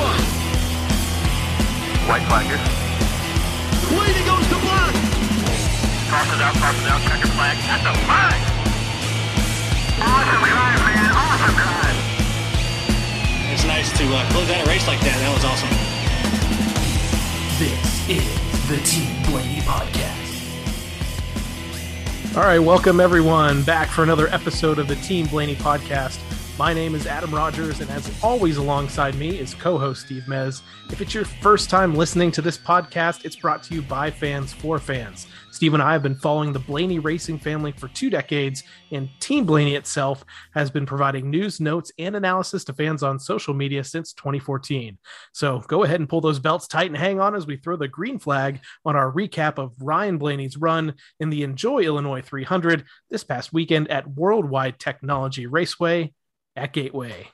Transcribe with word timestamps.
one. 0.00 0.24
White 2.08 2.24
flag 2.24 2.48
here. 2.48 2.58
Leading 3.92 4.24
goes 4.24 4.46
to 4.48 4.58
black. 4.64 4.94
Crosses 6.08 6.40
out, 6.40 6.54
crosses 6.56 6.86
out, 6.88 7.00
checker 7.04 7.28
flag. 7.36 7.56
That's 7.68 7.84
a 7.84 7.94
flag! 8.08 8.40
Awesome 10.00 10.42
drive, 10.48 10.80
man. 10.88 11.12
Awesome 11.12 11.54
drive. 11.54 11.98
It's 13.52 13.64
nice 13.64 13.92
to 13.98 14.04
uh, 14.08 14.24
close 14.32 14.50
out 14.50 14.66
a 14.66 14.68
race 14.68 14.86
like 14.88 15.00
that. 15.00 15.16
That 15.20 15.32
was 15.36 15.44
awesome. 15.44 15.70
This 17.60 18.08
is 18.08 18.24
the 18.68 18.78
Team 18.88 19.22
Blaney 19.30 19.60
Podcast. 19.60 20.16
All 22.36 22.44
right, 22.44 22.58
welcome 22.58 23.00
everyone 23.00 23.62
back 23.64 23.88
for 23.88 24.02
another 24.02 24.28
episode 24.28 24.78
of 24.78 24.88
the 24.88 24.96
Team 24.96 25.26
Blaney 25.26 25.56
podcast. 25.56 26.09
My 26.60 26.74
name 26.74 26.94
is 26.94 27.06
Adam 27.06 27.34
Rogers, 27.34 27.80
and 27.80 27.90
as 27.90 28.12
always, 28.22 28.58
alongside 28.58 29.14
me 29.14 29.38
is 29.38 29.54
co 29.54 29.78
host 29.78 30.02
Steve 30.04 30.24
Mez. 30.28 30.60
If 30.90 31.00
it's 31.00 31.14
your 31.14 31.24
first 31.24 31.70
time 31.70 31.94
listening 31.94 32.30
to 32.32 32.42
this 32.42 32.58
podcast, 32.58 33.24
it's 33.24 33.34
brought 33.34 33.62
to 33.62 33.74
you 33.74 33.80
by 33.80 34.10
fans 34.10 34.52
for 34.52 34.78
fans. 34.78 35.26
Steve 35.52 35.72
and 35.72 35.82
I 35.82 35.94
have 35.94 36.02
been 36.02 36.14
following 36.14 36.52
the 36.52 36.58
Blaney 36.58 36.98
racing 36.98 37.38
family 37.38 37.72
for 37.72 37.88
two 37.88 38.10
decades, 38.10 38.62
and 38.90 39.08
Team 39.20 39.46
Blaney 39.46 39.74
itself 39.74 40.22
has 40.52 40.70
been 40.70 40.84
providing 40.84 41.30
news, 41.30 41.60
notes, 41.60 41.92
and 41.98 42.14
analysis 42.14 42.62
to 42.64 42.74
fans 42.74 43.02
on 43.02 43.18
social 43.18 43.54
media 43.54 43.82
since 43.82 44.12
2014. 44.12 44.98
So 45.32 45.60
go 45.60 45.84
ahead 45.84 46.00
and 46.00 46.10
pull 46.10 46.20
those 46.20 46.38
belts 46.38 46.68
tight 46.68 46.88
and 46.88 46.96
hang 46.96 47.20
on 47.20 47.34
as 47.34 47.46
we 47.46 47.56
throw 47.56 47.76
the 47.76 47.88
green 47.88 48.18
flag 48.18 48.60
on 48.84 48.96
our 48.96 49.10
recap 49.10 49.58
of 49.58 49.72
Ryan 49.80 50.18
Blaney's 50.18 50.58
run 50.58 50.92
in 51.20 51.30
the 51.30 51.42
Enjoy 51.42 51.80
Illinois 51.80 52.20
300 52.20 52.84
this 53.08 53.24
past 53.24 53.50
weekend 53.50 53.90
at 53.90 54.06
Worldwide 54.06 54.78
Technology 54.78 55.46
Raceway 55.46 56.12
at 56.56 56.72
Gateway. 56.72 57.28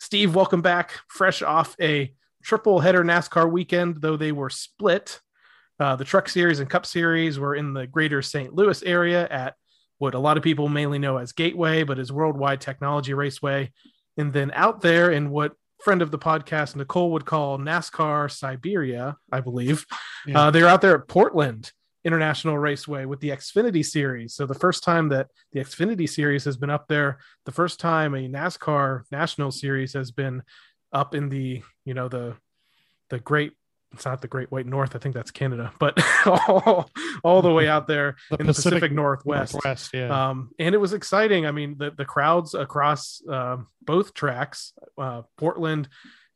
Steve, 0.00 0.34
welcome 0.34 0.62
back. 0.62 0.92
Fresh 1.08 1.42
off 1.42 1.74
a 1.80 2.12
triple 2.42 2.80
header 2.80 3.02
NASCAR 3.04 3.50
weekend, 3.50 4.00
though 4.00 4.16
they 4.16 4.32
were 4.32 4.50
split. 4.50 5.20
Uh, 5.80 5.96
the 5.96 6.04
Truck 6.04 6.28
Series 6.28 6.60
and 6.60 6.70
Cup 6.70 6.86
Series 6.86 7.38
were 7.38 7.54
in 7.54 7.72
the 7.72 7.86
greater 7.86 8.22
St. 8.22 8.52
Louis 8.54 8.82
area 8.82 9.26
at 9.28 9.54
what 9.98 10.14
a 10.14 10.18
lot 10.18 10.36
of 10.36 10.42
people 10.42 10.68
mainly 10.68 10.98
know 10.98 11.18
as 11.18 11.32
Gateway, 11.32 11.82
but 11.82 11.98
is 11.98 12.12
Worldwide 12.12 12.60
Technology 12.60 13.14
Raceway. 13.14 13.72
And 14.16 14.32
then 14.32 14.50
out 14.54 14.80
there 14.80 15.10
in 15.10 15.30
what 15.30 15.52
friend 15.82 16.02
of 16.02 16.10
the 16.10 16.18
podcast, 16.18 16.74
Nicole, 16.76 17.12
would 17.12 17.24
call 17.24 17.58
NASCAR 17.58 18.30
Siberia, 18.30 19.16
I 19.32 19.40
believe, 19.40 19.86
Yeah. 20.26 20.40
uh, 20.46 20.50
they're 20.50 20.66
out 20.68 20.80
there 20.80 20.96
at 20.96 21.08
Portland 21.08 21.72
International 22.08 22.58
Raceway 22.58 23.04
with 23.04 23.20
the 23.20 23.28
Xfinity 23.28 23.84
Series. 23.84 24.34
So 24.34 24.46
the 24.46 24.54
first 24.54 24.82
time 24.82 25.08
that 25.10 25.28
the 25.52 25.60
Xfinity 25.60 26.08
Series 26.08 26.44
has 26.44 26.56
been 26.56 26.70
up 26.70 26.88
there, 26.88 27.18
the 27.44 27.52
first 27.52 27.78
time 27.78 28.14
a 28.14 28.28
NASCAR 28.28 29.02
National 29.12 29.52
Series 29.52 29.92
has 29.92 30.10
been 30.10 30.42
up 30.92 31.14
in 31.14 31.28
the, 31.28 31.62
you 31.84 31.94
know, 31.94 32.08
the 32.08 32.34
the 33.10 33.20
great 33.20 33.52
it's 33.92 34.04
not 34.04 34.20
the 34.20 34.28
Great 34.28 34.50
White 34.50 34.66
North, 34.66 34.94
I 34.94 34.98
think 34.98 35.14
that's 35.14 35.30
Canada, 35.30 35.72
but 35.78 35.98
all, 36.26 36.90
all 37.24 37.42
the 37.42 37.52
way 37.52 37.68
out 37.68 37.86
there 37.86 38.16
The 38.30 38.36
in 38.36 38.46
the 38.46 38.52
Pacific 38.52 38.80
Pacific 38.80 38.92
Northwest. 38.92 39.54
Northwest, 39.54 39.90
yeah. 39.94 40.28
Um, 40.28 40.50
and 40.58 40.74
it 40.74 40.78
was 40.78 40.92
exciting. 40.92 41.46
I 41.46 41.52
mean, 41.52 41.76
the, 41.78 41.90
the 41.90 42.04
crowds 42.04 42.54
across 42.54 43.22
um 43.28 43.66
both 43.82 44.12
tracks, 44.14 44.72
uh, 44.98 45.22
Portland 45.36 45.88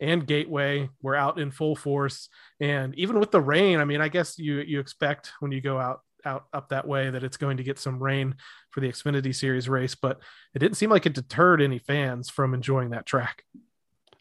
and 0.03 0.27
Gateway, 0.27 0.91
were 1.01 1.15
out 1.15 1.39
in 1.39 1.51
full 1.51 1.77
force. 1.77 2.29
And 2.61 2.95
even 2.97 3.21
with 3.21 3.31
the 3.31 3.41
rain, 3.41 3.79
I 3.79 3.85
mean, 3.85 4.01
I 4.01 4.09
guess 4.09 4.39
you 4.39 4.57
you 4.59 4.81
expect 4.81 5.33
when 5.41 5.53
you 5.53 5.61
go 5.61 5.79
out 5.79 6.01
out 6.25 6.45
up 6.53 6.69
that 6.69 6.87
way 6.87 7.09
that 7.11 7.25
it's 7.25 7.37
going 7.37 7.57
to 7.57 7.63
get 7.63 7.79
some 7.79 8.03
rain 8.03 8.35
for 8.71 8.81
the 8.81 8.89
Xfinity 8.89 9.35
Series 9.35 9.69
race, 9.69 9.95
but 9.95 10.21
it 10.55 10.59
didn't 10.59 10.77
seem 10.77 10.91
like 10.91 11.07
it 11.07 11.15
deterred 11.15 11.63
any 11.63 11.79
fans 11.79 12.29
from 12.29 12.53
enjoying 12.53 12.91
that 12.91 13.07
track. 13.07 13.45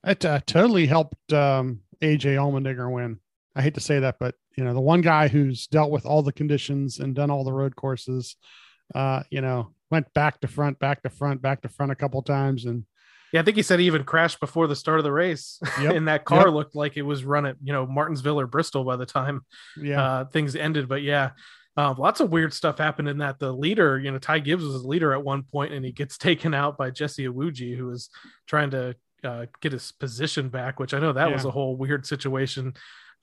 It 0.06 0.24
uh, 0.24 0.40
totally 0.46 0.86
helped 0.86 1.34
um, 1.34 1.82
AJ 2.02 2.36
Allmendinger 2.36 2.92
win. 2.92 3.20
I 3.56 3.62
hate 3.62 3.76
to 3.76 3.82
say 3.82 4.00
that, 4.00 4.18
but 4.20 4.36
you 4.58 4.64
know, 4.64 4.74
the 4.74 4.82
one 4.82 5.02
guy 5.02 5.28
who's 5.28 5.68
dealt 5.68 5.92
with 5.92 6.06
all 6.06 6.22
the 6.22 6.32
conditions 6.32 7.00
and 7.00 7.16
done 7.16 7.32
all 7.32 7.44
the 7.44 7.54
road 7.54 7.76
courses, 7.76 8.36
uh, 8.94 9.24
you 9.30 9.42
know, 9.42 9.74
went 9.90 10.14
back 10.14 10.40
to 10.42 10.48
front, 10.48 10.80
back 10.80 11.04
to 11.04 11.10
front, 11.10 11.42
back 11.42 11.62
to 11.62 11.70
front 11.70 11.92
a 11.92 11.96
couple 11.96 12.22
times, 12.22 12.66
and 12.66 12.86
Yeah, 13.32 13.42
I 13.42 13.44
think 13.44 13.58
he 13.58 13.64
said 13.64 13.80
he 13.80 13.86
even 13.86 14.04
crashed 14.04 14.40
before 14.40 14.68
the 14.68 14.76
start 14.76 15.00
of 15.00 15.04
the 15.04 15.12
race, 15.12 15.60
Yep, 15.82 15.96
and 15.96 16.08
that 16.08 16.26
car 16.26 16.48
yep. 16.48 16.54
looked 16.54 16.76
like 16.76 16.98
it 16.98 17.04
was 17.04 17.24
run 17.24 17.46
at 17.46 17.56
you 17.64 17.74
know 17.74 17.86
Martinsville 17.86 18.40
or 18.40 18.48
Bristol 18.48 18.84
by 18.84 18.96
the 18.96 19.06
time 19.06 19.46
yeah, 19.78 20.04
uh, 20.04 20.26
things 20.26 20.56
ended. 20.56 20.88
But 20.90 21.02
yeah, 21.02 21.32
uh, 21.78 21.94
lots 21.98 22.20
of 22.20 22.32
weird 22.32 22.54
stuff 22.54 22.78
happened 22.78 23.08
in 23.08 23.20
that. 23.20 23.40
The 23.40 23.52
leader, 23.52 24.00
you 24.00 24.12
know, 24.12 24.20
Ty 24.20 24.40
Gibbs 24.40 24.64
was 24.64 24.82
the 24.82 24.88
leader 24.88 25.14
at 25.14 25.24
one 25.24 25.44
point, 25.44 25.74
and 25.74 25.86
he 25.86 25.92
gets 25.92 26.18
taken 26.20 26.54
out 26.54 26.78
by 26.78 26.92
Jesse 26.92 27.26
Iwuji, 27.26 27.78
who 27.78 27.88
was 27.88 28.10
trying 28.48 28.72
to 28.72 28.96
uh, 29.24 29.46
get 29.62 29.72
his 29.72 29.92
position 29.92 30.50
back, 30.50 30.80
which 30.80 30.94
I 30.94 31.00
know 31.00 31.14
that 31.14 31.32
was 31.32 31.46
a 31.46 31.52
whole 31.52 31.78
weird 31.78 32.06
situation 32.06 32.74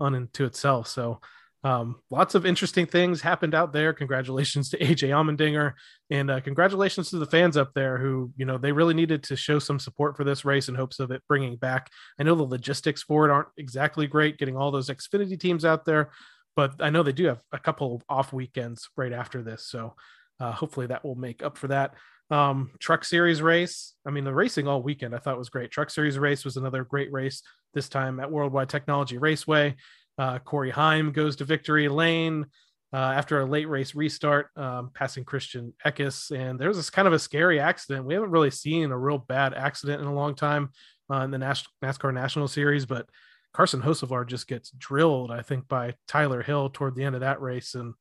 on 0.01 0.15
into 0.15 0.45
itself. 0.45 0.89
So. 0.89 1.21
Um, 1.65 1.97
lots 2.11 2.35
of 2.35 2.47
interesting 2.47 2.87
things 2.87 3.21
happened 3.21 3.55
out 3.55 3.73
there. 3.73 3.93
Congratulations 3.93 4.71
to 4.71 4.79
AJ 4.79 5.09
Allmendinger 5.09 5.73
and 6.11 6.31
uh, 6.31 6.41
congratulations 6.41 7.11
to 7.11 7.19
the 7.19 7.27
fans 7.27 7.57
up 7.57 7.75
there 7.75 7.99
who, 7.99 8.33
you 8.37 8.45
know, 8.45 8.59
they 8.59 8.73
really 8.73 8.95
needed 8.95 9.25
to 9.25 9.37
show 9.37 9.59
some 9.59 9.79
support 9.79 10.17
for 10.17 10.25
this 10.25 10.45
race 10.45 10.69
in 10.69 10.75
hopes 10.75 11.01
of 11.01 11.11
it 11.11 11.23
bringing 11.29 11.57
back. 11.57 11.91
I 12.19 12.23
know 12.23 12.35
the 12.35 12.45
logistics 12.45 13.03
for 13.03 13.29
it 13.29 13.33
aren't 13.33 13.49
exactly 13.57 14.07
great, 14.07 14.39
getting 14.39 14.57
all 14.57 14.71
those 14.71 14.89
Xfinity 14.89 15.39
teams 15.39 15.65
out 15.65 15.85
there, 15.85 16.11
but 16.55 16.75
I 16.81 16.91
know 16.91 17.03
they 17.03 17.13
do 17.13 17.27
have 17.27 17.41
a 17.53 17.59
couple 17.59 17.97
of 17.97 18.03
off 18.09 18.33
weekends 18.33 18.89
right 18.97 19.13
after 19.13 19.43
this. 19.43 19.67
So 19.67 19.95
uh, 20.41 20.53
hopefully 20.53 20.87
that 20.87 21.05
will 21.05 21.17
make 21.17 21.43
up 21.43 21.59
for 21.59 21.69
that. 21.69 21.95
Um, 22.31 22.73
truck 22.79 23.05
series 23.05 23.41
race. 23.41 23.95
I 24.07 24.11
mean, 24.11 24.25
the 24.25 24.35
racing 24.35 24.69
all 24.69 24.83
weekend 24.83 25.15
I 25.15 25.19
thought 25.19 25.39
was 25.39 25.49
great. 25.49 25.71
Truck 25.71 25.91
series 25.91 26.19
race 26.19 26.45
was 26.45 26.57
another 26.57 26.85
great 26.85 27.11
race 27.11 27.43
this 27.75 27.89
time 27.89 28.21
at 28.21 28.31
Worldwide 28.31 28.69
Technology 28.69 29.19
Raceway. 29.19 29.77
Uh, 30.19 30.39
Corey 30.41 30.71
Heim 30.71 31.13
goes 31.13 31.37
to 31.37 31.45
victory 31.45 31.89
lane 31.89 32.47
uh, 32.93 32.97
after 32.97 33.41
a 33.41 33.47
late 33.47 33.69
race 33.69 33.95
restart, 33.95 34.49
um, 34.57 34.91
passing 34.95 35.25
Christian 35.25 35.73
Eckes. 35.87 36.37
And 36.37 36.59
there 36.59 36.69
was 36.69 36.77
this 36.77 36.91
kind 36.91 37.07
of 37.07 37.15
a 37.15 37.19
scary 37.19 37.61
accident. 37.61 38.07
We 38.07 38.15
haven't 38.15 38.31
really 38.31 38.51
seen 38.51 38.91
a 38.91 38.99
real 38.99 39.19
bad 39.19 39.55
accident 39.55 40.01
in 40.01 40.09
a 40.09 40.15
long 40.15 40.35
time 40.35 40.71
uh, 41.11 41.21
in 41.21 41.31
the 41.31 41.39
Nas- 41.39 41.67
NASCAR 41.85 42.13
National 42.13 42.49
Series, 42.49 42.87
but 42.87 43.09
Carson 43.53 43.83
Hocevar 43.83 44.27
just 44.27 44.49
gets 44.49 44.71
drilled, 44.71 45.31
I 45.31 45.43
think, 45.43 45.69
by 45.69 45.95
Tyler 46.07 46.43
Hill 46.43 46.71
toward 46.71 46.95
the 46.95 47.05
end 47.05 47.15
of 47.15 47.21
that 47.23 47.41
race. 47.41 47.75
And 47.75 47.95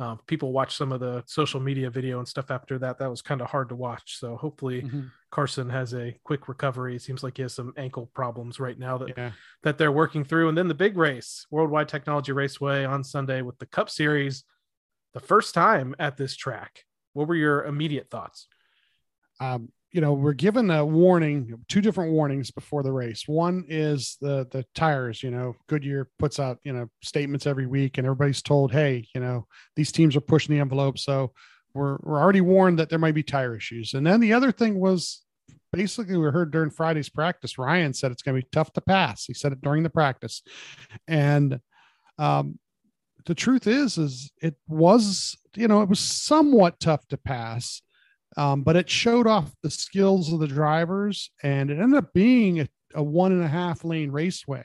uh, 0.00 0.14
people 0.26 0.52
watch 0.52 0.76
some 0.76 0.92
of 0.92 1.00
the 1.00 1.24
social 1.26 1.58
media 1.60 1.90
video 1.90 2.18
and 2.18 2.28
stuff 2.28 2.50
after 2.52 2.78
that. 2.78 2.98
That 2.98 3.10
was 3.10 3.20
kind 3.20 3.40
of 3.40 3.48
hard 3.50 3.68
to 3.70 3.74
watch. 3.74 4.18
So 4.18 4.36
hopefully 4.36 4.82
Mhm. 4.82 5.10
Carson 5.30 5.68
has 5.70 5.92
a 5.92 6.16
quick 6.22 6.48
recovery. 6.48 6.94
It 6.94 7.02
seems 7.02 7.22
like 7.24 7.36
he 7.36 7.42
has 7.42 7.54
some 7.54 7.72
ankle 7.76 8.06
problems 8.14 8.60
right 8.60 8.78
now 8.78 8.98
that 8.98 9.16
yeah. 9.16 9.32
that 9.64 9.76
they're 9.76 9.90
working 9.92 10.24
through. 10.24 10.48
And 10.48 10.56
then 10.56 10.68
the 10.68 10.74
big 10.74 10.96
race, 10.96 11.46
Worldwide 11.50 11.88
Technology 11.88 12.30
Raceway 12.32 12.84
on 12.84 13.02
Sunday 13.02 13.42
with 13.42 13.58
the 13.58 13.66
Cup 13.66 13.90
Series, 13.90 14.44
the 15.14 15.20
first 15.20 15.52
time 15.54 15.96
at 15.98 16.16
this 16.16 16.36
track. 16.36 16.84
What 17.14 17.26
were 17.26 17.34
your 17.34 17.64
immediate 17.64 18.08
thoughts? 18.10 18.46
um, 19.40 19.70
you 19.92 20.02
know, 20.02 20.12
we're 20.12 20.34
given 20.34 20.70
a 20.70 20.84
warning, 20.84 21.64
two 21.68 21.80
different 21.80 22.12
warnings 22.12 22.50
before 22.50 22.82
the 22.82 22.92
race. 22.92 23.26
One 23.26 23.64
is 23.68 24.18
the 24.20 24.46
the 24.50 24.64
tires. 24.74 25.22
You 25.22 25.30
know, 25.30 25.54
Goodyear 25.66 26.08
puts 26.18 26.38
out 26.38 26.58
you 26.62 26.72
know 26.72 26.88
statements 27.02 27.46
every 27.46 27.66
week, 27.66 27.96
and 27.96 28.06
everybody's 28.06 28.42
told, 28.42 28.70
hey, 28.72 29.06
you 29.14 29.20
know, 29.20 29.46
these 29.76 29.90
teams 29.90 30.14
are 30.14 30.20
pushing 30.20 30.54
the 30.54 30.60
envelope, 30.60 30.98
so 30.98 31.32
we're 31.72 31.96
we're 32.02 32.20
already 32.20 32.42
warned 32.42 32.78
that 32.78 32.90
there 32.90 32.98
might 32.98 33.14
be 33.14 33.22
tire 33.22 33.56
issues. 33.56 33.94
And 33.94 34.06
then 34.06 34.20
the 34.20 34.34
other 34.34 34.52
thing 34.52 34.78
was 34.78 35.22
basically 35.72 36.18
we 36.18 36.30
heard 36.30 36.50
during 36.50 36.70
Friday's 36.70 37.08
practice, 37.08 37.56
Ryan 37.56 37.94
said 37.94 38.12
it's 38.12 38.22
going 38.22 38.36
to 38.36 38.42
be 38.42 38.48
tough 38.52 38.72
to 38.74 38.82
pass. 38.82 39.24
He 39.24 39.34
said 39.34 39.52
it 39.52 39.62
during 39.62 39.84
the 39.84 39.90
practice, 39.90 40.42
and 41.06 41.60
um, 42.18 42.58
the 43.24 43.34
truth 43.34 43.66
is, 43.66 43.96
is 43.96 44.30
it 44.42 44.56
was 44.68 45.34
you 45.56 45.66
know 45.66 45.80
it 45.80 45.88
was 45.88 46.00
somewhat 46.00 46.78
tough 46.78 47.08
to 47.08 47.16
pass 47.16 47.80
um, 48.38 48.62
but 48.62 48.76
it 48.76 48.88
showed 48.88 49.26
off 49.26 49.52
the 49.64 49.70
skills 49.70 50.32
of 50.32 50.38
the 50.38 50.46
drivers 50.46 51.32
and 51.42 51.70
it 51.70 51.80
ended 51.80 51.98
up 51.98 52.12
being 52.14 52.60
a, 52.60 52.68
a 52.94 53.02
one 53.02 53.32
and 53.32 53.42
a 53.42 53.48
half 53.48 53.84
lane 53.84 54.12
raceway. 54.12 54.64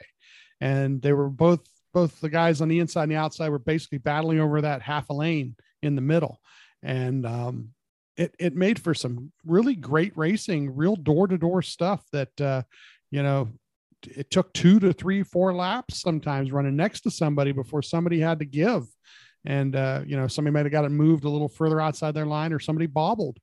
And 0.62 1.02
they 1.02 1.12
were 1.12 1.28
both 1.30 1.62
both 1.92 2.20
the 2.22 2.30
guys 2.30 2.62
on 2.62 2.70
the 2.70 2.80
inside 2.80 3.04
and 3.04 3.12
the 3.12 3.18
outside 3.18 3.50
were 3.50 3.60
basically 3.60 3.98
battling 3.98 4.40
over 4.40 4.62
that 4.62 4.84
half 4.84 5.10
a 5.10 5.14
lane 5.14 5.56
in 5.82 5.96
the 5.96 6.02
middle. 6.02 6.40
And 6.84 7.26
um, 7.26 7.70
it, 8.16 8.36
it 8.40 8.56
made 8.56 8.80
for 8.80 8.94
some 8.94 9.32
really 9.44 9.76
great 9.76 10.16
racing 10.16 10.76
real 10.76 10.96
door-to-door 10.96 11.64
stuff 11.64 12.04
that 12.12 12.40
uh, 12.40 12.62
you 13.10 13.24
know 13.24 13.50
it 14.04 14.30
took 14.30 14.54
two 14.54 14.80
to 14.82 14.94
three 14.94 15.24
four 15.24 15.52
laps 15.52 16.00
sometimes 16.00 16.52
running 16.52 16.76
next 16.76 17.02
to 17.02 17.12
somebody 17.12 17.52
before 17.52 17.82
somebody 17.82 18.20
had 18.20 18.38
to 18.38 18.46
give 18.46 18.86
and 19.46 19.76
uh, 19.76 20.02
you 20.06 20.16
know 20.16 20.28
somebody 20.28 20.54
might 20.54 20.66
have 20.66 20.72
got 20.72 20.86
it 20.86 20.90
moved 20.90 21.24
a 21.26 21.30
little 21.30 21.50
further 21.50 21.82
outside 21.82 22.14
their 22.14 22.26
line 22.26 22.54
or 22.54 22.60
somebody 22.60 22.88
bobbled 22.88 23.38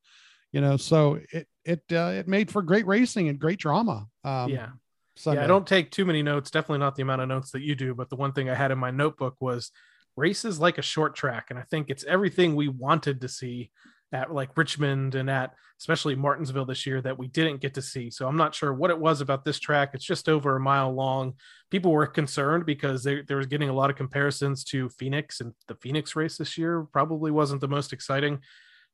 you 0.53 0.61
know 0.61 0.77
so 0.77 1.19
it 1.33 1.47
it 1.65 1.83
uh, 1.93 2.13
it 2.15 2.29
made 2.29 2.51
for 2.51 2.63
great 2.63 2.87
racing 2.87 3.29
and 3.29 3.39
great 3.39 3.59
drama 3.59 4.07
um 4.25 4.49
yeah. 4.51 4.69
Sunday. 5.17 5.41
Yeah, 5.41 5.45
I 5.45 5.49
don't 5.49 5.67
take 5.67 5.91
too 5.91 6.07
many 6.07 6.23
notes, 6.23 6.51
definitely 6.51 6.79
not 6.79 6.97
the 6.97 7.03
amount 7.03 7.21
of 7.21 7.29
notes 7.29 7.51
that 7.51 7.61
you 7.61 7.75
do. 7.75 7.95
But 7.95 8.09
the 8.09 8.17
one 8.17 8.33
thing 8.33 8.49
I 8.49 8.55
had 8.55 8.71
in 8.71 8.79
my 8.79 8.91
notebook 8.91 9.37
was 9.39 9.71
races 10.17 10.59
like 10.59 10.79
a 10.79 10.83
short 10.83 11.15
track. 11.15 11.49
And 11.51 11.59
I 11.59 11.63
think 11.63 11.91
it's 11.91 12.05
everything 12.05 12.55
we 12.55 12.69
wanted 12.69 13.21
to 13.21 13.29
see 13.29 13.71
at 14.13 14.33
like 14.33 14.57
Richmond 14.57 15.15
and 15.15 15.31
at 15.31 15.55
especially 15.79 16.15
Martinsville 16.15 16.67
this 16.67 16.85
year 16.85 17.01
that 17.01 17.19
we 17.19 17.27
didn't 17.27 17.61
get 17.63 17.75
to 17.75 17.83
see. 17.83 18.11
So 18.11 18.29
I'm 18.29 18.37
not 18.37 18.55
sure 18.55 18.73
what 18.75 18.91
it 18.91 18.99
was 18.99 19.23
about 19.23 19.45
this 19.45 19.59
track. 19.59 19.91
It's 19.95 20.05
just 20.05 20.29
over 20.29 20.57
a 20.57 20.61
mile 20.61 20.93
long. 20.93 21.35
People 21.71 21.91
were 21.91 22.07
concerned 22.07 22.67
because 22.67 23.03
they, 23.03 23.23
they 23.23 23.35
were 23.35 23.47
getting 23.47 23.71
a 23.71 23.75
lot 23.75 23.89
of 23.89 23.97
comparisons 23.97 24.63
to 24.65 24.91
Phoenix 24.91 25.41
and 25.41 25.55
the 25.69 25.75
Phoenix 25.77 26.15
race 26.15 26.37
this 26.37 26.59
year 26.59 26.83
probably 26.93 27.31
wasn't 27.31 27.63
the 27.63 27.69
most 27.69 27.95
exciting. 27.95 28.41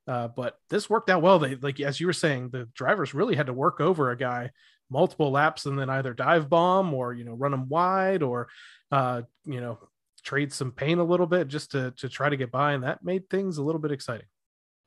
Uh, 0.06 0.28
but 0.28 0.58
this 0.70 0.88
worked 0.88 1.10
out 1.10 1.22
well. 1.22 1.40
They 1.40 1.56
like 1.56 1.80
as 1.80 1.98
you 1.98 2.06
were 2.06 2.12
saying, 2.12 2.50
the 2.50 2.68
drivers 2.74 3.14
really 3.14 3.34
had 3.34 3.46
to 3.46 3.52
work 3.52 3.80
over 3.80 4.10
a 4.10 4.16
guy 4.16 4.50
multiple 4.88 5.32
laps 5.32 5.66
and 5.66 5.78
then 5.78 5.90
either 5.90 6.14
dive 6.14 6.48
bomb 6.48 6.94
or 6.94 7.12
you 7.12 7.24
know 7.24 7.32
run 7.32 7.50
them 7.50 7.68
wide 7.68 8.22
or 8.22 8.48
uh, 8.92 9.22
you 9.44 9.60
know 9.60 9.78
trade 10.22 10.52
some 10.52 10.72
pain 10.72 10.98
a 10.98 11.04
little 11.04 11.26
bit 11.26 11.48
just 11.48 11.72
to 11.72 11.92
to 11.96 12.08
try 12.08 12.28
to 12.28 12.36
get 12.36 12.50
by, 12.50 12.72
and 12.72 12.84
that 12.84 13.04
made 13.04 13.28
things 13.28 13.58
a 13.58 13.62
little 13.62 13.80
bit 13.80 13.92
exciting. 13.92 14.26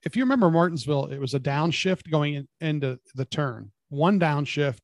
If 0.03 0.15
you 0.15 0.23
remember 0.23 0.49
Martinsville, 0.49 1.07
it 1.07 1.19
was 1.19 1.33
a 1.33 1.39
downshift 1.39 2.09
going 2.09 2.35
in, 2.35 2.47
into 2.61 2.99
the 3.15 3.25
turn, 3.25 3.71
one 3.89 4.19
downshift, 4.19 4.81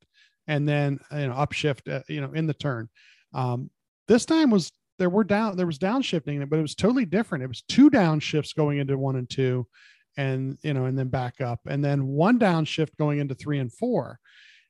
and 0.47 0.67
then 0.67 0.99
you 1.11 1.27
know 1.27 1.33
upshift, 1.33 1.91
uh, 1.91 2.03
you 2.07 2.21
know 2.21 2.31
in 2.33 2.47
the 2.47 2.53
turn. 2.53 2.89
Um, 3.33 3.69
this 4.07 4.25
time 4.25 4.49
was 4.49 4.71
there 4.97 5.09
were 5.09 5.23
down 5.23 5.57
there 5.57 5.65
was 5.65 5.79
downshifting, 5.79 6.47
but 6.49 6.59
it 6.59 6.61
was 6.61 6.75
totally 6.75 7.05
different. 7.05 7.43
It 7.43 7.47
was 7.47 7.63
two 7.63 7.89
downshifts 7.89 8.55
going 8.55 8.79
into 8.79 8.97
one 8.97 9.15
and 9.15 9.29
two, 9.29 9.67
and 10.17 10.57
you 10.63 10.73
know, 10.73 10.85
and 10.85 10.97
then 10.97 11.09
back 11.09 11.41
up, 11.41 11.61
and 11.65 11.83
then 11.83 12.07
one 12.07 12.39
downshift 12.39 12.97
going 12.97 13.19
into 13.19 13.35
three 13.35 13.59
and 13.59 13.71
four. 13.71 14.19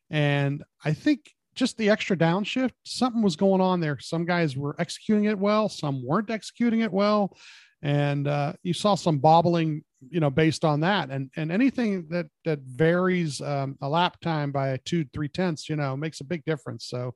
And 0.09 0.63
I 0.83 0.93
think 0.93 1.31
just 1.55 1.77
the 1.77 1.89
extra 1.89 2.17
downshift, 2.17 2.73
something 2.83 3.21
was 3.21 3.35
going 3.35 3.61
on 3.61 3.79
there. 3.79 3.97
Some 3.99 4.25
guys 4.25 4.57
were 4.57 4.75
executing 4.77 5.25
it 5.25 5.39
well, 5.39 5.69
some 5.69 6.05
weren't 6.05 6.29
executing 6.29 6.81
it 6.81 6.91
well. 6.91 7.35
And 7.81 8.27
uh, 8.27 8.53
you 8.61 8.73
saw 8.73 8.95
some 8.95 9.19
bobbling, 9.19 9.83
you 10.09 10.19
know, 10.19 10.29
based 10.29 10.65
on 10.65 10.81
that. 10.81 11.09
And 11.09 11.29
and 11.35 11.51
anything 11.51 12.07
that 12.09 12.27
that 12.43 12.59
varies 12.59 13.41
um, 13.41 13.77
a 13.81 13.89
lap 13.89 14.19
time 14.21 14.51
by 14.51 14.79
two, 14.85 15.05
three 15.13 15.29
tenths, 15.29 15.69
you 15.69 15.75
know, 15.75 15.95
makes 15.95 16.21
a 16.21 16.25
big 16.25 16.43
difference. 16.45 16.87
So 16.87 17.15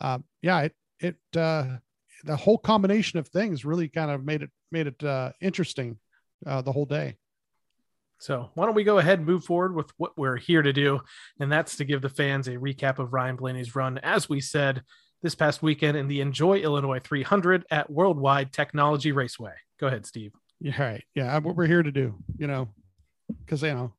uh, 0.00 0.18
yeah, 0.42 0.60
it 0.60 0.74
it 1.00 1.16
uh, 1.36 1.76
the 2.24 2.36
whole 2.36 2.58
combination 2.58 3.18
of 3.18 3.28
things 3.28 3.64
really 3.64 3.88
kind 3.88 4.10
of 4.10 4.24
made 4.24 4.42
it 4.42 4.50
made 4.70 4.86
it 4.86 5.02
uh, 5.04 5.32
interesting 5.40 5.98
uh, 6.46 6.62
the 6.62 6.72
whole 6.72 6.86
day. 6.86 7.16
So 8.18 8.50
why 8.54 8.64
don't 8.64 8.74
we 8.74 8.84
go 8.84 8.98
ahead 8.98 9.18
and 9.18 9.26
move 9.26 9.44
forward 9.44 9.74
with 9.74 9.90
what 9.98 10.16
we're 10.16 10.36
here 10.36 10.62
to 10.62 10.72
do, 10.72 11.00
and 11.40 11.52
that's 11.52 11.76
to 11.76 11.84
give 11.84 12.00
the 12.00 12.08
fans 12.08 12.48
a 12.48 12.56
recap 12.56 12.98
of 12.98 13.12
Ryan 13.12 13.36
Blaney's 13.36 13.74
run, 13.74 13.98
as 13.98 14.28
we 14.28 14.40
said 14.40 14.82
this 15.22 15.34
past 15.34 15.62
weekend 15.62 15.96
in 15.96 16.08
the 16.08 16.20
Enjoy 16.20 16.58
Illinois 16.58 17.00
300 17.00 17.64
at 17.70 17.90
Worldwide 17.90 18.52
Technology 18.52 19.10
Raceway. 19.10 19.54
Go 19.80 19.88
ahead, 19.88 20.06
Steve. 20.06 20.32
Yeah, 20.64 20.82
right. 20.82 21.04
Yeah, 21.14 21.36
what 21.40 21.56
we're 21.56 21.66
here 21.66 21.82
to 21.82 21.92
do, 21.92 22.14
you 22.38 22.46
know, 22.46 22.70
because 23.44 23.62
you 23.62 23.74
know, 23.74 23.92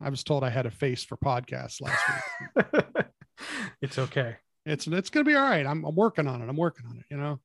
I 0.00 0.08
was 0.08 0.22
told 0.22 0.44
I 0.44 0.50
had 0.50 0.66
a 0.66 0.70
face 0.70 1.02
for 1.02 1.16
podcasts 1.16 1.80
last 1.80 2.00
week. 2.54 2.84
it's 3.82 3.98
okay. 3.98 4.36
It's 4.64 4.86
it's 4.86 5.10
gonna 5.10 5.24
be 5.24 5.34
all 5.34 5.42
right. 5.42 5.66
I'm, 5.66 5.84
I'm 5.84 5.96
working 5.96 6.28
on 6.28 6.40
it. 6.40 6.48
I'm 6.48 6.56
working 6.56 6.86
on 6.86 6.98
it. 6.98 7.06
You 7.10 7.16
know. 7.16 7.40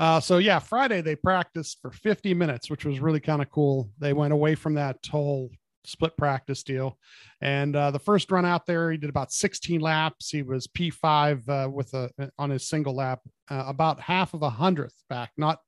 Uh, 0.00 0.18
so 0.18 0.38
yeah, 0.38 0.58
Friday 0.58 1.00
they 1.00 1.14
practiced 1.14 1.78
for 1.80 1.92
50 1.92 2.34
minutes, 2.34 2.68
which 2.68 2.84
was 2.84 2.98
really 2.98 3.20
kind 3.20 3.40
of 3.40 3.52
cool. 3.52 3.88
They 4.00 4.12
went 4.12 4.32
away 4.32 4.56
from 4.56 4.74
that 4.74 4.98
whole 5.08 5.52
split 5.84 6.16
practice 6.16 6.64
deal. 6.64 6.98
And 7.40 7.76
uh, 7.76 7.92
the 7.92 8.00
first 8.00 8.32
run 8.32 8.44
out 8.44 8.66
there, 8.66 8.90
he 8.90 8.98
did 8.98 9.10
about 9.10 9.30
16 9.30 9.80
laps. 9.80 10.30
He 10.30 10.42
was 10.42 10.66
P5 10.66 11.48
uh, 11.48 11.70
with 11.70 11.94
a 11.94 12.10
on 12.36 12.50
his 12.50 12.68
single 12.68 12.96
lap, 12.96 13.20
uh, 13.48 13.62
about 13.68 14.00
half 14.00 14.34
of 14.34 14.42
a 14.42 14.50
hundredth 14.50 15.04
back, 15.08 15.30
not 15.36 15.60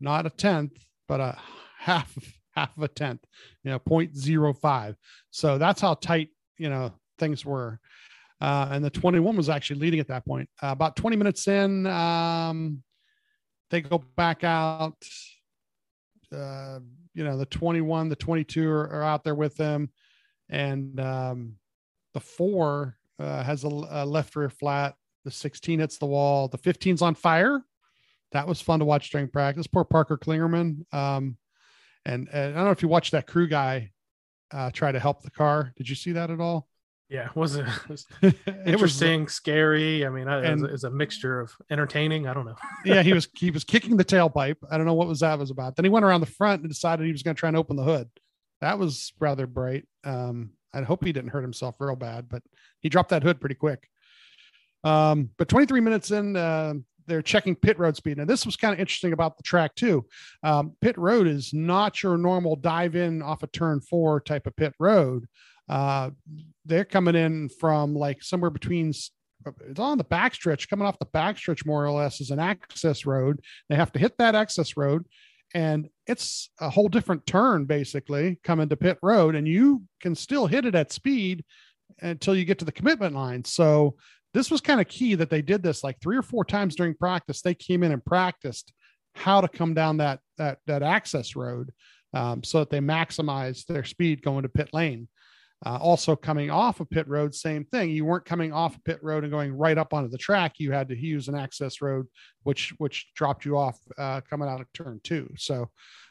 not 0.00 0.26
a 0.26 0.30
tenth, 0.30 0.72
but 1.10 1.20
a 1.20 1.36
half 1.76 2.16
half 2.54 2.78
a 2.78 2.86
tenth, 2.86 3.24
you 3.64 3.70
know, 3.72 3.80
0.05. 3.80 4.94
So 5.30 5.58
that's 5.58 5.80
how 5.80 5.94
tight 5.94 6.28
you 6.56 6.70
know 6.70 6.92
things 7.18 7.44
were. 7.44 7.80
Uh, 8.40 8.68
and 8.70 8.82
the 8.82 8.90
21 8.90 9.36
was 9.36 9.50
actually 9.50 9.80
leading 9.80 10.00
at 10.00 10.08
that 10.08 10.24
point. 10.24 10.48
Uh, 10.62 10.68
about 10.68 10.96
20 10.96 11.16
minutes 11.16 11.46
in, 11.46 11.86
um, 11.88 12.82
they 13.70 13.82
go 13.82 14.02
back 14.16 14.44
out. 14.44 14.96
Uh, 16.34 16.78
you 17.12 17.24
know, 17.24 17.36
the 17.36 17.44
21, 17.44 18.08
the 18.08 18.16
22 18.16 18.70
are, 18.70 18.88
are 18.88 19.02
out 19.02 19.24
there 19.24 19.34
with 19.34 19.56
them. 19.56 19.90
And 20.48 20.98
um, 21.00 21.56
the 22.14 22.20
four 22.20 22.96
uh, 23.18 23.42
has 23.42 23.64
a, 23.64 23.68
a, 23.68 24.06
left 24.06 24.36
rear 24.36 24.48
flat. 24.48 24.94
The 25.24 25.30
16 25.30 25.80
hits 25.80 25.98
the 25.98 26.06
wall. 26.06 26.48
The 26.48 26.56
15's 26.56 27.02
on 27.02 27.14
fire. 27.14 27.62
That 28.32 28.46
was 28.46 28.60
fun 28.60 28.78
to 28.78 28.84
watch 28.84 29.10
during 29.10 29.28
practice. 29.28 29.66
Poor 29.66 29.84
Parker 29.84 30.16
Kligerman. 30.16 30.92
Um, 30.94 31.36
and, 32.04 32.28
and, 32.32 32.54
I 32.54 32.56
don't 32.56 32.64
know 32.64 32.70
if 32.70 32.82
you 32.82 32.88
watched 32.88 33.12
that 33.12 33.26
crew 33.26 33.48
guy 33.48 33.90
uh, 34.52 34.70
try 34.70 34.92
to 34.92 35.00
help 35.00 35.22
the 35.22 35.30
car. 35.30 35.72
Did 35.76 35.88
you 35.88 35.94
see 35.94 36.12
that 36.12 36.30
at 36.30 36.40
all? 36.40 36.68
Yeah, 37.08 37.26
it 37.26 37.36
was, 37.36 37.56
it 37.56 37.66
was 37.88 38.06
interesting, 38.64 39.24
was, 39.24 39.32
scary. 39.32 40.06
I 40.06 40.10
mean, 40.10 40.28
and, 40.28 40.64
it's 40.64 40.84
a 40.84 40.90
mixture 40.90 41.40
of 41.40 41.52
entertaining. 41.68 42.28
I 42.28 42.34
don't 42.34 42.46
know. 42.46 42.54
yeah, 42.84 43.02
he 43.02 43.12
was 43.12 43.28
he 43.34 43.50
was 43.50 43.64
kicking 43.64 43.96
the 43.96 44.04
tailpipe. 44.04 44.56
I 44.70 44.76
don't 44.76 44.86
know 44.86 44.94
what 44.94 45.08
was 45.08 45.18
that 45.20 45.36
was 45.36 45.50
about. 45.50 45.74
Then 45.74 45.84
he 45.84 45.90
went 45.90 46.04
around 46.04 46.20
the 46.20 46.28
front 46.28 46.62
and 46.62 46.70
decided 46.70 47.06
he 47.06 47.12
was 47.12 47.24
going 47.24 47.34
to 47.34 47.40
try 47.40 47.48
and 47.48 47.56
open 47.56 47.74
the 47.74 47.82
hood. 47.82 48.08
That 48.60 48.78
was 48.78 49.12
rather 49.18 49.48
bright. 49.48 49.88
Um, 50.04 50.50
I 50.72 50.82
hope 50.82 51.04
he 51.04 51.12
didn't 51.12 51.30
hurt 51.30 51.42
himself 51.42 51.76
real 51.80 51.96
bad, 51.96 52.28
but 52.28 52.44
he 52.78 52.88
dropped 52.88 53.10
that 53.10 53.24
hood 53.24 53.40
pretty 53.40 53.56
quick. 53.56 53.88
Um, 54.84 55.30
but 55.36 55.48
23 55.48 55.80
minutes 55.80 56.12
in, 56.12 56.36
uh, 56.36 56.74
they're 57.10 57.22
checking 57.22 57.56
pit 57.56 57.78
road 57.78 57.96
speed. 57.96 58.18
Now, 58.18 58.24
this 58.24 58.46
was 58.46 58.56
kind 58.56 58.72
of 58.72 58.78
interesting 58.78 59.12
about 59.12 59.36
the 59.36 59.42
track 59.42 59.74
too. 59.74 60.06
Um, 60.44 60.76
pit 60.80 60.96
road 60.96 61.26
is 61.26 61.52
not 61.52 62.02
your 62.02 62.16
normal 62.16 62.54
dive 62.54 62.94
in 62.94 63.20
off 63.20 63.42
a 63.42 63.48
turn 63.48 63.80
four 63.80 64.20
type 64.20 64.46
of 64.46 64.54
pit 64.54 64.74
road. 64.78 65.26
Uh, 65.68 66.10
they're 66.64 66.84
coming 66.84 67.16
in 67.16 67.48
from 67.48 67.94
like 67.94 68.22
somewhere 68.22 68.50
between 68.50 68.90
it's 68.90 69.80
on 69.80 69.98
the 69.98 70.04
backstretch, 70.04 70.68
coming 70.68 70.86
off 70.86 70.98
the 70.98 71.06
backstretch 71.06 71.66
more 71.66 71.84
or 71.84 71.90
less 71.90 72.20
is 72.20 72.30
an 72.30 72.38
access 72.38 73.06
road. 73.06 73.40
They 73.68 73.76
have 73.76 73.90
to 73.92 73.98
hit 73.98 74.16
that 74.18 74.34
access 74.34 74.76
road, 74.76 75.06
and 75.54 75.88
it's 76.06 76.50
a 76.60 76.70
whole 76.70 76.88
different 76.88 77.26
turn 77.26 77.64
basically 77.64 78.38
coming 78.44 78.68
to 78.68 78.76
pit 78.76 78.98
road, 79.02 79.34
and 79.34 79.48
you 79.48 79.82
can 80.00 80.14
still 80.14 80.46
hit 80.46 80.64
it 80.64 80.74
at 80.74 80.92
speed 80.92 81.44
until 82.02 82.36
you 82.36 82.44
get 82.44 82.58
to 82.60 82.64
the 82.64 82.72
commitment 82.72 83.14
line. 83.14 83.44
So 83.44 83.96
this 84.32 84.50
was 84.50 84.60
kind 84.60 84.80
of 84.80 84.88
key 84.88 85.14
that 85.16 85.30
they 85.30 85.42
did 85.42 85.62
this 85.62 85.82
like 85.82 86.00
three 86.00 86.16
or 86.16 86.22
four 86.22 86.44
times 86.44 86.76
during 86.76 86.94
practice. 86.94 87.42
They 87.42 87.54
came 87.54 87.82
in 87.82 87.92
and 87.92 88.04
practiced 88.04 88.72
how 89.14 89.40
to 89.40 89.48
come 89.48 89.74
down 89.74 89.96
that 89.98 90.20
that 90.38 90.58
that 90.66 90.82
access 90.82 91.34
road 91.34 91.72
um, 92.14 92.42
so 92.42 92.60
that 92.60 92.70
they 92.70 92.80
maximize 92.80 93.66
their 93.66 93.84
speed 93.84 94.22
going 94.22 94.42
to 94.42 94.48
pit 94.48 94.70
lane. 94.72 95.08
Uh, 95.64 95.76
also, 95.76 96.16
coming 96.16 96.50
off 96.50 96.80
of 96.80 96.88
pit 96.88 97.06
road, 97.06 97.34
same 97.34 97.66
thing. 97.66 97.90
You 97.90 98.06
weren't 98.06 98.24
coming 98.24 98.50
off 98.50 98.76
of 98.76 98.84
pit 98.84 98.98
road 99.02 99.24
and 99.24 99.30
going 99.30 99.52
right 99.52 99.76
up 99.76 99.92
onto 99.92 100.08
the 100.08 100.16
track. 100.16 100.54
You 100.56 100.72
had 100.72 100.88
to 100.88 100.96
use 100.96 101.28
an 101.28 101.34
access 101.34 101.82
road, 101.82 102.06
which 102.44 102.72
which 102.78 103.10
dropped 103.14 103.44
you 103.44 103.58
off 103.58 103.78
uh, 103.98 104.22
coming 104.22 104.48
out 104.48 104.62
of 104.62 104.72
turn 104.72 105.00
two. 105.04 105.30
So, 105.36 105.64
uh, 105.64 105.66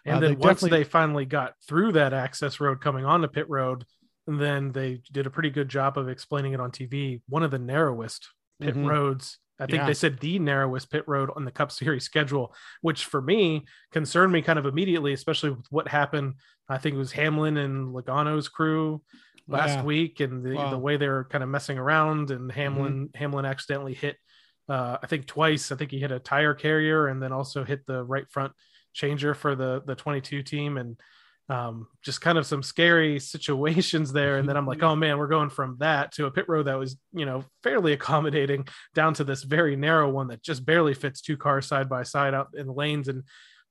and 0.05 0.21
then 0.21 0.31
they 0.33 0.37
once 0.37 0.61
they 0.61 0.83
finally 0.83 1.25
got 1.25 1.53
through 1.67 1.93
that 1.93 2.13
access 2.13 2.59
road 2.59 2.79
coming 2.79 3.05
onto 3.05 3.27
pit 3.27 3.49
road, 3.49 3.85
then 4.37 4.71
they 4.71 5.01
did 5.11 5.25
a 5.25 5.29
pretty 5.29 5.49
good 5.49 5.69
job 5.69 5.97
of 5.97 6.09
explaining 6.09 6.53
it 6.53 6.59
on 6.59 6.71
TV. 6.71 7.21
One 7.29 7.43
of 7.43 7.51
the 7.51 7.59
narrowest 7.59 8.27
pit 8.59 8.75
mm-hmm. 8.75 8.85
roads 8.85 9.39
I 9.59 9.65
think 9.65 9.81
yeah. 9.81 9.87
they 9.87 9.93
said 9.93 10.19
the 10.19 10.39
narrowest 10.39 10.89
pit 10.89 11.03
road 11.05 11.29
on 11.35 11.43
the 11.43 11.51
Cup 11.51 11.71
Series 11.71 12.05
schedule, 12.05 12.53
which 12.81 13.05
for 13.05 13.21
me 13.21 13.65
concerned 13.91 14.31
me 14.31 14.41
kind 14.41 14.57
of 14.57 14.65
immediately, 14.65 15.13
especially 15.13 15.51
with 15.51 15.65
what 15.69 15.87
happened. 15.87 16.35
I 16.69 16.77
think 16.77 16.95
it 16.95 16.99
was 16.99 17.11
Hamlin 17.11 17.57
and 17.57 17.93
Logano's 17.93 18.47
crew 18.47 19.01
last 19.47 19.77
yeah. 19.77 19.83
week 19.83 20.19
and 20.19 20.45
the, 20.45 20.53
wow. 20.53 20.69
the 20.69 20.77
way 20.77 20.95
they 20.95 21.07
were 21.07 21.25
kind 21.25 21.43
of 21.43 21.49
messing 21.49 21.77
around 21.77 22.29
and 22.31 22.51
Hamlin 22.51 23.07
mm-hmm. 23.07 23.17
Hamlin 23.17 23.45
accidentally 23.45 23.95
hit 23.95 24.15
uh, 24.69 24.97
I 25.01 25.07
think 25.07 25.25
twice 25.25 25.71
I 25.71 25.75
think 25.75 25.89
he 25.89 25.97
hit 25.97 26.11
a 26.11 26.19
tire 26.19 26.53
carrier 26.53 27.07
and 27.07 27.21
then 27.21 27.31
also 27.31 27.63
hit 27.63 27.87
the 27.87 28.03
right 28.03 28.29
front 28.29 28.53
changer 28.93 29.33
for 29.33 29.55
the 29.55 29.81
the 29.83 29.95
22 29.95 30.43
team 30.43 30.77
and 30.77 30.99
um, 31.49 31.87
just 32.03 32.21
kind 32.21 32.37
of 32.37 32.45
some 32.45 32.61
scary 32.61 33.19
situations 33.19 34.13
there 34.13 34.37
and 34.37 34.47
then 34.47 34.55
I'm 34.55 34.67
like 34.67 34.83
oh 34.83 34.95
man 34.95 35.17
we're 35.17 35.27
going 35.27 35.49
from 35.49 35.77
that 35.79 36.13
to 36.13 36.27
a 36.27 36.31
pit 36.31 36.45
road 36.47 36.67
that 36.67 36.77
was 36.77 36.97
you 37.11 37.25
know 37.25 37.43
fairly 37.63 37.93
accommodating 37.93 38.67
down 38.93 39.13
to 39.15 39.23
this 39.23 39.43
very 39.43 39.75
narrow 39.75 40.09
one 40.09 40.27
that 40.27 40.43
just 40.43 40.65
barely 40.65 40.93
fits 40.93 41.21
two 41.21 41.37
cars 41.37 41.67
side 41.67 41.89
by 41.89 42.03
side 42.03 42.33
out 42.33 42.49
in 42.55 42.67
the 42.67 42.73
lanes 42.73 43.07
and 43.07 43.23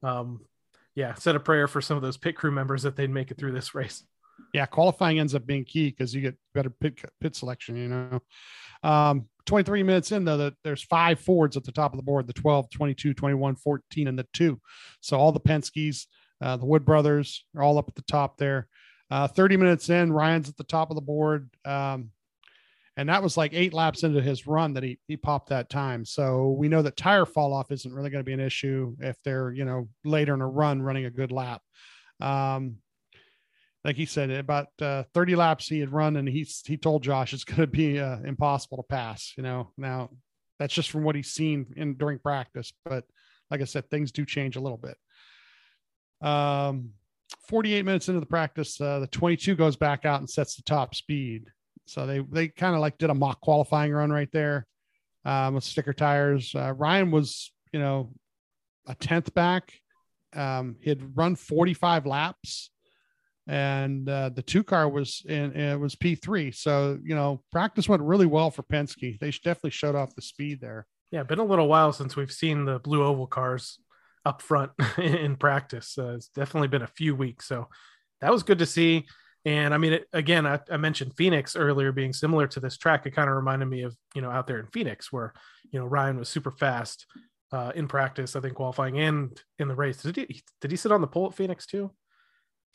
um, 0.02 0.40
yeah 0.94 1.14
said 1.14 1.36
a 1.36 1.40
prayer 1.40 1.68
for 1.68 1.80
some 1.80 1.96
of 1.96 2.02
those 2.02 2.16
pit 2.16 2.36
crew 2.36 2.50
members 2.50 2.82
that 2.82 2.96
they'd 2.96 3.10
make 3.10 3.30
it 3.30 3.38
through 3.38 3.52
this 3.52 3.74
race 3.74 4.04
yeah, 4.54 4.66
qualifying 4.66 5.18
ends 5.18 5.34
up 5.34 5.46
being 5.46 5.64
key 5.64 5.90
because 5.90 6.14
you 6.14 6.20
get 6.20 6.36
better 6.54 6.70
pit 6.70 6.98
pit 7.20 7.36
selection. 7.36 7.76
You 7.76 7.88
know, 7.88 8.22
um, 8.82 9.28
23 9.46 9.82
minutes 9.82 10.12
in 10.12 10.24
though, 10.24 10.36
that 10.38 10.54
there's 10.64 10.82
five 10.82 11.20
Fords 11.20 11.56
at 11.56 11.64
the 11.64 11.72
top 11.72 11.92
of 11.92 11.98
the 11.98 12.04
board: 12.04 12.26
the 12.26 12.32
12, 12.32 12.70
22, 12.70 13.14
21, 13.14 13.56
14, 13.56 14.08
and 14.08 14.18
the 14.18 14.26
two. 14.32 14.60
So 15.00 15.18
all 15.18 15.32
the 15.32 15.40
Penske's, 15.40 16.06
uh, 16.40 16.56
the 16.56 16.66
Wood 16.66 16.84
brothers 16.84 17.44
are 17.56 17.62
all 17.62 17.78
up 17.78 17.88
at 17.88 17.94
the 17.94 18.02
top 18.02 18.36
there. 18.36 18.68
Uh, 19.10 19.26
30 19.26 19.56
minutes 19.56 19.88
in, 19.88 20.12
Ryan's 20.12 20.48
at 20.48 20.56
the 20.56 20.64
top 20.64 20.90
of 20.90 20.94
the 20.94 21.00
board. 21.02 21.50
Um, 21.64 22.10
and 22.98 23.08
that 23.08 23.22
was 23.22 23.36
like 23.36 23.54
eight 23.54 23.72
laps 23.72 24.02
into 24.02 24.20
his 24.20 24.48
run 24.48 24.74
that 24.74 24.82
he 24.82 24.98
he 25.06 25.16
popped 25.16 25.50
that 25.50 25.70
time. 25.70 26.04
So 26.04 26.50
we 26.50 26.68
know 26.68 26.82
that 26.82 26.96
tire 26.96 27.24
fall 27.24 27.54
off 27.54 27.70
isn't 27.70 27.94
really 27.94 28.10
going 28.10 28.20
to 28.20 28.26
be 28.26 28.32
an 28.32 28.40
issue 28.40 28.96
if 28.98 29.16
they're 29.24 29.52
you 29.52 29.64
know 29.64 29.88
later 30.04 30.34
in 30.34 30.40
a 30.40 30.48
run 30.48 30.82
running 30.82 31.04
a 31.04 31.10
good 31.10 31.30
lap. 31.30 31.62
Um, 32.20 32.78
like 33.84 33.94
he 33.94 34.04
said, 34.04 34.30
about 34.30 34.66
uh, 34.82 35.04
30 35.14 35.36
laps 35.36 35.68
he 35.68 35.78
had 35.78 35.92
run, 35.92 36.16
and 36.16 36.28
he 36.28 36.42
he 36.66 36.76
told 36.76 37.04
Josh 37.04 37.32
it's 37.32 37.44
going 37.44 37.60
to 37.60 37.68
be 37.68 38.00
uh, 38.00 38.18
impossible 38.24 38.78
to 38.78 38.82
pass. 38.82 39.32
You 39.36 39.44
know, 39.44 39.70
now 39.76 40.10
that's 40.58 40.74
just 40.74 40.90
from 40.90 41.04
what 41.04 41.14
he's 41.14 41.30
seen 41.30 41.66
in 41.76 41.94
during 41.94 42.18
practice. 42.18 42.72
But 42.84 43.04
like 43.48 43.60
I 43.60 43.64
said, 43.64 43.88
things 43.88 44.10
do 44.10 44.26
change 44.26 44.56
a 44.56 44.60
little 44.60 44.76
bit. 44.76 44.96
Um, 46.20 46.90
48 47.48 47.84
minutes 47.84 48.08
into 48.08 48.20
the 48.20 48.26
practice, 48.26 48.80
uh, 48.80 49.00
the 49.00 49.06
22 49.06 49.54
goes 49.54 49.76
back 49.76 50.04
out 50.04 50.20
and 50.20 50.28
sets 50.28 50.56
the 50.56 50.62
top 50.62 50.94
speed. 50.94 51.46
So 51.86 52.06
they 52.06 52.18
they 52.18 52.48
kind 52.48 52.74
of 52.74 52.80
like 52.80 52.98
did 52.98 53.10
a 53.10 53.14
mock 53.14 53.40
qualifying 53.40 53.92
run 53.92 54.10
right 54.10 54.30
there 54.30 54.66
um, 55.24 55.54
with 55.54 55.64
sticker 55.64 55.94
tires. 55.94 56.54
Uh, 56.54 56.74
Ryan 56.76 57.10
was, 57.10 57.50
you 57.72 57.80
know, 57.80 58.12
a 58.86 58.94
tenth 58.94 59.32
back. 59.34 59.72
Um, 60.34 60.76
he 60.80 60.90
had 60.90 61.16
run 61.16 61.34
45 61.34 62.04
laps, 62.04 62.70
and 63.46 64.06
uh, 64.08 64.28
the 64.28 64.42
two 64.42 64.62
car 64.62 64.86
was 64.88 65.22
in 65.26 65.52
it 65.52 65.80
was 65.80 65.96
P3. 65.96 66.54
So 66.54 66.98
you 67.02 67.14
know, 67.14 67.42
practice 67.50 67.88
went 67.88 68.02
really 68.02 68.26
well 68.26 68.50
for 68.50 68.62
Penske. 68.62 69.18
They 69.18 69.30
definitely 69.30 69.70
showed 69.70 69.94
off 69.94 70.14
the 70.14 70.22
speed 70.22 70.60
there. 70.60 70.86
Yeah, 71.10 71.22
been 71.22 71.38
a 71.38 71.44
little 71.44 71.68
while 71.68 71.94
since 71.94 72.16
we've 72.16 72.30
seen 72.30 72.66
the 72.66 72.78
blue 72.80 73.02
oval 73.02 73.26
cars 73.26 73.78
up 74.24 74.42
front 74.42 74.72
in 74.98 75.36
practice. 75.36 75.96
Uh, 75.98 76.14
it's 76.14 76.28
definitely 76.28 76.68
been 76.68 76.82
a 76.82 76.86
few 76.88 77.14
weeks, 77.14 77.46
so 77.46 77.68
that 78.20 78.32
was 78.32 78.42
good 78.42 78.58
to 78.58 78.66
see. 78.66 79.06
And 79.44 79.72
I 79.72 79.78
mean, 79.78 79.94
it, 79.94 80.06
again, 80.12 80.46
I, 80.46 80.60
I, 80.70 80.76
mentioned 80.76 81.14
Phoenix 81.16 81.56
earlier 81.56 81.92
being 81.92 82.12
similar 82.12 82.46
to 82.48 82.60
this 82.60 82.76
track. 82.76 83.06
It 83.06 83.12
kind 83.14 83.30
of 83.30 83.36
reminded 83.36 83.66
me 83.66 83.82
of 83.82 83.96
you 84.14 84.20
know 84.20 84.30
out 84.30 84.46
there 84.46 84.58
in 84.58 84.66
Phoenix 84.66 85.12
where 85.12 85.32
you 85.70 85.78
know 85.78 85.86
Ryan 85.86 86.18
was 86.18 86.28
super 86.28 86.50
fast 86.50 87.06
uh, 87.52 87.72
in 87.74 87.88
practice. 87.88 88.36
I 88.36 88.40
think 88.40 88.54
qualifying 88.54 88.98
and 88.98 89.40
in 89.58 89.68
the 89.68 89.74
race. 89.74 90.02
Did 90.02 90.16
he 90.16 90.42
did 90.60 90.70
he 90.70 90.76
sit 90.76 90.92
on 90.92 91.00
the 91.00 91.06
pole 91.06 91.26
at 91.26 91.34
Phoenix 91.34 91.66
too? 91.66 91.92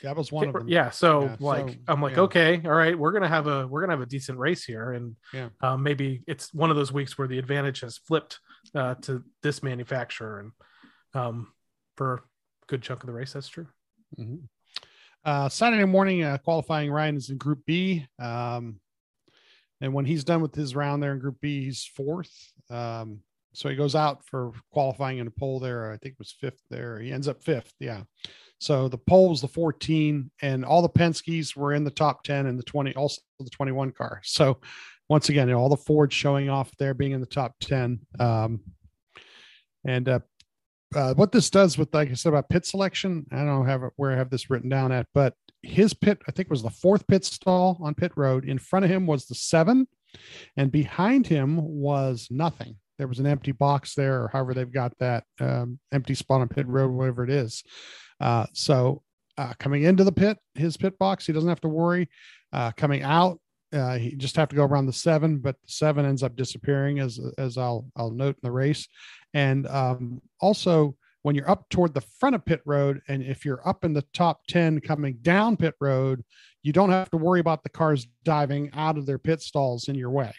That 0.01 0.17
was 0.17 0.31
one 0.31 0.47
of 0.47 0.53
them. 0.53 0.67
Yeah. 0.67 0.89
So 0.89 1.23
yeah, 1.23 1.35
like 1.39 1.69
so, 1.69 1.75
I'm 1.87 2.01
like, 2.01 2.15
yeah. 2.15 2.23
okay, 2.23 2.61
all 2.65 2.71
right, 2.71 2.97
we're 2.97 3.11
gonna 3.11 3.27
have 3.27 3.47
a 3.47 3.67
we're 3.67 3.81
gonna 3.81 3.93
have 3.93 4.01
a 4.01 4.07
decent 4.07 4.39
race 4.39 4.63
here, 4.63 4.93
and 4.93 5.15
yeah, 5.33 5.49
um, 5.61 5.83
maybe 5.83 6.23
it's 6.27 6.53
one 6.53 6.69
of 6.69 6.75
those 6.75 6.91
weeks 6.91 7.17
where 7.17 7.27
the 7.27 7.39
advantage 7.39 7.81
has 7.81 7.99
flipped 7.99 8.39
uh, 8.73 8.95
to 8.95 9.23
this 9.43 9.61
manufacturer, 9.61 10.39
and 10.39 10.51
um, 11.13 11.51
for 11.95 12.15
a 12.15 12.19
good 12.67 12.81
chunk 12.81 13.01
of 13.01 13.07
the 13.07 13.13
race, 13.13 13.33
that's 13.33 13.47
true. 13.47 13.67
Mm-hmm. 14.19 14.45
Uh, 15.25 15.49
Saturday 15.49 15.85
morning 15.85 16.23
uh, 16.23 16.37
qualifying, 16.37 16.91
Ryan 16.91 17.15
is 17.15 17.29
in 17.29 17.37
Group 17.37 17.59
B. 17.65 18.05
Um, 18.19 18.79
and 19.79 19.93
when 19.93 20.05
he's 20.05 20.23
done 20.23 20.41
with 20.41 20.55
his 20.55 20.75
round 20.75 21.01
there 21.01 21.13
in 21.13 21.19
Group 21.19 21.37
B, 21.41 21.63
he's 21.63 21.85
fourth. 21.85 22.33
Um, 22.69 23.19
so 23.53 23.69
he 23.69 23.75
goes 23.75 23.95
out 23.95 24.25
for 24.25 24.51
qualifying 24.71 25.19
in 25.19 25.27
a 25.27 25.31
pole 25.31 25.59
there. 25.59 25.91
I 25.91 25.97
think 25.97 26.13
it 26.13 26.19
was 26.19 26.35
fifth 26.39 26.61
there. 26.69 26.99
He 26.99 27.11
ends 27.11 27.27
up 27.27 27.43
fifth. 27.43 27.73
Yeah. 27.79 28.01
So 28.59 28.87
the 28.87 28.97
pole 28.97 29.29
was 29.29 29.41
the 29.41 29.47
14, 29.47 30.31
and 30.41 30.65
all 30.65 30.81
the 30.81 30.89
Penske's 30.89 31.55
were 31.55 31.73
in 31.73 31.83
the 31.83 31.91
top 31.91 32.23
10 32.23 32.45
and 32.45 32.57
the 32.57 32.63
20, 32.63 32.95
also 32.95 33.21
the 33.39 33.49
21 33.49 33.91
car. 33.91 34.21
So 34.23 34.59
once 35.09 35.29
again, 35.29 35.47
you 35.47 35.53
know, 35.53 35.59
all 35.59 35.69
the 35.69 35.77
Fords 35.77 36.15
showing 36.15 36.49
off 36.49 36.71
there 36.77 36.93
being 36.93 37.11
in 37.11 37.19
the 37.19 37.27
top 37.27 37.55
10. 37.59 37.99
Um, 38.19 38.61
and 39.85 40.07
uh, 40.07 40.19
uh, 40.95 41.13
what 41.15 41.31
this 41.31 41.49
does 41.49 41.77
with, 41.77 41.93
like 41.93 42.09
I 42.09 42.13
said 42.13 42.29
about 42.29 42.49
pit 42.49 42.65
selection, 42.65 43.25
I 43.31 43.43
don't 43.43 43.65
have 43.65 43.81
where 43.95 44.11
I 44.11 44.17
have 44.17 44.29
this 44.29 44.49
written 44.49 44.69
down 44.69 44.91
at, 44.91 45.07
but 45.13 45.33
his 45.61 45.93
pit, 45.93 46.21
I 46.27 46.31
think 46.31 46.49
was 46.49 46.63
the 46.63 46.69
fourth 46.69 47.07
pit 47.07 47.23
stall 47.25 47.79
on 47.81 47.95
pit 47.95 48.11
road. 48.15 48.45
In 48.45 48.59
front 48.59 48.85
of 48.85 48.91
him 48.91 49.05
was 49.05 49.25
the 49.25 49.35
seven, 49.35 49.87
and 50.57 50.71
behind 50.71 51.27
him 51.27 51.57
was 51.61 52.27
nothing. 52.29 52.75
There 52.97 53.07
was 53.07 53.19
an 53.19 53.25
empty 53.25 53.51
box 53.51 53.95
there, 53.95 54.23
or 54.23 54.27
however 54.27 54.53
they've 54.53 54.71
got 54.71 54.97
that 54.99 55.23
um, 55.39 55.79
empty 55.91 56.13
spot 56.13 56.41
on 56.41 56.49
pit 56.49 56.67
road, 56.67 56.91
whatever 56.91 57.23
it 57.23 57.29
is. 57.29 57.63
Uh, 58.19 58.45
so 58.53 59.01
uh, 59.37 59.53
coming 59.59 59.83
into 59.83 60.03
the 60.03 60.11
pit, 60.11 60.37
his 60.55 60.77
pit 60.77 60.97
box, 60.99 61.25
he 61.25 61.33
doesn't 61.33 61.49
have 61.49 61.61
to 61.61 61.69
worry. 61.69 62.09
Uh, 62.51 62.71
coming 62.77 63.01
out, 63.01 63.39
uh, 63.73 63.97
he 63.97 64.15
just 64.15 64.35
have 64.35 64.49
to 64.49 64.55
go 64.55 64.63
around 64.63 64.85
the 64.85 64.93
seven, 64.93 65.39
but 65.39 65.59
the 65.61 65.71
seven 65.71 66.05
ends 66.05 66.23
up 66.23 66.35
disappearing 66.35 66.99
as 66.99 67.19
as 67.37 67.57
I'll 67.57 67.85
I'll 67.95 68.11
note 68.11 68.35
in 68.35 68.41
the 68.43 68.51
race. 68.51 68.87
And 69.33 69.67
um, 69.67 70.21
also, 70.39 70.95
when 71.23 71.35
you're 71.35 71.49
up 71.49 71.67
toward 71.69 71.93
the 71.93 72.01
front 72.01 72.35
of 72.35 72.45
pit 72.45 72.61
road, 72.65 73.01
and 73.07 73.23
if 73.23 73.45
you're 73.45 73.67
up 73.67 73.83
in 73.83 73.93
the 73.93 74.05
top 74.13 74.45
10 74.47 74.81
coming 74.81 75.17
down 75.21 75.57
pit 75.57 75.73
road, 75.81 76.23
you 76.61 76.71
don't 76.73 76.91
have 76.91 77.09
to 77.11 77.17
worry 77.17 77.39
about 77.39 77.63
the 77.63 77.69
cars 77.69 78.07
diving 78.23 78.69
out 78.73 78.97
of 78.97 79.05
their 79.05 79.17
pit 79.17 79.41
stalls 79.41 79.87
in 79.87 79.95
your 79.95 80.11
way. 80.11 80.33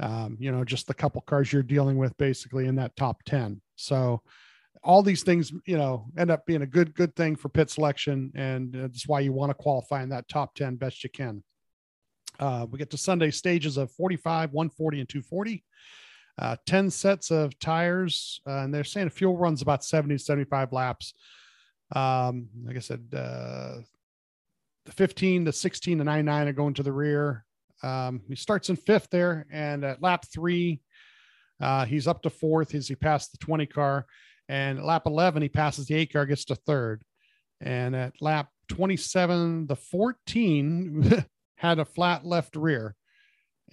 Um, 0.00 0.36
you 0.40 0.50
know, 0.50 0.64
just 0.64 0.86
the 0.86 0.94
couple 0.94 1.20
cars 1.22 1.52
you're 1.52 1.62
dealing 1.62 1.96
with 1.98 2.16
basically 2.16 2.66
in 2.66 2.76
that 2.76 2.96
top 2.96 3.22
10. 3.24 3.60
So, 3.76 4.22
all 4.82 5.02
these 5.02 5.22
things, 5.24 5.52
you 5.66 5.76
know, 5.76 6.06
end 6.16 6.30
up 6.30 6.46
being 6.46 6.62
a 6.62 6.66
good, 6.66 6.94
good 6.94 7.16
thing 7.16 7.34
for 7.34 7.48
pit 7.48 7.70
selection. 7.70 8.30
And 8.36 8.72
that's 8.72 9.08
why 9.08 9.20
you 9.20 9.32
want 9.32 9.50
to 9.50 9.54
qualify 9.54 10.02
in 10.02 10.10
that 10.10 10.28
top 10.28 10.54
10 10.54 10.76
best 10.76 11.02
you 11.02 11.10
can. 11.10 11.42
Uh, 12.38 12.66
we 12.70 12.78
get 12.78 12.90
to 12.90 12.98
Sunday 12.98 13.30
stages 13.30 13.76
of 13.76 13.90
45, 13.92 14.52
140, 14.52 15.00
and 15.00 15.08
240 15.08 15.64
uh, 16.38 16.56
10 16.66 16.90
sets 16.90 17.30
of 17.30 17.58
tires, 17.58 18.40
uh, 18.46 18.58
and 18.58 18.74
they're 18.74 18.84
saying 18.84 19.08
fuel 19.10 19.36
runs 19.36 19.62
about 19.62 19.84
70 19.84 20.18
75 20.18 20.72
laps. 20.72 21.14
Um, 21.94 22.48
like 22.64 22.76
I 22.76 22.80
said, 22.80 23.06
uh, 23.12 23.78
the 24.84 24.92
15 24.92 25.46
to 25.46 25.52
16 25.52 25.98
to 25.98 26.04
99 26.04 26.48
are 26.48 26.52
going 26.52 26.74
to 26.74 26.82
the 26.82 26.92
rear. 26.92 27.44
Um, 27.82 28.22
he 28.28 28.36
starts 28.36 28.68
in 28.68 28.76
fifth 28.76 29.08
there, 29.10 29.46
and 29.50 29.84
at 29.84 30.02
lap 30.02 30.24
three, 30.32 30.80
uh, 31.60 31.86
he's 31.86 32.06
up 32.06 32.22
to 32.22 32.30
fourth 32.30 32.74
as 32.74 32.88
he 32.88 32.96
passed 32.96 33.32
the 33.32 33.38
20 33.38 33.66
car. 33.66 34.06
And 34.48 34.82
lap 34.82 35.02
11, 35.06 35.42
he 35.42 35.48
passes 35.48 35.86
the 35.86 35.94
eight 35.94 36.12
car, 36.12 36.26
gets 36.26 36.44
to 36.46 36.54
third. 36.54 37.02
And 37.60 37.96
at 37.96 38.12
lap 38.20 38.50
27, 38.68 39.66
the 39.66 39.76
14 39.76 41.24
had 41.56 41.78
a 41.78 41.84
flat 41.84 42.24
left 42.24 42.56
rear 42.56 42.94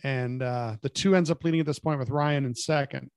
and 0.04 0.42
uh, 0.42 0.75
the 0.82 0.90
two 0.90 1.16
ends 1.16 1.30
up 1.30 1.44
leading 1.44 1.60
at 1.60 1.66
this 1.66 1.80
point 1.80 2.00
with 2.00 2.10
Ryan 2.10 2.46
in 2.46 2.56
second. 2.56 3.12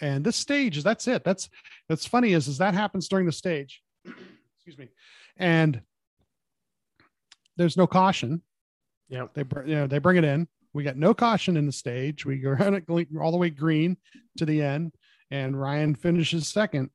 And 0.00 0.24
this 0.24 0.36
stage 0.36 0.76
is 0.76 0.84
that's 0.84 1.08
it. 1.08 1.24
That's 1.24 1.48
that's 1.88 2.06
funny 2.06 2.32
is 2.32 2.46
is 2.46 2.58
that 2.58 2.74
happens 2.74 3.08
during 3.08 3.26
the 3.26 3.32
stage. 3.32 3.82
Excuse 4.04 4.78
me, 4.78 4.88
and 5.36 5.80
there's 7.56 7.76
no 7.76 7.86
caution. 7.86 8.42
Yeah, 9.08 9.26
they 9.34 9.44
you 9.66 9.74
know 9.74 9.86
they 9.86 9.98
bring 9.98 10.16
it 10.16 10.24
in. 10.24 10.46
We 10.72 10.84
got 10.84 10.96
no 10.96 11.14
caution 11.14 11.56
in 11.56 11.66
the 11.66 11.72
stage. 11.72 12.24
We 12.24 12.38
go 12.38 12.50
all 13.20 13.32
the 13.32 13.38
way 13.38 13.50
green 13.50 13.96
to 14.36 14.46
the 14.46 14.62
end, 14.62 14.94
and 15.32 15.60
Ryan 15.60 15.96
finishes 15.96 16.46
second. 16.46 16.90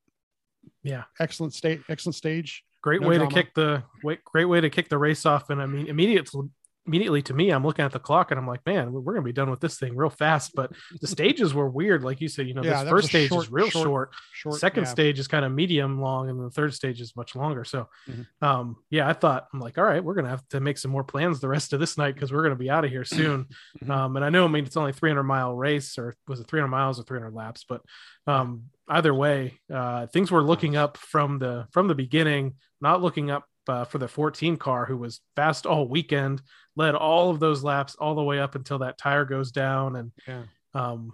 Yeah, 0.83 1.03
excellent 1.19 1.53
state, 1.53 1.81
excellent 1.89 2.15
stage. 2.15 2.63
Great 2.81 3.01
no 3.01 3.09
way 3.09 3.17
drama. 3.17 3.31
to 3.31 3.35
kick 3.35 3.53
the 3.53 3.83
great 4.23 4.45
way 4.45 4.61
to 4.61 4.69
kick 4.69 4.87
the 4.87 4.97
race 4.97 5.25
off, 5.25 5.49
and 5.49 5.61
I 5.61 5.65
mean 5.65 5.87
immediately 5.87 6.47
immediately 6.85 7.21
to 7.23 7.33
me, 7.33 7.49
I'm 7.49 7.65
looking 7.65 7.85
at 7.85 7.91
the 7.91 7.99
clock 7.99 8.31
and 8.31 8.39
I'm 8.39 8.47
like, 8.47 8.65
man, 8.65 8.91
we're 8.91 9.13
gonna 9.13 9.23
be 9.23 9.31
done 9.31 9.49
with 9.49 9.59
this 9.59 9.77
thing 9.77 9.95
real 9.95 10.09
fast. 10.09 10.51
But 10.53 10.71
the 10.99 11.07
stages 11.07 11.53
were 11.53 11.69
weird, 11.69 12.03
like 12.03 12.19
you 12.19 12.27
said. 12.27 12.47
You 12.47 12.53
know, 12.53 12.63
yeah, 12.63 12.83
this 12.83 12.91
first 12.91 13.07
stage 13.09 13.29
short, 13.29 13.45
is 13.45 13.51
real 13.51 13.69
short. 13.69 13.85
short. 13.85 14.13
short 14.33 14.59
Second 14.59 14.83
yeah. 14.83 14.89
stage 14.89 15.19
is 15.19 15.27
kind 15.27 15.45
of 15.45 15.51
medium 15.51 16.01
long, 16.01 16.29
and 16.29 16.39
the 16.39 16.49
third 16.49 16.73
stage 16.73 16.99
is 16.99 17.15
much 17.15 17.35
longer. 17.35 17.63
So, 17.63 17.87
mm-hmm. 18.09 18.45
um, 18.45 18.77
yeah, 18.89 19.07
I 19.07 19.13
thought 19.13 19.47
I'm 19.53 19.59
like, 19.59 19.77
all 19.77 19.85
right, 19.85 20.03
we're 20.03 20.15
gonna 20.15 20.29
have 20.29 20.47
to 20.49 20.59
make 20.59 20.77
some 20.77 20.91
more 20.91 21.03
plans 21.03 21.39
the 21.39 21.49
rest 21.49 21.73
of 21.73 21.79
this 21.79 21.97
night 21.97 22.15
because 22.15 22.31
we're 22.33 22.43
gonna 22.43 22.55
be 22.55 22.69
out 22.69 22.85
of 22.85 22.91
here 22.91 23.05
soon. 23.05 23.47
Mm-hmm. 23.83 23.91
Um, 23.91 24.15
and 24.15 24.25
I 24.25 24.29
know, 24.29 24.45
I 24.45 24.47
mean, 24.47 24.65
it's 24.65 24.77
only 24.77 24.93
300 24.93 25.23
mile 25.23 25.55
race, 25.55 25.97
or 25.97 26.15
was 26.27 26.39
it 26.39 26.47
300 26.47 26.67
miles 26.67 26.99
or 26.99 27.03
300 27.03 27.33
laps? 27.33 27.65
But 27.67 27.81
um, 28.27 28.65
either 28.87 29.13
way, 29.13 29.59
uh, 29.73 30.07
things 30.07 30.31
were 30.31 30.43
looking 30.43 30.75
up 30.75 30.97
from 30.97 31.39
the 31.39 31.67
from 31.71 31.87
the 31.87 31.95
beginning, 31.95 32.55
not 32.81 33.01
looking 33.01 33.31
up 33.31 33.45
uh, 33.67 33.85
for 33.85 33.97
the 33.97 34.07
14 34.07 34.57
car 34.57 34.85
who 34.85 34.97
was 34.97 35.21
fast 35.35 35.65
all 35.65 35.87
weekend, 35.87 36.41
led 36.75 36.95
all 36.95 37.29
of 37.29 37.39
those 37.39 37.63
laps 37.63 37.95
all 37.95 38.15
the 38.15 38.23
way 38.23 38.39
up 38.39 38.55
until 38.55 38.79
that 38.79 38.97
tire 38.97 39.25
goes 39.25 39.51
down. 39.51 39.95
And 39.95 40.11
yeah. 40.27 40.43
um, 40.73 41.13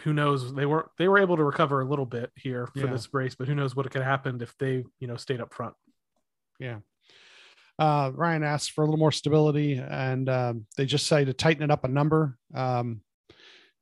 who 0.00 0.12
knows? 0.12 0.54
They 0.54 0.66
were 0.66 0.90
they 0.98 1.08
were 1.08 1.18
able 1.18 1.36
to 1.36 1.44
recover 1.44 1.80
a 1.80 1.88
little 1.88 2.06
bit 2.06 2.30
here 2.36 2.66
for 2.66 2.80
yeah. 2.80 2.92
this 2.92 3.12
race, 3.12 3.34
but 3.34 3.48
who 3.48 3.54
knows 3.54 3.74
what 3.74 3.90
could 3.90 4.02
have 4.02 4.10
happened 4.10 4.42
if 4.42 4.56
they 4.58 4.84
you 4.98 5.06
know 5.06 5.16
stayed 5.16 5.40
up 5.40 5.52
front. 5.52 5.74
Yeah. 6.58 6.78
Uh, 7.78 8.10
Ryan 8.14 8.42
asked 8.42 8.72
for 8.72 8.82
a 8.82 8.84
little 8.84 8.98
more 8.98 9.12
stability, 9.12 9.78
and 9.78 10.28
um, 10.28 10.66
they 10.76 10.84
just 10.84 11.06
say 11.06 11.24
to 11.24 11.32
tighten 11.32 11.62
it 11.62 11.70
up 11.70 11.84
a 11.84 11.88
number. 11.88 12.36
Um, 12.54 13.00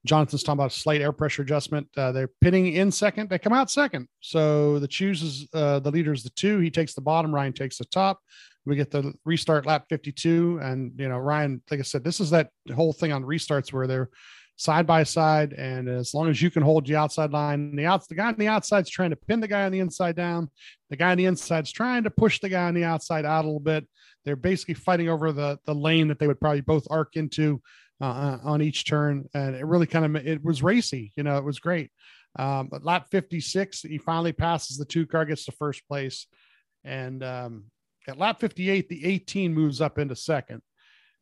Jonathan's 0.06 0.42
talking 0.42 0.58
about 0.58 0.72
a 0.72 0.78
slight 0.78 1.00
air 1.00 1.12
pressure 1.12 1.42
adjustment. 1.42 1.88
Uh, 1.96 2.12
they're 2.12 2.30
pitting 2.40 2.72
in 2.74 2.90
second. 2.90 3.28
They 3.28 3.38
come 3.38 3.52
out 3.52 3.70
second. 3.70 4.08
So 4.20 4.78
the 4.78 4.88
chooses 4.88 5.48
uh, 5.52 5.80
the 5.80 5.90
leader 5.90 6.12
is 6.12 6.22
the 6.22 6.30
two. 6.30 6.58
He 6.60 6.70
takes 6.70 6.94
the 6.94 7.00
bottom. 7.00 7.34
Ryan 7.34 7.52
takes 7.52 7.78
the 7.78 7.84
top. 7.86 8.20
We 8.64 8.76
get 8.76 8.90
the 8.90 9.14
restart 9.24 9.66
lap 9.66 9.86
52. 9.88 10.60
And, 10.62 10.92
you 10.98 11.08
know, 11.08 11.18
Ryan, 11.18 11.62
like 11.70 11.80
I 11.80 11.82
said, 11.82 12.04
this 12.04 12.20
is 12.20 12.30
that 12.30 12.50
whole 12.74 12.92
thing 12.92 13.12
on 13.12 13.24
restarts 13.24 13.72
where 13.72 13.86
they're 13.86 14.10
side 14.56 14.86
by 14.86 15.04
side. 15.04 15.52
And 15.52 15.88
as 15.88 16.12
long 16.12 16.28
as 16.28 16.42
you 16.42 16.50
can 16.50 16.62
hold 16.62 16.86
the 16.86 16.96
outside 16.96 17.30
line, 17.30 17.74
the 17.74 17.86
outs, 17.86 18.08
the 18.08 18.16
guy 18.16 18.26
on 18.26 18.34
the 18.36 18.48
outside 18.48 18.84
is 18.84 18.90
trying 18.90 19.10
to 19.10 19.16
pin 19.16 19.40
the 19.40 19.48
guy 19.48 19.64
on 19.64 19.72
the 19.72 19.78
inside 19.78 20.16
down. 20.16 20.50
The 20.90 20.96
guy 20.96 21.12
on 21.12 21.18
the 21.18 21.26
inside 21.26 21.64
is 21.64 21.72
trying 21.72 22.02
to 22.02 22.10
push 22.10 22.40
the 22.40 22.48
guy 22.48 22.64
on 22.64 22.74
the 22.74 22.84
outside 22.84 23.24
out 23.24 23.44
a 23.44 23.48
little 23.48 23.60
bit. 23.60 23.88
They're 24.24 24.36
basically 24.36 24.74
fighting 24.74 25.08
over 25.08 25.32
the, 25.32 25.58
the 25.64 25.74
lane 25.74 26.08
that 26.08 26.18
they 26.18 26.26
would 26.26 26.40
probably 26.40 26.60
both 26.60 26.86
arc 26.90 27.16
into 27.16 27.62
uh, 28.00 28.04
uh, 28.04 28.38
on 28.44 28.62
each 28.62 28.86
turn, 28.86 29.28
and 29.34 29.54
it 29.54 29.64
really 29.64 29.86
kind 29.86 30.04
of 30.04 30.26
it 30.26 30.44
was 30.44 30.62
racy. 30.62 31.12
You 31.16 31.22
know, 31.22 31.38
it 31.38 31.44
was 31.44 31.58
great. 31.58 31.90
Um, 32.38 32.68
but 32.68 32.84
lap 32.84 33.08
56, 33.10 33.82
he 33.82 33.98
finally 33.98 34.32
passes 34.32 34.76
the 34.76 34.84
two 34.84 35.06
car, 35.06 35.24
gets 35.24 35.44
to 35.46 35.52
first 35.52 35.86
place, 35.88 36.26
and 36.84 37.24
um, 37.24 37.64
at 38.08 38.18
lap 38.18 38.40
58, 38.40 38.88
the 38.88 39.04
18 39.04 39.52
moves 39.52 39.80
up 39.80 39.98
into 39.98 40.16
second. 40.16 40.62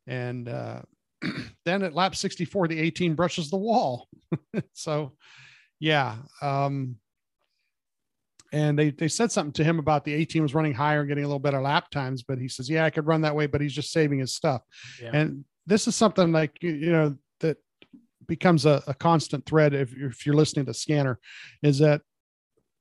And 0.07 0.47
uh, 0.47 0.81
then 1.65 1.83
at 1.83 1.93
lap 1.93 2.15
64, 2.15 2.69
the 2.69 2.79
18 2.79 3.13
brushes 3.13 3.49
the 3.49 3.57
wall. 3.57 4.07
so, 4.73 5.13
yeah. 5.79 6.15
Um, 6.41 6.95
and 8.53 8.79
they, 8.79 8.91
they 8.91 9.09
said 9.09 9.31
something 9.31 9.51
to 9.53 9.63
him 9.63 9.79
about 9.79 10.05
the 10.05 10.13
18 10.13 10.41
was 10.41 10.55
running 10.55 10.73
higher 10.73 11.01
and 11.01 11.09
getting 11.09 11.25
a 11.25 11.27
little 11.27 11.39
better 11.39 11.61
lap 11.61 11.89
times, 11.89 12.23
but 12.23 12.39
he 12.39 12.47
says, 12.47 12.69
Yeah, 12.69 12.85
I 12.85 12.89
could 12.89 13.05
run 13.05 13.21
that 13.21 13.35
way, 13.35 13.45
but 13.45 13.59
he's 13.59 13.73
just 13.73 13.91
saving 13.91 14.19
his 14.19 14.33
stuff. 14.33 14.61
Yeah. 15.01 15.11
And 15.13 15.43
this 15.67 15.87
is 15.87 15.95
something 15.95 16.31
like, 16.31 16.57
you- 16.61 16.91
know, 16.91 17.17
that 17.41 17.57
becomes 18.27 18.65
a, 18.65 18.81
a 18.87 18.93
constant 18.93 19.45
thread 19.45 19.73
if, 19.73 19.93
if 19.95 20.25
you're 20.25 20.35
listening 20.35 20.65
to 20.65 20.73
Scanner 20.73 21.19
is 21.61 21.79
that 21.79 22.01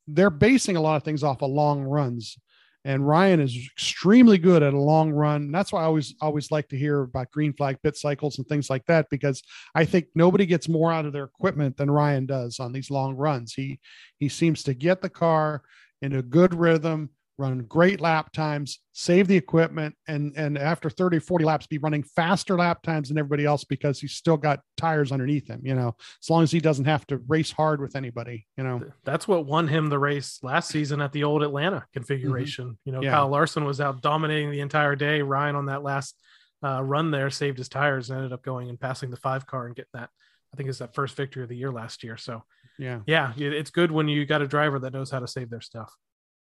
they're 0.06 0.30
basing 0.30 0.76
a 0.76 0.80
lot 0.80 0.96
of 0.96 1.02
things 1.02 1.22
off 1.22 1.42
of 1.42 1.50
long 1.50 1.82
runs. 1.82 2.38
And 2.84 3.04
Ryan 3.06 3.40
is 3.40 3.56
extremely 3.72 4.38
good 4.38 4.62
at 4.62 4.72
a 4.72 4.78
long 4.78 5.10
run. 5.10 5.50
That's 5.50 5.72
why 5.72 5.82
I 5.82 5.86
always 5.86 6.14
always 6.20 6.52
like 6.52 6.68
to 6.68 6.78
hear 6.78 7.02
about 7.02 7.32
green 7.32 7.52
flag 7.52 7.78
pit 7.82 7.96
cycles 7.96 8.38
and 8.38 8.46
things 8.46 8.70
like 8.70 8.86
that 8.86 9.08
because 9.10 9.42
I 9.74 9.84
think 9.84 10.06
nobody 10.14 10.46
gets 10.46 10.68
more 10.68 10.92
out 10.92 11.04
of 11.04 11.12
their 11.12 11.24
equipment 11.24 11.76
than 11.76 11.90
Ryan 11.90 12.26
does 12.26 12.60
on 12.60 12.72
these 12.72 12.88
long 12.88 13.16
runs. 13.16 13.54
He 13.54 13.80
he 14.18 14.28
seems 14.28 14.62
to 14.62 14.74
get 14.74 15.02
the 15.02 15.10
car 15.10 15.62
in 16.00 16.12
a 16.12 16.22
good 16.22 16.54
rhythm, 16.54 17.10
run 17.38 17.58
great 17.68 18.00
lap 18.00 18.32
times, 18.32 18.78
save 18.92 19.28
the 19.28 19.36
equipment, 19.36 19.94
and 20.08 20.32
and 20.36 20.56
after 20.56 20.88
30, 20.88 21.18
40 21.18 21.44
laps, 21.44 21.66
be 21.66 21.78
running 21.78 22.02
faster 22.02 22.56
lap 22.56 22.82
times 22.82 23.08
than 23.08 23.18
everybody 23.18 23.44
else 23.44 23.64
because 23.64 24.00
he's 24.00 24.12
still 24.12 24.36
got 24.36 24.60
tires 24.76 25.12
underneath 25.12 25.46
him, 25.48 25.60
you 25.64 25.74
know, 25.74 25.94
as 26.22 26.30
long 26.30 26.42
as 26.42 26.50
he 26.50 26.60
doesn't 26.60 26.86
have 26.86 27.06
to 27.08 27.18
race 27.28 27.50
hard 27.50 27.80
with 27.80 27.96
anybody, 27.96 28.46
you 28.56 28.64
know. 28.64 28.82
That's 29.04 29.28
what 29.28 29.46
won 29.46 29.68
him 29.68 29.88
the 29.88 29.98
race 29.98 30.38
last 30.42 30.70
season 30.70 31.00
at 31.00 31.12
the 31.12 31.24
old 31.24 31.42
Atlanta 31.42 31.84
configuration. 31.92 32.78
You 32.84 32.92
know, 32.92 33.02
Yeah. 33.02 33.10
Kyle 33.12 33.28
Larson 33.28 33.64
was 33.64 33.80
out 33.80 34.00
dominating 34.02 34.50
the 34.50 34.60
entire 34.60 34.96
day. 34.96 35.22
Ryan 35.22 35.56
on 35.56 35.66
that 35.66 35.82
last 35.82 36.16
uh, 36.64 36.82
run 36.82 37.10
there 37.10 37.28
saved 37.30 37.58
his 37.58 37.68
tires 37.68 38.08
and 38.08 38.16
ended 38.18 38.32
up 38.32 38.42
going 38.42 38.70
and 38.70 38.80
passing 38.80 39.10
the 39.10 39.16
five 39.16 39.46
car 39.46 39.66
and 39.66 39.76
getting 39.76 39.90
that. 39.92 40.08
I 40.52 40.56
think 40.56 40.68
it's 40.70 40.78
that 40.78 40.94
first 40.94 41.16
victory 41.16 41.42
of 41.42 41.50
the 41.50 41.56
year 41.56 41.70
last 41.70 42.02
year. 42.02 42.16
So 42.16 42.44
Yeah. 42.78 43.00
yeah, 43.06 43.32
it's 43.36 43.70
good 43.70 43.90
when 43.90 44.08
you 44.08 44.24
got 44.24 44.40
a 44.42 44.46
driver 44.48 44.78
that 44.78 44.92
knows 44.94 45.10
how 45.10 45.18
to 45.20 45.28
save 45.28 45.50
their 45.50 45.60
stuff. 45.60 45.94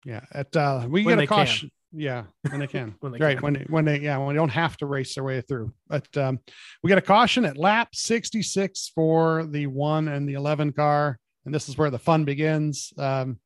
Yeah. 0.05 0.21
At 0.33 0.55
uh 0.55 0.85
we 0.89 1.03
When 1.03 1.17
get 1.17 1.23
a 1.23 1.27
can. 1.27 1.37
caution. 1.37 1.71
Yeah, 1.91 2.23
when 2.49 2.59
they 2.59 2.67
can. 2.77 2.95
When 2.99 3.11
they 3.11 3.17
right. 3.19 3.37
can. 3.37 3.43
When 3.43 3.53
they, 3.53 3.65
when 3.67 3.85
they 3.85 3.99
yeah, 3.99 4.17
when 4.17 4.29
they 4.29 4.39
don't 4.39 4.49
have 4.49 4.77
to 4.77 4.85
race 4.85 5.15
their 5.15 5.23
way 5.23 5.41
through. 5.41 5.73
But 5.87 6.07
um 6.17 6.39
we 6.83 6.87
get 6.89 6.97
a 6.97 7.01
caution 7.01 7.45
at 7.45 7.57
lap 7.57 7.89
66 7.93 8.91
for 8.95 9.45
the 9.45 9.67
one 9.67 10.07
and 10.07 10.27
the 10.27 10.33
11 10.33 10.73
car. 10.73 11.19
And 11.45 11.53
this 11.53 11.67
is 11.69 11.77
where 11.77 11.89
the 11.89 11.99
fun 11.99 12.25
begins. 12.25 12.93
Um 12.97 13.39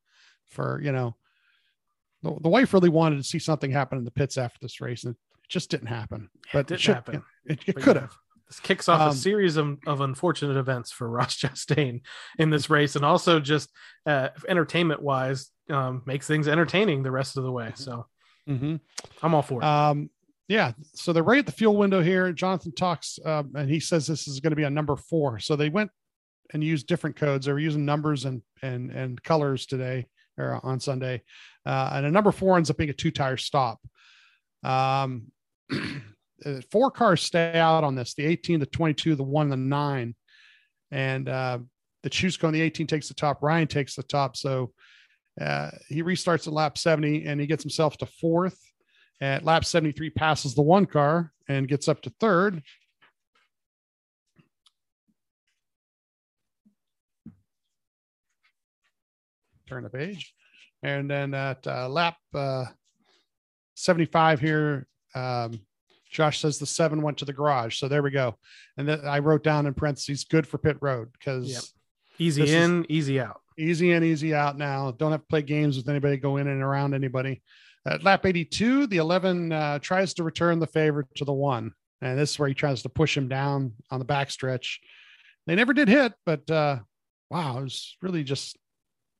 for 0.50 0.80
you 0.82 0.92
know 0.92 1.16
the, 2.22 2.34
the 2.40 2.48
wife 2.48 2.72
really 2.72 2.88
wanted 2.90 3.16
to 3.16 3.24
see 3.24 3.38
something 3.38 3.70
happen 3.70 3.98
in 3.98 4.04
the 4.04 4.10
pits 4.10 4.38
after 4.38 4.58
this 4.62 4.80
race, 4.80 5.04
and 5.04 5.14
it 5.14 5.20
just 5.48 5.68
didn't 5.70 5.88
happen. 5.88 6.30
But 6.52 6.60
it 6.60 6.66
didn't 6.68 6.80
should- 6.80 6.94
happen. 6.94 7.22
It, 7.46 7.60
it 7.66 7.76
could 7.76 7.96
have. 7.96 8.14
Kicks 8.62 8.88
off 8.88 9.00
Um, 9.00 9.08
a 9.08 9.14
series 9.14 9.56
of, 9.56 9.78
of 9.86 10.00
unfortunate 10.00 10.56
events 10.56 10.90
for 10.92 11.08
Ross 11.10 11.36
Chastain 11.36 12.02
in 12.38 12.50
this 12.50 12.70
race, 12.70 12.96
and 12.96 13.04
also 13.04 13.40
just 13.40 13.70
uh, 14.06 14.28
entertainment 14.48 15.02
wise, 15.02 15.50
um, 15.70 16.02
makes 16.06 16.26
things 16.26 16.48
entertaining 16.48 17.02
the 17.02 17.10
rest 17.10 17.36
of 17.36 17.42
the 17.44 17.52
way. 17.52 17.72
So 17.74 18.06
Mhm. 18.48 18.80
I'm 19.22 19.34
all 19.34 19.42
for 19.42 19.62
it. 19.62 19.64
Um, 19.64 20.10
yeah. 20.48 20.72
So 20.92 21.12
they're 21.14 21.22
right 21.22 21.38
at 21.38 21.46
the 21.46 21.52
fuel 21.52 21.76
window 21.76 22.02
here. 22.02 22.30
Jonathan 22.32 22.72
talks, 22.74 23.18
um, 23.24 23.52
and 23.54 23.70
he 23.70 23.80
says 23.80 24.06
this 24.06 24.28
is 24.28 24.40
going 24.40 24.50
to 24.50 24.56
be 24.56 24.64
a 24.64 24.70
number 24.70 24.96
four. 24.96 25.38
So 25.38 25.56
they 25.56 25.70
went 25.70 25.90
and 26.52 26.62
used 26.62 26.86
different 26.86 27.16
codes. 27.16 27.46
They 27.46 27.52
were 27.52 27.58
using 27.58 27.84
numbers 27.86 28.26
and 28.26 28.42
and 28.60 28.90
and 28.90 29.22
colors 29.22 29.64
today 29.64 30.06
or 30.36 30.60
on 30.62 30.80
Sunday, 30.80 31.22
uh, 31.64 31.90
and 31.94 32.04
a 32.04 32.10
number 32.10 32.32
four 32.32 32.56
ends 32.58 32.68
up 32.68 32.76
being 32.76 32.90
a 32.90 32.92
two 32.92 33.10
tire 33.10 33.38
stop. 33.38 33.80
Um, 34.62 35.32
uh, 36.44 36.60
four 36.70 36.90
cars 36.90 37.22
stay 37.22 37.58
out 37.58 37.84
on 37.84 37.94
this: 37.94 38.14
the 38.14 38.26
18, 38.26 38.60
the 38.60 38.66
22, 38.66 39.14
the 39.14 39.22
one, 39.22 39.48
the 39.48 39.56
nine, 39.56 40.14
and 40.90 41.28
uh, 41.28 41.58
the 42.04 42.10
Chusco 42.10 42.44
and 42.44 42.54
the 42.54 42.60
18 42.60 42.86
takes 42.86 43.08
the 43.08 43.14
top. 43.14 43.42
Ryan 43.42 43.66
takes 43.66 43.96
the 43.96 44.02
top. 44.02 44.36
So 44.36 44.72
uh, 45.40 45.70
he 45.88 46.02
restarts 46.02 46.46
at 46.46 46.52
lap 46.52 46.78
70 46.78 47.26
and 47.26 47.40
he 47.40 47.46
gets 47.46 47.64
himself 47.64 47.96
to 47.98 48.06
fourth. 48.06 48.60
At 49.20 49.44
lap 49.44 49.64
73, 49.64 50.10
passes 50.10 50.54
the 50.54 50.62
one 50.62 50.86
car 50.86 51.32
and 51.48 51.66
gets 51.66 51.88
up 51.88 52.02
to 52.02 52.10
third. 52.20 52.62
Turn 59.66 59.82
the 59.82 59.88
page. 59.88 60.34
And 60.82 61.10
then 61.10 61.32
at 61.32 61.66
uh, 61.66 61.88
lap 61.88 62.16
uh, 62.34 62.66
75 63.76 64.40
here, 64.40 64.86
um, 65.14 65.58
Josh 66.14 66.38
says 66.40 66.58
the 66.58 66.64
seven 66.66 67.02
went 67.02 67.18
to 67.18 67.24
the 67.24 67.32
garage. 67.32 67.76
So 67.78 67.88
there 67.88 68.02
we 68.02 68.10
go. 68.12 68.36
And 68.78 68.88
then 68.88 69.00
I 69.04 69.18
wrote 69.18 69.42
down 69.42 69.66
in 69.66 69.74
parentheses, 69.74 70.24
good 70.24 70.46
for 70.46 70.56
pit 70.58 70.78
road 70.80 71.08
because 71.12 71.50
Yep. 71.50 71.62
Easy 72.20 72.54
in, 72.54 72.86
easy 72.88 73.18
out. 73.20 73.40
easy 73.58 73.90
in, 73.90 74.04
easy 74.04 74.32
out 74.32 74.56
now. 74.56 74.92
Don't 74.92 75.10
have 75.10 75.22
to 75.22 75.26
play 75.26 75.42
games 75.42 75.76
with 75.76 75.88
anybody, 75.88 76.16
go 76.16 76.36
in 76.36 76.46
and 76.46 76.62
around 76.62 76.94
anybody. 76.94 77.42
At 77.84 78.04
lap 78.04 78.24
82, 78.24 78.86
the 78.86 78.98
11 78.98 79.50
uh, 79.52 79.78
tries 79.80 80.14
to 80.14 80.22
return 80.22 80.60
the 80.60 80.66
favor 80.68 81.04
to 81.16 81.24
the 81.24 81.32
one. 81.32 81.72
And 82.00 82.16
this 82.16 82.30
is 82.30 82.38
where 82.38 82.48
he 82.48 82.54
tries 82.54 82.82
to 82.82 82.88
push 82.88 83.16
him 83.16 83.26
down 83.28 83.72
on 83.90 83.98
the 83.98 84.04
backstretch. 84.06 84.76
They 85.48 85.56
never 85.56 85.72
did 85.74 85.88
hit, 85.88 86.12
but 86.24 86.48
uh, 86.48 86.78
wow, 87.30 87.58
it 87.58 87.62
was 87.64 87.96
really 88.00 88.22
just 88.22 88.56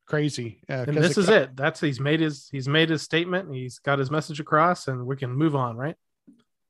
crazy. 0.07 0.61
Uh, 0.69 0.85
And 0.87 0.93
'cause 0.95 1.07
this 1.09 1.17
is 1.17 1.25
cut- 1.25 1.41
it. 1.41 1.55
That's 1.57 1.81
he's 1.81 1.99
made 1.99 2.21
his 2.21 2.47
he's 2.51 2.67
made 2.69 2.89
his 2.89 3.01
statement. 3.01 3.53
He's 3.53 3.79
got 3.79 3.99
his 3.99 4.09
message 4.09 4.39
across, 4.39 4.87
and 4.87 5.05
we 5.05 5.17
can 5.17 5.31
move 5.31 5.55
on, 5.55 5.75
right? 5.75 5.95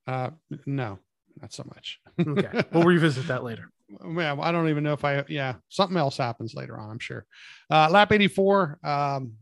Uh, 0.08 0.30
no, 0.66 1.00
not 1.42 1.54
so 1.54 1.64
much. 1.68 2.00
Okay, 2.20 2.64
we'll 2.72 2.84
revisit 2.94 3.28
that 3.28 3.44
later. 3.44 3.70
well, 4.04 4.42
I 4.42 4.52
don't 4.52 4.70
even 4.70 4.84
know 4.84 4.94
if 4.94 5.04
I, 5.06 5.24
yeah, 5.28 5.56
something 5.70 5.98
else 5.98 6.18
happens 6.18 6.54
later 6.54 6.78
on, 6.80 6.90
I'm 6.92 7.00
sure. 7.00 7.26
Uh, 7.70 7.90
lap 7.90 8.12
84. 8.12 8.80
Um, 8.84 9.34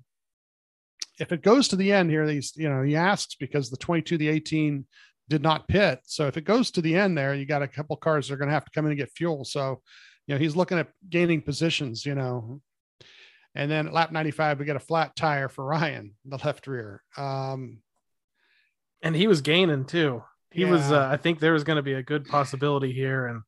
if 1.19 1.31
it 1.31 1.43
goes 1.43 1.67
to 1.69 1.75
the 1.75 1.91
end 1.91 2.09
here, 2.09 2.25
these, 2.25 2.53
you 2.55 2.69
know, 2.69 2.81
he 2.81 2.95
asks 2.95 3.35
because 3.35 3.69
the 3.69 3.77
22, 3.77 4.17
the 4.17 4.29
18 4.29 4.85
did 5.29 5.41
not 5.41 5.67
pit. 5.67 5.99
So 6.05 6.27
if 6.27 6.37
it 6.37 6.43
goes 6.43 6.71
to 6.71 6.81
the 6.81 6.95
end 6.95 7.17
there, 7.17 7.33
you 7.35 7.45
got 7.45 7.61
a 7.61 7.67
couple 7.67 7.95
cars 7.97 8.27
that 8.27 8.33
are 8.33 8.37
going 8.37 8.49
to 8.49 8.53
have 8.53 8.65
to 8.65 8.71
come 8.71 8.85
in 8.85 8.91
and 8.91 8.99
get 8.99 9.11
fuel. 9.11 9.45
So, 9.45 9.81
you 10.27 10.35
know, 10.35 10.39
he's 10.39 10.55
looking 10.55 10.79
at 10.79 10.89
gaining 11.09 11.41
positions, 11.41 12.05
you 12.05 12.15
know. 12.15 12.61
And 13.55 13.69
then 13.69 13.87
at 13.87 13.93
lap 13.93 14.11
95, 14.11 14.59
we 14.59 14.65
get 14.65 14.75
a 14.75 14.79
flat 14.79 15.15
tire 15.15 15.47
for 15.49 15.63
Ryan, 15.63 16.15
the 16.25 16.37
left 16.43 16.65
rear. 16.67 17.01
Um, 17.15 17.79
And 19.03 19.15
he 19.15 19.27
was 19.27 19.41
gaining 19.41 19.85
too. 19.85 20.23
He 20.53 20.65
was. 20.65 20.91
Uh, 20.91 21.09
I 21.11 21.17
think 21.17 21.39
there 21.39 21.53
was 21.53 21.63
going 21.63 21.77
to 21.77 21.83
be 21.83 21.93
a 21.93 22.03
good 22.03 22.25
possibility 22.25 22.93
here, 22.93 23.27
and 23.27 23.41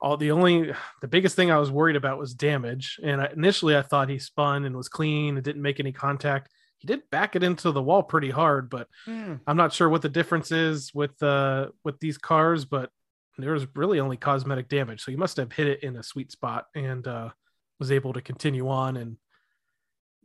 all 0.00 0.16
the 0.16 0.30
only 0.30 0.72
the 1.00 1.08
biggest 1.08 1.34
thing 1.34 1.50
I 1.50 1.58
was 1.58 1.70
worried 1.70 1.96
about 1.96 2.18
was 2.18 2.34
damage. 2.34 3.00
And 3.02 3.20
I, 3.20 3.30
initially, 3.34 3.76
I 3.76 3.82
thought 3.82 4.08
he 4.08 4.18
spun 4.18 4.64
and 4.64 4.76
was 4.76 4.88
clean 4.88 5.36
and 5.36 5.44
didn't 5.44 5.62
make 5.62 5.80
any 5.80 5.92
contact. 5.92 6.50
He 6.78 6.86
did 6.86 7.08
back 7.10 7.34
it 7.36 7.42
into 7.42 7.72
the 7.72 7.82
wall 7.82 8.02
pretty 8.02 8.30
hard, 8.30 8.68
but 8.68 8.88
hmm, 9.06 9.34
I'm 9.46 9.56
not 9.56 9.72
sure 9.72 9.88
what 9.88 10.02
the 10.02 10.08
difference 10.08 10.52
is 10.52 10.92
with 10.94 11.22
uh 11.22 11.68
with 11.84 11.98
these 12.00 12.18
cars, 12.18 12.64
but 12.64 12.90
there 13.38 13.52
was 13.52 13.66
really 13.74 13.98
only 13.98 14.16
cosmetic 14.16 14.68
damage. 14.68 15.02
So 15.02 15.10
he 15.10 15.16
must 15.16 15.38
have 15.38 15.52
hit 15.52 15.66
it 15.66 15.82
in 15.82 15.96
a 15.96 16.02
sweet 16.02 16.30
spot 16.30 16.66
and 16.74 17.06
uh 17.06 17.30
was 17.78 17.90
able 17.90 18.12
to 18.12 18.20
continue 18.20 18.68
on 18.68 18.96
and 18.96 19.16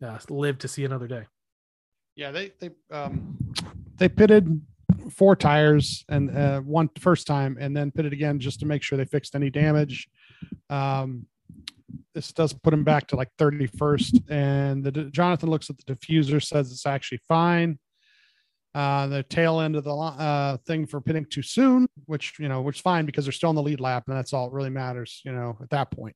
uh, 0.03 0.19
live 0.29 0.57
to 0.59 0.67
see 0.67 0.85
another 0.85 1.07
day. 1.07 1.25
Yeah, 2.15 2.31
they 2.31 2.51
they 2.59 2.71
um 2.91 3.37
they 3.97 4.09
pitted 4.09 4.61
four 5.11 5.35
tires 5.35 6.05
and 6.09 6.35
uh 6.35 6.59
one 6.61 6.89
first 6.99 7.27
time 7.27 7.57
and 7.59 7.75
then 7.75 7.91
pitted 7.91 8.13
again 8.13 8.39
just 8.39 8.59
to 8.59 8.65
make 8.65 8.83
sure 8.83 8.97
they 8.97 9.05
fixed 9.05 9.35
any 9.35 9.49
damage. 9.49 10.07
Um 10.69 11.25
this 12.13 12.31
does 12.31 12.53
put 12.53 12.73
him 12.73 12.83
back 12.83 13.07
to 13.07 13.15
like 13.15 13.29
31st 13.37 14.29
and 14.29 14.83
the 14.83 14.91
Jonathan 14.91 15.49
looks 15.49 15.69
at 15.69 15.77
the 15.77 15.95
diffuser 15.95 16.43
says 16.43 16.71
it's 16.71 16.85
actually 16.85 17.19
fine. 17.27 17.79
Uh 18.75 19.07
the 19.07 19.23
tail 19.23 19.59
end 19.59 19.75
of 19.75 19.83
the 19.83 19.93
uh 19.93 20.57
thing 20.65 20.85
for 20.85 21.01
pitting 21.01 21.25
too 21.25 21.41
soon, 21.41 21.87
which 22.05 22.33
you 22.39 22.49
know, 22.49 22.61
which 22.61 22.77
is 22.77 22.81
fine 22.81 23.05
because 23.05 23.25
they're 23.25 23.31
still 23.31 23.49
in 23.49 23.55
the 23.55 23.63
lead 23.63 23.79
lap 23.79 24.03
and 24.07 24.17
that's 24.17 24.33
all 24.33 24.49
that 24.49 24.55
really 24.55 24.69
matters, 24.69 25.21
you 25.25 25.31
know, 25.31 25.57
at 25.61 25.69
that 25.69 25.91
point. 25.91 26.15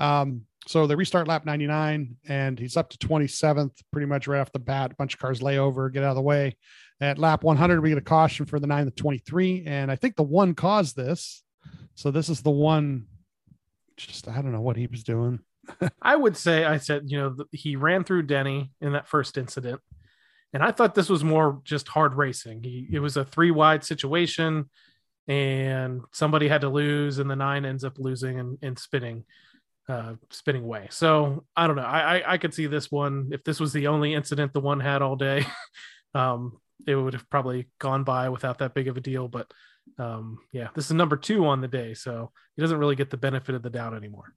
Um, 0.00 0.46
so 0.66 0.86
they 0.86 0.94
restart 0.94 1.28
lap 1.28 1.44
99 1.44 2.16
and 2.28 2.58
he's 2.58 2.76
up 2.76 2.90
to 2.90 2.98
27th 2.98 3.72
pretty 3.92 4.06
much 4.06 4.26
right 4.26 4.40
off 4.40 4.52
the 4.52 4.58
bat. 4.58 4.92
A 4.92 4.96
bunch 4.96 5.14
of 5.14 5.20
cars 5.20 5.42
lay 5.42 5.58
over, 5.58 5.88
get 5.90 6.02
out 6.02 6.10
of 6.10 6.16
the 6.16 6.22
way. 6.22 6.56
At 7.00 7.18
lap 7.18 7.42
100, 7.42 7.80
we 7.80 7.88
get 7.88 7.98
a 7.98 8.02
caution 8.02 8.44
for 8.46 8.60
the 8.60 8.66
9 8.66 8.86
to 8.86 8.90
23. 8.90 9.64
And 9.66 9.90
I 9.90 9.96
think 9.96 10.16
the 10.16 10.22
one 10.22 10.54
caused 10.54 10.96
this. 10.96 11.42
So 11.94 12.10
this 12.10 12.28
is 12.28 12.42
the 12.42 12.50
one, 12.50 13.06
just 13.96 14.28
I 14.28 14.42
don't 14.42 14.52
know 14.52 14.60
what 14.60 14.76
he 14.76 14.86
was 14.86 15.02
doing. 15.02 15.40
I 16.02 16.16
would 16.16 16.36
say 16.36 16.64
I 16.64 16.78
said, 16.78 17.10
you 17.10 17.18
know, 17.18 17.36
he 17.52 17.76
ran 17.76 18.04
through 18.04 18.24
Denny 18.24 18.72
in 18.80 18.92
that 18.92 19.08
first 19.08 19.38
incident. 19.38 19.80
And 20.52 20.62
I 20.62 20.72
thought 20.72 20.94
this 20.94 21.08
was 21.08 21.22
more 21.22 21.60
just 21.64 21.88
hard 21.88 22.14
racing. 22.14 22.62
He 22.64 22.88
it 22.92 22.98
was 22.98 23.16
a 23.16 23.24
three 23.24 23.50
wide 23.50 23.84
situation 23.84 24.68
and 25.28 26.02
somebody 26.12 26.48
had 26.48 26.62
to 26.62 26.68
lose 26.68 27.18
and 27.18 27.30
the 27.30 27.36
nine 27.36 27.64
ends 27.64 27.84
up 27.84 27.98
losing 27.98 28.40
and, 28.40 28.58
and 28.62 28.78
spinning 28.78 29.24
uh 29.88 30.14
spinning 30.30 30.64
away. 30.64 30.88
So 30.90 31.44
I 31.56 31.66
don't 31.66 31.76
know. 31.76 31.82
I, 31.82 32.16
I 32.18 32.32
I 32.32 32.38
could 32.38 32.52
see 32.52 32.66
this 32.66 32.90
one 32.90 33.28
if 33.32 33.44
this 33.44 33.60
was 33.60 33.72
the 33.72 33.86
only 33.86 34.14
incident 34.14 34.52
the 34.52 34.60
one 34.60 34.80
had 34.80 35.02
all 35.02 35.16
day. 35.16 35.46
um 36.14 36.58
it 36.86 36.94
would 36.94 37.14
have 37.14 37.28
probably 37.30 37.68
gone 37.78 38.04
by 38.04 38.28
without 38.28 38.58
that 38.58 38.74
big 38.74 38.88
of 38.88 38.96
a 38.96 39.00
deal. 39.00 39.28
But 39.28 39.50
um, 39.98 40.38
yeah, 40.52 40.68
this 40.74 40.86
is 40.86 40.92
number 40.92 41.16
two 41.16 41.46
on 41.46 41.60
the 41.60 41.68
day, 41.68 41.94
so 41.94 42.30
he 42.56 42.62
doesn't 42.62 42.78
really 42.78 42.96
get 42.96 43.10
the 43.10 43.16
benefit 43.16 43.54
of 43.54 43.62
the 43.62 43.70
doubt 43.70 43.94
anymore. 43.94 44.34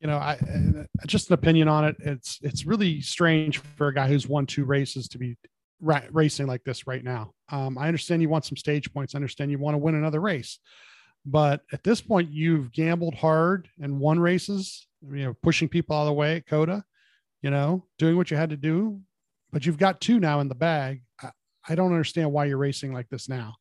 You 0.00 0.08
know, 0.08 0.16
I 0.16 0.34
uh, 0.34 0.84
just 1.06 1.28
an 1.28 1.34
opinion 1.34 1.68
on 1.68 1.84
it. 1.84 1.96
It's 2.00 2.38
it's 2.42 2.64
really 2.64 3.00
strange 3.00 3.58
for 3.58 3.88
a 3.88 3.94
guy 3.94 4.08
who's 4.08 4.28
won 4.28 4.46
two 4.46 4.64
races 4.64 5.08
to 5.08 5.18
be 5.18 5.36
ra- 5.80 6.02
racing 6.10 6.46
like 6.46 6.64
this 6.64 6.86
right 6.86 7.04
now. 7.04 7.32
Um, 7.50 7.76
I 7.76 7.86
understand 7.86 8.22
you 8.22 8.28
want 8.28 8.46
some 8.46 8.56
stage 8.56 8.92
points. 8.92 9.14
I 9.14 9.18
understand 9.18 9.50
you 9.50 9.58
want 9.58 9.74
to 9.74 9.78
win 9.78 9.94
another 9.94 10.20
race, 10.20 10.58
but 11.26 11.62
at 11.72 11.84
this 11.84 12.00
point, 12.00 12.30
you've 12.30 12.72
gambled 12.72 13.14
hard 13.14 13.68
and 13.80 14.00
won 14.00 14.18
races. 14.18 14.86
You 15.02 15.24
know, 15.24 15.34
pushing 15.42 15.68
people 15.68 15.96
out 15.96 16.02
of 16.02 16.06
the 16.06 16.12
way 16.12 16.36
at 16.36 16.46
COTA. 16.46 16.84
You 17.42 17.50
know, 17.50 17.86
doing 17.98 18.16
what 18.16 18.30
you 18.30 18.36
had 18.36 18.50
to 18.50 18.56
do, 18.56 19.00
but 19.50 19.64
you've 19.64 19.78
got 19.78 20.00
two 20.00 20.20
now 20.20 20.40
in 20.40 20.48
the 20.48 20.54
bag. 20.54 21.02
I 21.68 21.74
don't 21.74 21.92
understand 21.92 22.32
why 22.32 22.46
you're 22.46 22.58
racing 22.58 22.92
like 22.92 23.08
this 23.08 23.28
now. 23.28 23.56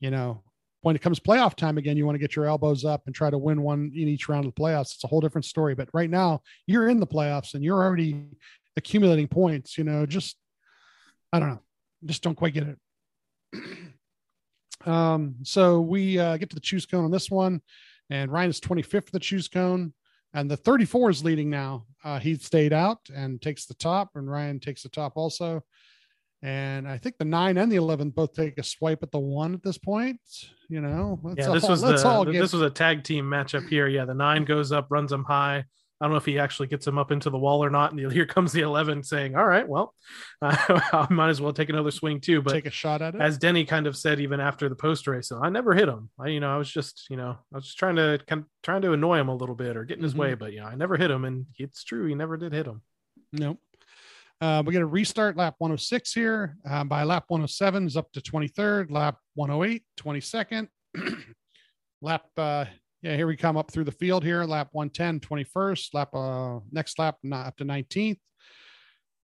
You 0.00 0.10
know, 0.10 0.42
when 0.82 0.94
it 0.94 1.02
comes 1.02 1.18
playoff 1.18 1.54
time 1.54 1.78
again, 1.78 1.96
you 1.96 2.06
want 2.06 2.14
to 2.14 2.20
get 2.20 2.36
your 2.36 2.46
elbows 2.46 2.84
up 2.84 3.02
and 3.06 3.14
try 3.14 3.30
to 3.30 3.38
win 3.38 3.62
one 3.62 3.90
in 3.94 4.08
each 4.08 4.28
round 4.28 4.46
of 4.46 4.54
the 4.54 4.60
playoffs. 4.60 4.94
It's 4.94 5.04
a 5.04 5.08
whole 5.08 5.20
different 5.20 5.44
story. 5.44 5.74
But 5.74 5.88
right 5.92 6.10
now, 6.10 6.42
you're 6.66 6.88
in 6.88 7.00
the 7.00 7.06
playoffs 7.06 7.54
and 7.54 7.64
you're 7.64 7.82
already 7.82 8.26
accumulating 8.76 9.28
points. 9.28 9.78
You 9.78 9.84
know, 9.84 10.06
just 10.06 10.36
I 11.32 11.40
don't 11.40 11.48
know, 11.48 11.62
just 12.04 12.22
don't 12.22 12.36
quite 12.36 12.54
get 12.54 12.68
it. 12.68 13.68
um, 14.86 15.36
so 15.42 15.80
we 15.80 16.18
uh, 16.18 16.36
get 16.36 16.50
to 16.50 16.54
the 16.54 16.60
choose 16.60 16.86
cone 16.86 17.04
on 17.04 17.10
this 17.10 17.30
one, 17.30 17.62
and 18.10 18.30
Ryan 18.30 18.50
is 18.50 18.60
25th 18.60 19.06
for 19.06 19.12
the 19.12 19.18
choose 19.18 19.48
cone, 19.48 19.92
and 20.34 20.50
the 20.50 20.56
34 20.56 21.10
is 21.10 21.24
leading 21.24 21.50
now. 21.50 21.86
Uh, 22.04 22.20
he 22.20 22.36
stayed 22.36 22.72
out 22.72 23.00
and 23.14 23.42
takes 23.42 23.66
the 23.66 23.74
top, 23.74 24.10
and 24.14 24.30
Ryan 24.30 24.60
takes 24.60 24.82
the 24.82 24.88
top 24.88 25.14
also. 25.16 25.64
And 26.46 26.86
I 26.86 26.96
think 26.96 27.18
the 27.18 27.24
nine 27.24 27.56
and 27.58 27.72
the 27.72 27.74
11 27.76 28.10
both 28.10 28.32
take 28.32 28.56
a 28.56 28.62
swipe 28.62 29.02
at 29.02 29.10
the 29.10 29.18
one 29.18 29.52
at 29.52 29.64
this 29.64 29.78
point. 29.78 30.20
You 30.68 30.80
know, 30.80 31.18
yeah, 31.36 31.48
this 31.50 31.64
all, 31.64 31.70
was 31.70 31.80
the 31.80 32.30
this 32.32 32.52
was 32.52 32.62
a 32.62 32.70
tag 32.70 33.02
team 33.02 33.24
matchup 33.24 33.68
here. 33.68 33.88
Yeah, 33.88 34.04
the 34.04 34.14
nine 34.14 34.44
goes 34.44 34.70
up, 34.70 34.86
runs 34.88 35.10
him 35.10 35.24
high. 35.24 35.64
I 36.00 36.04
don't 36.04 36.10
know 36.12 36.18
if 36.18 36.24
he 36.26 36.38
actually 36.38 36.68
gets 36.68 36.86
him 36.86 36.98
up 36.98 37.10
into 37.10 37.30
the 37.30 37.38
wall 37.38 37.64
or 37.64 37.70
not. 37.70 37.90
And 37.92 38.12
here 38.12 38.26
comes 38.26 38.52
the 38.52 38.60
eleven 38.60 39.02
saying, 39.02 39.34
"All 39.34 39.44
right, 39.46 39.66
well, 39.66 39.92
uh, 40.40 40.54
I 40.92 41.08
might 41.10 41.30
as 41.30 41.40
well 41.40 41.52
take 41.52 41.68
another 41.68 41.90
swing 41.90 42.20
too." 42.20 42.42
But 42.42 42.52
take 42.52 42.66
a 42.66 42.70
shot 42.70 43.02
at 43.02 43.16
it. 43.16 43.20
as 43.20 43.38
Denny 43.38 43.64
kind 43.64 43.88
of 43.88 43.96
said, 43.96 44.20
even 44.20 44.38
after 44.38 44.68
the 44.68 44.76
post 44.76 45.08
race, 45.08 45.32
I 45.32 45.48
never 45.48 45.74
hit 45.74 45.88
him. 45.88 46.10
I, 46.16 46.28
you 46.28 46.38
know, 46.38 46.54
I 46.54 46.58
was 46.58 46.70
just, 46.70 47.06
you 47.10 47.16
know, 47.16 47.38
I 47.52 47.56
was 47.56 47.64
just 47.64 47.78
trying 47.78 47.96
to 47.96 48.20
kind 48.28 48.42
of 48.42 48.46
trying 48.62 48.82
to 48.82 48.92
annoy 48.92 49.18
him 49.18 49.28
a 49.28 49.34
little 49.34 49.56
bit 49.56 49.76
or 49.76 49.84
get 49.84 49.96
in 49.96 50.04
his 50.04 50.14
Mhm. 50.14 50.18
way. 50.18 50.34
But 50.34 50.52
you 50.52 50.60
know, 50.60 50.66
I 50.66 50.76
never 50.76 50.96
hit 50.96 51.10
him, 51.10 51.24
and 51.24 51.46
it's 51.58 51.82
true, 51.82 52.06
he 52.06 52.14
never 52.14 52.36
did 52.36 52.52
hit 52.52 52.66
him. 52.66 52.82
Nope. 53.32 53.58
Uh, 54.40 54.62
we 54.66 54.72
get 54.72 54.82
a 54.82 54.86
restart 54.86 55.36
lap 55.36 55.54
106 55.58 56.12
here. 56.12 56.56
Uh, 56.68 56.84
by 56.84 57.04
lap 57.04 57.24
107 57.28 57.86
is 57.86 57.96
up 57.96 58.12
to 58.12 58.20
23rd, 58.20 58.90
lap 58.90 59.16
108, 59.34 59.82
22nd. 59.98 60.68
lap, 62.02 62.24
uh, 62.36 62.66
yeah, 63.00 63.16
here 63.16 63.26
we 63.26 63.36
come 63.36 63.56
up 63.56 63.70
through 63.70 63.84
the 63.84 63.92
field 63.92 64.22
here. 64.22 64.44
Lap 64.44 64.68
110, 64.72 65.20
21st. 65.20 65.94
Lap, 65.94 66.14
uh, 66.14 66.60
next 66.70 66.98
lap, 66.98 67.16
not 67.22 67.46
up 67.46 67.56
to 67.56 67.64
19th. 67.64 68.18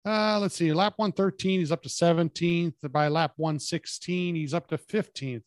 Uh, 0.05 0.39
let's 0.41 0.55
see, 0.55 0.73
lap 0.73 0.95
113, 0.97 1.59
he's 1.59 1.73
up 1.73 1.83
to 1.83 1.89
17th. 1.89 2.93
By 2.93 3.09
lap 3.09 3.33
116, 3.37 4.35
he's 4.37 4.55
up 4.55 4.69
to 4.69 4.79
15th. 4.79 5.43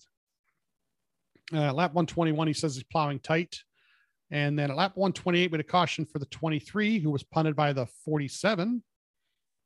Uh, 1.54 1.74
lap 1.74 1.94
121, 1.94 2.48
he 2.48 2.54
says 2.54 2.76
he's 2.76 2.84
plowing 2.84 3.20
tight. 3.20 3.58
And 4.32 4.60
then 4.60 4.70
at 4.70 4.78
lap 4.78 4.92
128, 4.96 5.52
we 5.52 5.56
had 5.56 5.66
a 5.66 5.68
caution 5.68 6.06
for 6.06 6.20
the 6.20 6.26
23, 6.28 7.00
who 7.00 7.10
was 7.10 7.24
punted 7.24 7.56
by 7.56 7.74
the 7.74 7.88
47. 8.06 8.84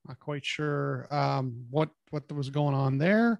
Not 0.07 0.19
quite 0.19 0.45
sure 0.45 1.07
um, 1.11 1.65
what 1.69 1.89
what 2.09 2.29
was 2.31 2.49
going 2.49 2.75
on 2.75 2.97
there. 2.97 3.39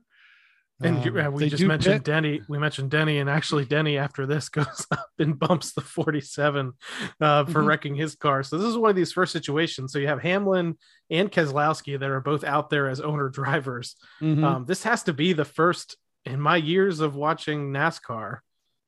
And 0.81 0.97
Um, 1.07 1.17
uh, 1.17 1.29
we 1.29 1.49
just 1.49 1.63
mentioned 1.63 1.95
pit- 1.97 2.03
Denny. 2.03 2.41
We 2.49 2.57
mentioned 2.57 2.89
Denny, 2.89 3.19
and 3.19 3.29
actually 3.29 3.63
Denny 3.65 3.97
after 3.97 4.25
this 4.25 4.49
goes 4.59 4.85
up 4.91 5.07
and 5.19 5.37
bumps 5.37 5.73
the 5.73 5.81
47 5.81 6.73
uh, 7.21 7.45
for 7.45 7.61
Mhm. 7.61 7.65
wrecking 7.67 7.95
his 7.95 8.15
car. 8.15 8.43
So 8.43 8.57
this 8.57 8.67
is 8.67 8.77
one 8.77 8.89
of 8.89 8.95
these 8.95 9.13
first 9.13 9.31
situations. 9.31 9.93
So 9.93 9.99
you 9.99 10.07
have 10.07 10.21
Hamlin 10.21 10.77
and 11.09 11.31
Keselowski 11.31 11.99
that 11.99 12.09
are 12.09 12.19
both 12.21 12.43
out 12.43 12.69
there 12.69 12.89
as 12.89 12.99
owner 12.99 13.29
drivers. 13.29 13.95
Mhm. 14.21 14.43
Um, 14.43 14.65
this 14.65 14.83
has 14.83 15.03
to 15.03 15.13
be 15.13 15.31
the 15.33 15.45
first 15.45 15.95
in 16.25 16.39
my 16.41 16.57
years 16.57 16.99
of 17.01 17.15
watching 17.15 17.71
NASCAR, 17.71 18.39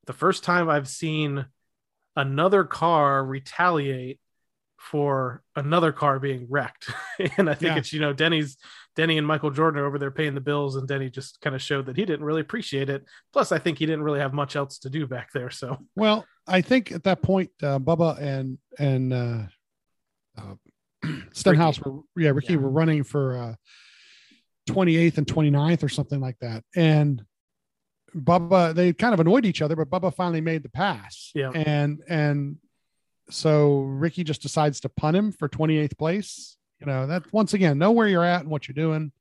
the 0.05 0.13
first 0.13 0.43
time 0.43 0.69
I've 0.69 0.88
seen 0.88 1.45
another 2.15 2.63
car 2.63 3.23
retaliate 3.25 4.19
for 4.91 5.41
another 5.56 5.91
car 5.91 6.19
being 6.19 6.45
wrecked. 6.50 6.89
and 7.38 7.50
I 7.50 7.54
think 7.56 7.74
Yeah. 7.74 7.78
it's, 7.78 7.91
you 7.93 8.00
know, 8.00 8.13
Denny's 8.13 8.58
Denny 8.95 9.17
and 9.17 9.28
Michael 9.28 9.52
Jordan 9.52 9.82
are 9.82 9.86
over 9.86 10.00
there 10.00 10.12
paying 10.12 10.36
the 10.36 10.41
bills, 10.41 10.76
and 10.78 10.88
Denny 10.88 11.10
just 11.10 11.41
kind 11.41 11.56
of 11.56 11.62
showed 11.62 11.88
that 11.88 11.98
he 11.98 12.06
didn't 12.06 12.26
really 12.26 12.39
appreciate 12.41 12.89
it. 12.89 13.04
Plus, 13.34 13.52
I 13.52 13.58
think 13.60 13.78
he 13.80 13.86
didn't 13.86 14.04
really 14.04 14.19
have 14.19 14.34
much 14.34 14.56
else 14.56 14.78
to 14.80 14.89
do 14.89 15.06
back 15.06 15.32
there. 15.34 15.50
So 15.50 15.78
Well, 15.95 16.26
I 16.48 16.62
think 16.62 16.91
at 16.93 17.04
that 17.04 17.21
point, 17.21 17.50
uh, 17.62 17.80
Bubba 17.80 18.17
and 18.21 18.58
and 18.80 19.12
uh, 19.13 19.39
uh, 20.38 20.56
Stenhouse 21.34 21.80
were 21.80 22.02
yeah 22.15 22.30
Ricky 22.30 22.54
Yeah. 22.54 22.60
were 22.60 22.69
running 22.69 23.04
for 23.04 23.38
uh, 23.38 23.56
28th 24.69 25.17
and 25.17 25.28
29th 25.28 25.84
or 25.84 25.89
something 25.89 26.19
like 26.21 26.38
that, 26.39 26.63
and 26.76 27.24
Bubba 28.15 28.74
they 28.74 28.93
kind 28.93 29.13
of 29.13 29.19
annoyed 29.19 29.45
each 29.45 29.62
other, 29.62 29.76
but 29.76 29.89
Bubba 29.89 30.13
finally 30.13 30.41
made 30.41 30.63
the 30.63 30.69
pass. 30.69 31.32
Yeah. 31.36 31.50
and 31.52 32.02
and 32.08 32.58
so 33.29 33.79
Ricky 33.81 34.23
just 34.23 34.41
decides 34.41 34.79
to 34.81 34.89
punt 34.89 35.17
him 35.17 35.31
for 35.31 35.49
28th 35.49 35.97
place. 35.97 36.57
You 36.79 36.88
know 36.88 37.07
that 37.07 37.31
once 37.31 37.53
again, 37.53 37.77
know 37.77 37.91
where 37.91 38.07
you're 38.07 38.23
at 38.23 38.41
and 38.41 38.49
what 38.49 38.67
you're 38.67 38.73
doing. 38.73 39.11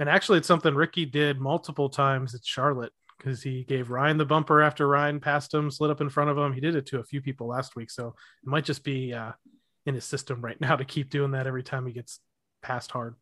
And 0.00 0.08
actually, 0.08 0.38
it's 0.38 0.48
something 0.48 0.74
Ricky 0.74 1.04
did 1.04 1.40
multiple 1.40 1.88
times 1.88 2.34
at 2.34 2.44
Charlotte 2.44 2.92
because 3.18 3.42
he 3.42 3.64
gave 3.64 3.90
Ryan 3.90 4.16
the 4.16 4.24
bumper 4.24 4.62
after 4.62 4.88
Ryan 4.88 5.20
passed 5.20 5.54
him, 5.54 5.70
slid 5.70 5.90
up 5.90 6.00
in 6.00 6.08
front 6.08 6.30
of 6.30 6.38
him. 6.38 6.52
He 6.52 6.60
did 6.60 6.74
it 6.74 6.86
to 6.86 6.98
a 6.98 7.04
few 7.04 7.20
people 7.20 7.46
last 7.46 7.76
week. 7.76 7.90
So 7.90 8.08
it 8.08 8.48
might 8.48 8.64
just 8.64 8.82
be 8.82 9.12
uh, 9.12 9.32
in 9.86 9.94
his 9.94 10.04
system 10.04 10.40
right 10.40 10.60
now 10.60 10.76
to 10.76 10.84
keep 10.84 11.10
doing 11.10 11.32
that 11.32 11.46
every 11.46 11.62
time 11.62 11.86
he 11.86 11.92
gets 11.92 12.18
passed 12.62 12.90
hard. 12.90 13.14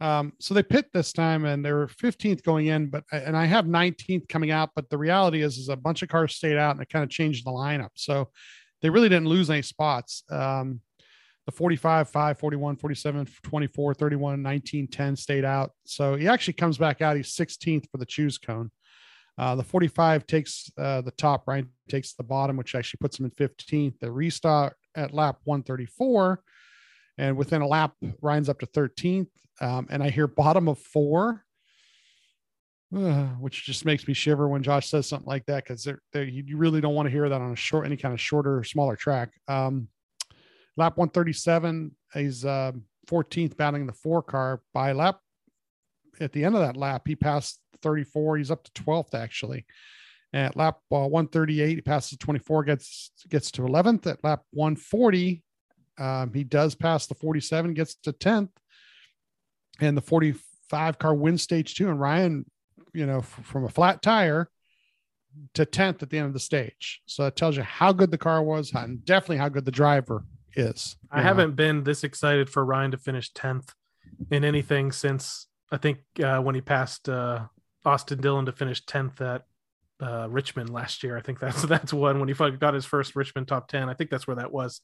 Um, 0.00 0.32
so 0.38 0.54
they 0.54 0.62
pit 0.62 0.86
this 0.94 1.12
time 1.12 1.44
and 1.44 1.62
they 1.62 1.72
were 1.72 1.86
15th 1.86 2.42
going 2.42 2.68
in, 2.68 2.88
but 2.88 3.04
and 3.12 3.36
I 3.36 3.44
have 3.44 3.66
19th 3.66 4.28
coming 4.28 4.50
out. 4.50 4.70
But 4.74 4.88
the 4.88 4.96
reality 4.96 5.42
is, 5.42 5.58
is 5.58 5.68
a 5.68 5.76
bunch 5.76 6.02
of 6.02 6.08
cars 6.08 6.34
stayed 6.34 6.56
out 6.56 6.74
and 6.74 6.82
it 6.82 6.88
kind 6.88 7.02
of 7.02 7.10
changed 7.10 7.44
the 7.44 7.50
lineup. 7.50 7.90
So 7.94 8.30
they 8.82 8.90
really 8.90 9.08
didn't 9.08 9.28
lose 9.28 9.50
any 9.50 9.62
spots. 9.62 10.24
Um, 10.30 10.80
the 11.46 11.52
45, 11.52 12.08
5, 12.08 12.38
41, 12.38 12.76
47, 12.76 13.28
24, 13.42 13.94
31, 13.94 14.42
19, 14.42 14.86
10 14.88 15.16
stayed 15.16 15.44
out. 15.44 15.72
So 15.84 16.14
he 16.14 16.28
actually 16.28 16.54
comes 16.54 16.78
back 16.78 17.00
out. 17.00 17.16
He's 17.16 17.34
16th 17.34 17.90
for 17.90 17.98
the 17.98 18.06
choose 18.06 18.38
cone. 18.38 18.70
Uh, 19.38 19.54
the 19.54 19.64
45 19.64 20.26
takes 20.26 20.70
uh, 20.76 21.00
the 21.00 21.12
top, 21.12 21.48
right? 21.48 21.64
Takes 21.88 22.12
the 22.12 22.22
bottom, 22.22 22.56
which 22.56 22.74
actually 22.74 22.98
puts 23.00 23.18
him 23.18 23.24
in 23.24 23.30
15th. 23.30 23.98
The 23.98 24.12
restart 24.12 24.76
at 24.94 25.14
lap 25.14 25.38
134. 25.44 26.42
And 27.18 27.36
within 27.36 27.62
a 27.62 27.66
lap, 27.66 27.94
Ryan's 28.20 28.48
up 28.48 28.60
to 28.60 28.66
13th. 28.66 29.28
Um, 29.60 29.86
and 29.90 30.02
I 30.02 30.10
hear 30.10 30.26
bottom 30.26 30.68
of 30.68 30.78
four, 30.78 31.44
uh, 32.96 33.26
which 33.38 33.64
just 33.64 33.84
makes 33.84 34.06
me 34.06 34.14
shiver 34.14 34.48
when 34.48 34.62
Josh 34.62 34.88
says 34.88 35.06
something 35.06 35.28
like 35.28 35.46
that 35.46 35.64
because 35.64 35.86
you 35.86 36.56
really 36.56 36.80
don't 36.80 36.94
want 36.94 37.06
to 37.06 37.10
hear 37.10 37.28
that 37.28 37.40
on 37.40 37.52
a 37.52 37.56
short, 37.56 37.86
any 37.86 37.96
kind 37.96 38.12
of 38.12 38.20
shorter, 38.20 38.62
smaller 38.64 38.96
track. 38.96 39.30
Um, 39.48 39.88
lap 40.76 40.96
137, 40.96 41.94
he's 42.14 42.44
uh, 42.44 42.72
14th 43.06 43.56
battling 43.56 43.86
the 43.86 43.92
four 43.92 44.22
car 44.22 44.62
by 44.72 44.92
lap. 44.92 45.20
At 46.20 46.32
the 46.32 46.44
end 46.44 46.54
of 46.54 46.60
that 46.62 46.76
lap, 46.76 47.02
he 47.06 47.16
passed 47.16 47.60
34. 47.82 48.38
He's 48.38 48.50
up 48.50 48.64
to 48.64 48.82
12th 48.82 49.14
actually. 49.14 49.66
At 50.32 50.56
lap 50.56 50.78
uh, 50.92 51.08
138, 51.08 51.74
he 51.74 51.80
passes 51.80 52.18
24, 52.18 52.64
gets 52.64 53.10
gets 53.28 53.50
to 53.52 53.62
11th. 53.62 54.06
At 54.06 54.22
lap 54.22 54.42
140, 54.52 55.42
um, 55.98 56.32
he 56.32 56.44
does 56.44 56.74
pass 56.74 57.06
the 57.06 57.14
47, 57.14 57.74
gets 57.74 57.96
to 57.96 58.12
10th 58.12 58.50
and 59.80 59.96
the 59.96 60.02
45 60.02 60.98
car 60.98 61.14
wins 61.14 61.42
stage 61.42 61.74
two. 61.74 61.88
And 61.88 62.00
Ryan, 62.00 62.44
you 62.94 63.06
know, 63.06 63.18
f- 63.18 63.40
from 63.44 63.64
a 63.64 63.68
flat 63.68 64.02
tire 64.02 64.50
to 65.54 65.64
10th 65.64 66.02
at 66.02 66.10
the 66.10 66.18
end 66.18 66.26
of 66.26 66.32
the 66.32 66.40
stage. 66.40 67.02
So 67.06 67.26
it 67.26 67.36
tells 67.36 67.56
you 67.56 67.62
how 67.62 67.92
good 67.92 68.10
the 68.10 68.18
car 68.18 68.42
was 68.42 68.72
and 68.74 69.04
definitely 69.04 69.38
how 69.38 69.48
good 69.48 69.64
the 69.64 69.70
driver 69.70 70.24
is. 70.54 70.96
I 71.10 71.18
know. 71.18 71.22
haven't 71.22 71.56
been 71.56 71.84
this 71.84 72.04
excited 72.04 72.50
for 72.50 72.64
Ryan 72.64 72.90
to 72.90 72.98
finish 72.98 73.32
10th 73.32 73.68
in 74.30 74.44
anything 74.44 74.92
since 74.92 75.46
I 75.70 75.76
think 75.76 75.98
uh, 76.22 76.40
when 76.40 76.54
he 76.54 76.60
passed 76.60 77.08
uh, 77.08 77.46
Austin 77.84 78.20
Dillon 78.20 78.46
to 78.46 78.52
finish 78.52 78.84
10th 78.84 79.20
at 79.20 79.44
uh, 80.00 80.28
Richmond 80.28 80.70
last 80.70 81.02
year. 81.02 81.16
I 81.16 81.20
think 81.20 81.38
that's 81.38 81.62
that's 81.66 81.92
one 81.92 82.18
when 82.18 82.28
he 82.28 82.34
got 82.34 82.74
his 82.74 82.84
first 82.84 83.16
Richmond 83.16 83.48
top 83.48 83.68
10. 83.68 83.88
I 83.88 83.94
think 83.94 84.10
that's 84.10 84.26
where 84.26 84.36
that 84.36 84.52
was. 84.52 84.80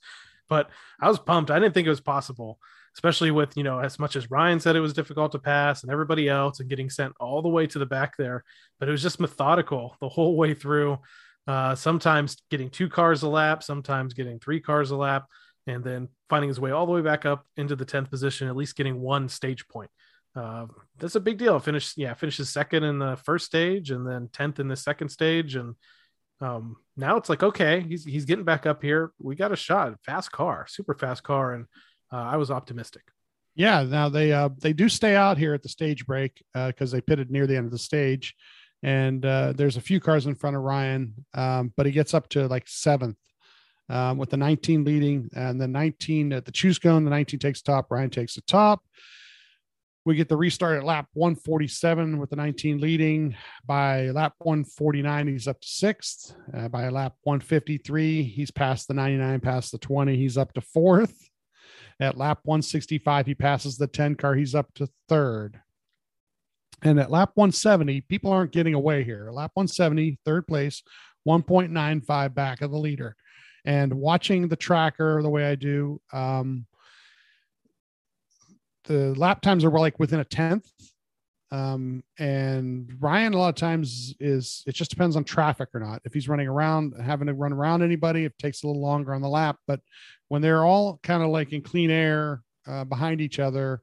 But 0.48 0.70
I 1.00 1.08
was 1.08 1.18
pumped. 1.18 1.50
I 1.50 1.58
didn't 1.58 1.74
think 1.74 1.86
it 1.86 1.90
was 1.90 2.00
possible, 2.00 2.60
especially 2.96 3.30
with, 3.30 3.54
you 3.58 3.62
know, 3.62 3.78
as 3.78 3.98
much 3.98 4.16
as 4.16 4.30
Ryan 4.30 4.58
said 4.58 4.74
it 4.74 4.80
was 4.80 4.94
difficult 4.94 5.32
to 5.32 5.38
pass 5.38 5.82
and 5.82 5.92
everybody 5.92 6.30
else 6.30 6.60
and 6.60 6.68
getting 6.68 6.88
sent 6.88 7.12
all 7.20 7.42
the 7.42 7.48
way 7.48 7.66
to 7.66 7.78
the 7.78 7.84
back 7.84 8.16
there. 8.16 8.42
But 8.80 8.88
it 8.88 8.92
was 8.92 9.02
just 9.02 9.20
methodical 9.20 9.94
the 10.00 10.08
whole 10.08 10.34
way 10.34 10.54
through. 10.54 10.98
Uh, 11.46 11.74
sometimes 11.74 12.38
getting 12.50 12.70
two 12.70 12.88
cars 12.88 13.22
a 13.22 13.28
lap, 13.28 13.62
sometimes 13.62 14.14
getting 14.14 14.38
three 14.40 14.60
cars 14.60 14.92
a 14.92 14.96
lap, 14.96 15.26
and 15.66 15.84
then 15.84 16.08
finding 16.30 16.48
his 16.48 16.58
way 16.58 16.70
all 16.70 16.86
the 16.86 16.92
way 16.92 17.02
back 17.02 17.26
up 17.26 17.44
into 17.58 17.76
the 17.76 17.84
10th 17.84 18.10
position, 18.10 18.48
at 18.48 18.56
least 18.56 18.76
getting 18.76 19.00
one 19.00 19.28
stage 19.28 19.68
point. 19.68 19.90
uh, 20.34 20.66
that's 20.98 21.16
a 21.16 21.20
big 21.20 21.36
deal. 21.36 21.58
Finish, 21.58 21.92
yeah, 21.98 22.14
finishes 22.14 22.48
second 22.48 22.82
in 22.82 22.98
the 22.98 23.16
first 23.24 23.44
stage 23.44 23.90
and 23.90 24.06
then 24.06 24.28
10th 24.28 24.58
in 24.58 24.68
the 24.68 24.76
second 24.76 25.10
stage. 25.10 25.54
And 25.54 25.74
um, 26.40 26.76
now 26.96 27.16
it's 27.16 27.28
like, 27.28 27.42
okay, 27.42 27.80
he's, 27.80 28.04
he's 28.04 28.24
getting 28.24 28.44
back 28.44 28.64
up 28.64 28.82
here. 28.82 29.12
We 29.18 29.34
got 29.34 29.52
a 29.52 29.56
shot, 29.56 29.94
fast 30.04 30.32
car, 30.32 30.66
super 30.68 30.94
fast 30.94 31.22
car. 31.22 31.52
And 31.52 31.66
uh, 32.12 32.16
I 32.16 32.36
was 32.36 32.50
optimistic. 32.50 33.02
Yeah. 33.54 33.82
Now 33.84 34.08
they, 34.08 34.32
uh, 34.32 34.50
they 34.58 34.72
do 34.72 34.88
stay 34.88 35.16
out 35.16 35.38
here 35.38 35.54
at 35.54 35.62
the 35.62 35.68
stage 35.68 36.06
break 36.06 36.42
because 36.54 36.90
they 36.90 37.00
pitted 37.00 37.30
near 37.30 37.46
the 37.46 37.56
end 37.56 37.66
of 37.66 37.72
the 37.72 37.78
stage. 37.78 38.34
And 38.82 39.24
uh, 39.24 39.52
there's 39.56 39.76
a 39.76 39.80
few 39.80 40.00
cars 40.00 40.26
in 40.26 40.34
front 40.34 40.56
of 40.56 40.62
Ryan, 40.62 41.14
um, 41.34 41.72
but 41.76 41.86
he 41.86 41.92
gets 41.92 42.14
up 42.14 42.28
to 42.30 42.46
like 42.46 42.68
seventh 42.68 43.16
um, 43.88 44.18
with 44.18 44.30
the 44.30 44.36
19 44.36 44.84
leading 44.84 45.30
and 45.34 45.60
the 45.60 45.66
19 45.66 46.32
at 46.32 46.44
the 46.44 46.52
choose 46.52 46.78
cone. 46.78 47.04
The 47.04 47.10
19 47.10 47.40
takes 47.40 47.62
top, 47.62 47.90
Ryan 47.90 48.10
takes 48.10 48.34
the 48.34 48.42
top. 48.42 48.82
We 50.04 50.14
get 50.14 50.28
the 50.28 50.36
restart 50.36 50.78
at 50.78 50.84
lap 50.84 51.08
147 51.14 52.18
with 52.18 52.30
the 52.30 52.36
19 52.36 52.80
leading. 52.80 53.34
By 53.64 54.10
lap 54.10 54.34
149, 54.38 55.26
he's 55.26 55.48
up 55.48 55.60
to 55.60 55.66
sixth. 55.66 56.32
Uh, 56.56 56.68
by 56.68 56.88
lap 56.90 57.14
153, 57.24 58.22
he's 58.22 58.52
past 58.52 58.86
the 58.86 58.94
99, 58.94 59.40
past 59.40 59.72
the 59.72 59.78
20, 59.78 60.16
he's 60.16 60.38
up 60.38 60.52
to 60.52 60.60
fourth. 60.60 61.28
At 61.98 62.18
lap 62.18 62.40
165, 62.44 63.26
he 63.26 63.34
passes 63.34 63.76
the 63.76 63.86
10 63.86 64.16
car, 64.16 64.34
he's 64.34 64.54
up 64.54 64.72
to 64.74 64.88
third. 65.08 65.60
And 66.82 67.00
at 67.00 67.10
lap 67.10 67.30
170, 67.34 68.02
people 68.02 68.30
aren't 68.30 68.52
getting 68.52 68.74
away 68.74 69.02
here. 69.02 69.30
Lap 69.32 69.52
170, 69.54 70.18
third 70.24 70.46
place, 70.46 70.82
1.95 71.26 72.34
back 72.34 72.60
of 72.60 72.70
the 72.70 72.78
leader. 72.78 73.16
And 73.64 73.94
watching 73.94 74.48
the 74.48 74.56
tracker 74.56 75.22
the 75.22 75.30
way 75.30 75.46
I 75.46 75.54
do, 75.54 76.00
um, 76.12 76.66
the 78.84 79.14
lap 79.14 79.40
times 79.40 79.64
are 79.64 79.70
like 79.70 79.98
within 79.98 80.20
a 80.20 80.24
tenth. 80.24 80.70
Um, 81.52 82.02
and 82.18 82.90
Ryan, 82.98 83.34
a 83.34 83.38
lot 83.38 83.50
of 83.50 83.54
times 83.54 84.14
is 84.18 84.64
it 84.66 84.74
just 84.74 84.90
depends 84.90 85.16
on 85.16 85.24
traffic 85.24 85.68
or 85.74 85.80
not. 85.80 86.02
If 86.04 86.12
he's 86.12 86.28
running 86.28 86.48
around, 86.48 86.94
having 87.00 87.28
to 87.28 87.34
run 87.34 87.52
around 87.52 87.82
anybody, 87.82 88.24
it 88.24 88.36
takes 88.38 88.62
a 88.62 88.66
little 88.66 88.82
longer 88.82 89.14
on 89.14 89.22
the 89.22 89.28
lap. 89.28 89.56
But 89.66 89.80
when 90.28 90.42
they're 90.42 90.64
all 90.64 90.98
kind 91.02 91.22
of 91.22 91.30
like 91.30 91.52
in 91.52 91.62
clean 91.62 91.90
air 91.90 92.42
uh, 92.66 92.84
behind 92.84 93.20
each 93.20 93.38
other, 93.38 93.80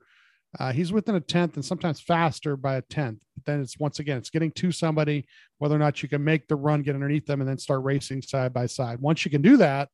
uh, 0.60 0.71
he's 0.71 0.91
within 0.91 1.15
a 1.15 1.21
tenth 1.21 1.56
and 1.56 1.65
sometimes 1.65 2.02
faster 2.02 2.56
by 2.56 2.76
a 2.76 2.82
tenth. 2.82 3.23
But 3.36 3.45
then 3.45 3.62
it's 3.62 3.80
once 3.80 3.99
again, 3.99 4.17
it's 4.17 4.30
getting 4.30 4.52
to 4.52 4.71
somebody, 4.71 5.26
whether 5.58 5.76
or 5.76 5.80
not 5.80 6.04
you 6.04 6.10
can 6.10 6.23
make 6.23 6.47
the 6.47 6.56
run, 6.56 6.84
get 6.84 6.95
underneath 6.95 7.26
them, 7.26 7.41
and 7.41 7.49
then 7.49 7.58
start 7.58 7.84
racing 7.84 8.21
side 8.21 8.54
by 8.54 8.67
side. 8.67 8.99
Once 8.99 9.26
you 9.26 9.32
can 9.32 9.41
do 9.41 9.58
that, 9.58 9.89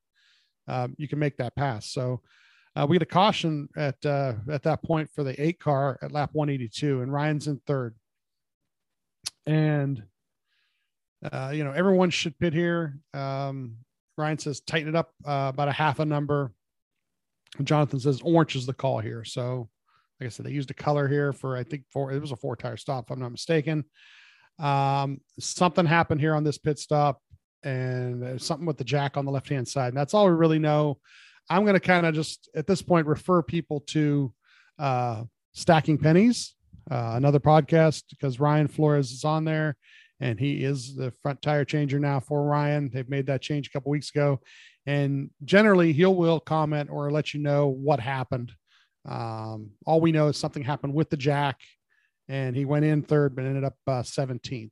um, 0.68 0.96
you 0.98 1.08
can 1.08 1.20
make 1.20 1.38
that 1.38 1.56
pass. 1.56 1.92
So 1.92 2.22
uh, 2.76 2.86
we 2.88 2.96
get 2.96 3.02
a 3.02 3.06
caution 3.06 3.68
at 3.76 4.04
uh, 4.06 4.34
at 4.52 4.64
that 4.64 4.84
point 4.84 5.10
for 5.14 5.24
the 5.24 5.40
eight 5.42 5.60
car 5.60 5.98
at 6.02 6.12
lap 6.12 6.30
182, 6.34 7.02
and 7.02 7.12
Ryan's 7.12 7.48
in 7.48 7.60
third. 7.66 7.96
And 9.46 10.04
uh, 11.32 11.52
you 11.54 11.64
know 11.64 11.72
everyone 11.72 12.10
should 12.10 12.38
pit 12.38 12.54
here. 12.54 13.00
Um, 13.14 13.78
Ryan 14.18 14.38
says 14.38 14.62
tighten 14.62 14.90
it 14.90 14.96
up 14.96 15.12
uh, 15.26 15.52
about 15.54 15.68
a 15.68 15.74
half 15.74 16.00
a 16.00 16.06
number. 16.06 16.54
Jonathan 17.64 18.00
says 18.00 18.22
orange 18.24 18.56
is 18.56 18.66
the 18.66 18.74
call 18.74 19.00
here. 19.00 19.24
So, 19.24 19.70
like 20.20 20.28
I 20.28 20.30
said, 20.30 20.46
they 20.46 20.52
used 20.52 20.70
a 20.70 20.76
color 20.76 21.08
here 21.08 21.34
for 21.34 21.58
I 21.58 21.64
think 21.64 21.84
four. 21.92 22.12
It 22.12 22.22
was 22.22 22.32
a 22.32 22.36
four 22.36 22.56
tire 22.56 22.78
stop, 22.78 23.06
if 23.06 23.12
I'm 23.12 23.20
not 23.20 23.32
mistaken. 23.32 23.86
Um, 24.60 25.22
something 25.40 25.86
happened 25.86 26.22
here 26.22 26.36
on 26.36 26.44
this 26.44 26.58
pit 26.60 26.78
stop, 26.78 27.22
and 27.64 28.40
something 28.40 28.68
with 28.68 28.78
the 28.78 28.84
jack 28.84 29.18
on 29.18 29.26
the 29.26 29.32
left 29.32 29.50
hand 29.50 29.68
side. 29.68 29.88
And 29.90 29.98
that's 29.98 30.14
all 30.14 30.28
we 30.28 30.34
really 30.34 30.60
know. 30.60 31.00
I'm 31.50 31.64
going 31.64 31.74
to 31.74 31.80
kind 31.80 32.06
of 32.06 32.14
just 32.14 32.50
at 32.56 32.68
this 32.68 32.82
point 32.82 33.08
refer 33.08 33.42
people 33.42 33.82
to 33.88 34.34
uh, 34.78 35.24
Stacking 35.54 35.98
Pennies, 35.98 36.56
uh, 36.90 37.14
another 37.16 37.40
podcast, 37.40 38.04
because 38.10 38.40
Ryan 38.40 38.68
Flores 38.68 39.12
is 39.12 39.24
on 39.24 39.46
there 39.46 39.76
and 40.20 40.40
he 40.40 40.64
is 40.64 40.96
the 40.96 41.12
front 41.22 41.42
tire 41.42 41.66
changer 41.66 42.00
now 42.00 42.20
for 42.20 42.44
Ryan. 42.44 42.90
They've 42.94 43.10
made 43.10 43.28
that 43.28 43.42
change 43.42 43.68
a 43.68 43.72
couple 43.72 43.92
weeks 43.92 44.10
ago. 44.10 44.40
And 44.86 45.30
generally, 45.46 45.94
he'll 45.94 46.16
will 46.16 46.40
comment 46.40 46.90
or 46.92 47.12
let 47.12 47.34
you 47.34 47.40
know 47.40 47.68
what 47.68 48.00
happened. 48.00 48.52
Um, 49.08 49.72
all 49.86 50.02
we 50.02 50.12
know 50.12 50.28
is 50.28 50.38
something 50.38 50.64
happened 50.64 50.94
with 50.94 51.10
the 51.10 51.18
jack, 51.18 51.60
and 52.28 52.56
he 52.56 52.66
went 52.66 52.86
in 52.86 53.02
third, 53.02 53.36
but 53.36 53.46
ended 53.46 53.64
up 53.64 53.76
uh, 53.88 54.02
17th. 54.02 54.72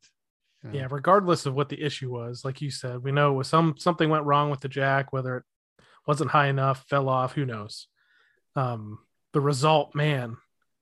Yeah, 0.73 0.87
regardless 0.89 1.45
of 1.45 1.53
what 1.53 1.69
the 1.69 1.81
issue 1.81 2.11
was, 2.11 2.43
like 2.43 2.61
you 2.61 2.71
said, 2.71 3.01
we 3.01 3.11
know 3.11 3.31
was 3.31 3.47
some 3.47 3.75
something 3.77 4.09
went 4.09 4.25
wrong 4.25 4.49
with 4.49 4.59
the 4.59 4.67
jack, 4.67 5.13
whether 5.13 5.37
it 5.37 5.43
wasn't 6.07 6.31
high 6.31 6.47
enough, 6.47 6.85
fell 6.89 7.09
off, 7.09 7.33
who 7.33 7.45
knows. 7.45 7.87
Um, 8.55 8.99
the 9.33 9.41
result, 9.41 9.93
man, 9.93 10.37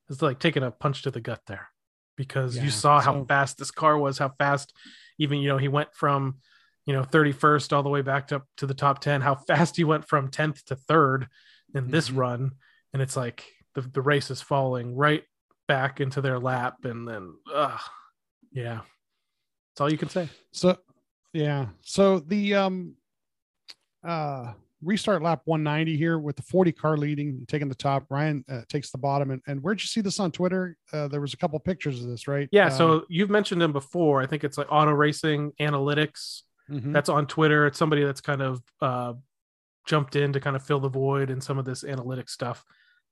is 0.08 0.22
like 0.22 0.38
taking 0.38 0.62
a 0.62 0.70
punch 0.70 1.02
to 1.02 1.10
the 1.10 1.20
gut 1.20 1.42
there 1.46 1.68
because 2.16 2.56
Yeah, 2.56 2.64
you 2.64 2.70
saw 2.70 3.00
how 3.00 3.12
so- 3.14 3.24
fast 3.26 3.58
this 3.58 3.70
car 3.70 3.98
was, 3.98 4.18
how 4.18 4.30
fast 4.38 4.72
even 5.18 5.38
you 5.40 5.48
know 5.48 5.58
he 5.58 5.68
went 5.68 5.94
from 5.94 6.36
you 6.86 6.92
know 6.94 7.02
31st 7.02 7.72
all 7.72 7.82
the 7.82 7.88
way 7.90 8.02
back 8.02 8.28
to, 8.28 8.42
to 8.58 8.66
the 8.66 8.74
top 8.74 9.00
10, 9.00 9.20
how 9.20 9.34
fast 9.34 9.76
he 9.76 9.84
went 9.84 10.06
from 10.06 10.30
10th 10.30 10.62
to 10.66 10.76
third 10.76 11.28
in 11.74 11.90
this 11.90 12.08
Mhm. 12.10 12.16
run. 12.16 12.52
And 12.92 13.02
it's 13.02 13.16
like 13.16 13.44
the, 13.74 13.80
the 13.82 14.00
race 14.00 14.30
is 14.30 14.40
falling 14.40 14.94
right 14.96 15.24
back 15.66 16.00
into 16.00 16.20
their 16.20 16.38
lap. 16.38 16.84
And 16.84 17.06
then, 17.06 17.34
ugh, 17.52 17.80
yeah, 18.52 18.80
that's 19.72 19.80
all 19.80 19.90
you 19.90 19.98
can 19.98 20.08
say. 20.08 20.28
So 20.52 20.78
yeah. 21.32 21.66
So 21.82 22.20
the 22.20 22.54
um 22.54 22.94
uh 24.06 24.52
restart 24.86 25.20
lap 25.22 25.42
190 25.44 25.96
here 25.96 26.18
with 26.18 26.36
the 26.36 26.42
40 26.42 26.72
car 26.72 26.96
leading, 26.96 27.44
taking 27.48 27.68
the 27.68 27.74
top. 27.74 28.06
Ryan 28.08 28.44
uh, 28.48 28.62
takes 28.68 28.90
the 28.90 28.98
bottom. 28.98 29.30
And, 29.32 29.42
and 29.46 29.62
where'd 29.62 29.80
you 29.80 29.86
see 29.86 30.00
this 30.00 30.20
on 30.20 30.30
Twitter? 30.30 30.76
Uh, 30.92 31.08
there 31.08 31.20
was 31.20 31.34
a 31.34 31.36
couple 31.36 31.58
pictures 31.58 32.02
of 32.02 32.08
this, 32.08 32.28
right? 32.28 32.48
Yeah, 32.52 32.66
Um, 32.66 32.70
so 32.72 33.04
you've 33.08 33.30
mentioned 33.30 33.62
him 33.62 33.72
before. 33.72 34.22
I 34.22 34.26
think 34.26 34.44
it's 34.44 34.56
like 34.56 34.68
auto 34.70 34.92
racing 34.92 35.52
analytics. 35.60 36.42
mhm. 36.70 36.92
That's 36.92 37.08
on 37.08 37.26
Twitter. 37.26 37.66
It's 37.66 37.78
somebody 37.78 38.04
that's 38.04 38.20
kind 38.20 38.40
of 38.42 38.62
uh, 38.80 39.14
jumped 39.86 40.16
in 40.16 40.32
to 40.32 40.40
kind 40.40 40.56
of 40.56 40.62
fill 40.64 40.80
the 40.80 40.88
void 40.88 41.30
in 41.30 41.40
some 41.40 41.58
of 41.58 41.64
this 41.64 41.82
analytics 41.84 42.30
stuff 42.30 42.64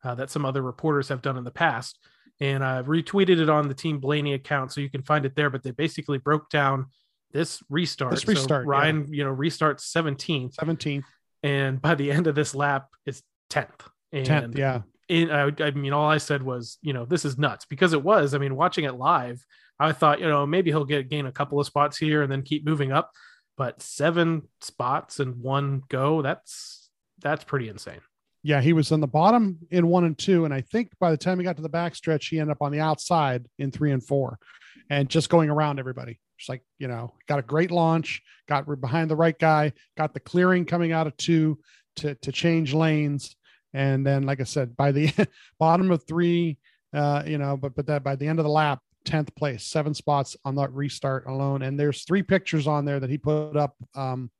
uh, 0.04 0.14
that 0.14 0.30
some 0.30 0.44
other 0.44 0.62
reporters 0.62 1.08
have 1.08 1.22
done 1.22 1.36
in 1.36 1.44
the 1.44 1.50
past. 1.50 1.98
And 2.40 2.64
I've 2.64 2.86
retweeted 2.86 3.40
it 3.40 3.48
on 3.48 3.68
the 3.68 3.74
Team 3.74 4.00
Blaney 4.00 4.34
account, 4.34 4.72
so 4.72 4.80
you 4.80 4.90
can 4.90 5.02
find 5.02 5.24
it 5.24 5.36
there. 5.36 5.50
But 5.50 5.62
they 5.62 5.70
basically 5.70 6.18
broke 6.18 6.50
down 6.50 6.86
this 7.32 7.62
restart. 7.68 8.10
This 8.12 8.22
So 8.22 8.28
restart, 8.28 8.64
yeah. 8.66 8.70
Ryan, 8.70 9.12
you 9.12 9.24
know, 9.24 9.34
restarts 9.34 9.92
17th, 9.92 10.56
17th, 10.56 11.04
and 11.44 11.80
by 11.80 11.94
the 11.94 12.10
end 12.10 12.26
of 12.26 12.34
this 12.34 12.54
lap, 12.54 12.88
it's 13.04 13.22
10th. 13.50 13.86
And 14.12 14.26
10th. 14.26 14.58
Yeah. 14.58 14.80
in, 15.10 15.30
I, 15.30 15.52
I 15.60 15.70
mean, 15.72 15.92
all 15.92 16.08
I 16.08 16.16
said 16.16 16.42
was, 16.42 16.78
you 16.80 16.94
know, 16.94 17.04
this 17.04 17.26
is 17.26 17.36
nuts 17.36 17.66
because 17.66 17.92
it 17.92 18.02
was. 18.02 18.32
I 18.32 18.38
mean, 18.38 18.56
watching 18.56 18.84
it 18.84 18.94
live, 18.94 19.44
I 19.78 19.92
thought, 19.92 20.20
you 20.20 20.26
know, 20.26 20.46
maybe 20.46 20.70
he'll 20.70 20.86
get 20.86 21.10
gain 21.10 21.26
a 21.26 21.32
couple 21.32 21.60
of 21.60 21.66
spots 21.66 21.98
here 21.98 22.22
and 22.22 22.32
then 22.32 22.42
keep 22.42 22.64
moving 22.64 22.92
up, 22.92 23.10
but 23.58 23.82
seven 23.82 24.48
spots 24.62 25.20
in 25.20 25.42
one 25.42 25.82
go, 25.88 26.22
that's 26.22 26.88
that's 27.20 27.44
pretty 27.44 27.68
insane. 27.68 28.00
Yeah. 28.42 28.62
He 28.62 28.72
was 28.72 28.90
on 28.90 29.00
the 29.00 29.06
bottom 29.06 29.58
in 29.70 29.86
one 29.86 30.04
and 30.04 30.16
two. 30.16 30.46
And 30.46 30.54
I 30.54 30.62
think 30.62 30.92
by 30.98 31.10
the 31.10 31.16
time 31.18 31.38
he 31.38 31.44
got 31.44 31.56
to 31.56 31.62
the 31.62 31.68
backstretch, 31.68 32.30
he 32.30 32.38
ended 32.38 32.52
up 32.52 32.62
on 32.62 32.72
the 32.72 32.80
outside 32.80 33.46
in 33.58 33.70
three 33.70 33.92
and 33.92 34.02
four 34.02 34.38
and 34.88 35.10
just 35.10 35.28
going 35.28 35.50
around 35.50 35.78
everybody. 35.78 36.20
Just 36.38 36.48
like, 36.48 36.62
you 36.78 36.88
know, 36.88 37.14
got 37.28 37.38
a 37.38 37.42
great 37.42 37.70
launch, 37.70 38.22
got 38.48 38.66
behind 38.80 39.10
the 39.10 39.16
right 39.16 39.38
guy, 39.38 39.72
got 39.96 40.14
the 40.14 40.20
clearing 40.20 40.64
coming 40.64 40.92
out 40.92 41.06
of 41.06 41.16
two 41.16 41.58
to, 41.96 42.14
to 42.16 42.32
change 42.32 42.74
lanes. 42.74 43.36
And 43.72 44.06
then, 44.06 44.24
like 44.24 44.40
I 44.40 44.44
said, 44.44 44.76
by 44.76 44.92
the 44.92 45.12
bottom 45.58 45.90
of 45.90 46.04
three, 46.06 46.58
uh, 46.92 47.22
you 47.26 47.38
know, 47.38 47.56
but, 47.56 47.74
but 47.74 47.86
that 47.86 48.04
by 48.04 48.16
the 48.16 48.26
end 48.26 48.38
of 48.38 48.44
the 48.44 48.50
lap, 48.50 48.80
10th 49.04 49.34
place, 49.36 49.64
seven 49.64 49.92
spots 49.94 50.36
on 50.44 50.54
that 50.56 50.72
restart 50.72 51.26
alone. 51.26 51.62
And 51.62 51.78
there's 51.78 52.04
three 52.04 52.22
pictures 52.22 52.66
on 52.66 52.84
there 52.84 53.00
that 53.00 53.10
he 53.10 53.18
put 53.18 53.56
up. 53.56 53.76
Um, 53.94 54.30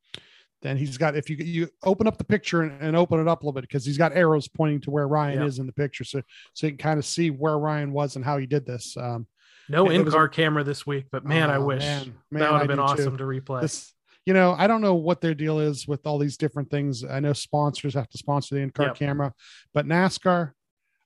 then 0.63 0.79
he's 0.79 0.97
got, 0.97 1.15
if 1.15 1.29
you, 1.29 1.37
you 1.37 1.69
open 1.85 2.07
up 2.07 2.17
the 2.17 2.25
picture 2.25 2.63
and, 2.63 2.81
and 2.81 2.97
open 2.97 3.21
it 3.21 3.29
up 3.29 3.43
a 3.43 3.45
little 3.45 3.53
bit, 3.53 3.69
because 3.69 3.85
he's 3.85 3.99
got 3.99 4.17
arrows 4.17 4.49
pointing 4.49 4.81
to 4.81 4.91
where 4.91 5.07
Ryan 5.07 5.41
Yeah. 5.41 5.47
is 5.47 5.59
in 5.59 5.67
the 5.67 5.73
picture. 5.75 6.05
So, 6.05 6.23
so 6.55 6.67
you 6.67 6.73
can 6.73 6.79
kind 6.79 6.99
of 6.99 7.05
see 7.05 7.31
where 7.31 7.59
Ryan 7.59 7.93
was 7.93 8.17
and 8.17 8.25
how 8.25 8.39
he 8.39 8.47
did 8.47 8.65
this. 8.65 8.97
Um, 8.97 9.27
No 9.69 9.89
in 9.91 10.05
car 10.11 10.29
camera 10.29 10.63
this 10.65 10.87
week, 10.87 11.07
but 11.11 11.25
man, 11.25 11.51
I 11.51 11.57
Oh, 11.57 11.65
wish 11.65 11.83
man. 11.83 12.15
Man, 12.31 12.41
that 12.41 12.53
would 12.53 12.59
have 12.59 12.69
been 12.69 12.77
do 12.79 12.83
too. 12.83 13.03
awesome 13.03 13.17
to 13.19 13.25
replay. 13.25 13.61
this 13.63 13.93
you 14.27 14.33
know 14.33 14.55
i 14.59 14.67
don't 14.67 14.81
know 14.81 14.95
what 14.95 15.21
their 15.21 15.35
deal 15.35 15.59
is 15.59 15.87
with 15.87 16.07
all 16.07 16.17
these 16.19 16.39
different 16.39 16.71
things 16.71 17.05
i 17.05 17.21
know 17.21 17.35
sponsors 17.35 17.93
have 17.93 18.09
to 18.09 18.17
sponsor 18.17 18.55
the 18.55 18.61
in-car 18.63 18.87
Yep. 18.87 18.97
camera 18.97 19.33
but 19.75 19.85
nascar 19.87 20.53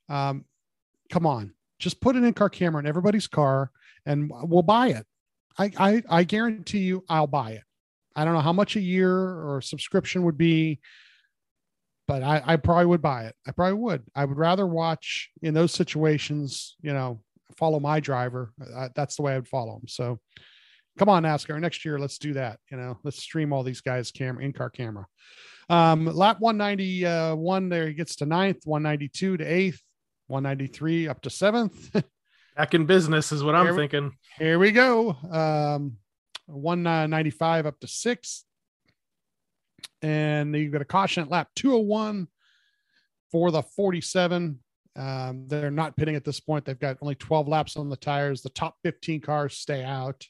um 0.07 0.45
come 1.11 1.25
on 1.25 1.53
just 1.79 1.99
put 1.99 2.15
an 2.15 2.23
in-car 2.23 2.47
camera 2.49 2.79
in 2.79 2.87
everybody's 2.87 3.27
car 3.27 3.71
and 4.05 4.31
we'll 4.43 4.61
buy 4.63 4.87
it 4.91 5.05
i 5.57 5.69
i, 5.77 6.03
I 6.09 6.23
guarantee 6.23 6.79
you 6.79 7.03
i'll 7.09 7.27
buy 7.27 7.51
it 7.51 7.63
i 8.15 8.23
don't 8.23 8.33
know 8.35 8.39
how 8.39 8.53
much 8.53 8.77
a 8.77 8.81
year 8.81 9.11
or 9.13 9.59
subscription 9.61 10.23
would 10.23 10.37
be 10.37 10.79
but 12.07 12.23
I, 12.23 12.41
I 12.43 12.55
probably 12.55 12.87
would 12.87 13.03
buy 13.03 13.25
it. 13.25 13.35
I 13.47 13.51
probably 13.51 13.75
would. 13.75 14.01
I 14.15 14.25
would 14.25 14.37
rather 14.39 14.65
watch 14.65 15.29
in 15.43 15.53
those 15.53 15.71
situations, 15.71 16.75
you 16.81 16.91
know, 16.91 17.21
follow 17.59 17.79
my 17.79 17.99
driver. 17.99 18.51
I, 18.75 18.89
that's 18.95 19.17
the 19.17 19.21
way 19.21 19.33
I 19.33 19.35
would 19.35 19.47
follow 19.47 19.75
him. 19.75 19.87
So 19.87 20.19
come 20.97 21.09
on, 21.09 21.23
NASCAR. 21.23 21.59
Next 21.59 21.85
year, 21.85 21.99
let's 21.99 22.17
do 22.17 22.33
that. 22.33 22.59
You 22.71 22.77
know, 22.77 22.97
let's 23.03 23.21
stream 23.21 23.53
all 23.53 23.63
these 23.63 23.81
guys' 23.81 24.11
camera 24.11 24.43
in 24.43 24.53
car 24.53 24.69
camera. 24.69 25.05
Um, 25.69 26.05
lap 26.05 26.37
191 26.39 27.69
there 27.69 27.87
he 27.87 27.93
gets 27.93 28.15
to 28.17 28.25
ninth, 28.25 28.61
192 28.65 29.37
to 29.37 29.43
eighth, 29.43 29.81
193 30.27 31.07
up 31.07 31.21
to 31.21 31.29
seventh. 31.29 31.91
Back 32.57 32.73
in 32.73 32.85
business 32.85 33.31
is 33.31 33.43
what 33.43 33.55
I'm 33.55 33.67
we- 33.67 33.75
thinking. 33.75 34.13
Here 34.39 34.57
we 34.57 34.71
go. 34.71 35.11
Um, 35.31 35.97
195 36.47 37.65
up 37.67 37.79
to 37.81 37.87
six. 37.87 38.45
And 40.01 40.55
you've 40.55 40.71
got 40.71 40.81
a 40.81 40.85
caution 40.85 41.23
at 41.23 41.29
lap 41.29 41.49
201 41.55 42.27
for 43.31 43.51
the 43.51 43.61
47. 43.61 44.59
Um, 44.95 45.47
they're 45.47 45.71
not 45.71 45.95
pitting 45.95 46.15
at 46.15 46.25
this 46.25 46.39
point. 46.39 46.65
They've 46.65 46.79
got 46.79 46.97
only 47.01 47.15
12 47.15 47.47
laps 47.47 47.77
on 47.77 47.89
the 47.89 47.95
tires. 47.95 48.41
The 48.41 48.49
top 48.49 48.75
15 48.83 49.21
cars 49.21 49.57
stay 49.57 49.83
out. 49.83 50.25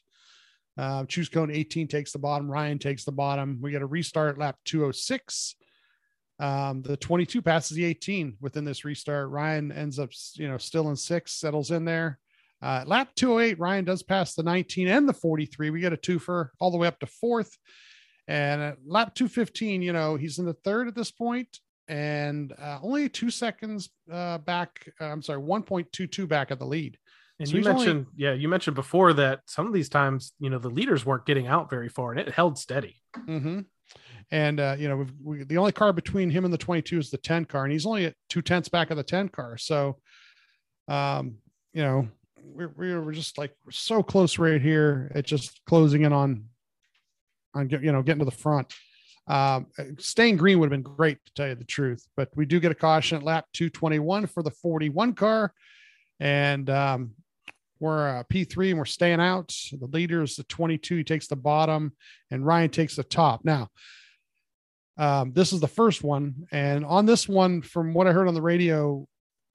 Uh, 0.78 1.04
choose 1.06 1.28
cone 1.28 1.50
18 1.50 1.88
takes 1.88 2.12
the 2.12 2.18
bottom. 2.18 2.50
Ryan 2.50 2.78
takes 2.78 3.04
the 3.04 3.12
bottom. 3.12 3.58
We 3.60 3.70
get 3.70 3.82
a 3.82 3.86
restart 3.86 4.38
lap 4.38 4.56
206. 4.64 5.56
Um, 6.38 6.82
the 6.82 6.96
22 6.96 7.42
passes 7.42 7.76
the 7.76 7.84
18 7.84 8.36
within 8.40 8.64
this 8.64 8.84
restart. 8.84 9.28
Ryan 9.28 9.72
ends 9.72 9.98
up, 9.98 10.10
you 10.34 10.48
know, 10.48 10.56
still 10.56 10.88
in 10.88 10.96
six, 10.96 11.32
settles 11.32 11.70
in 11.70 11.84
there. 11.84 12.18
Uh, 12.62 12.84
lap 12.86 13.10
208, 13.16 13.58
Ryan 13.58 13.84
does 13.84 14.02
pass 14.02 14.34
the 14.34 14.42
19 14.42 14.88
and 14.88 15.08
the 15.08 15.12
43. 15.12 15.70
We 15.70 15.80
get 15.80 15.92
a 15.92 15.96
twofer 15.96 16.48
all 16.58 16.70
the 16.70 16.78
way 16.78 16.86
up 16.86 16.98
to 17.00 17.06
fourth. 17.06 17.56
And 18.28 18.76
lap 18.86 19.14
215, 19.14 19.82
you 19.82 19.92
know, 19.92 20.16
he's 20.16 20.38
in 20.38 20.46
the 20.46 20.54
third 20.54 20.88
at 20.88 20.94
this 20.94 21.10
point 21.10 21.58
and 21.90 22.52
uh, 22.52 22.78
only 22.82 23.08
two 23.08 23.30
seconds 23.30 23.90
uh, 24.10 24.38
back. 24.38 24.88
Uh, 25.00 25.06
I'm 25.06 25.22
sorry, 25.22 25.42
1.22 25.42 26.28
back 26.28 26.52
at 26.52 26.60
the 26.60 26.64
lead. 26.64 26.96
And 27.40 27.48
So 27.48 27.52
you 27.54 27.58
he's 27.58 27.66
only- 27.66 27.84
mentioned, 27.86 28.06
yeah, 28.16 28.32
you 28.32 28.48
mentioned 28.48 28.76
before 28.76 29.12
that 29.14 29.40
some 29.46 29.66
of 29.66 29.72
these 29.72 29.88
times, 29.88 30.32
you 30.38 30.50
know, 30.50 30.58
the 30.58 30.68
leaders 30.70 31.04
weren't 31.04 31.26
getting 31.26 31.48
out 31.48 31.68
very 31.68 31.88
far 31.88 32.12
and 32.12 32.20
it 32.20 32.32
held 32.32 32.58
steady. 32.58 32.94
Mm-hmm. 33.26 33.60
And 34.30 34.60
uh, 34.60 34.76
you 34.78 34.88
know, 34.88 34.98
we've, 34.98 35.12
we, 35.20 35.44
the 35.44 35.58
only 35.58 35.72
car 35.72 35.92
between 35.92 36.30
him 36.30 36.44
and 36.44 36.54
the 36.54 36.58
22 36.58 36.98
is 36.98 37.10
the 37.10 37.18
10 37.18 37.46
car, 37.46 37.64
and 37.64 37.72
he's 37.72 37.86
only 37.86 38.04
at 38.04 38.14
two 38.28 38.40
tenths 38.40 38.68
back 38.68 38.92
of 38.92 38.96
the 38.96 39.02
10 39.02 39.30
car. 39.30 39.58
So, 39.58 39.96
um, 40.86 41.38
you 41.72 41.82
know, 41.82 42.06
we're 42.40 42.72
we're 42.76 43.02
we're 43.02 43.12
just 43.12 43.36
like 43.36 43.52
we're 43.64 43.72
so 43.72 44.04
close 44.04 44.38
right 44.38 44.62
here 44.62 45.10
at 45.16 45.26
just 45.26 45.60
closing 45.66 46.02
in 46.02 46.12
on, 46.12 46.44
on 47.52 47.68
you 47.70 47.90
know 47.90 48.02
getting 48.02 48.20
to 48.20 48.24
the 48.24 48.30
front. 48.30 48.72
Um, 49.30 49.68
staying 49.98 50.38
green 50.38 50.58
would 50.58 50.66
have 50.66 50.82
been 50.82 50.94
great 50.94 51.24
to 51.24 51.32
tell 51.34 51.48
you 51.48 51.54
the 51.54 51.62
truth, 51.62 52.04
but 52.16 52.30
we 52.34 52.44
do 52.44 52.58
get 52.58 52.72
a 52.72 52.74
caution 52.74 53.16
at 53.16 53.22
lap 53.22 53.46
221 53.54 54.26
for 54.26 54.42
the 54.42 54.50
41 54.50 55.12
car, 55.12 55.54
and 56.18 56.68
um, 56.68 57.12
we're 57.78 58.08
uh, 58.08 58.24
P3 58.24 58.70
and 58.70 58.78
we're 58.78 58.86
staying 58.86 59.20
out. 59.20 59.54
The 59.70 59.86
leader 59.86 60.24
is 60.24 60.34
the 60.34 60.42
22. 60.42 60.96
He 60.96 61.04
takes 61.04 61.28
the 61.28 61.36
bottom, 61.36 61.92
and 62.32 62.44
Ryan 62.44 62.70
takes 62.70 62.96
the 62.96 63.04
top. 63.04 63.44
Now, 63.44 63.68
um, 64.98 65.32
this 65.32 65.52
is 65.52 65.60
the 65.60 65.68
first 65.68 66.02
one, 66.02 66.48
and 66.50 66.84
on 66.84 67.06
this 67.06 67.28
one, 67.28 67.62
from 67.62 67.94
what 67.94 68.08
I 68.08 68.12
heard 68.12 68.26
on 68.26 68.34
the 68.34 68.42
radio, 68.42 69.06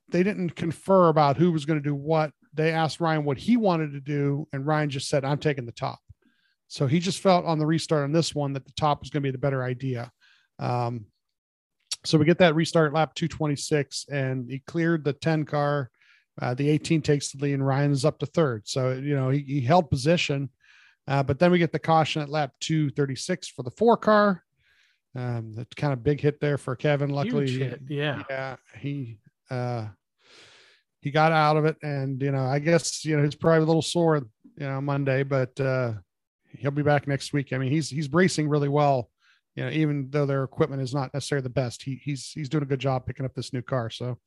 they 0.08 0.24
didn't 0.24 0.52
confer 0.52 1.10
about 1.10 1.36
who 1.36 1.52
was 1.52 1.66
going 1.66 1.84
to 1.84 1.90
do 1.90 1.96
what. 1.96 2.32
They 2.54 2.72
asked 2.72 3.02
Ryan 3.02 3.26
what 3.26 3.40
he 3.40 3.58
wanted 3.58 3.92
to 3.92 4.00
do, 4.00 4.48
and 4.54 4.66
Ryan 4.66 4.90
just 4.90 5.10
said, 5.10 5.26
"I'm 5.26 5.38
taking 5.38 5.66
the 5.66 5.74
top." 5.74 6.00
So 6.68 6.88
he 6.88 7.00
just 7.00 7.20
felt 7.20 7.46
on 7.46 7.60
the 7.60 7.66
restart 7.66 8.04
on 8.04 8.12
this 8.12 8.34
one 8.34 8.54
that 8.54 8.66
the 8.66 8.74
top 8.74 9.02
was 9.02 9.10
going 9.10 9.22
to 9.22 9.28
be 9.28 9.32
the 9.32 9.38
better 9.38 9.64
idea. 9.64 10.12
Um, 10.60 11.06
so 12.04 12.18
we 12.18 12.26
get 12.26 12.40
that 12.40 12.56
restart 12.56 12.94
lap 12.94 13.14
226, 13.16 14.06
and 14.12 14.50
he 14.50 14.60
cleared 14.60 15.04
the 15.04 15.14
10 15.14 15.46
car. 15.46 15.90
Uh, 16.42 16.54
the 16.54 16.70
18 16.70 17.02
takes 17.02 17.32
the 17.32 17.42
lead, 17.42 17.54
and 17.54 17.66
Ryan 17.66 17.92
is 17.92 18.06
up 18.06 18.20
to 18.20 18.26
third. 18.26 18.68
So 18.68 18.92
you 18.92 19.16
know 19.16 19.30
he, 19.30 19.40
he 19.40 19.62
held 19.62 19.90
position, 19.90 20.50
uh, 21.08 21.24
but 21.24 21.40
then 21.40 21.52
we 21.52 21.60
get 21.60 21.72
the 21.72 21.80
caution 21.80 22.22
at 22.22 22.30
lap 22.30 22.52
236 22.60 23.48
for 23.50 23.64
the 23.64 23.72
four 23.72 23.98
car. 23.98 24.44
Um, 25.16 25.54
that 25.54 25.74
kind 25.78 25.94
of 25.94 26.04
big 26.04 26.20
hit 26.20 26.42
there 26.42 26.58
for 26.58 26.76
Kevin. 26.76 27.10
Luckily, 27.10 27.50
hit. 27.50 27.82
Yeah. 27.88 28.24
yeah, 28.30 28.56
he 28.78 29.18
uh 29.50 29.88
he 31.00 31.12
got 31.12 31.32
out 31.32 31.56
of 31.56 31.66
it, 31.66 31.78
and 31.82 32.22
you 32.22 32.32
know, 32.32 32.46
I 32.46 32.60
guess 32.60 33.06
you 33.06 33.16
know 33.16 33.24
he's 33.24 33.36
probably 33.36 33.64
a 33.64 33.66
little 33.66 33.82
sore, 33.82 34.18
you 34.18 34.68
know, 34.68 34.82
Monday, 34.82 35.24
but 35.24 35.58
uh 35.60 35.94
he'll 36.60 36.72
be 36.72 36.84
back 36.84 37.08
next 37.08 37.34
week. 37.34 37.54
I 37.54 37.58
mean, 37.58 37.72
he's 37.72 37.90
he's 37.90 38.12
racing 38.12 38.50
really 38.50 38.70
well, 38.70 39.10
you 39.56 39.64
know, 39.64 39.70
even 39.72 40.08
though 40.10 40.26
their 40.26 40.44
equipment 40.44 40.82
is 40.82 40.94
not 40.94 41.14
necessarily 41.14 41.44
the 41.44 41.50
best. 41.50 41.84
He 41.84 42.00
he's 42.04 42.32
he's 42.32 42.50
doing 42.50 42.64
a 42.64 42.68
good 42.68 42.80
job 42.80 43.06
picking 43.06 43.26
up 43.26 43.34
this 43.34 43.54
new 43.54 43.62
car. 43.62 43.90
So 43.90 44.18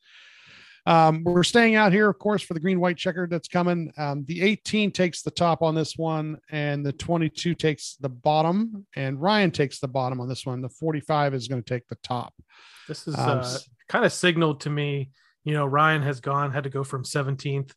um, 0.86 1.22
we're 1.22 1.42
staying 1.42 1.74
out 1.74 1.92
here, 1.92 2.08
of 2.08 2.18
course, 2.18 2.42
for 2.42 2.54
the 2.54 2.60
green 2.60 2.80
white 2.80 2.96
checker 2.96 3.26
that's 3.30 3.48
coming. 3.48 3.92
Um, 3.98 4.24
the 4.26 4.42
18 4.42 4.90
takes 4.90 5.20
the 5.22 5.30
top 5.30 5.60
on 5.60 5.74
this 5.74 5.98
one, 5.98 6.38
and 6.50 6.84
the 6.84 6.92
22 6.92 7.54
takes 7.54 7.96
the 8.00 8.08
bottom, 8.08 8.86
and 8.96 9.20
Ryan 9.20 9.50
takes 9.50 9.80
the 9.80 9.88
bottom 9.88 10.20
on 10.20 10.28
this 10.28 10.46
one. 10.46 10.62
The 10.62 10.70
45 10.70 11.34
is 11.34 11.46
going 11.46 11.62
to 11.62 11.68
take 11.68 11.86
the 11.88 11.98
top. 12.02 12.32
This 12.86 13.06
is 13.06 13.18
Um, 13.18 13.40
uh, 13.40 13.58
kind 13.88 14.06
of 14.06 14.12
signaled 14.12 14.62
to 14.62 14.70
me, 14.70 15.10
you 15.44 15.52
know, 15.52 15.66
Ryan 15.66 16.02
has 16.02 16.20
gone, 16.20 16.52
had 16.52 16.64
to 16.64 16.70
go 16.70 16.84
from 16.84 17.04
17th 17.04 17.72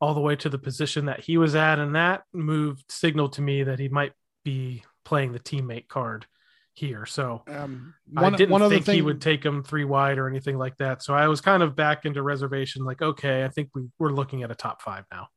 all 0.00 0.14
the 0.14 0.20
way 0.20 0.34
to 0.36 0.48
the 0.48 0.58
position 0.58 1.06
that 1.06 1.20
he 1.20 1.36
was 1.36 1.54
at. 1.54 1.78
And 1.78 1.94
that 1.94 2.22
move 2.32 2.82
signaled 2.88 3.34
to 3.34 3.42
me 3.42 3.64
that 3.64 3.78
he 3.78 3.88
might 3.88 4.12
be 4.44 4.82
playing 5.04 5.32
the 5.32 5.40
teammate 5.40 5.88
card 5.88 6.26
here. 6.72 7.04
So 7.04 7.42
Um, 7.46 7.94
I 8.16 8.30
didn't 8.30 8.68
think 8.70 8.86
he 8.86 9.02
would 9.02 9.20
take 9.20 9.44
him 9.44 9.62
three 9.62 9.84
wide 9.84 10.18
or 10.18 10.28
anything 10.28 10.56
like 10.56 10.76
that. 10.78 11.02
So 11.02 11.14
I 11.14 11.28
was 11.28 11.40
kind 11.40 11.62
of 11.62 11.76
back 11.76 12.06
into 12.06 12.22
reservation, 12.22 12.84
like, 12.84 13.02
okay, 13.02 13.44
I 13.44 13.48
think 13.48 13.68
we, 13.74 13.88
we're 13.98 14.12
looking 14.12 14.42
at 14.42 14.50
a 14.50 14.54
top 14.54 14.80
five 14.80 15.04
now. 15.12 15.28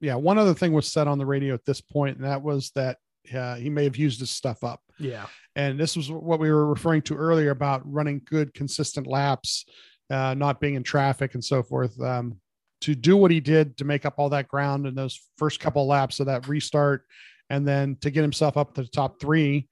yeah, 0.00 0.16
one 0.16 0.38
other 0.38 0.54
thing 0.54 0.72
was 0.72 0.86
said 0.86 1.08
on 1.08 1.18
the 1.18 1.26
radio 1.26 1.54
at 1.54 1.64
this 1.64 1.80
point, 1.80 2.16
and 2.16 2.26
that 2.26 2.42
was 2.42 2.70
that 2.74 2.98
uh, 3.34 3.54
he 3.54 3.70
may 3.70 3.84
have 3.84 3.96
used 3.96 4.20
his 4.20 4.30
stuff 4.30 4.64
up. 4.64 4.80
Yeah. 4.98 5.26
And 5.54 5.78
this 5.78 5.96
was 5.96 6.10
what 6.10 6.40
we 6.40 6.50
were 6.50 6.66
referring 6.66 7.02
to 7.02 7.14
earlier 7.14 7.50
about 7.50 7.82
running 7.90 8.20
good, 8.24 8.52
consistent 8.52 9.06
laps, 9.06 9.64
uh, 10.10 10.34
not 10.34 10.60
being 10.60 10.74
in 10.74 10.82
traffic 10.82 11.34
and 11.34 11.44
so 11.44 11.62
forth. 11.62 12.00
Um, 12.00 12.38
to 12.82 12.94
do 12.94 13.16
what 13.16 13.30
he 13.30 13.40
did 13.40 13.76
to 13.78 13.84
make 13.84 14.04
up 14.04 14.14
all 14.18 14.28
that 14.28 14.48
ground 14.48 14.86
in 14.86 14.94
those 14.94 15.20
first 15.36 15.60
couple 15.60 15.86
laps 15.86 16.20
of 16.20 16.26
that 16.26 16.46
restart, 16.46 17.04
and 17.50 17.66
then 17.66 17.96
to 18.00 18.10
get 18.10 18.22
himself 18.22 18.56
up 18.56 18.74
to 18.74 18.82
the 18.82 18.88
top 18.88 19.20
three, 19.20 19.68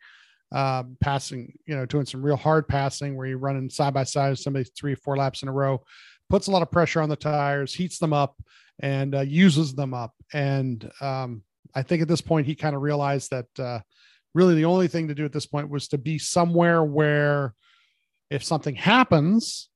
um, 0.52 0.96
passing, 1.00 1.52
you 1.66 1.76
know, 1.76 1.86
doing 1.86 2.06
some 2.06 2.22
real 2.22 2.36
hard 2.36 2.66
passing 2.66 3.16
where 3.16 3.26
you're 3.26 3.38
running 3.38 3.70
side 3.70 3.94
by 3.94 4.04
side 4.04 4.30
with 4.30 4.38
somebody 4.38 4.64
three 4.76 4.94
or 4.94 4.96
four 4.96 5.16
laps 5.16 5.42
in 5.42 5.48
a 5.48 5.52
row, 5.52 5.82
puts 6.28 6.46
a 6.46 6.50
lot 6.50 6.62
of 6.62 6.70
pressure 6.70 7.00
on 7.00 7.08
the 7.08 7.16
tires, 7.16 7.74
heats 7.74 7.98
them 7.98 8.12
up, 8.12 8.36
and 8.80 9.14
uh, 9.14 9.20
uses 9.20 9.74
them 9.74 9.94
up. 9.94 10.14
And 10.32 10.90
um, 11.00 11.42
I 11.74 11.82
think 11.82 12.02
at 12.02 12.08
this 12.08 12.20
point 12.20 12.46
he 12.46 12.54
kind 12.54 12.76
of 12.76 12.82
realized 12.82 13.30
that 13.30 13.46
uh, 13.58 13.80
really 14.34 14.54
the 14.54 14.66
only 14.66 14.88
thing 14.88 15.08
to 15.08 15.14
do 15.14 15.24
at 15.24 15.32
this 15.32 15.46
point 15.46 15.70
was 15.70 15.88
to 15.88 15.98
be 15.98 16.18
somewhere 16.18 16.84
where 16.84 17.54
if 18.30 18.44
something 18.44 18.76
happens, 18.76 19.69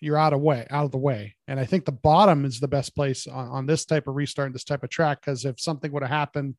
you're 0.00 0.18
out 0.18 0.32
of 0.32 0.40
way, 0.40 0.66
out 0.70 0.84
of 0.84 0.90
the 0.92 0.98
way. 0.98 1.34
And 1.48 1.58
I 1.58 1.64
think 1.64 1.84
the 1.84 1.92
bottom 1.92 2.44
is 2.44 2.60
the 2.60 2.68
best 2.68 2.94
place 2.94 3.26
on, 3.26 3.48
on 3.48 3.66
this 3.66 3.84
type 3.84 4.06
of 4.06 4.14
restart 4.14 4.46
and 4.46 4.54
this 4.54 4.64
type 4.64 4.82
of 4.82 4.90
track 4.90 5.20
because 5.20 5.44
if 5.44 5.60
something 5.60 5.90
would 5.92 6.02
have 6.02 6.10
happened 6.10 6.56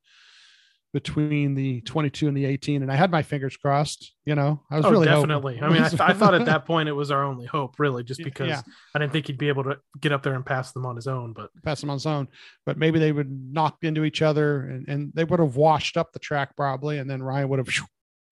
between 0.93 1.53
the 1.53 1.81
22 1.81 2.27
and 2.29 2.35
the 2.37 2.45
18, 2.45 2.81
and 2.81 2.91
I 2.91 2.95
had 2.95 3.11
my 3.11 3.21
fingers 3.21 3.57
crossed, 3.57 4.13
you 4.25 4.35
know, 4.35 4.63
I 4.71 4.77
was 4.77 4.85
Oh, 4.85 4.89
really 4.91 5.07
hoping. 5.07 5.21
definitely. 5.27 5.59
I 5.61 5.69
mean, 5.69 5.81
I, 5.83 5.89
I 5.99 6.13
thought 6.13 6.33
at 6.33 6.45
that 6.45 6.65
point 6.65 6.87
it 6.89 6.93
was 6.93 7.11
our 7.11 7.23
only 7.23 7.45
hope, 7.45 7.77
really, 7.77 8.03
just 8.03 8.23
because 8.23 8.47
Yeah. 8.47 8.61
I 8.95 8.99
didn't 8.99 9.11
think 9.11 9.27
he'd 9.27 9.37
be 9.37 9.49
able 9.49 9.65
to 9.65 9.77
get 9.99 10.13
up 10.13 10.23
there 10.23 10.33
and 10.33 10.45
pass 10.45 10.71
them 10.71 10.85
on 10.85 10.95
his 10.95 11.05
own. 11.07 11.33
But 11.33 11.49
pass 11.63 11.81
them 11.81 11.89
on 11.89 11.97
his 11.97 12.05
own 12.05 12.29
but 12.65 12.77
maybe 12.77 12.99
they 12.99 13.11
would 13.11 13.29
knock 13.29 13.77
into 13.83 14.05
each 14.05 14.21
other 14.21 14.61
and, 14.61 14.87
and 14.87 15.11
they 15.13 15.25
would 15.25 15.39
have 15.41 15.55
washed 15.57 15.97
up 15.97 16.13
the 16.13 16.19
track 16.19 16.55
probably. 16.55 16.97
And 16.99 17.09
then 17.09 17.21
Ryan 17.21 17.49
would 17.49 17.59
have, 17.59 17.69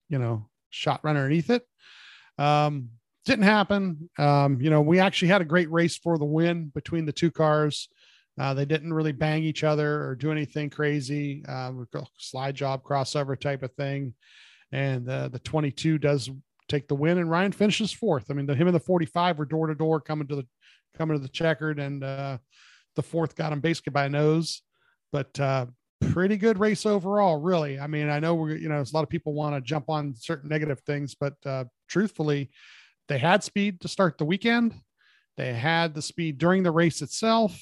you 0.08 0.18
know, 0.18 0.48
shot 0.70 1.00
right 1.04 1.10
underneath 1.14 1.50
it. 1.50 1.62
Um, 2.38 2.88
didn't 3.26 3.44
happen. 3.44 4.08
Um, 4.18 4.60
you 4.60 4.70
know, 4.70 4.80
we 4.80 4.98
actually 4.98 5.28
had 5.28 5.42
a 5.42 5.44
great 5.46 5.70
race 5.70 5.96
for 5.96 6.16
the 6.16 6.24
win 6.24 6.70
between 6.74 7.04
the 7.04 7.12
two 7.12 7.30
cars. 7.30 7.88
Uh, 8.38 8.54
they 8.54 8.64
didn't 8.64 8.92
really 8.92 9.12
bang 9.12 9.42
each 9.42 9.64
other 9.64 10.04
or 10.04 10.14
do 10.14 10.30
anything 10.30 10.70
crazy. 10.70 11.44
Uh, 11.46 11.72
slide 12.18 12.54
job 12.54 12.82
crossover 12.82 13.38
type 13.38 13.62
of 13.62 13.72
thing. 13.74 14.14
And 14.72 15.08
uh, 15.08 15.28
the 15.28 15.38
22 15.38 15.98
does 15.98 16.30
take 16.68 16.88
the 16.88 16.94
win 16.94 17.18
and 17.18 17.30
Ryan 17.30 17.52
finishes 17.52 17.92
fourth. 17.92 18.30
I 18.30 18.34
mean, 18.34 18.46
the, 18.46 18.54
him 18.54 18.68
and 18.68 18.74
the 18.74 18.80
45 18.80 19.38
were 19.38 19.44
door 19.44 19.66
to 19.68 19.74
door 19.74 20.00
coming 20.00 20.26
to 20.28 20.36
the, 20.36 20.46
coming 20.96 21.16
to 21.16 21.22
the 21.22 21.28
checkered 21.28 21.78
and, 21.78 22.02
uh, 22.02 22.38
the 22.96 23.02
fourth 23.02 23.36
got 23.36 23.52
him 23.52 23.60
basically 23.60 23.90
by 23.90 24.08
nose, 24.08 24.62
but 25.12 25.38
uh, 25.38 25.66
pretty 26.12 26.36
good 26.36 26.58
race 26.58 26.86
overall, 26.86 27.36
really. 27.36 27.78
I 27.78 27.86
mean, 27.86 28.08
I 28.08 28.18
know 28.18 28.34
we're, 28.34 28.56
you 28.56 28.68
know, 28.68 28.80
a 28.80 28.94
lot 28.94 29.02
of 29.02 29.10
people 29.10 29.34
want 29.34 29.54
to 29.54 29.60
jump 29.60 29.88
on 29.88 30.14
certain 30.16 30.48
negative 30.48 30.80
things, 30.80 31.14
but 31.14 31.34
uh, 31.44 31.64
truthfully, 31.88 32.50
they 33.08 33.18
had 33.18 33.44
speed 33.44 33.80
to 33.80 33.88
start 33.88 34.18
the 34.18 34.24
weekend. 34.24 34.74
They 35.36 35.52
had 35.52 35.94
the 35.94 36.02
speed 36.02 36.38
during 36.38 36.62
the 36.62 36.70
race 36.70 37.02
itself. 37.02 37.58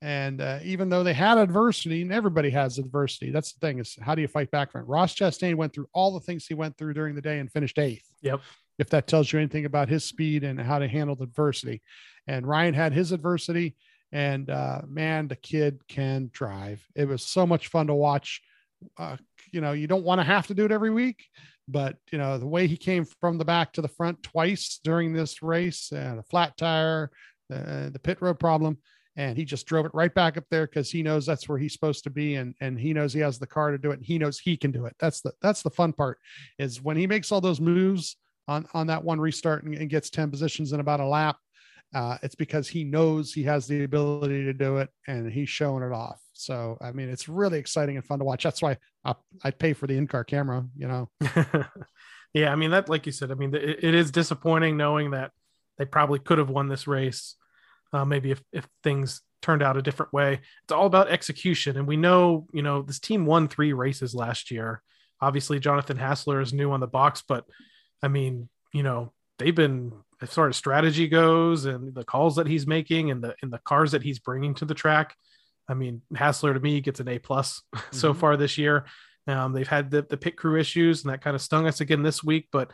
And 0.00 0.40
uh, 0.40 0.60
even 0.62 0.88
though 0.88 1.02
they 1.02 1.12
had 1.12 1.38
adversity, 1.38 2.02
and 2.02 2.12
everybody 2.12 2.50
has 2.50 2.78
adversity, 2.78 3.32
that's 3.32 3.52
the 3.52 3.58
thing 3.58 3.80
is 3.80 3.96
how 4.00 4.14
do 4.14 4.22
you 4.22 4.28
fight 4.28 4.50
back 4.52 4.70
from 4.70 4.82
it? 4.82 4.88
Ross 4.88 5.14
Chastain 5.14 5.56
went 5.56 5.72
through 5.72 5.88
all 5.92 6.12
the 6.12 6.20
things 6.20 6.46
he 6.46 6.54
went 6.54 6.76
through 6.76 6.94
during 6.94 7.16
the 7.16 7.22
day 7.22 7.40
and 7.40 7.50
finished 7.50 7.78
eighth. 7.78 8.06
Yep. 8.22 8.40
If 8.78 8.90
that 8.90 9.08
tells 9.08 9.32
you 9.32 9.40
anything 9.40 9.64
about 9.64 9.88
his 9.88 10.04
speed 10.04 10.44
and 10.44 10.60
how 10.60 10.78
to 10.78 10.86
handle 10.86 11.20
adversity. 11.20 11.82
And 12.28 12.46
Ryan 12.46 12.74
had 12.74 12.92
his 12.92 13.10
adversity 13.10 13.74
and 14.12 14.48
uh, 14.48 14.82
man, 14.86 15.28
the 15.28 15.36
kid 15.36 15.80
can 15.88 16.30
drive. 16.32 16.82
It 16.94 17.06
was 17.06 17.22
so 17.22 17.46
much 17.46 17.68
fun 17.68 17.88
to 17.88 17.94
watch. 17.94 18.40
Uh, 18.96 19.16
you 19.52 19.60
know, 19.60 19.72
you 19.72 19.86
don't 19.86 20.04
want 20.04 20.20
to 20.20 20.24
have 20.24 20.46
to 20.48 20.54
do 20.54 20.64
it 20.64 20.72
every 20.72 20.90
week, 20.90 21.24
but 21.66 21.96
you 22.12 22.18
know 22.18 22.38
the 22.38 22.46
way 22.46 22.66
he 22.66 22.76
came 22.76 23.04
from 23.20 23.38
the 23.38 23.44
back 23.44 23.72
to 23.72 23.82
the 23.82 23.88
front 23.88 24.22
twice 24.22 24.80
during 24.82 25.12
this 25.12 25.42
race, 25.42 25.92
uh, 25.92 26.14
the 26.16 26.22
flat 26.22 26.56
tire, 26.56 27.10
the, 27.48 27.90
the 27.92 27.98
pit 27.98 28.18
road 28.20 28.38
problem, 28.38 28.78
and 29.16 29.36
he 29.36 29.44
just 29.44 29.66
drove 29.66 29.86
it 29.86 29.94
right 29.94 30.14
back 30.14 30.36
up 30.36 30.44
there 30.50 30.66
because 30.66 30.90
he 30.90 31.02
knows 31.02 31.26
that's 31.26 31.48
where 31.48 31.58
he's 31.58 31.72
supposed 31.72 32.04
to 32.04 32.10
be 32.10 32.36
and 32.36 32.54
and 32.60 32.78
he 32.78 32.92
knows 32.92 33.12
he 33.12 33.20
has 33.20 33.38
the 33.38 33.46
car 33.46 33.70
to 33.70 33.78
do 33.78 33.90
it 33.90 33.98
and 33.98 34.06
he 34.06 34.18
knows 34.18 34.38
he 34.38 34.56
can 34.56 34.70
do 34.70 34.86
it. 34.86 34.96
That's 34.98 35.20
the 35.20 35.32
that's 35.42 35.62
the 35.62 35.70
fun 35.70 35.92
part 35.92 36.18
is 36.58 36.82
when 36.82 36.96
he 36.96 37.06
makes 37.06 37.30
all 37.30 37.40
those 37.40 37.60
moves 37.60 38.16
on 38.46 38.66
on 38.74 38.86
that 38.86 39.04
one 39.04 39.20
restart 39.20 39.64
and, 39.64 39.74
and 39.74 39.90
gets 39.90 40.10
10 40.10 40.30
positions 40.30 40.72
in 40.72 40.80
about 40.80 41.00
a 41.00 41.06
lap 41.06 41.36
uh, 41.94 42.18
it's 42.22 42.34
because 42.34 42.68
he 42.68 42.84
knows 42.84 43.32
he 43.32 43.42
has 43.42 43.66
the 43.66 43.84
ability 43.84 44.44
to 44.44 44.52
do 44.52 44.76
it 44.76 44.90
and 45.06 45.30
he's 45.30 45.48
showing 45.48 45.82
it 45.82 45.92
off. 45.92 46.20
So 46.32 46.78
i 46.80 46.92
mean 46.92 47.08
it's 47.08 47.28
really 47.28 47.58
exciting 47.58 47.96
and 47.96 48.04
fun 48.04 48.18
to 48.18 48.24
watch. 48.24 48.44
That's 48.44 48.62
why 48.62 48.76
i'd 49.44 49.58
pay 49.58 49.72
for 49.72 49.86
the 49.86 49.96
in-car 49.96 50.24
camera 50.24 50.64
you 50.76 50.88
know 50.88 51.08
yeah, 52.34 52.52
I 52.52 52.56
mean 52.56 52.70
that, 52.72 52.88
like 52.88 53.06
you 53.06 53.12
said, 53.12 53.30
I 53.30 53.34
mean 53.34 53.54
it, 53.54 53.84
it 53.84 53.94
is 53.94 54.10
disappointing 54.10 54.76
knowing 54.76 55.12
that 55.12 55.32
they 55.78 55.84
probably 55.84 56.18
could 56.18 56.38
have 56.38 56.50
won 56.50 56.68
this 56.68 56.86
race. 56.86 57.36
Uh, 57.92 58.04
maybe 58.04 58.30
if 58.30 58.42
if 58.52 58.68
things 58.82 59.22
turned 59.40 59.62
out 59.62 59.76
a 59.76 59.82
different 59.82 60.12
way, 60.12 60.40
it's 60.64 60.72
all 60.72 60.86
about 60.86 61.08
execution. 61.08 61.76
And 61.76 61.86
we 61.86 61.96
know, 61.96 62.46
you 62.52 62.62
know, 62.62 62.82
this 62.82 62.98
team 62.98 63.24
won 63.24 63.48
three 63.48 63.72
races 63.72 64.14
last 64.14 64.50
year. 64.50 64.82
Obviously, 65.20 65.58
Jonathan 65.58 65.96
Hassler 65.96 66.40
is 66.40 66.52
new 66.52 66.70
on 66.72 66.80
the 66.80 66.86
box, 66.86 67.22
but 67.26 67.44
I 68.02 68.08
mean, 68.08 68.48
you 68.72 68.82
know, 68.82 69.12
they've 69.38 69.54
been 69.54 69.92
as 70.20 70.34
far 70.34 70.48
as 70.48 70.56
strategy 70.56 71.08
goes 71.08 71.64
and 71.64 71.94
the 71.94 72.04
calls 72.04 72.36
that 72.36 72.46
he's 72.46 72.66
making 72.66 73.10
and 73.10 73.22
the 73.22 73.34
and 73.42 73.52
the 73.52 73.58
cars 73.58 73.92
that 73.92 74.02
he's 74.02 74.18
bringing 74.18 74.54
to 74.54 74.64
the 74.66 74.74
track. 74.74 75.16
I 75.68 75.74
mean, 75.74 76.02
Hassler 76.14 76.54
to 76.54 76.60
me 76.60 76.80
gets 76.80 77.00
an 77.00 77.08
A 77.08 77.18
plus 77.18 77.62
so 77.92 78.12
Mhm. 78.12 78.16
far 78.16 78.36
this 78.36 78.58
year. 78.58 78.86
Um, 79.26 79.52
they've 79.52 79.68
had 79.68 79.90
the, 79.90 80.02
the 80.02 80.16
pit 80.16 80.36
crew 80.36 80.58
issues 80.58 81.04
and 81.04 81.12
that 81.12 81.20
kind 81.20 81.34
of 81.36 81.42
stung 81.42 81.66
us 81.66 81.80
again 81.82 82.02
this 82.02 82.24
week, 82.24 82.48
but 82.50 82.70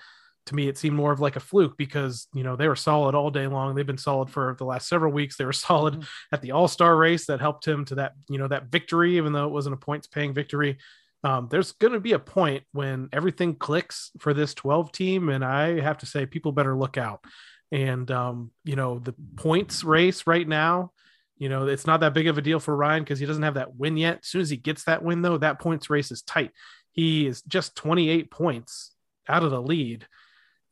to 0.47 0.55
me, 0.55 0.69
it 0.69 0.77
seemed 0.79 0.95
more 0.95 1.11
of 1.11 1.21
like 1.21 1.37
a 1.37 1.41
fluke 1.41 1.77
because, 1.79 2.29
you 2.35 2.45
know, 2.45 2.55
they 2.55 2.69
were 2.69 2.77
solid 2.77 3.15
all 3.15 3.31
day 3.31 3.47
long. 3.47 3.75
They've 3.75 3.87
been 3.87 3.97
solid 3.99 4.29
for 4.31 4.55
the 4.59 4.65
last 4.67 4.87
several 4.89 5.11
weeks. 5.11 5.37
They 5.37 5.47
were 5.47 5.53
solid 5.71 5.95
Mhm. 5.95 6.07
at 6.33 6.43
the 6.43 6.53
all 6.53 6.69
star 6.69 6.97
race 6.97 7.27
that 7.27 7.41
helped 7.41 7.67
him 7.67 7.85
to 7.87 7.95
that, 7.97 8.13
you 8.29 8.39
know, 8.39 8.47
that 8.49 8.71
victory, 8.71 9.17
even 9.17 9.33
though 9.33 9.47
it 9.47 9.53
wasn't 9.53 9.75
a 9.75 9.79
points 9.79 10.07
paying 10.07 10.35
victory. 10.35 10.79
Um, 11.25 11.49
there's 11.51 11.73
going 11.73 11.95
to 11.95 12.01
be 12.01 12.13
a 12.13 12.19
point 12.19 12.65
when 12.73 13.09
everything 13.11 13.57
clicks 13.57 14.11
for 14.19 14.35
this 14.35 14.53
12 14.53 14.93
team. 14.93 15.31
And 15.31 15.43
I 15.43 15.81
have 15.81 15.99
to 15.99 16.07
say, 16.07 16.27
people 16.27 16.53
better 16.53 16.77
look 16.77 16.99
out. 16.99 17.25
And, 17.73 18.09
um, 18.11 18.53
you 18.63 18.77
know, 18.77 18.99
the 18.99 19.15
points 19.37 19.83
race 19.83 20.27
right 20.27 20.47
now, 20.47 20.93
you 21.37 21.49
know, 21.49 21.67
it's 21.67 21.87
not 21.87 22.01
that 22.01 22.15
big 22.15 22.29
of 22.29 22.39
a 22.39 22.43
deal 22.43 22.61
for 22.61 22.77
Ryan 22.77 23.03
because 23.03 23.19
he 23.19 23.27
doesn't 23.27 23.43
have 23.43 23.55
that 23.55 23.75
win 23.75 23.97
yet. 23.97 24.19
As 24.23 24.29
soon 24.29 24.41
as 24.41 24.51
he 24.51 24.57
gets 24.57 24.85
that 24.85 25.03
win, 25.03 25.23
though, 25.23 25.39
that 25.39 25.59
points 25.59 25.91
race 25.91 26.11
is 26.11 26.23
tight. 26.23 26.53
He 26.93 27.27
is 27.27 27.43
just 27.43 27.75
28 27.77 28.31
points 28.31 28.93
out 29.29 29.43
of 29.43 29.51
the 29.51 29.61
lead. 29.61 30.07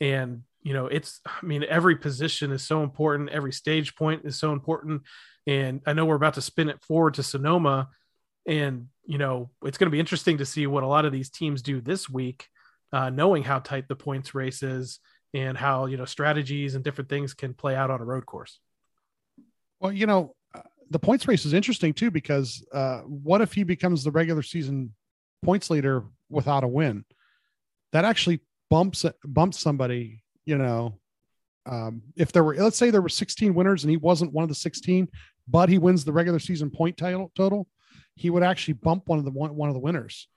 And, 0.00 0.42
you 0.62 0.72
know, 0.72 0.86
it's, 0.86 1.20
I 1.26 1.44
mean, 1.44 1.64
every 1.68 1.96
position 1.96 2.52
is 2.52 2.62
so 2.62 2.84
important. 2.84 3.30
Every 3.30 3.52
stage 3.52 3.96
point 3.96 4.22
is 4.24 4.38
so 4.38 4.52
important. 4.52 5.02
And 5.46 5.80
I 5.84 5.94
know 5.94 6.04
we're 6.04 6.14
about 6.14 6.34
to 6.34 6.42
spin 6.42 6.68
it 6.68 6.82
forward 6.84 7.14
to 7.14 7.24
Sonoma. 7.24 7.88
And, 8.46 8.86
you 9.04 9.18
know, 9.18 9.50
it's 9.64 9.78
going 9.78 9.88
to 9.88 9.94
be 9.94 10.00
interesting 10.00 10.38
to 10.38 10.46
see 10.46 10.68
what 10.68 10.84
a 10.84 10.88
lot 10.88 11.04
of 11.04 11.12
these 11.12 11.30
teams 11.30 11.62
do 11.62 11.80
this 11.80 12.08
week, 12.08 12.46
uh, 12.92 13.10
knowing 13.10 13.42
how 13.42 13.58
tight 13.58 13.88
the 13.88 13.96
points 13.96 14.32
race 14.32 14.62
is 14.62 15.00
and 15.34 15.58
how, 15.58 15.86
you 15.86 15.96
know, 15.96 16.04
strategies 16.04 16.76
and 16.76 16.84
different 16.84 17.10
things 17.10 17.34
can 17.34 17.54
play 17.54 17.74
out 17.74 17.90
on 17.90 18.00
a 18.00 18.04
road 18.04 18.26
course. 18.26 18.60
Well, 19.80 19.90
you 19.90 20.06
know, 20.06 20.36
the 20.92 20.98
points 20.98 21.26
race 21.26 21.44
is 21.46 21.54
interesting 21.54 21.94
too 21.94 22.10
because 22.10 22.64
uh, 22.72 23.00
what 23.00 23.40
if 23.40 23.52
he 23.52 23.64
becomes 23.64 24.04
the 24.04 24.10
regular 24.10 24.42
season 24.42 24.94
points 25.42 25.70
leader 25.70 26.04
without 26.28 26.64
a 26.64 26.68
win? 26.68 27.04
That 27.92 28.04
actually 28.04 28.40
bumps 28.70 29.04
bumps 29.24 29.58
somebody. 29.58 30.22
You 30.44 30.58
know, 30.58 30.98
um, 31.66 32.02
if 32.16 32.32
there 32.32 32.44
were, 32.44 32.54
let's 32.56 32.76
say 32.76 32.90
there 32.90 33.02
were 33.02 33.08
16 33.08 33.54
winners 33.54 33.84
and 33.84 33.90
he 33.90 33.96
wasn't 33.96 34.32
one 34.32 34.42
of 34.42 34.48
the 34.48 34.54
16, 34.54 35.08
but 35.48 35.68
he 35.68 35.78
wins 35.78 36.04
the 36.04 36.12
regular 36.12 36.38
season 36.38 36.70
point 36.70 36.96
title 36.96 37.32
total, 37.36 37.68
he 38.16 38.28
would 38.28 38.42
actually 38.42 38.74
bump 38.74 39.04
one 39.06 39.18
of 39.18 39.24
the 39.24 39.30
one, 39.30 39.54
one 39.54 39.68
of 39.68 39.74
the 39.74 39.80
winners. 39.80 40.28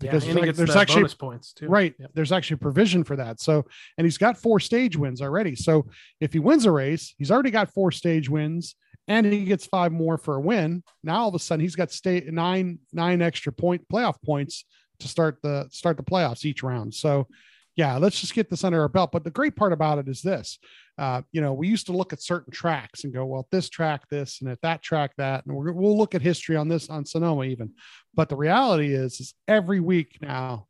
Because 0.00 0.26
yeah, 0.26 0.34
there's, 0.34 0.56
there's 0.56 0.76
actually 0.76 1.02
bonus 1.02 1.14
points 1.14 1.52
too. 1.52 1.68
Right. 1.68 1.94
Yep. 1.96 2.10
There's 2.14 2.32
actually 2.32 2.56
provision 2.56 3.04
for 3.04 3.14
that. 3.16 3.40
So, 3.40 3.64
and 3.96 4.04
he's 4.04 4.18
got 4.18 4.36
four 4.36 4.58
stage 4.58 4.96
wins 4.96 5.22
already. 5.22 5.54
So, 5.54 5.86
if 6.20 6.32
he 6.32 6.40
wins 6.40 6.66
a 6.66 6.72
race, 6.72 7.14
he's 7.18 7.30
already 7.30 7.52
got 7.52 7.72
four 7.72 7.92
stage 7.92 8.28
wins 8.28 8.74
and 9.08 9.26
he 9.26 9.44
gets 9.44 9.66
five 9.66 9.92
more 9.92 10.18
for 10.18 10.36
a 10.36 10.40
win. 10.40 10.82
Now, 11.02 11.22
all 11.22 11.28
of 11.28 11.34
a 11.34 11.38
sudden, 11.38 11.62
he's 11.62 11.76
got 11.76 11.90
state 11.90 12.30
nine, 12.32 12.78
nine 12.92 13.22
extra 13.22 13.52
point 13.52 13.86
playoff 13.92 14.22
points 14.22 14.64
to 15.00 15.08
start 15.08 15.38
the 15.42 15.66
start 15.70 15.96
the 15.96 16.02
playoffs 16.02 16.44
each 16.44 16.62
round. 16.62 16.94
So, 16.94 17.26
yeah, 17.74 17.96
let's 17.96 18.20
just 18.20 18.34
get 18.34 18.50
this 18.50 18.64
under 18.64 18.80
our 18.80 18.88
belt. 18.88 19.12
But 19.12 19.24
the 19.24 19.30
great 19.30 19.56
part 19.56 19.72
about 19.72 19.98
it 19.98 20.08
is 20.08 20.22
this 20.22 20.58
uh, 20.98 21.22
you 21.32 21.40
know, 21.40 21.52
we 21.52 21.68
used 21.68 21.86
to 21.86 21.92
look 21.92 22.12
at 22.12 22.22
certain 22.22 22.52
tracks 22.52 23.04
and 23.04 23.14
go, 23.14 23.24
well, 23.24 23.48
this 23.50 23.68
track, 23.68 24.08
this, 24.08 24.40
and 24.40 24.50
at 24.50 24.60
that 24.60 24.82
track, 24.82 25.12
that, 25.16 25.44
and 25.46 25.54
we're, 25.54 25.72
we'll 25.72 25.96
look 25.96 26.14
at 26.14 26.22
history 26.22 26.56
on 26.56 26.68
this 26.68 26.90
on 26.90 27.06
Sonoma 27.06 27.44
even. 27.44 27.72
But 28.14 28.28
the 28.28 28.36
reality 28.36 28.92
is, 28.94 29.18
is 29.20 29.34
every 29.48 29.80
week 29.80 30.18
now, 30.20 30.66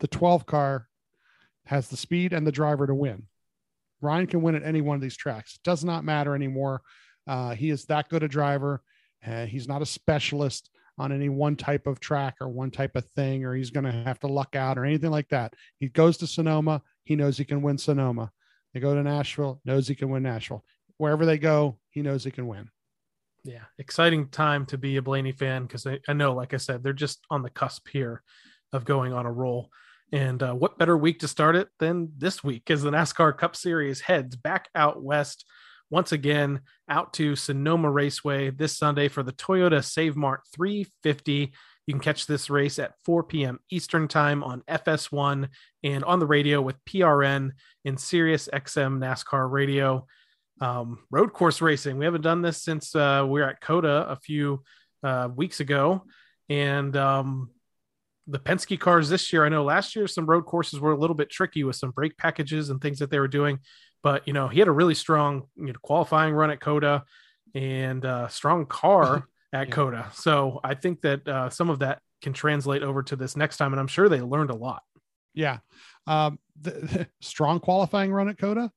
the 0.00 0.08
12 0.08 0.46
car 0.46 0.88
has 1.66 1.88
the 1.88 1.96
speed 1.96 2.32
and 2.32 2.46
the 2.46 2.52
driver 2.52 2.86
to 2.86 2.94
win. 2.94 3.24
Ryan 4.00 4.26
can 4.26 4.42
win 4.42 4.54
at 4.54 4.64
any 4.64 4.80
one 4.80 4.96
of 4.96 5.02
these 5.02 5.16
tracks. 5.16 5.54
It 5.54 5.62
does 5.62 5.84
not 5.84 6.04
matter 6.04 6.34
anymore. 6.34 6.82
Uh, 7.26 7.54
he 7.54 7.70
is 7.70 7.84
that 7.86 8.08
good 8.08 8.22
a 8.22 8.28
driver. 8.28 8.82
Uh, 9.26 9.46
he's 9.46 9.68
not 9.68 9.82
a 9.82 9.86
specialist 9.86 10.70
on 10.98 11.12
any 11.12 11.28
one 11.28 11.56
type 11.56 11.86
of 11.86 12.00
track 12.00 12.36
or 12.40 12.48
one 12.48 12.70
type 12.70 12.96
of 12.96 13.04
thing, 13.10 13.44
or 13.44 13.54
he's 13.54 13.70
going 13.70 13.84
to 13.84 13.92
have 13.92 14.18
to 14.20 14.26
luck 14.26 14.54
out 14.56 14.78
or 14.78 14.84
anything 14.84 15.10
like 15.10 15.28
that. 15.28 15.54
He 15.78 15.88
goes 15.88 16.16
to 16.18 16.26
Sonoma. 16.26 16.82
He 17.04 17.16
knows 17.16 17.38
he 17.38 17.44
can 17.44 17.62
win 17.62 17.78
Sonoma. 17.78 18.30
They 18.74 18.80
go 18.80 18.94
to 18.94 19.02
Nashville, 19.02 19.60
knows 19.64 19.88
he 19.88 19.94
can 19.94 20.10
win 20.10 20.22
Nashville. 20.22 20.64
Wherever 20.98 21.26
they 21.26 21.38
go, 21.38 21.78
he 21.90 22.02
knows 22.02 22.24
he 22.24 22.30
can 22.30 22.46
win. 22.46 22.70
Yeah, 23.44 23.64
exciting 23.78 24.28
time 24.28 24.66
to 24.66 24.78
be 24.78 24.96
a 24.96 25.02
Blaney 25.02 25.32
fan 25.32 25.62
because 25.62 25.86
I, 25.86 26.12
know, 26.12 26.34
like 26.34 26.54
I 26.54 26.58
said, 26.58 26.82
they're 26.82 26.92
just 26.92 27.24
on 27.30 27.42
the 27.42 27.50
cusp 27.50 27.88
here 27.88 28.22
of 28.72 28.84
going 28.84 29.12
on 29.12 29.26
a 29.26 29.32
roll. 29.32 29.70
And 30.12 30.42
uh, 30.42 30.54
what 30.54 30.78
better 30.78 30.96
week 30.96 31.20
to 31.20 31.28
start 31.28 31.56
it 31.56 31.68
than 31.78 32.12
this 32.16 32.44
week 32.44 32.70
as 32.70 32.82
the 32.82 32.90
NASCAR 32.90 33.36
Cup 33.36 33.56
Series 33.56 34.00
heads 34.00 34.36
back 34.36 34.68
out 34.74 35.02
west 35.02 35.44
once 35.92 36.10
again 36.10 36.58
out 36.88 37.12
to 37.12 37.36
Sonoma 37.36 37.90
Raceway 37.90 38.48
this 38.48 38.78
Sunday 38.78 39.08
for 39.08 39.22
the 39.22 39.32
Toyota 39.32 39.84
Save 39.84 40.16
Mart 40.16 40.40
350. 40.54 41.52
You 41.86 41.94
can 41.94 42.00
catch 42.00 42.26
this 42.26 42.48
race 42.48 42.78
at 42.78 42.94
4 43.04 43.24
p.m. 43.24 43.60
Eastern 43.70 44.08
Time 44.08 44.42
on 44.42 44.62
FS1 44.62 45.48
and 45.84 46.04
on 46.04 46.18
the 46.18 46.26
radio 46.26 46.62
with 46.62 46.82
PRN 46.86 47.50
and 47.84 48.00
Sirius 48.00 48.48
XM 48.50 49.00
NASCAR 49.00 49.50
Radio. 49.50 50.06
Um, 50.62 51.00
road 51.10 51.34
course 51.34 51.60
racing. 51.60 51.98
We 51.98 52.06
haven't 52.06 52.22
done 52.22 52.40
this 52.40 52.62
since 52.62 52.96
uh, 52.96 53.26
we 53.28 53.42
were 53.42 53.48
at 53.48 53.60
COTA 53.60 54.06
a 54.08 54.16
few 54.16 54.62
uh, 55.02 55.28
weeks 55.34 55.60
ago. 55.60 56.04
And 56.48 56.96
um, 56.96 57.50
the 58.26 58.38
Penske 58.38 58.80
cars 58.80 59.10
this 59.10 59.30
year, 59.30 59.44
I 59.44 59.50
know 59.50 59.64
last 59.64 59.94
year 59.94 60.06
some 60.06 60.24
road 60.24 60.46
courses 60.46 60.80
were 60.80 60.92
a 60.92 60.98
little 60.98 61.16
bit 61.16 61.28
tricky 61.28 61.64
with 61.64 61.76
some 61.76 61.90
brake 61.90 62.16
packages 62.16 62.70
and 62.70 62.80
things 62.80 63.00
that 63.00 63.10
they 63.10 63.18
were 63.18 63.28
doing. 63.28 63.58
But, 64.02 64.26
you 64.26 64.32
know, 64.32 64.48
he 64.48 64.58
had 64.58 64.68
a 64.68 64.72
really 64.72 64.94
strong 64.94 65.44
you 65.56 65.66
know, 65.66 65.72
qualifying 65.82 66.34
run 66.34 66.50
at 66.50 66.60
COTA 66.60 67.04
and 67.54 68.04
uh, 68.04 68.28
strong 68.28 68.66
car 68.66 69.28
at 69.52 69.68
Yeah. 69.68 69.74
COTA. 69.74 70.06
So 70.14 70.60
I 70.64 70.74
think 70.74 71.02
that 71.02 71.26
uh, 71.28 71.50
some 71.50 71.70
of 71.70 71.78
that 71.80 72.00
can 72.20 72.32
translate 72.32 72.82
over 72.82 73.02
to 73.04 73.16
this 73.16 73.36
next 73.36 73.56
time. 73.58 73.72
And 73.72 73.80
I'm 73.80 73.86
sure 73.88 74.08
they 74.08 74.20
learned 74.20 74.50
a 74.50 74.54
lot. 74.56 74.82
Yeah. 75.34 75.58
Um, 76.06 76.38
the, 76.60 77.06
strong 77.20 77.60
qualifying 77.60 78.12
run 78.12 78.28
at 78.28 78.38
COTA. 78.38 78.70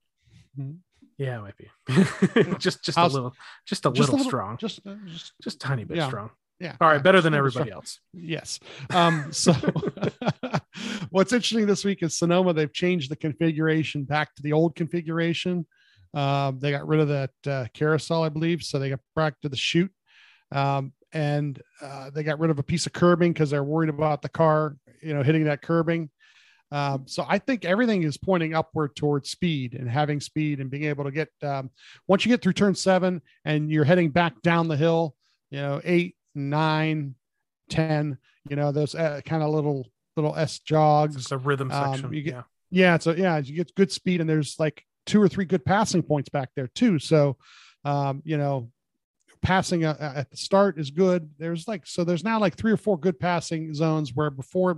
Yeah, 1.18 1.40
it 1.40 1.42
might 1.42 1.58
be 1.58 2.54
just 2.60 2.84
just 2.84 2.98
How's- 2.98 3.12
a 3.12 3.16
little, 3.16 3.34
just 3.66 3.86
a 3.86 3.92
Just 3.92 4.10
little, 4.12 4.26
strong, 4.26 4.58
just 4.58 4.84
Just, 4.84 4.88
uh, 4.88 4.96
just 5.08 5.34
just 5.42 5.60
tiny 5.62 5.84
bit 5.86 5.98
Yeah. 5.98 6.08
strong. 6.08 6.30
Yeah. 6.60 6.76
All 6.80 6.88
right, 6.88 7.04
better 7.04 7.22
than 7.22 7.34
everybody 7.34 7.72
else. 7.72 8.00
Yes. 8.14 8.60
Um, 8.92 9.32
so 9.32 9.54
what's 11.10 11.34
interesting 11.34 11.66
this 11.66 11.84
week 11.84 12.02
is 12.02 12.18
Sonoma, 12.18 12.54
they've 12.54 12.72
changed 12.72 13.12
the 13.12 13.16
configuration 13.16 14.04
back 14.04 14.34
to 14.36 14.44
the 14.44 14.54
old 14.54 14.76
configuration. 14.76 15.66
Um, 16.14 16.60
they 16.60 16.72
got 16.72 16.88
rid 16.88 17.02
of 17.02 17.10
that 17.10 17.32
uh, 17.46 17.66
carousel, 17.74 18.24
I 18.24 18.30
believe. 18.30 18.64
So 18.64 18.80
they 18.80 18.90
got 18.90 19.02
back 19.16 19.40
to 19.42 19.50
the 19.50 19.58
chute. 19.58 19.92
Um, 20.52 20.94
and 21.12 21.62
uh, 21.82 22.10
they 22.10 22.24
got 22.24 22.40
rid 22.40 22.52
of 22.52 22.60
a 22.60 22.64
piece 22.64 22.86
of 22.86 22.94
curbing 22.94 23.34
because 23.34 23.50
they're 23.50 23.64
worried 23.64 23.90
about 23.90 24.22
the 24.22 24.30
car, 24.30 24.78
you 25.02 25.14
know, 25.14 25.24
hitting 25.24 25.46
that 25.46 25.62
curbing. 25.62 26.10
Um, 26.72 27.04
so 27.08 27.26
I 27.28 27.40
think 27.40 27.64
everything 27.64 28.04
is 28.04 28.18
pointing 28.18 28.54
upward 28.54 28.96
towards 28.96 29.30
speed 29.30 29.76
and 29.76 29.90
having 29.90 30.20
speed 30.20 30.60
and 30.60 30.70
being 30.70 30.86
able 30.86 31.04
to 31.04 31.12
get 31.12 31.30
um, 31.44 31.70
once 32.08 32.26
you 32.26 32.30
get 32.30 32.42
through 32.42 32.54
turn 32.54 32.76
seven 32.76 33.22
and 33.46 33.72
you're 33.72 33.86
heading 33.86 34.10
back 34.10 34.42
down 34.42 34.68
the 34.68 34.76
hill, 34.76 35.16
you 35.52 35.60
know, 35.62 35.80
eight, 35.84 36.16
nine, 36.36 37.16
10, 37.70 38.18
you 38.50 38.56
know, 38.56 38.72
those 38.72 38.94
uh, 38.96 39.22
kind 39.26 39.42
of 39.42 39.50
little, 39.50 39.88
little 40.16 40.36
S 40.36 40.60
jogs. 40.60 41.16
It's 41.16 41.32
a 41.32 41.38
rhythm 41.38 41.72
Um, 41.72 41.94
section. 41.94 42.14
you 42.14 42.22
get- 42.22 42.34
yeah. 42.34 42.42
Yeah. 42.72 42.98
So 42.98 43.12
yeah, 43.12 43.38
you 43.38 43.56
get 43.56 43.74
good 43.76 43.92
speed 43.92 44.22
and 44.22 44.30
there's 44.30 44.60
like 44.60 44.84
two 45.06 45.22
or 45.22 45.28
three 45.28 45.46
good 45.46 45.64
passing 45.64 46.02
points 46.04 46.30
back 46.30 46.50
there 46.56 46.68
too. 46.68 47.00
So, 47.00 47.38
um, 47.86 48.22
you 48.26 48.38
know, 48.38 48.70
passing 49.42 49.86
uh, 49.86 49.96
at 50.00 50.32
the 50.32 50.38
start 50.38 50.80
is 50.80 50.90
good. 50.92 51.30
There's 51.38 51.68
like, 51.68 51.86
so 51.86 52.04
there's 52.04 52.24
now 52.24 52.40
like 52.40 52.56
three 52.56 52.72
or 52.72 52.78
four 52.78 53.00
good 53.00 53.20
passing 53.20 53.74
zones 53.74 54.14
where 54.16 54.30
before 54.32 54.76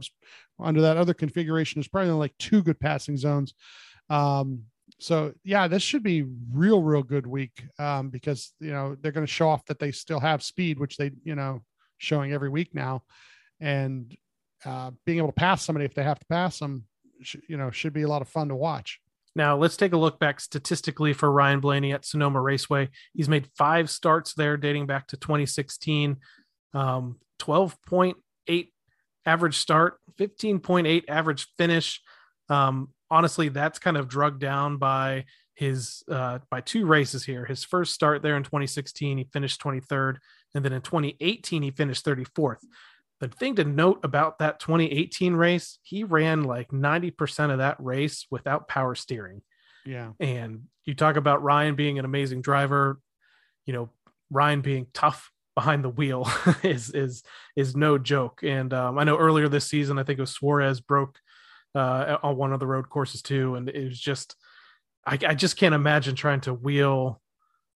under 0.59 0.81
that 0.81 0.97
other 0.97 1.13
configuration, 1.13 1.79
there's 1.79 1.87
probably 1.87 2.11
like 2.11 2.37
two 2.37 2.61
good 2.61 2.79
passing 2.79 3.15
zones. 3.17 3.53
Um, 4.09 4.63
so 4.99 5.33
yeah, 5.43 5.67
this 5.67 5.83
should 5.83 6.03
be 6.03 6.25
real, 6.51 6.81
real 6.81 7.03
good 7.03 7.27
week 7.27 7.63
um, 7.77 8.09
because 8.09 8.53
you 8.59 8.71
know 8.71 8.95
they're 8.99 9.11
going 9.11 9.25
to 9.25 9.31
show 9.31 9.49
off 9.49 9.65
that 9.65 9.79
they 9.79 9.91
still 9.91 10.19
have 10.19 10.41
speed, 10.41 10.79
which 10.79 10.97
they 10.97 11.11
you 11.23 11.35
know 11.35 11.61
showing 11.97 12.33
every 12.33 12.49
week 12.49 12.73
now, 12.73 13.03
and 13.59 14.15
uh, 14.65 14.91
being 15.05 15.19
able 15.19 15.27
to 15.27 15.33
pass 15.33 15.63
somebody 15.63 15.85
if 15.85 15.93
they 15.93 16.03
have 16.03 16.19
to 16.19 16.25
pass 16.27 16.59
them, 16.59 16.85
sh- 17.21 17.37
you 17.47 17.57
know, 17.57 17.69
should 17.69 17.93
be 17.93 18.03
a 18.03 18.07
lot 18.07 18.21
of 18.21 18.27
fun 18.27 18.49
to 18.49 18.55
watch. 18.55 18.99
Now 19.35 19.55
let's 19.55 19.77
take 19.77 19.93
a 19.93 19.97
look 19.97 20.19
back 20.19 20.39
statistically 20.39 21.13
for 21.13 21.31
Ryan 21.31 21.59
Blaney 21.59 21.93
at 21.93 22.05
Sonoma 22.05 22.41
Raceway. 22.41 22.89
He's 23.13 23.29
made 23.29 23.47
five 23.55 23.89
starts 23.91 24.33
there 24.33 24.57
dating 24.57 24.87
back 24.87 25.07
to 25.07 25.17
2016. 25.17 26.17
Um, 26.73 27.17
12.8 27.39 28.71
average 29.27 29.57
start, 29.57 29.99
15.8 30.17 31.03
average 31.07 31.47
finish. 31.55 32.01
Um, 32.49 32.89
honestly, 33.09 33.49
that's 33.49 33.79
kind 33.79 33.97
of 33.97 34.07
drugged 34.07 34.39
down 34.39 34.77
by 34.77 35.25
his 35.55 36.03
uh, 36.09 36.39
by 36.51 36.61
two 36.61 36.85
races 36.85 37.25
here. 37.25 37.45
His 37.45 37.63
first 37.63 37.93
start 37.93 38.21
there 38.21 38.37
in 38.37 38.43
2016, 38.43 39.17
he 39.17 39.23
finished 39.25 39.61
23rd, 39.61 40.17
and 40.53 40.63
then 40.63 40.73
in 40.73 40.81
2018, 40.81 41.63
he 41.63 41.71
finished 41.71 42.05
34th. 42.05 42.63
The 43.19 43.27
thing 43.27 43.55
to 43.55 43.63
note 43.63 43.99
about 44.03 44.37
that 44.39 44.59
2018 44.59 45.33
race, 45.33 45.79
he 45.81 46.03
ran 46.03 46.43
like 46.43 46.69
90% 46.69 47.51
of 47.51 47.57
that 47.57 47.77
race 47.79 48.27
without 48.29 48.67
power 48.67 48.93
steering. 48.93 49.41
Yeah. 49.87 50.11
And 50.19 50.65
you 50.85 50.93
talk 50.93 51.15
about 51.15 51.41
Ryan 51.41 51.73
being 51.73 51.97
an 51.97 52.05
amazing 52.05 52.41
driver, 52.41 52.99
you 53.65 53.73
know, 53.73 53.89
Ryan 54.29 54.61
being 54.61 54.87
tough 54.93 55.31
behind 55.55 55.83
the 55.83 55.89
wheel 55.89 56.29
is 56.63 56.91
is 56.91 57.23
is 57.55 57.75
no 57.75 57.97
joke. 57.97 58.41
And 58.43 58.71
um, 58.73 58.99
I 58.99 59.03
know 59.03 59.17
earlier 59.17 59.49
this 59.49 59.65
season, 59.65 59.97
I 59.97 60.03
think 60.03 60.19
it 60.19 60.21
was 60.21 60.29
Suarez 60.29 60.79
broke 60.81 61.17
uh, 61.77 62.17
on 62.23 62.35
one 62.35 62.53
of 62.53 62.59
the 62.59 62.67
road 62.67 62.89
courses 62.89 63.21
too, 63.21 63.55
and 63.55 63.69
it 63.69 63.85
was 63.85 63.99
just 63.99 64.35
I, 65.05 65.17
I 65.27 65.35
just 65.35 65.57
can't 65.57 65.75
imagine 65.75 66.15
trying 66.15 66.41
to 66.41 66.53
wheel 66.53 67.21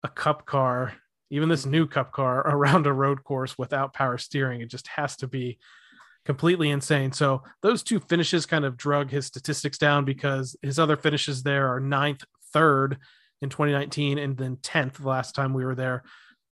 a 0.03 0.09
cup 0.09 0.47
car, 0.47 0.95
even 1.31 1.49
this 1.49 1.67
new 1.67 1.87
cup 1.87 2.13
car, 2.13 2.39
around 2.47 2.87
a 2.87 2.93
road 2.93 3.23
course 3.23 3.57
without 3.57 3.95
power 3.95 4.19
steering. 4.19 4.61
It 4.61 4.71
just 4.71 4.89
has 4.89 5.17
to 5.17 5.29
be 5.29 5.59
completely 6.25 6.71
insane. 6.71 7.13
So 7.13 7.43
those 7.63 7.83
two 7.83 8.01
finishes 8.01 8.47
kind 8.47 8.65
of 8.65 8.77
drug 8.77 9.11
his 9.11 9.27
statistics 9.27 9.79
down 9.79 10.05
because 10.05 10.57
his 10.63 10.79
other 10.79 10.97
finishes 10.97 11.43
there 11.43 11.73
are 11.73 11.81
ninth, 11.81 12.25
third 12.53 12.99
in 13.43 13.49
2019, 13.49 14.19
and 14.19 14.37
then 14.37 14.57
10th 14.57 14.95
the 14.95 15.09
last 15.09 15.35
time 15.35 15.55
we 15.55 15.65
were 15.65 15.75
there 15.75 16.03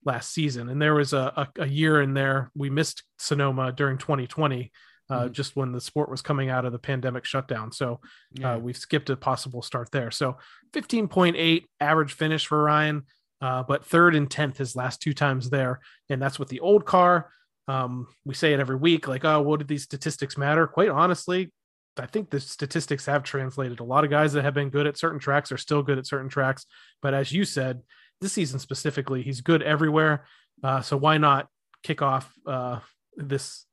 last 0.05 0.33
season. 0.33 0.69
And 0.69 0.81
there 0.81 0.95
was 0.95 1.13
a, 1.13 1.49
a, 1.59 1.63
a 1.63 1.67
year 1.67 2.01
in 2.01 2.15
there 2.15 2.51
we 2.55 2.71
missed 2.71 3.03
Sonoma 3.19 3.73
during 3.73 3.99
2020. 3.99 4.71
Uh, 5.11 5.25
Mhm. 5.25 5.33
just 5.33 5.57
when 5.57 5.73
the 5.73 5.81
sport 5.81 6.11
was 6.11 6.21
coming 6.21 6.51
out 6.51 6.67
of 6.67 6.73
the 6.73 6.79
pandemic 6.79 7.25
shutdown. 7.25 7.73
So 7.73 7.99
Yeah. 8.33 8.53
uh, 8.55 8.59
we've 8.59 8.77
skipped 8.77 9.09
a 9.09 9.17
possible 9.17 9.63
start 9.63 9.91
there. 9.91 10.11
So 10.11 10.37
15.8 10.75 11.67
average 11.81 12.13
finish 12.13 12.47
for 12.47 12.63
Ryan, 12.63 13.07
uh, 13.41 13.63
but 13.63 13.87
third 13.87 14.15
and 14.15 14.29
10th 14.31 14.59
his 14.59 14.77
last 14.77 15.01
two 15.01 15.15
times 15.15 15.49
there. 15.51 15.81
And 16.11 16.21
that's 16.21 16.39
with 16.39 16.49
the 16.49 16.61
old 16.61 16.85
car. 16.85 17.31
Um, 17.69 18.07
we 18.25 18.35
say 18.35 18.53
it 18.53 18.61
every 18.61 18.77
week 18.77 19.09
like, 19.09 19.25
oh, 19.25 19.41
what 19.43 19.59
did 19.59 19.69
these 19.69 19.83
statistics 19.85 20.37
matter? 20.37 20.67
Quite 20.67 20.91
honestly, 20.91 21.53
I 21.99 22.07
think 22.07 22.31
the 22.31 22.39
statistics 22.41 23.07
have 23.07 23.23
translated. 23.25 23.81
A 23.81 23.85
lot 23.85 24.05
of 24.05 24.11
guys 24.11 24.33
that 24.35 24.45
have 24.45 24.55
been 24.55 24.71
good 24.71 24.87
at 24.87 24.97
certain 24.99 25.19
tracks 25.19 25.51
are 25.51 25.57
still 25.59 25.83
good 25.83 25.99
at 25.99 26.07
certain 26.07 26.29
tracks. 26.29 26.65
But 27.03 27.13
as 27.15 27.33
you 27.33 27.45
said, 27.45 27.83
this 28.21 28.33
season 28.35 28.59
specifically, 28.59 29.23
he's 29.23 29.41
good 29.41 29.63
everywhere. 29.63 30.27
Uh, 30.63 30.81
so 30.81 30.97
why 30.97 31.19
not 31.19 31.49
kick 31.83 32.01
off 32.03 32.33
uh, 32.47 32.81
this 33.17 33.65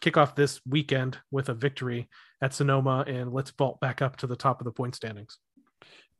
kick 0.00 0.16
off 0.16 0.34
this 0.34 0.60
weekend 0.68 1.18
with 1.30 1.48
a 1.48 1.54
victory 1.54 2.08
at 2.42 2.54
Sonoma 2.54 3.04
and 3.06 3.32
let's 3.32 3.50
vault 3.50 3.80
back 3.80 4.02
up 4.02 4.16
to 4.16 4.26
the 4.26 4.36
top 4.36 4.60
of 4.60 4.64
the 4.64 4.72
point 4.72 4.94
standings. 4.94 5.38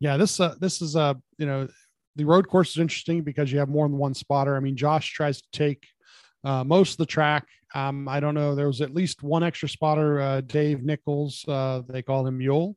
yeah 0.01 0.17
this 0.17 0.41
uh 0.41 0.55
this 0.61 0.81
is 0.83 0.97
uh 0.97 1.15
you 1.39 1.47
know 1.47 1.69
the 2.17 2.25
road 2.25 2.49
course 2.49 2.71
is 2.71 2.79
interesting 2.79 3.23
because 3.23 3.53
you 3.53 3.59
have 3.59 3.69
more 3.69 3.87
than 3.87 3.99
one 3.99 4.15
spotter. 4.15 4.57
I 4.57 4.61
mean 4.61 4.77
josh 4.77 5.13
tries 5.13 5.41
to 5.43 5.49
take 5.53 5.87
uh, 6.45 6.65
most 6.65 6.93
of 6.93 6.99
the 6.99 7.07
track. 7.07 7.47
Um 7.75 8.09
i 8.09 8.21
don't 8.21 8.35
know 8.35 8.55
there 8.55 8.67
was 8.69 8.81
at 8.81 8.95
least 8.95 9.23
one 9.23 9.43
extra 9.43 9.69
spotter 9.69 10.21
uh 10.21 10.41
dave 10.41 10.83
nichols 10.83 11.45
uh 11.49 11.83
they 11.89 12.03
call 12.03 12.27
him 12.27 12.39
mule. 12.39 12.77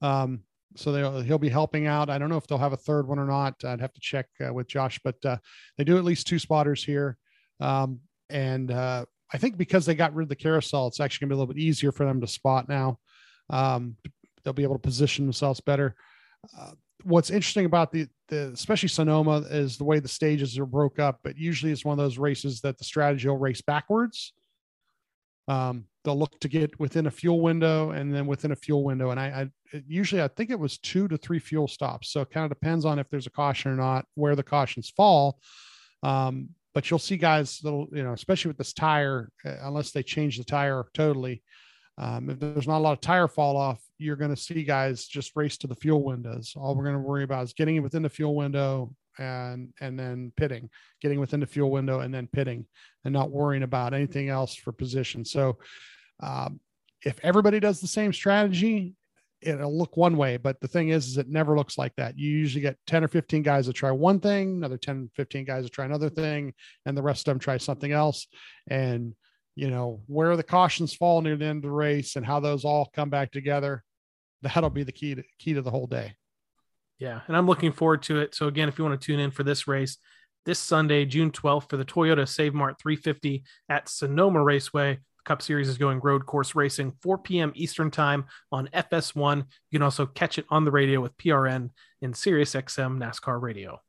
Um 0.00 0.42
so 0.74 1.20
he'll 1.22 1.38
be 1.38 1.50
helping 1.50 1.86
out. 1.86 2.08
I 2.08 2.16
don't 2.16 2.30
know 2.30 2.38
if 2.38 2.46
they'll 2.46 2.56
have 2.56 2.72
a 2.72 2.78
third 2.78 3.06
one 3.06 3.18
or 3.18 3.26
not. 3.26 3.62
I'd 3.62 3.82
have 3.82 3.92
to 3.92 4.00
check 4.00 4.26
uh, 4.44 4.52
with 4.52 4.66
josh 4.68 4.98
but 5.04 5.16
uh, 5.24 5.36
they 5.76 5.84
do 5.84 5.98
at 5.98 6.04
least 6.04 6.26
two 6.26 6.38
spotters 6.38 6.82
here. 6.82 7.16
Um 7.60 8.00
and 8.30 8.70
uh 8.70 9.04
i 9.32 9.38
think 9.38 9.56
because 9.56 9.86
they 9.86 9.94
got 9.94 10.14
rid 10.14 10.24
of 10.24 10.28
the 10.28 10.36
carousel 10.36 10.86
it's 10.86 11.00
actually 11.00 11.24
gonna 11.24 11.30
be 11.30 11.34
a 11.34 11.38
little 11.38 11.54
bit 11.54 11.62
easier 11.62 11.92
for 11.92 12.04
them 12.04 12.20
to 12.20 12.26
spot 12.26 12.68
now 12.68 12.98
um 13.50 13.96
they'll 14.42 14.52
be 14.52 14.62
able 14.62 14.74
to 14.74 14.80
position 14.80 15.24
themselves 15.24 15.60
better 15.60 15.94
uh, 16.58 16.72
what's 17.04 17.30
interesting 17.30 17.66
about 17.66 17.92
the, 17.92 18.06
the 18.28 18.50
especially 18.52 18.88
Sonoma 18.88 19.44
is 19.50 19.76
the 19.76 19.84
way 19.84 19.98
the 19.98 20.08
stages 20.08 20.58
are 20.58 20.66
broke 20.66 20.98
up. 20.98 21.20
But 21.22 21.36
usually 21.36 21.72
it's 21.72 21.84
one 21.84 21.98
of 21.98 22.04
those 22.04 22.18
races 22.18 22.60
that 22.60 22.78
the 22.78 22.84
strategy 22.84 23.28
will 23.28 23.38
race 23.38 23.60
backwards. 23.60 24.32
Um, 25.48 25.86
they'll 26.04 26.18
look 26.18 26.38
to 26.40 26.48
get 26.48 26.78
within 26.78 27.06
a 27.06 27.10
fuel 27.10 27.40
window 27.40 27.90
and 27.90 28.14
then 28.14 28.26
within 28.26 28.52
a 28.52 28.56
fuel 28.56 28.84
window. 28.84 29.10
And 29.10 29.18
I, 29.18 29.50
I 29.72 29.82
usually 29.86 30.22
I 30.22 30.28
think 30.28 30.50
it 30.50 30.58
was 30.58 30.78
two 30.78 31.08
to 31.08 31.16
three 31.16 31.38
fuel 31.38 31.68
stops. 31.68 32.12
So 32.12 32.20
it 32.20 32.30
kind 32.30 32.44
of 32.44 32.50
depends 32.50 32.84
on 32.84 32.98
if 32.98 33.08
there's 33.10 33.26
a 33.26 33.30
caution 33.30 33.72
or 33.72 33.76
not, 33.76 34.06
where 34.14 34.36
the 34.36 34.42
cautions 34.42 34.90
fall. 34.90 35.38
Um, 36.02 36.50
but 36.74 36.88
you'll 36.90 36.98
see 36.98 37.16
guys 37.16 37.58
that'll, 37.60 37.88
you 37.92 38.02
know, 38.02 38.12
especially 38.12 38.48
with 38.48 38.58
this 38.58 38.72
tire, 38.72 39.30
uh, 39.44 39.56
unless 39.62 39.90
they 39.90 40.02
change 40.02 40.38
the 40.38 40.44
tire 40.44 40.84
totally. 40.94 41.42
Um, 41.98 42.30
if 42.30 42.40
there's 42.40 42.66
not 42.66 42.78
a 42.78 42.84
lot 42.84 42.94
of 42.94 43.00
tire 43.00 43.28
fall 43.28 43.56
off, 43.56 43.80
you're 43.98 44.16
going 44.16 44.34
to 44.34 44.40
see 44.40 44.64
guys 44.64 45.06
just 45.06 45.36
race 45.36 45.58
to 45.58 45.66
the 45.66 45.74
fuel 45.74 46.02
windows. 46.02 46.54
All 46.56 46.74
we're 46.74 46.84
going 46.84 46.96
to 46.96 47.00
worry 47.00 47.24
about 47.24 47.44
is 47.44 47.52
getting 47.52 47.82
within 47.82 48.02
the 48.02 48.08
fuel 48.08 48.34
window 48.34 48.94
and 49.18 49.74
and 49.80 49.98
then 49.98 50.32
pitting, 50.36 50.70
getting 51.02 51.20
within 51.20 51.40
the 51.40 51.46
fuel 51.46 51.70
window 51.70 52.00
and 52.00 52.12
then 52.14 52.28
pitting, 52.32 52.66
and 53.04 53.12
not 53.12 53.30
worrying 53.30 53.62
about 53.62 53.92
anything 53.92 54.30
else 54.30 54.54
for 54.54 54.72
position. 54.72 55.24
So, 55.24 55.58
um, 56.20 56.60
if 57.04 57.18
everybody 57.22 57.60
does 57.60 57.80
the 57.80 57.88
same 57.88 58.12
strategy, 58.12 58.94
it'll 59.42 59.76
look 59.76 59.96
one 59.96 60.16
way. 60.16 60.36
But 60.36 60.60
the 60.60 60.68
thing 60.68 60.90
is, 60.90 61.06
is 61.06 61.18
it 61.18 61.28
never 61.28 61.56
looks 61.56 61.78
like 61.78 61.94
that. 61.96 62.18
You 62.18 62.30
usually 62.30 62.62
get 62.62 62.78
10 62.86 63.04
or 63.04 63.08
15 63.08 63.42
guys 63.42 63.66
that 63.66 63.74
try 63.74 63.90
one 63.90 64.20
thing, 64.20 64.56
another 64.56 64.78
10, 64.78 65.10
15 65.14 65.44
guys 65.44 65.64
that 65.64 65.72
try 65.72 65.84
another 65.84 66.10
thing, 66.10 66.54
and 66.86 66.96
the 66.96 67.02
rest 67.02 67.26
of 67.26 67.32
them 67.32 67.38
try 67.38 67.56
something 67.56 67.92
else. 67.92 68.26
And 68.68 69.14
you 69.54 69.68
know 69.68 70.00
where 70.06 70.36
the 70.36 70.42
cautions 70.42 70.94
fall 70.94 71.20
near 71.20 71.36
the 71.36 71.44
end 71.44 71.58
of 71.58 71.62
the 71.62 71.70
race 71.70 72.16
and 72.16 72.24
how 72.24 72.40
those 72.40 72.64
all 72.64 72.90
come 72.94 73.10
back 73.10 73.30
together 73.30 73.84
that'll 74.42 74.70
be 74.70 74.82
the 74.82 74.92
key 74.92 75.14
to 75.14 75.22
key 75.38 75.52
to 75.54 75.62
the 75.62 75.70
whole 75.70 75.86
day 75.86 76.14
Yeah, 76.98 77.20
and 77.26 77.36
I'm 77.36 77.46
looking 77.46 77.72
forward 77.72 78.02
to 78.04 78.20
it. 78.20 78.34
So 78.34 78.46
again, 78.46 78.68
if 78.68 78.78
you 78.78 78.84
want 78.84 79.00
to 79.00 79.04
tune 79.04 79.20
in 79.20 79.30
for 79.30 79.42
this 79.42 79.68
race 79.68 79.98
this 80.44 80.58
Sunday, 80.58 81.04
June 81.04 81.30
12th, 81.30 81.68
for 81.68 81.76
the 81.76 81.84
Toyota 81.84 82.26
Save 82.28 82.54
Mart 82.54 82.76
350 82.80 83.44
at 83.68 83.88
Sonoma 83.88 84.42
Raceway. 84.42 84.98
Cup 85.24 85.42
Series 85.42 85.68
is 85.68 85.78
going 85.78 86.00
road 86.00 86.26
course 86.26 86.54
racing 86.54 86.92
4 87.02 87.18
p.m. 87.18 87.52
Eastern 87.54 87.90
Time 87.90 88.26
on 88.50 88.68
FS1. 88.68 89.38
You 89.38 89.78
can 89.78 89.82
also 89.82 90.06
catch 90.06 90.38
it 90.38 90.46
on 90.50 90.64
the 90.64 90.70
radio 90.70 91.00
with 91.00 91.16
PRN 91.16 91.70
in 92.00 92.12
SiriusXM 92.12 92.98
NASCAR 92.98 93.40
Radio. 93.40 93.80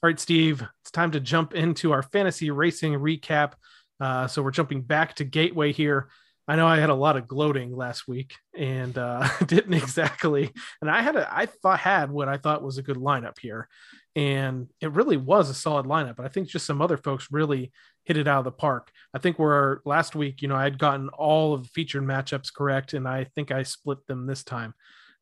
All 0.00 0.06
right, 0.08 0.20
Steve, 0.20 0.62
it's 0.82 0.90
time 0.90 1.10
to 1.12 1.20
jump 1.20 1.54
into 1.54 1.92
our 1.92 2.02
fantasy 2.02 2.50
racing 2.50 2.92
recap. 2.92 3.54
Uh, 4.00 4.28
so 4.28 4.42
we're 4.42 4.52
jumping 4.52 4.82
back 4.82 5.14
to 5.16 5.24
Gateway 5.24 5.72
here. 5.72 6.08
I 6.48 6.56
know 6.56 6.66
I 6.66 6.78
had 6.80 6.88
a 6.88 6.94
lot 6.94 7.18
of 7.18 7.28
gloating 7.28 7.76
last 7.76 8.08
week 8.08 8.34
and 8.56 8.96
uh, 8.96 9.28
didn't 9.46 9.74
exactly. 9.74 10.50
And 10.80 10.90
I 10.90 11.02
had 11.02 11.14
a, 11.14 11.28
I 11.30 11.44
thought 11.44 11.78
had 11.78 12.10
what 12.10 12.28
I 12.28 12.38
thought 12.38 12.62
was 12.62 12.78
a 12.78 12.82
good 12.82 12.96
lineup 12.96 13.38
here, 13.38 13.68
and 14.16 14.68
it 14.80 14.92
really 14.92 15.18
was 15.18 15.50
a 15.50 15.54
solid 15.54 15.84
lineup. 15.84 16.16
But 16.16 16.24
I 16.24 16.28
think 16.28 16.48
just 16.48 16.66
some 16.66 16.80
other 16.80 16.96
folks 16.96 17.28
really 17.30 17.70
hit 18.04 18.16
it 18.16 18.26
out 18.26 18.38
of 18.38 18.44
the 18.44 18.52
park. 18.52 18.90
I 19.12 19.18
think 19.18 19.38
where 19.38 19.82
last 19.84 20.16
week, 20.16 20.40
you 20.40 20.48
know, 20.48 20.56
I 20.56 20.64
had 20.64 20.78
gotten 20.78 21.10
all 21.10 21.52
of 21.52 21.64
the 21.64 21.68
featured 21.68 22.02
matchups 22.02 22.52
correct, 22.52 22.94
and 22.94 23.06
I 23.06 23.24
think 23.24 23.52
I 23.52 23.62
split 23.62 24.06
them 24.06 24.26
this 24.26 24.42
time. 24.42 24.72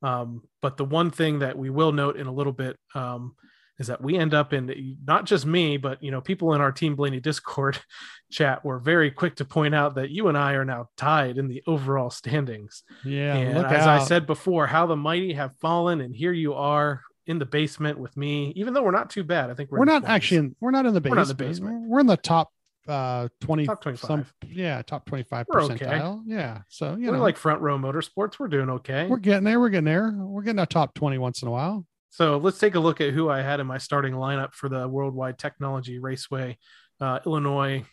Um, 0.02 0.42
but 0.62 0.76
the 0.76 0.84
one 0.84 1.10
thing 1.10 1.40
that 1.40 1.58
we 1.58 1.70
will 1.70 1.90
note 1.90 2.16
in 2.16 2.28
a 2.28 2.32
little 2.32 2.52
bit 2.52 2.76
um, 2.94 3.34
is 3.78 3.88
that 3.88 4.02
we 4.02 4.16
end 4.16 4.34
up 4.34 4.52
in 4.52 4.96
not 5.06 5.26
just 5.26 5.44
me, 5.46 5.76
but 5.76 6.02
you 6.02 6.10
know, 6.10 6.20
people 6.20 6.54
in 6.54 6.60
our 6.60 6.72
Team 6.72 6.94
Blaney 6.94 7.20
Discord 7.20 7.78
chat 8.30 8.64
were 8.64 8.78
very 8.78 9.10
quick 9.10 9.36
to 9.36 9.44
point 9.44 9.74
out 9.74 9.96
that 9.96 10.10
you 10.10 10.28
and 10.28 10.36
I 10.38 10.52
are 10.54 10.64
now 10.64 10.88
tied 10.96 11.38
in 11.38 11.48
the 11.48 11.62
overall 11.66 12.10
standings. 12.10 12.82
yeah 13.04 13.34
and 13.34 13.58
look 13.58 13.66
as 13.66 13.86
out. 13.86 14.00
I 14.00 14.04
said 14.04 14.26
before, 14.26 14.66
how 14.66 14.86
the 14.86 14.96
mighty 14.96 15.34
have 15.34 15.54
fallen, 15.60 16.00
and 16.00 16.14
here 16.14 16.32
you 16.32 16.54
are 16.54 17.02
in 17.26 17.38
the 17.38 17.46
basement 17.46 17.98
with 17.98 18.16
me. 18.16 18.52
Even 18.56 18.72
though 18.72 18.82
we're 18.82 18.90
not 18.92 19.10
too 19.10 19.24
bad, 19.24 19.50
I 19.50 19.54
think 19.54 19.70
we're, 19.70 19.80
we're 19.80 19.84
not 19.84 20.04
actually 20.04 20.38
in, 20.38 20.56
we're 20.60 20.70
not 20.70 20.86
in 20.86 20.94
the 20.94 21.00
basement. 21.00 21.16
We're 21.16 21.22
in 21.22 21.28
the 21.28 21.34
basement. 21.34 21.88
we're 21.88 22.00
in 22.00 22.06
the 22.06 22.16
top 22.16 22.50
uh 22.88 23.28
20 23.40 23.66
Top 23.66 23.82
25. 23.82 24.08
some 24.08 24.26
yeah 24.46 24.80
top 24.80 25.06
25 25.06 25.46
We're 25.48 25.62
okay. 25.62 25.74
percentile 25.84 26.22
yeah 26.24 26.60
so 26.68 26.94
you 26.94 27.08
we're 27.08 27.16
know 27.16 27.22
like 27.22 27.36
front 27.36 27.60
row 27.60 27.76
motorsports. 27.76 28.38
We're 28.38 28.46
doing 28.46 28.70
okay. 28.70 29.08
we're 29.08 29.16
getting 29.16 29.42
there 29.42 29.58
we're 29.58 29.70
getting 29.70 29.86
there 29.86 30.12
we're 30.16 30.42
getting 30.42 30.60
a 30.60 30.66
top 30.66 30.94
20 30.94 31.18
once 31.18 31.42
in 31.42 31.48
a 31.48 31.50
while 31.50 31.84
So 32.16 32.38
let's 32.38 32.58
take 32.58 32.76
a 32.76 32.80
look 32.80 33.02
at 33.02 33.12
who 33.12 33.28
I 33.28 33.42
had 33.42 33.60
in 33.60 33.66
my 33.66 33.76
starting 33.76 34.14
lineup 34.14 34.54
for 34.54 34.70
the 34.70 34.88
Worldwide 34.88 35.38
Technology 35.38 35.98
Raceway, 35.98 36.56
uh, 36.98 37.18
Illinois. 37.26 37.84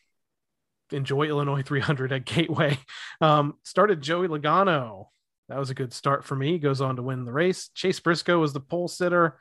Enjoy 0.94 1.24
Illinois 1.24 1.62
300 1.66 2.14
at 2.14 2.24
Gateway. 2.24 2.80
Um, 3.20 3.56
started 3.64 4.00
Joey 4.00 4.30
Logano, 4.30 5.08
That 5.50 5.60
was 5.60 5.72
a 5.72 5.74
good 5.76 5.92
start 5.92 6.24
for 6.24 6.38
me. 6.38 6.58
Goes 6.58 6.80
on 6.80 6.96
to 6.96 7.04
win 7.04 7.26
the 7.26 7.34
race. 7.34 7.68
Chase 7.76 8.00
Briscoe 8.00 8.40
was 8.40 8.54
the 8.54 8.62
pole 8.62 8.88
sitter. 8.88 9.38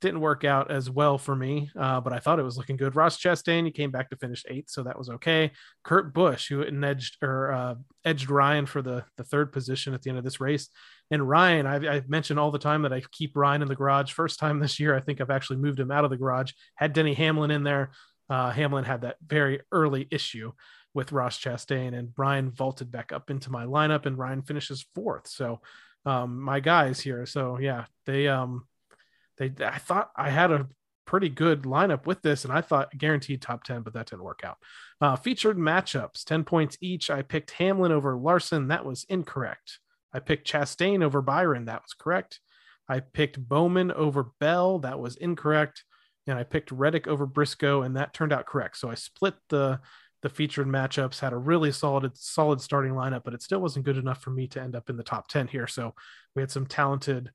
Didn't 0.00 0.20
work 0.20 0.44
out 0.44 0.70
as 0.70 0.88
well 0.88 1.18
for 1.18 1.36
me, 1.36 1.70
uh, 1.78 2.00
but 2.00 2.12
I 2.12 2.20
thought 2.20 2.38
it 2.38 2.44
was 2.44 2.56
looking 2.56 2.76
good. 2.76 2.96
Ross 2.96 3.18
Chastain, 3.18 3.66
he 3.66 3.70
came 3.70 3.90
back 3.90 4.08
to 4.10 4.16
finish 4.16 4.44
eighth, 4.48 4.70
so 4.70 4.82
that 4.82 4.98
was 4.98 5.10
okay. 5.10 5.50
Kurt 5.84 6.14
Busch, 6.14 6.48
who 6.48 6.64
edged 6.64 7.18
or 7.22 7.52
uh, 7.52 7.74
edged 8.04 8.30
Ryan 8.30 8.64
for 8.64 8.80
the 8.80 9.04
the 9.16 9.24
third 9.24 9.52
position 9.52 9.92
at 9.92 10.00
the 10.00 10.08
end 10.08 10.18
of 10.18 10.24
this 10.24 10.40
race, 10.40 10.68
and 11.10 11.28
Ryan, 11.28 11.66
I've, 11.66 11.84
I've, 11.84 12.08
mentioned 12.08 12.40
all 12.40 12.50
the 12.50 12.58
time 12.58 12.82
that 12.82 12.92
I 12.92 13.02
keep 13.12 13.36
Ryan 13.36 13.62
in 13.62 13.68
the 13.68 13.76
garage. 13.76 14.12
First 14.12 14.38
time 14.38 14.58
this 14.58 14.80
year, 14.80 14.96
I 14.96 15.00
think 15.00 15.20
I've 15.20 15.30
actually 15.30 15.58
moved 15.58 15.80
him 15.80 15.90
out 15.90 16.04
of 16.04 16.10
the 16.10 16.16
garage. 16.16 16.52
Had 16.76 16.92
Denny 16.92 17.14
Hamlin 17.14 17.50
in 17.50 17.62
there. 17.62 17.90
Uh, 18.30 18.50
Hamlin 18.50 18.84
had 18.84 19.02
that 19.02 19.16
very 19.26 19.60
early 19.72 20.08
issue 20.10 20.52
with 20.94 21.12
Ross 21.12 21.38
Chastain, 21.38 21.96
and 21.96 22.12
Ryan 22.16 22.50
vaulted 22.50 22.90
back 22.90 23.12
up 23.12 23.28
into 23.28 23.50
my 23.50 23.64
lineup, 23.64 24.06
and 24.06 24.16
Ryan 24.16 24.42
finishes 24.42 24.86
fourth. 24.94 25.28
So 25.28 25.60
um, 26.06 26.40
my 26.40 26.60
guys 26.60 27.00
here. 27.00 27.26
So 27.26 27.58
yeah, 27.58 27.84
they 28.06 28.28
um, 28.28 28.66
they 29.40 29.64
I 29.64 29.78
thought 29.78 30.10
I 30.14 30.30
had 30.30 30.52
a 30.52 30.68
pretty 31.06 31.28
good 31.28 31.62
lineup 31.62 32.06
with 32.06 32.22
this, 32.22 32.44
and 32.44 32.52
I 32.52 32.60
thought 32.60 32.96
guaranteed 32.96 33.42
top 33.42 33.64
10, 33.64 33.82
but 33.82 33.94
that 33.94 34.08
didn't 34.08 34.22
work 34.22 34.42
out. 34.44 34.58
Uh, 35.00 35.16
featured 35.16 35.56
matchups, 35.56 36.22
10 36.24 36.44
points 36.44 36.78
each. 36.80 37.10
I 37.10 37.22
picked 37.22 37.50
Hamlin 37.52 37.90
over 37.90 38.16
Larson. 38.16 38.68
That 38.68 38.84
was 38.84 39.04
incorrect. 39.08 39.80
I 40.12 40.20
picked 40.20 40.48
Chastain 40.48 41.02
over 41.02 41.20
Byron. 41.20 41.64
That 41.64 41.82
was 41.82 41.94
correct. 41.94 42.38
I 42.88 43.00
picked 43.00 43.40
Bowman 43.40 43.90
over 43.90 44.30
Bell. 44.38 44.78
That 44.80 45.00
was 45.00 45.16
incorrect. 45.16 45.84
And 46.26 46.38
I 46.38 46.44
picked 46.44 46.70
Reddick 46.70 47.08
over 47.08 47.26
Briscoe, 47.26 47.82
and 47.82 47.96
that 47.96 48.14
turned 48.14 48.32
out 48.32 48.46
correct. 48.46 48.76
So 48.76 48.88
I 48.88 48.94
split 48.94 49.34
the 49.48 49.80
the 50.22 50.28
featured 50.28 50.66
matchups, 50.66 51.18
had 51.18 51.32
a 51.32 51.38
really 51.38 51.72
solid 51.72 52.16
solid 52.16 52.60
starting 52.60 52.92
lineup, 52.92 53.24
but 53.24 53.32
it 53.32 53.42
still 53.42 53.60
wasn't 53.60 53.86
good 53.86 53.96
enough 53.96 54.20
for 54.20 54.30
me 54.30 54.46
to 54.48 54.60
end 54.60 54.76
up 54.76 54.90
in 54.90 54.98
the 54.98 55.02
top 55.02 55.28
10 55.28 55.48
here. 55.48 55.66
So 55.66 55.94
we 56.36 56.42
had 56.42 56.50
some 56.50 56.66
talented 56.66 57.30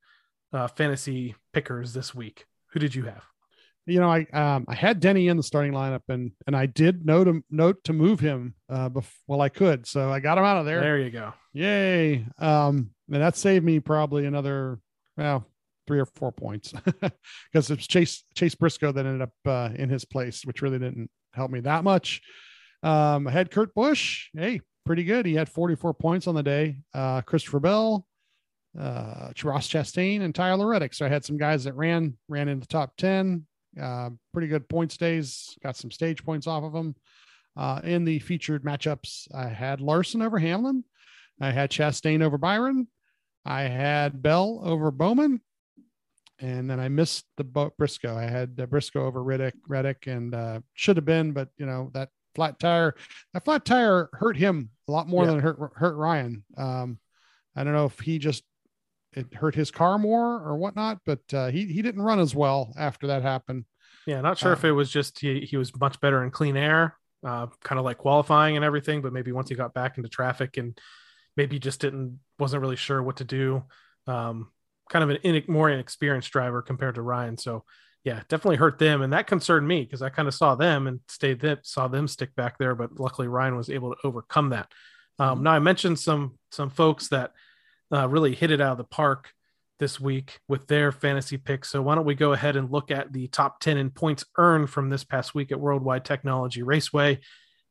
uh, 0.54 0.68
fantasy 0.68 1.36
pickers 1.54 1.94
this 1.94 2.14
week. 2.14 2.46
Who 2.72 2.80
did 2.80 2.96
you 2.96 3.04
have? 3.04 3.24
You 3.88 4.00
know, 4.00 4.12
I 4.12 4.26
um, 4.34 4.66
I 4.68 4.74
had 4.74 5.00
Denny 5.00 5.28
in 5.28 5.38
the 5.38 5.44
starting 5.44 5.72
lineup, 5.72 6.02
and 6.10 6.32
and 6.48 6.56
I 6.56 6.66
did 6.66 7.06
note 7.06 7.28
note 7.52 7.84
to 7.84 7.94
move 7.94 8.20
him 8.20 8.56
uh, 8.68 8.90
bef- 8.90 9.14
well 9.28 9.42
I 9.42 9.50
could, 9.50 9.86
so 9.86 10.12
I 10.12 10.20
got 10.20 10.40
him 10.40 10.44
out 10.44 10.58
of 10.58 10.66
there. 10.66 10.82
There 10.82 10.98
you 10.98 11.12
go. 11.12 11.34
Yay! 11.54 12.26
Um, 12.40 12.90
and 13.12 13.22
that 13.22 13.38
saved 13.38 13.64
me 13.64 13.80
probably 13.80 14.26
another 14.26 14.80
well 15.18 15.46
three 15.86 16.00
or 16.00 16.06
four 16.06 16.32
points 16.32 16.74
because 17.52 17.70
it's 17.70 17.86
Chase 17.86 18.24
Chase 18.34 18.56
Briscoe 18.56 18.92
that 18.92 19.06
ended 19.06 19.22
up 19.22 19.34
uh, 19.46 19.70
in 19.76 19.90
his 19.90 20.04
place, 20.04 20.44
which 20.46 20.64
really 20.64 20.80
didn't 20.80 21.12
help 21.34 21.52
me 21.52 21.60
that 21.62 21.84
much. 21.84 22.22
Um, 22.82 23.28
I 23.28 23.32
had 23.32 23.52
Kurt 23.52 23.74
Busch. 23.74 24.30
Hey, 24.34 24.62
pretty 24.86 25.04
good. 25.04 25.26
He 25.26 25.36
had 25.36 25.50
44 25.50 25.94
points 25.94 26.28
on 26.28 26.36
the 26.36 26.44
day. 26.44 26.78
Uh, 26.94 27.22
Christopher 27.22 27.60
Bell, 27.60 28.08
uh, 28.80 29.32
Ross 29.44 29.68
Chastain, 29.70 30.22
and 30.22 30.34
Tyler 30.34 30.68
Reddick. 30.68 30.94
So 30.94 31.06
I 31.06 31.10
had 31.10 31.26
some 31.26 31.38
guys 31.38 31.64
that 31.64 31.76
ran 31.76 32.18
ran 32.28 32.50
in 32.50 32.60
the 32.60 32.66
top 32.66 32.96
10. 32.98 33.46
Uh, 33.82 34.10
pretty 34.34 34.48
good 34.48 34.68
points 34.70 34.98
days. 34.98 35.58
Got 35.64 35.76
some 35.76 35.92
stage 35.92 36.24
points 36.24 36.48
off 36.48 36.64
of 36.64 36.74
them. 36.74 36.96
Uh, 37.58 37.80
in 37.84 38.04
the 38.04 38.20
featured 38.20 38.64
matchups, 38.64 39.34
I 39.34 39.48
had 39.48 39.80
Larson 39.80 40.22
over 40.22 40.38
Hamlin. 40.38 40.84
I 41.40 41.52
had 41.52 41.72
Chastain 41.72 42.22
over 42.22 42.38
Byron. 42.38 42.88
I 43.46 43.64
had 43.64 44.22
Bell 44.22 44.62
over 44.64 44.92
Bowman. 44.92 45.42
And 46.40 46.70
then 46.70 46.82
I 46.82 46.90
missed 46.90 47.26
the 47.38 47.46
boat, 47.46 47.78
Briscoe. 47.78 48.18
I 48.18 48.24
had 48.24 48.60
uh, 48.62 48.66
Briscoe 48.66 49.06
over 49.06 49.24
Reddick, 49.24 49.56
Reddick, 49.70 50.08
and 50.08 50.36
uh, 50.36 50.60
should 50.74 50.98
have 50.98 51.06
been, 51.06 51.32
but 51.32 51.48
you 51.58 51.66
know 51.66 51.92
that 51.94 52.10
flat 52.34 52.60
tire, 52.60 52.96
that 53.34 53.46
flat 53.46 53.64
tire 53.64 54.10
hurt 54.12 54.36
him 54.36 54.70
a 54.90 54.92
lot 54.92 55.08
more 55.08 55.24
yeah. 55.24 55.32
than 55.32 55.40
hurt 55.40 55.72
hurt 55.76 55.96
Ryan. 55.96 56.44
Um, 56.58 57.00
I 57.56 57.64
don't 57.64 57.72
know 57.72 57.86
if 57.86 58.02
he 58.02 58.20
just 58.20 58.44
it 59.16 59.34
hurt 59.34 59.56
his 59.56 59.72
car 59.72 59.98
more 59.98 60.42
or 60.42 60.58
whatnot, 60.58 61.00
but 61.06 61.22
uh, 61.34 61.48
he 61.48 61.66
he 61.66 61.82
didn't 61.82 62.02
run 62.02 62.20
as 62.20 62.36
well 62.36 62.74
after 62.78 63.08
that 63.08 63.22
happened. 63.22 63.66
Yeah, 64.06 64.22
not 64.22 64.38
sure 64.38 64.52
um, 64.52 64.58
if 64.58 64.66
it 64.66 64.72
was 64.72 64.92
just 64.92 65.20
he 65.20 65.42
he 65.42 65.58
was 65.58 65.78
much 65.80 66.00
better 66.00 66.24
in 66.24 66.32
clean 66.32 66.58
air, 66.58 66.98
uh, 67.26 67.48
kind 67.64 67.80
of 67.80 67.86
like 67.86 67.98
qualifying 67.98 68.56
and 68.56 68.66
everything, 68.66 69.02
but 69.02 69.14
maybe 69.14 69.32
once 69.32 69.50
he 69.50 69.56
got 69.56 69.74
back 69.74 69.98
into 69.98 70.10
traffic 70.10 70.58
and 70.58 70.80
maybe 71.38 71.60
just 71.60 71.82
didn't 71.82 72.20
wasn't 72.38 72.62
really 72.62 72.76
sure 72.76 73.02
what 73.02 73.18
to 73.18 73.24
do. 73.24 73.64
Um, 74.08 74.52
kind 74.90 75.04
of 75.04 75.10
an 75.10 75.18
in, 75.24 75.44
more 75.48 75.70
inexperienced 75.70 76.32
driver 76.32 76.62
compared 76.62 76.96
to 76.96 77.02
Ryan. 77.02 77.38
So 77.38 77.64
yeah, 78.04 78.22
definitely 78.30 78.58
hurt 78.58 78.78
them, 78.78 79.02
and 79.02 79.14
that 79.14 79.28
concerned 79.28 79.68
me 79.68 79.84
because 79.84 80.02
I 80.02 80.10
kind 80.10 80.28
of 80.28 80.34
saw 80.36 80.56
them 80.56 80.86
and 80.86 81.00
stayed 81.08 81.40
there, 81.40 81.60
saw 81.64 81.88
them 81.88 82.08
stick 82.08 82.36
back 82.36 82.60
there, 82.60 82.76
but 82.76 83.00
luckily 83.00 83.28
Ryan 83.28 83.56
was 83.56 83.70
able 83.70 83.96
to 83.96 83.98
overcome 84.04 84.50
that. 84.50 84.72
Um, 85.18 85.38
mm-hmm. 85.38 85.44
Now 85.46 85.52
I 85.52 85.60
mentioned 85.60 86.00
some 86.00 86.38
some 86.52 86.70
folks 86.70 87.08
that 87.10 87.32
uh, 87.94 88.08
really 88.08 88.36
hit 88.36 88.52
it 88.52 88.62
out 88.62 88.74
of 88.74 88.78
the 88.78 88.84
park 88.84 89.32
this 89.80 90.00
week 90.00 90.40
with 90.48 90.68
their 90.68 90.92
fantasy 90.92 91.38
picks. 91.38 91.70
So 91.70 91.82
why 91.82 91.96
don't 91.96 92.06
we 92.06 92.16
go 92.16 92.34
ahead 92.34 92.56
and 92.56 92.72
look 92.72 92.92
at 92.92 93.12
the 93.12 93.28
top 93.28 93.60
10 93.60 93.78
in 93.78 93.90
points 93.90 94.26
earned 94.38 94.70
from 94.70 94.90
this 94.90 95.04
past 95.04 95.36
week 95.36 95.52
at 95.52 95.60
Worldwide 95.60 96.06
Technology 96.06 96.64
Raceway. 96.64 97.20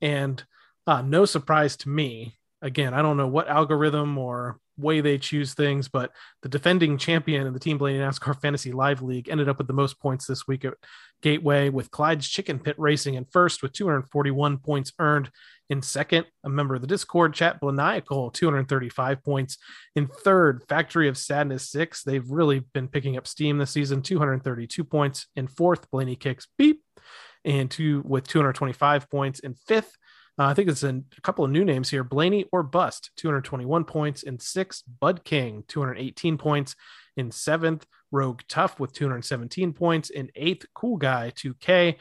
And 0.00 0.42
uh, 0.86 1.02
no 1.02 1.24
surprise 1.24 1.76
to 1.78 1.88
me, 1.88 2.36
again, 2.60 2.92
I 2.92 3.02
don't 3.02 3.16
know 3.16 3.28
what 3.28 3.48
algorithm 3.48 4.18
or 4.18 4.58
way 4.76 5.00
they 5.00 5.18
choose 5.18 5.54
things, 5.54 5.88
but 5.88 6.10
the 6.42 6.48
defending 6.48 6.98
champion 6.98 7.46
in 7.46 7.52
the 7.52 7.60
Team 7.60 7.78
Blaney 7.78 7.98
NASCAR 7.98 8.40
Fantasy 8.40 8.72
Live 8.72 9.02
League 9.02 9.28
ended 9.28 9.48
up 9.48 9.58
with 9.58 9.66
the 9.66 9.72
most 9.72 10.00
points 10.00 10.26
this 10.26 10.46
week 10.46 10.64
at 10.64 10.74
Gateway 11.22 11.70
with 11.70 11.90
Clyde's 11.90 12.28
Chicken 12.28 12.58
Pit 12.58 12.74
Racing 12.78 13.14
in 13.14 13.24
first 13.24 13.62
with 13.62 13.72
241 13.72 14.58
points 14.58 14.92
earned. 14.98 15.30
In 15.70 15.80
second, 15.80 16.26
a 16.44 16.50
member 16.50 16.74
of 16.74 16.82
the 16.82 16.86
Discord 16.86 17.32
chat, 17.32 17.60
Blaniacal, 17.60 18.32
235 18.32 19.24
points. 19.24 19.56
In 19.96 20.06
third, 20.06 20.62
Factory 20.68 21.08
of 21.08 21.16
Sadness, 21.16 21.70
six. 21.70 22.02
They've 22.02 22.30
really 22.30 22.60
been 22.74 22.88
picking 22.88 23.16
up 23.16 23.26
steam 23.26 23.56
this 23.56 23.70
season, 23.70 24.02
232 24.02 24.84
points. 24.84 25.26
In 25.34 25.46
fourth, 25.46 25.90
Blaney 25.90 26.16
Kicks 26.16 26.46
Beep, 26.58 26.82
and 27.44 27.70
two 27.70 28.02
with 28.04 28.28
225 28.28 29.08
points. 29.08 29.40
In 29.40 29.54
fifth, 29.54 29.96
uh, 30.38 30.46
I 30.46 30.54
think 30.54 30.68
it's 30.68 30.82
a, 30.82 31.02
a, 31.16 31.20
couple 31.22 31.44
of 31.44 31.50
new 31.50 31.64
names 31.64 31.90
here. 31.90 32.02
Blaney 32.02 32.46
or 32.50 32.62
Bust, 32.62 33.10
221 33.16 33.84
points. 33.84 34.22
In 34.24 34.38
sixth, 34.38 34.82
Bud 35.00 35.24
King, 35.24 35.64
218 35.68 36.38
points. 36.38 36.74
In 37.16 37.30
seventh, 37.30 37.86
Rogue 38.10 38.40
Tough 38.48 38.80
with 38.80 38.92
217 38.92 39.72
points. 39.72 40.10
In 40.10 40.30
eighth, 40.34 40.66
Cool 40.74 40.96
Guy, 40.96 41.32
2K, 41.36 41.96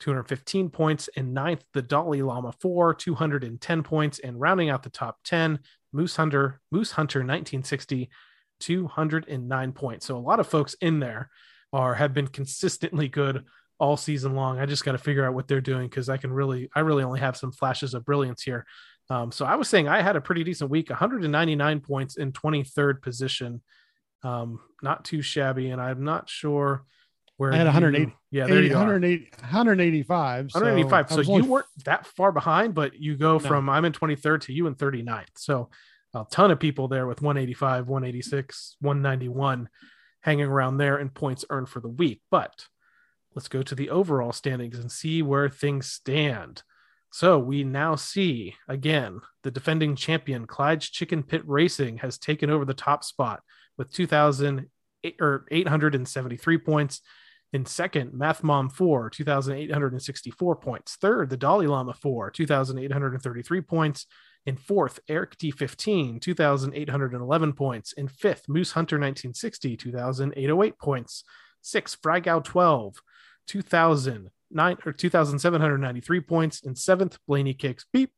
215 0.00 0.70
points. 0.70 1.08
In 1.08 1.34
ninth, 1.34 1.62
the 1.74 1.82
Dolly 1.82 2.22
Llama 2.22 2.54
4, 2.60 2.94
210 2.94 3.82
points. 3.82 4.18
And 4.18 4.40
rounding 4.40 4.70
out 4.70 4.82
the 4.82 4.90
top 4.90 5.18
10, 5.24 5.58
Moose 5.92 6.16
Hunter, 6.16 6.60
Moose 6.70 6.92
Hunter 6.92 7.20
1960, 7.20 8.08
209 8.60 9.72
points. 9.72 10.06
So 10.06 10.16
a 10.16 10.18
lot 10.18 10.40
of 10.40 10.46
folks 10.46 10.74
in 10.80 11.00
there 11.00 11.28
are 11.72 11.94
have 11.94 12.14
been 12.14 12.28
consistently 12.28 13.08
good 13.08 13.44
all 13.84 13.98
season 13.98 14.34
long. 14.34 14.58
I 14.58 14.64
just 14.64 14.82
got 14.82 14.92
to 14.92 14.98
figure 14.98 15.26
out 15.26 15.34
what 15.34 15.46
they're 15.46 15.60
doing 15.60 15.88
because 15.88 16.08
I 16.08 16.16
can 16.16 16.32
really, 16.32 16.70
I 16.74 16.80
really 16.80 17.04
only 17.04 17.20
have 17.20 17.36
some 17.36 17.52
flashes 17.52 17.92
of 17.92 18.02
brilliance 18.04 18.42
here. 18.42 18.64
Um, 19.10 19.30
so 19.30 19.44
I 19.44 19.56
was 19.56 19.68
saying 19.68 19.88
I 19.88 20.00
had 20.00 20.16
a 20.16 20.22
pretty 20.22 20.42
decent 20.42 20.70
week, 20.70 20.88
199 20.88 21.80
points 21.80 22.16
in 22.16 22.32
23rd 22.32 23.02
position. 23.02 23.60
Um, 24.22 24.58
not 24.82 25.04
too 25.04 25.20
shabby, 25.20 25.68
and 25.68 25.82
I'm 25.82 26.02
not 26.02 26.30
sure 26.30 26.86
where 27.36 27.52
I 27.52 27.56
had 27.56 27.66
180. 27.66 28.10
You, 28.10 28.16
yeah, 28.30 28.46
there 28.46 28.56
80, 28.58 28.68
you 28.68 28.74
180, 28.74 29.30
185. 29.40 30.44
185. 30.54 31.10
So, 31.10 31.22
so 31.22 31.36
you 31.36 31.44
weren't 31.44 31.66
that 31.84 32.06
far 32.06 32.32
behind, 32.32 32.74
but 32.74 32.98
you 32.98 33.18
go 33.18 33.34
no. 33.34 33.38
from 33.38 33.68
I'm 33.68 33.84
in 33.84 33.92
23rd 33.92 34.40
to 34.42 34.54
you 34.54 34.66
in 34.66 34.76
39th. 34.76 35.26
So 35.36 35.68
a 36.14 36.24
ton 36.30 36.50
of 36.50 36.58
people 36.58 36.88
there 36.88 37.06
with 37.06 37.20
185, 37.20 37.86
186, 37.86 38.76
191 38.80 39.68
hanging 40.22 40.46
around 40.46 40.78
there 40.78 40.96
in 40.96 41.10
points 41.10 41.44
earned 41.50 41.68
for 41.68 41.80
the 41.80 41.88
week. 41.88 42.22
But 42.30 42.66
let's 43.34 43.48
go 43.48 43.62
to 43.62 43.74
the 43.74 43.90
overall 43.90 44.32
standings 44.32 44.78
and 44.78 44.90
see 44.90 45.22
where 45.22 45.48
things 45.48 45.90
stand. 45.90 46.62
So 47.10 47.38
we 47.38 47.62
now 47.62 47.94
see 47.94 48.56
again 48.68 49.20
the 49.44 49.50
defending 49.50 49.94
champion 49.96 50.46
Clyde's 50.46 50.88
Chicken 50.88 51.22
Pit 51.22 51.42
Racing 51.46 51.98
has 51.98 52.18
taken 52.18 52.50
over 52.50 52.64
the 52.64 52.74
top 52.74 53.04
spot 53.04 53.40
with 53.78 53.92
2,000 53.92 54.66
or 55.20 55.46
873 55.50 56.58
points. 56.58 57.00
In 57.52 57.66
second, 57.66 58.12
Math 58.14 58.42
Mom 58.42 58.68
4, 58.68 59.10
2,864 59.10 60.56
points. 60.56 60.96
Third, 60.96 61.30
the 61.30 61.36
Dolly 61.36 61.68
Lama 61.68 61.94
4, 61.94 62.32
2,833 62.32 63.60
points. 63.60 64.06
In 64.44 64.56
fourth, 64.56 64.98
Eric 65.08 65.36
D15, 65.38 66.20
2,811 66.20 67.52
points. 67.52 67.92
In 67.92 68.08
fifth, 68.08 68.48
Moose 68.48 68.72
Hunter 68.72 68.96
1960, 68.96 69.76
2,808 69.76 70.78
points. 70.78 71.22
Sixth, 71.62 72.02
Frygao 72.02 72.42
12, 72.42 72.96
2,009 73.46 74.76
or 74.84 74.92
2,793 74.92 76.20
points. 76.20 76.62
In 76.62 76.74
seventh, 76.74 77.18
Blaney 77.26 77.54
Kicks 77.54 77.86
Beep, 77.92 78.12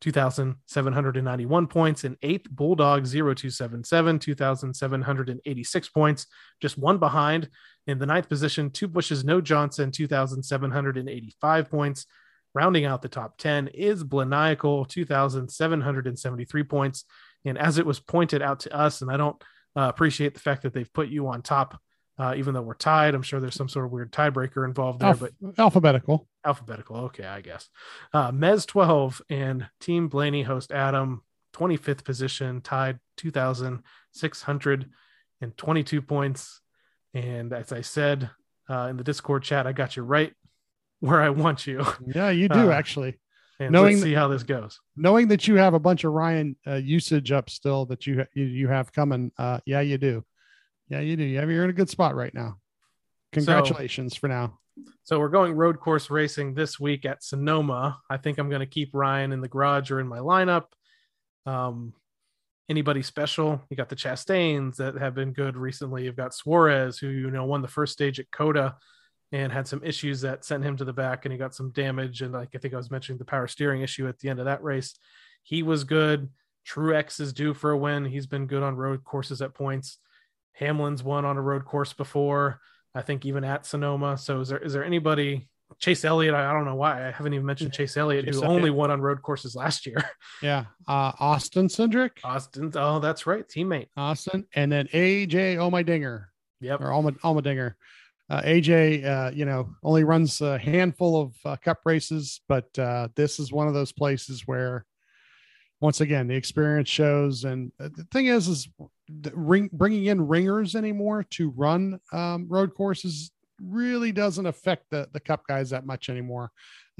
2,791 0.00 1.66
points. 1.66 2.04
In 2.04 2.16
eighth, 2.22 2.48
Bulldog 2.50 3.06
0277, 3.06 4.18
2,786 4.18 5.88
points, 5.88 6.26
just 6.60 6.78
one 6.78 6.98
behind. 6.98 7.48
In 7.86 7.98
the 7.98 8.06
ninth 8.06 8.28
position, 8.28 8.70
Two 8.70 8.88
Bushes 8.88 9.24
No 9.24 9.40
Johnson, 9.40 9.90
2,785 9.90 11.70
points. 11.70 12.06
Rounding 12.54 12.86
out 12.86 13.02
the 13.02 13.08
top 13.08 13.36
10 13.38 13.68
is 13.68 14.02
Blaniacal, 14.02 14.88
2,773 14.88 16.62
points. 16.64 17.04
And 17.44 17.58
as 17.58 17.78
it 17.78 17.86
was 17.86 18.00
pointed 18.00 18.42
out 18.42 18.60
to 18.60 18.74
us, 18.74 19.02
and 19.02 19.10
I 19.10 19.16
don't 19.16 19.40
uh, 19.76 19.82
appreciate 19.82 20.34
the 20.34 20.40
fact 20.40 20.62
that 20.62 20.72
they've 20.72 20.92
put 20.92 21.08
you 21.08 21.28
on 21.28 21.42
top, 21.42 21.80
uh, 22.18 22.34
even 22.36 22.52
though 22.54 22.62
we're 22.62 22.74
tied. 22.74 23.14
I'm 23.14 23.22
sure 23.22 23.38
there's 23.40 23.54
some 23.54 23.68
sort 23.68 23.84
of 23.86 23.92
weird 23.92 24.12
tiebreaker 24.12 24.64
involved 24.66 25.00
there, 25.00 25.08
Alph- 25.10 25.20
but 25.20 25.32
alphabetical. 25.58 26.26
alphabetical. 26.44 26.96
Okay, 27.06 27.24
I 27.24 27.40
guess. 27.40 27.68
Uh, 28.12 28.32
Mez 28.32 28.66
12 28.66 29.22
and 29.30 29.68
Team 29.80 30.08
Blaney 30.08 30.42
host 30.42 30.72
Adam, 30.72 31.22
25th 31.54 32.04
position, 32.04 32.60
tied 32.60 32.98
2,622 35.40 36.02
points. 36.02 36.60
And 37.14 37.52
as 37.52 37.72
I 37.72 37.80
said 37.80 38.30
uh, 38.68 38.88
in 38.90 38.96
the 38.96 39.04
Discord 39.04 39.42
chat, 39.42 39.66
I 39.66 39.72
got 39.72 39.96
you 39.96 40.02
right 40.02 40.32
where 41.00 41.20
I 41.20 41.30
want 41.30 41.66
you. 41.66 41.84
Yeah, 42.14 42.30
you 42.30 42.48
do 42.48 42.70
Uh, 42.70 42.74
actually. 42.74 43.18
And 43.60 43.72
Knowing 43.72 43.94
let's 43.94 44.02
see 44.04 44.14
how 44.14 44.28
this 44.28 44.44
goes. 44.44 44.78
Knowing 44.96 45.26
that 45.28 45.48
you 45.48 45.56
have 45.56 45.74
a 45.74 45.80
bunch 45.80 46.04
of 46.04 46.12
Ryan 46.12 46.54
uh, 46.64 46.74
usage 46.74 47.32
up 47.32 47.50
still 47.50 47.86
that 47.86 48.06
you 48.06 48.24
you, 48.32 48.44
you 48.44 48.68
have 48.68 48.92
coming. 48.92 49.32
Uh, 49.36 49.58
yeah, 49.66 49.80
you 49.80 49.98
do. 49.98 50.24
Yeah, 50.88 51.00
you 51.00 51.16
do. 51.16 51.24
You're 51.24 51.64
in 51.64 51.70
a 51.70 51.74
good 51.74 51.90
spot 51.90 52.14
right 52.14 52.32
now. 52.34 52.58
Congratulations 53.32 54.14
for 54.14 54.28
now. 54.28 54.58
So 55.04 55.18
we're 55.18 55.28
going 55.28 55.54
road 55.54 55.80
course 55.80 56.10
racing 56.10 56.54
this 56.54 56.78
week 56.78 57.04
at 57.04 57.22
Sonoma. 57.22 57.98
I 58.08 58.16
think 58.16 58.38
I'm 58.38 58.48
going 58.48 58.60
to 58.60 58.66
keep 58.66 58.90
Ryan 58.92 59.32
in 59.32 59.40
the 59.40 59.48
garage 59.48 59.90
or 59.90 60.00
in 60.00 60.08
my 60.08 60.18
lineup. 60.18 60.66
Um, 61.46 61.94
anybody 62.68 63.02
special? 63.02 63.60
You 63.70 63.76
got 63.76 63.88
the 63.88 63.96
Chastains 63.96 64.76
that 64.76 64.96
have 64.96 65.14
been 65.14 65.32
good 65.32 65.56
recently. 65.56 66.04
You've 66.04 66.16
got 66.16 66.34
Suarez, 66.34 66.98
who 66.98 67.08
you 67.08 67.30
know 67.30 67.44
won 67.44 67.62
the 67.62 67.68
first 67.68 67.92
stage 67.92 68.20
at 68.20 68.30
COTA 68.30 68.76
and 69.32 69.52
had 69.52 69.68
some 69.68 69.82
issues 69.84 70.22
that 70.22 70.44
sent 70.44 70.64
him 70.64 70.76
to 70.76 70.84
the 70.84 70.92
back, 70.92 71.24
and 71.24 71.32
he 71.32 71.38
got 71.38 71.54
some 71.54 71.70
damage. 71.72 72.22
And 72.22 72.32
like 72.32 72.50
I 72.54 72.58
think 72.58 72.74
I 72.74 72.78
was 72.78 72.90
mentioning 72.90 73.18
the 73.18 73.24
power 73.24 73.46
steering 73.46 73.82
issue 73.82 74.08
at 74.08 74.18
the 74.18 74.28
end 74.28 74.38
of 74.38 74.46
that 74.46 74.62
race. 74.62 74.94
He 75.42 75.62
was 75.62 75.84
good. 75.84 76.30
Truex 76.66 77.20
is 77.20 77.32
due 77.32 77.54
for 77.54 77.70
a 77.70 77.78
win. 77.78 78.04
He's 78.04 78.26
been 78.26 78.46
good 78.46 78.62
on 78.62 78.76
road 78.76 79.04
courses 79.04 79.40
at 79.42 79.54
points. 79.54 79.98
Hamlin's 80.58 81.02
won 81.02 81.24
on 81.24 81.36
a 81.36 81.42
road 81.42 81.64
course 81.64 81.92
before. 81.92 82.60
I 82.94 83.02
think 83.02 83.24
even 83.26 83.44
at 83.44 83.66
Sonoma. 83.66 84.16
So 84.18 84.40
is 84.40 84.48
there 84.48 84.58
is 84.58 84.72
there 84.72 84.84
anybody? 84.84 85.48
Chase 85.78 86.02
Elliott. 86.04 86.34
I, 86.34 86.48
I 86.48 86.52
don't 86.54 86.64
know 86.64 86.76
why 86.76 87.06
I 87.06 87.10
haven't 87.10 87.34
even 87.34 87.44
mentioned 87.44 87.74
Chase 87.74 87.96
Elliott, 87.98 88.24
Chase 88.24 88.36
who 88.36 88.42
Elliott. 88.44 88.56
only 88.56 88.70
won 88.70 88.90
on 88.90 89.02
road 89.02 89.20
courses 89.22 89.54
last 89.54 89.86
year. 89.86 90.02
Yeah. 90.42 90.64
Uh, 90.86 91.12
Austin 91.20 91.66
Cindric, 91.66 92.12
Austin. 92.24 92.72
Oh, 92.76 93.00
that's 93.00 93.26
right, 93.26 93.44
teammate. 93.46 93.88
Austin, 93.96 94.46
and 94.54 94.70
then 94.72 94.86
AJ 94.94 95.56
Allmendinger 95.56 96.26
Yep. 96.60 96.80
or 96.80 96.92
Alma, 96.92 97.12
Allmendinger. 97.12 97.74
Uh, 98.30 98.42
AJ, 98.42 99.04
uh, 99.04 99.30
you 99.34 99.44
know, 99.44 99.68
only 99.82 100.04
runs 100.04 100.40
a 100.40 100.58
handful 100.58 101.20
of 101.20 101.34
uh, 101.44 101.56
cup 101.56 101.80
races, 101.84 102.40
but 102.48 102.76
uh, 102.78 103.08
this 103.16 103.38
is 103.40 103.50
one 103.52 103.66
of 103.68 103.74
those 103.74 103.90
places 103.92 104.42
where, 104.46 104.86
once 105.80 106.00
again, 106.00 106.28
the 106.28 106.34
experience 106.34 106.88
shows. 106.88 107.44
And 107.44 107.72
uh, 107.80 107.88
the 107.94 108.04
thing 108.12 108.26
is, 108.26 108.46
is 108.48 108.68
ring, 109.32 109.70
bringing 109.72 110.06
in 110.06 110.26
ringers 110.26 110.74
anymore 110.74 111.24
to 111.30 111.50
run 111.50 112.00
um, 112.12 112.46
road 112.48 112.74
courses 112.74 113.30
really 113.60 114.12
doesn't 114.12 114.46
affect 114.46 114.84
the, 114.90 115.08
the 115.12 115.20
cup 115.20 115.42
guys 115.48 115.70
that 115.70 115.86
much 115.86 116.08
anymore. 116.08 116.50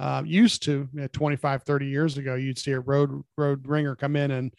Uh, 0.00 0.22
used 0.24 0.62
to 0.64 0.88
you 0.92 1.00
know, 1.00 1.08
25, 1.12 1.62
30 1.62 1.86
years 1.86 2.18
ago, 2.18 2.34
you'd 2.34 2.58
see 2.58 2.72
a 2.72 2.80
road 2.80 3.22
road 3.36 3.66
ringer 3.66 3.96
come 3.96 4.16
in 4.16 4.30
and 4.30 4.54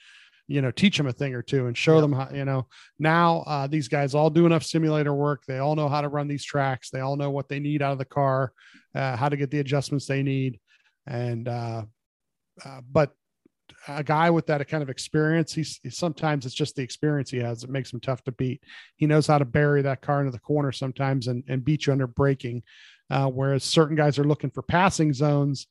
you 0.48 0.62
know 0.62 0.72
teach 0.72 0.98
them 0.98 1.06
a 1.06 1.14
thing 1.14 1.36
or 1.36 1.44
two 1.44 1.68
and 1.68 1.78
show 1.78 2.02
them 2.02 2.12
how 2.12 2.30
you 2.34 2.44
know. 2.44 2.68
Now 2.98 3.44
uh, 3.48 3.68
these 3.68 3.88
guys 3.88 4.16
all 4.16 4.30
do 4.30 4.46
enough 4.46 4.64
simulator 4.64 5.14
work. 5.14 5.44
They 5.48 5.60
all 5.60 5.76
know 5.76 5.88
how 5.88 6.02
to 6.02 6.10
run 6.10 6.28
these 6.28 6.44
tracks. 6.44 6.90
They 6.90 7.02
all 7.02 7.16
know 7.16 7.30
what 7.30 7.48
they 7.48 7.60
need 7.60 7.82
out 7.82 7.94
of 7.94 8.00
the 8.00 8.06
car 8.06 8.52
uh, 8.96 9.16
how 9.16 9.30
to 9.30 9.38
get 9.38 9.52
the 9.52 9.60
adjustments 9.60 10.06
they 10.06 10.24
need. 10.24 10.60
And 11.06 11.48
uh, 11.48 11.84
uh, 12.64 12.82
but 12.92 13.12
a 13.88 14.04
guy 14.04 14.30
with 14.30 14.48
that 14.48 14.68
kind 14.68 14.84
of 14.84 14.90
experience 14.90 15.54
he's 15.54 15.80
sometimes 15.90 16.46
it's 16.46 16.56
just 16.56 16.76
the 16.76 16.82
experience 16.82 17.30
he 17.30 17.38
has 17.38 17.62
that 17.62 17.70
makes 17.70 17.92
him 17.92 18.00
tough 18.00 18.24
to 18.24 18.32
beat. 18.32 18.64
He 18.96 19.06
knows 19.06 19.28
how 19.28 19.38
to 19.38 19.46
bury 19.46 19.82
that 19.82 20.02
car 20.02 20.20
into 20.20 20.32
the 20.32 20.40
corner 20.40 20.72
sometimes 20.72 21.28
and, 21.28 21.44
and 21.48 21.64
beat 21.64 21.86
you 21.86 21.94
under 21.94 22.08
braking. 22.08 22.64
Uh, 23.10 23.28
whereas 23.28 23.64
certain 23.64 23.96
guys 23.96 24.20
are 24.20 24.24
looking 24.24 24.52
for 24.52 24.62
passing 24.62 25.14
zones. 25.14 25.68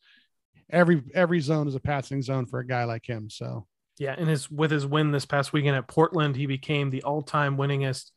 Every 0.70 1.02
every 1.14 1.40
zone 1.40 1.68
is 1.68 1.74
a 1.74 1.80
passing 1.80 2.22
zone 2.22 2.46
for 2.46 2.58
a 2.58 2.66
guy 2.66 2.84
like 2.84 3.06
him. 3.06 3.30
So 3.30 3.66
Yeah, 3.98 4.14
and 4.18 4.28
his 4.28 4.50
with 4.50 4.70
his 4.70 4.86
win 4.86 5.12
this 5.12 5.24
past 5.24 5.52
weekend 5.52 5.76
at 5.76 5.88
Portland, 5.88 6.36
he 6.36 6.46
became 6.46 6.90
the 6.90 7.02
all-time 7.02 7.56
winningest 7.56 8.10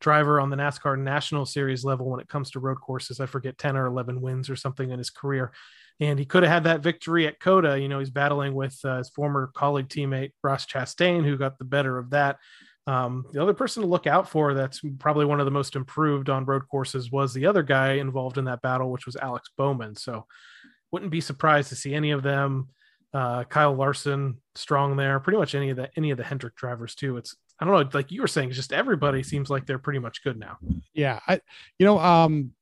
driver 0.00 0.40
on 0.40 0.50
the 0.50 0.56
NASCAR 0.56 0.98
National 0.98 1.44
Series 1.44 1.84
level 1.84 2.08
when 2.08 2.20
it 2.20 2.28
comes 2.28 2.50
to 2.52 2.60
road 2.60 2.80
courses. 2.80 3.20
I 3.20 3.26
forget 3.26 3.58
10 3.58 3.76
or 3.76 3.86
11 3.86 4.20
wins 4.20 4.48
or 4.48 4.56
something 4.56 4.90
in 4.90 4.98
his 4.98 5.10
career. 5.10 5.52
And 6.00 6.18
he 6.18 6.24
could 6.24 6.44
have 6.44 6.52
had 6.52 6.64
that 6.64 6.82
victory 6.82 7.26
at 7.26 7.40
COTA. 7.40 7.80
You 7.80 7.88
know, 7.88 7.98
he's 7.98 8.10
battling 8.10 8.54
with 8.54 8.78
uh, 8.84 8.98
his 8.98 9.08
former 9.10 9.50
colleague 9.54 9.88
teammate 9.88 10.32
Ross 10.42 10.64
Chastain, 10.64 11.24
who 11.24 11.36
got 11.36 11.58
the 11.58 11.64
better 11.64 11.98
of 11.98 12.10
that. 12.10 12.38
Um, 12.86 13.26
the 13.32 13.42
other 13.42 13.52
person 13.52 13.82
to 13.82 13.88
look 13.88 14.06
out 14.06 14.28
for 14.30 14.54
that's 14.54 14.80
probably 14.98 15.26
one 15.26 15.40
of 15.40 15.44
the 15.44 15.50
most 15.50 15.76
improved 15.76 16.30
on 16.30 16.46
road 16.46 16.62
courses 16.70 17.10
was 17.10 17.34
the 17.34 17.46
other 17.46 17.62
guy 17.62 17.94
involved 17.94 18.38
in 18.38 18.46
that 18.46 18.62
battle, 18.62 18.90
which 18.90 19.06
was 19.06 19.16
Alex 19.16 19.50
Bowman. 19.58 19.94
So 19.96 20.26
wouldn't 20.90 21.10
be 21.10 21.20
surprised 21.20 21.68
to 21.68 21.76
see 21.76 21.94
any 21.94 22.12
of 22.12 22.22
them 22.22 22.68
uh, 23.12 23.44
Kyle 23.44 23.74
Larson 23.74 24.40
strong 24.54 24.96
there. 24.96 25.18
Pretty 25.20 25.38
much 25.38 25.54
any 25.54 25.70
of 25.70 25.76
the 25.76 25.90
any 25.96 26.10
of 26.10 26.18
the 26.18 26.24
Hendrick 26.24 26.56
drivers 26.56 26.94
too. 26.94 27.16
It's 27.16 27.34
I 27.58 27.64
don't 27.64 27.74
know, 27.74 27.90
like 27.92 28.12
you 28.12 28.20
were 28.20 28.28
saying, 28.28 28.52
just 28.52 28.72
everybody 28.72 29.22
seems 29.22 29.50
like 29.50 29.66
they're 29.66 29.78
pretty 29.78 29.98
much 29.98 30.22
good 30.22 30.38
now. 30.38 30.58
yeah 30.94 31.18
i 31.26 31.40
you 31.78 31.86
know 31.86 31.98
um 31.98 32.52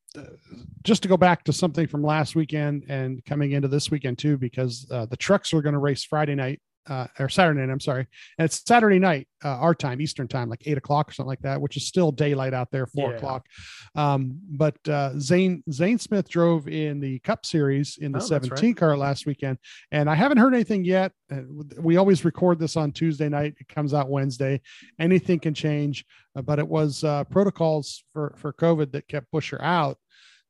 just 0.83 1.01
to 1.03 1.07
go 1.09 1.17
back 1.17 1.43
to 1.43 1.53
something 1.53 1.87
from 1.87 2.03
last 2.03 2.35
weekend 2.35 2.85
and 2.89 3.23
coming 3.25 3.51
into 3.51 3.67
this 3.67 3.91
weekend 3.91 4.17
too 4.17 4.37
because 4.37 4.87
uh, 4.91 5.05
the 5.05 5.17
trucks 5.17 5.53
are 5.53 5.61
going 5.61 5.73
to 5.73 5.79
race 5.79 6.03
friday 6.03 6.35
night 6.35 6.61
uh, 6.89 7.05
or 7.19 7.27
saturday 7.27 7.59
night 7.59 7.69
i'm 7.69 7.79
sorry. 7.81 8.07
And 8.37 8.45
it's 8.45 8.63
saturday 8.65 8.97
night 8.99 9.27
uh, 9.43 9.49
our 9.49 9.75
time 9.75 9.99
eastern 9.99 10.27
time 10.27 10.47
like 10.49 10.63
eight 10.65 10.77
o'clock 10.77 11.09
or 11.09 11.13
something 11.13 11.27
like 11.27 11.41
that 11.41 11.59
which 11.59 11.75
is 11.75 11.85
still 11.85 12.11
daylight 12.13 12.53
out 12.53 12.71
there 12.71 12.85
four 12.87 13.11
Yeah. 13.11 13.17
o'clock. 13.17 13.45
Um 13.93 14.39
but 14.49 14.77
uh 14.87 15.19
zane 15.19 15.63
zane 15.69 15.99
smith 15.99 16.29
drove 16.29 16.67
in 16.69 17.01
the 17.01 17.19
cup 17.19 17.45
series 17.45 17.97
in 17.99 18.13
the 18.13 18.19
Oh, 18.19 18.27
that's 18.27 18.49
right. 18.49 18.57
17 18.59 18.75
car 18.75 18.95
last 18.97 19.25
weekend. 19.25 19.57
And 19.91 20.09
i 20.09 20.15
haven't 20.15 20.37
heard 20.37 20.53
anything 20.53 20.85
yet. 20.85 21.11
Uh, 21.29 21.41
we 21.77 21.97
always 21.97 22.23
record 22.23 22.57
this 22.57 22.77
on 22.77 22.93
tuesday 22.93 23.27
night. 23.27 23.55
It 23.59 23.67
comes 23.67 23.93
out 23.93 24.09
wednesday. 24.09 24.61
Anything 24.97 25.39
can 25.39 25.53
change. 25.53 26.05
Uh, 26.37 26.41
but 26.41 26.57
it 26.59 26.67
was 26.67 27.03
uh, 27.03 27.25
protocols 27.25 28.03
for 28.13 28.33
for 28.37 28.53
COVID 28.53 28.91
that 28.93 29.07
kept 29.09 29.29
Buescher 29.33 29.59
out. 29.61 29.97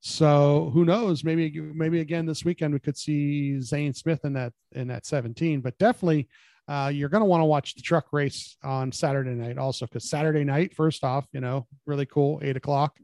So 0.07 0.71
who 0.73 0.85
knows? 0.85 1.25
Maybe 1.25 1.51
maybe 1.59 1.99
again 1.99 2.25
this 2.25 2.45
weekend 2.45 2.73
we 2.73 2.79
could 2.79 2.97
see 2.97 3.59
Zane 3.59 3.93
Smith 3.93 4.23
in 4.23 4.31
that 4.33 4.53
in 4.71 4.87
that 4.87 5.05
17. 5.05 5.59
But 5.59 5.77
definitely, 5.79 6.29
uh, 6.69 6.89
you're 6.93 7.09
going 7.09 7.21
to 7.21 7.25
want 7.25 7.41
to 7.41 7.45
watch 7.45 7.75
the 7.75 7.81
truck 7.81 8.05
race 8.13 8.55
on 8.63 8.93
Saturday 8.93 9.31
night 9.31 9.57
also 9.57 9.85
because 9.85 10.09
Saturday 10.09 10.45
night, 10.45 10.73
first 10.73 11.03
off, 11.03 11.27
you 11.33 11.41
know, 11.41 11.67
really 11.85 12.05
cool, 12.05 12.39
eight 12.41 12.55
o'clock. 12.55 12.95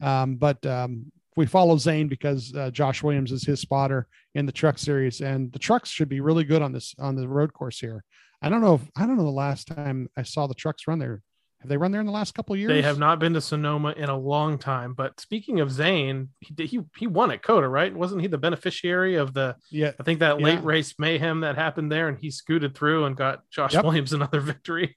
Um, 0.00 0.36
but 0.36 0.64
um, 0.64 1.10
we 1.36 1.46
follow 1.46 1.76
Zane 1.78 2.06
because 2.06 2.54
uh, 2.54 2.70
Josh 2.70 3.02
Williams 3.02 3.32
is 3.32 3.42
his 3.42 3.60
spotter 3.60 4.06
in 4.36 4.46
the 4.46 4.52
truck 4.52 4.78
series, 4.78 5.20
and 5.20 5.52
the 5.52 5.58
trucks 5.58 5.90
should 5.90 6.08
be 6.08 6.20
really 6.20 6.44
good 6.44 6.62
on 6.62 6.70
this 6.70 6.94
on 7.00 7.16
the 7.16 7.26
road 7.26 7.52
course 7.52 7.80
here. 7.80 8.04
I 8.40 8.48
don't 8.48 8.60
know 8.60 8.74
if 8.74 8.82
I 8.94 9.04
don't 9.04 9.16
know 9.16 9.24
the 9.24 9.30
last 9.30 9.66
time 9.66 10.08
I 10.16 10.22
saw 10.22 10.46
the 10.46 10.54
trucks 10.54 10.86
run 10.86 11.00
there. 11.00 11.22
Have 11.62 11.68
they 11.68 11.76
run 11.76 11.92
there 11.92 12.00
in 12.00 12.06
the 12.08 12.12
last 12.12 12.34
couple 12.34 12.54
of 12.54 12.58
years? 12.58 12.68
They 12.68 12.82
have 12.82 12.98
not 12.98 13.20
been 13.20 13.34
to 13.34 13.40
Sonoma 13.40 13.92
in 13.96 14.08
a 14.08 14.16
long 14.18 14.58
time. 14.58 14.94
But 14.94 15.20
speaking 15.20 15.60
of 15.60 15.70
Zane, 15.70 16.30
he 16.40 16.66
he 16.66 16.80
he 16.96 17.06
won 17.06 17.30
at 17.30 17.40
COTA, 17.42 17.68
right? 17.68 17.94
Wasn't 17.94 18.20
he 18.20 18.26
the 18.26 18.36
beneficiary 18.36 19.14
of 19.14 19.32
the 19.32 19.54
Yeah, 19.70 19.92
I 19.98 20.02
think 20.02 20.18
that 20.20 20.40
Yeah. 20.40 20.44
late 20.44 20.64
race 20.64 20.94
mayhem 20.98 21.40
that 21.40 21.54
happened 21.54 21.92
there, 21.92 22.08
and 22.08 22.18
he 22.18 22.32
scooted 22.32 22.74
through 22.74 23.04
and 23.04 23.16
got 23.16 23.48
Josh 23.50 23.74
Yep. 23.74 23.84
Williams 23.84 24.12
another 24.12 24.40
victory. 24.40 24.96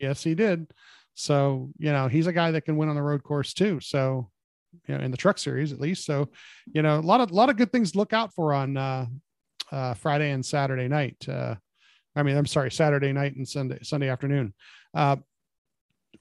yes, 0.00 0.22
he 0.22 0.34
did. 0.34 0.72
So 1.14 1.70
you 1.78 1.92
know 1.92 2.08
he's 2.08 2.26
a 2.26 2.32
guy 2.32 2.50
that 2.52 2.62
can 2.64 2.78
win 2.78 2.88
on 2.88 2.96
the 2.96 3.02
road 3.02 3.22
course 3.22 3.52
too. 3.52 3.78
So 3.80 4.30
you 4.88 4.96
know 4.96 5.04
in 5.04 5.10
the 5.10 5.16
truck 5.18 5.36
series 5.36 5.70
at 5.72 5.80
least. 5.80 6.06
So 6.06 6.30
you 6.72 6.80
know 6.80 6.98
a 6.98 7.00
lot 7.00 7.20
of 7.20 7.30
a 7.30 7.34
lot 7.34 7.50
of 7.50 7.58
good 7.58 7.72
things 7.72 7.92
to 7.92 7.98
look 7.98 8.14
out 8.14 8.32
for 8.32 8.54
on 8.54 8.78
uh, 8.78 9.04
uh, 9.70 9.92
Friday 9.94 10.30
and 10.30 10.44
Saturday 10.44 10.88
night. 10.88 11.28
Uh, 11.28 11.56
I 12.14 12.22
mean, 12.22 12.38
I'm 12.38 12.46
sorry, 12.46 12.70
Saturday 12.70 13.12
night 13.12 13.36
and 13.36 13.46
Sunday 13.46 13.80
Sunday 13.82 14.08
afternoon. 14.08 14.54
Uh, 14.94 15.16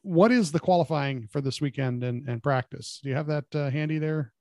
what 0.02 0.32
is 0.32 0.52
the 0.52 0.60
qualifying 0.60 1.28
for 1.28 1.42
this 1.42 1.62
weekend 1.62 2.04
and, 2.04 2.28
and 2.28 2.42
practice? 2.42 3.00
Do 3.04 3.10
you 3.10 3.16
have 3.16 3.28
that 3.28 3.46
uh, 3.54 3.70
handy 3.70 3.98
there? 3.98 4.34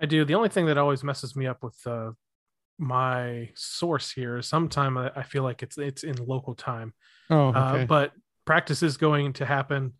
I 0.00 0.06
do. 0.06 0.24
The 0.24 0.34
only 0.34 0.48
thing 0.48 0.66
that 0.66 0.78
always 0.78 1.04
messes 1.04 1.36
me 1.36 1.46
up 1.46 1.62
with 1.62 1.78
uh, 1.86 2.12
my 2.78 3.50
source 3.54 4.10
here 4.10 4.38
is 4.38 4.46
sometime 4.46 4.98
I, 4.98 5.22
feel 5.22 5.42
like 5.42 5.62
it's 5.62 5.78
it's 5.78 6.02
in 6.02 6.16
local 6.16 6.54
time. 6.54 6.92
Oh, 7.30 7.48
Uh, 7.48 7.86
but 7.86 8.12
practice 8.44 8.82
is 8.82 8.96
going 8.96 9.34
to 9.34 9.46
happen 9.46 9.92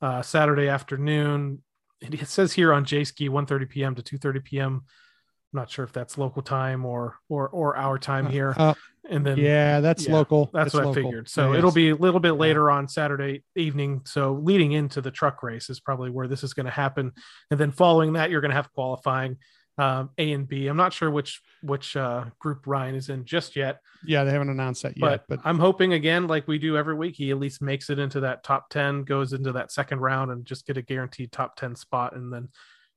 uh, 0.00 0.22
Saturday 0.22 0.68
afternoon. 0.68 1.62
It, 2.00 2.22
it 2.22 2.28
says 2.28 2.52
here 2.52 2.72
on 2.72 2.84
Jayski 2.84 3.28
1:30 3.28 3.68
p.m. 3.68 3.94
to 3.94 4.02
2:30 4.02 4.44
p.m. 4.44 4.82
I'm 5.52 5.60
not 5.60 5.70
sure 5.70 5.84
if 5.84 5.92
that's 5.92 6.16
local 6.16 6.42
time 6.42 6.86
or 6.86 7.16
or 7.28 7.48
or 7.48 7.76
our 7.76 7.98
time 7.98 8.26
here. 8.26 8.54
Uh, 8.56 8.74
and 9.10 9.26
then 9.26 9.36
yeah, 9.36 9.80
that's 9.80 10.06
yeah, 10.06 10.14
local. 10.14 10.48
that's 10.52 10.72
what 10.72 10.86
I 10.86 10.94
figured. 10.94 11.28
So 11.28 11.52
Yeah, 11.52 11.58
it'll 11.58 11.72
be 11.72 11.90
a 11.90 11.96
little 11.96 12.20
bit 12.20 12.32
later 12.32 12.70
on 12.70 12.88
Saturday 12.88 13.42
evening. 13.56 14.02
So 14.04 14.34
leading 14.34 14.72
into 14.72 15.00
the 15.00 15.10
truck 15.10 15.42
race 15.42 15.68
is 15.68 15.80
probably 15.80 16.08
where 16.10 16.28
this 16.28 16.42
is 16.44 16.54
going 16.54 16.66
to 16.66 16.72
happen. 16.72 17.12
And 17.50 17.60
then 17.60 17.72
following 17.72 18.14
that, 18.14 18.30
you're 18.30 18.40
going 18.40 18.50
to 18.50 18.56
have 18.56 18.72
qualifying. 18.72 19.38
um, 19.78 20.10
A 20.18 20.32
and 20.32 20.46
B. 20.46 20.66
I'm 20.66 20.76
not 20.76 20.92
sure 20.92 21.10
which 21.10 21.40
which 21.62 21.96
uh, 21.96 22.26
group 22.38 22.66
Ryan 22.66 22.94
is 22.94 23.08
in 23.08 23.24
just 23.24 23.56
yet, 23.56 23.80
Yeah, 24.04 24.24
they 24.24 24.30
haven't 24.30 24.50
announced 24.50 24.82
that 24.82 24.98
but, 24.98 25.10
yet, 25.10 25.24
but 25.28 25.40
I'm 25.44 25.58
hoping 25.58 25.94
again, 25.94 26.26
like 26.26 26.46
we 26.46 26.58
do 26.58 26.76
every 26.76 26.94
week, 26.94 27.16
he 27.16 27.30
at 27.30 27.38
least 27.38 27.62
makes 27.62 27.90
it 27.90 27.98
into 27.98 28.20
that 28.20 28.44
top 28.44 28.68
ten, 28.70 29.04
goes 29.04 29.32
into 29.32 29.52
that 29.52 29.72
second 29.72 30.00
round, 30.00 30.30
and 30.30 30.44
just 30.44 30.66
get 30.66 30.76
a 30.76 30.82
guaranteed 30.82 31.32
top 31.32 31.56
ten 31.56 31.74
spot, 31.74 32.14
and 32.14 32.32
then 32.32 32.48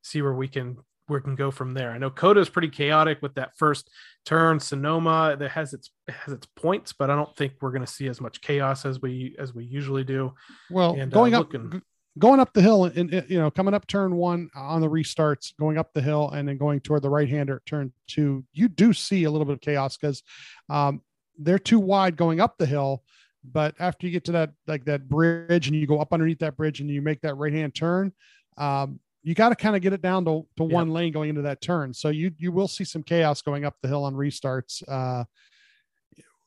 see 0.04 0.22
where 0.22 0.34
we 0.34 0.48
can 0.48 0.78
where 1.08 1.20
we 1.20 1.24
can 1.24 1.36
go 1.36 1.52
from 1.52 1.74
there. 1.74 1.92
I 1.92 1.98
know 1.98 2.10
COTA 2.10 2.40
is 2.40 2.50
pretty 2.50 2.70
chaotic 2.70 3.22
with 3.22 3.36
that 3.36 3.56
first 3.58 3.90
turn. 4.26 4.60
Sonoma 4.60 5.36
that 5.38 5.52
has 5.52 5.74
its 5.74 5.92
has 6.08 6.34
its 6.34 6.48
points, 6.56 6.94
but 6.94 7.10
I 7.10 7.16
don't 7.16 7.36
think 7.36 7.54
we're 7.62 7.72
going 7.72 7.86
to 7.86 7.92
see 7.92 8.08
as 8.08 8.20
much 8.22 8.42
chaos 8.42 8.86
as 8.86 9.02
we 9.02 9.36
as 9.40 9.54
we 9.54 9.66
usually 9.66 10.04
do. 10.04 10.34
well, 10.70 10.96
and, 10.96 11.14
uh, 11.14 11.16
going 11.16 11.34
up 11.34 11.54
looking- 11.54 11.72
g- 11.72 11.82
going 12.18 12.40
up 12.40 12.54
the 12.54 12.62
hill 12.62 12.86
and, 12.86 13.14
and, 13.14 13.30
you 13.30 13.38
know 13.38 13.52
coming 13.52 13.74
up 13.74 13.86
turn 13.88 14.16
one 14.16 14.50
on 14.56 14.82
the 14.82 14.90
restarts, 14.90 15.54
going 15.60 15.78
up 15.78 15.94
the 15.94 16.02
hill 16.02 16.30
and 16.32 16.48
then 16.48 16.58
going 16.58 16.80
toward 16.80 17.02
the 17.02 17.10
right 17.10 17.30
hander 17.30 17.58
at 17.58 17.66
turn 17.66 17.92
two, 18.08 18.44
you 18.54 18.68
do 18.68 18.94
see 18.94 19.26
a 19.26 19.32
little 19.32 19.46
bit 19.46 19.54
of 19.54 19.62
chaos 19.62 19.98
because 19.98 20.24
um, 20.70 21.02
they're 21.38 21.60
too 21.60 21.80
wide 21.80 22.16
going 22.16 22.40
up 22.40 22.58
the 22.58 22.66
hill. 22.66 23.04
But 23.44 23.76
after 23.78 24.08
you 24.08 24.12
get 24.12 24.24
to 24.26 24.32
that 24.32 24.54
like 24.66 24.86
that 24.86 25.08
bridge 25.08 25.68
and 25.68 25.76
you 25.76 25.86
go 25.86 26.00
up 26.00 26.14
underneath 26.14 26.40
that 26.40 26.58
bridge 26.58 26.80
and 26.80 26.90
you 26.90 27.02
make 27.02 27.22
that 27.22 27.36
right 27.36 27.54
hand 27.54 27.76
turn, 27.76 28.12
um, 28.58 29.00
you 29.26 29.34
got 29.34 29.50
to 29.50 29.56
kind 29.56 29.76
of 29.76 29.82
get 29.82 29.92
it 29.92 30.04
down 30.04 30.24
to, 30.26 30.46
to 30.56 30.64
Yep. 30.64 30.72
one 30.72 30.90
lane 30.92 31.12
going 31.12 31.30
into 31.30 31.42
that 31.42 31.60
turn. 31.60 31.94
So 31.94 32.10
you 32.10 32.32
you 32.38 32.52
will 32.52 32.68
see 32.68 32.84
some 32.84 33.02
chaos 33.02 33.42
going 33.42 33.66
up 33.66 33.76
the 33.82 33.88
hill 33.88 34.04
on 34.04 34.14
restarts. 34.14 34.84
Uh, 34.88 35.26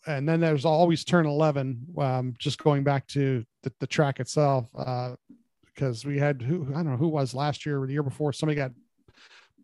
and 0.07 0.29
then 0.29 0.41
there's 0.41 0.65
always 0.65 1.05
turn 1.05 1.27
11 1.27 1.87
um, 1.99 2.35
just 2.39 2.63
going 2.63 2.85
back 2.85 3.07
to 3.09 3.45
the, 3.65 3.73
the 3.81 3.87
track 3.87 4.21
itself 4.21 4.67
uh, 4.77 5.17
because 5.67 6.05
we 6.05 6.19
had 6.19 6.41
who 6.41 6.69
i 6.71 6.77
don't 6.77 6.93
know 6.93 6.97
who 6.97 7.09
was 7.09 7.35
last 7.35 7.67
year 7.67 7.83
or 7.83 7.87
the 7.87 7.93
year 7.93 8.03
before 8.03 8.33
somebody 8.33 8.57
got 8.57 8.71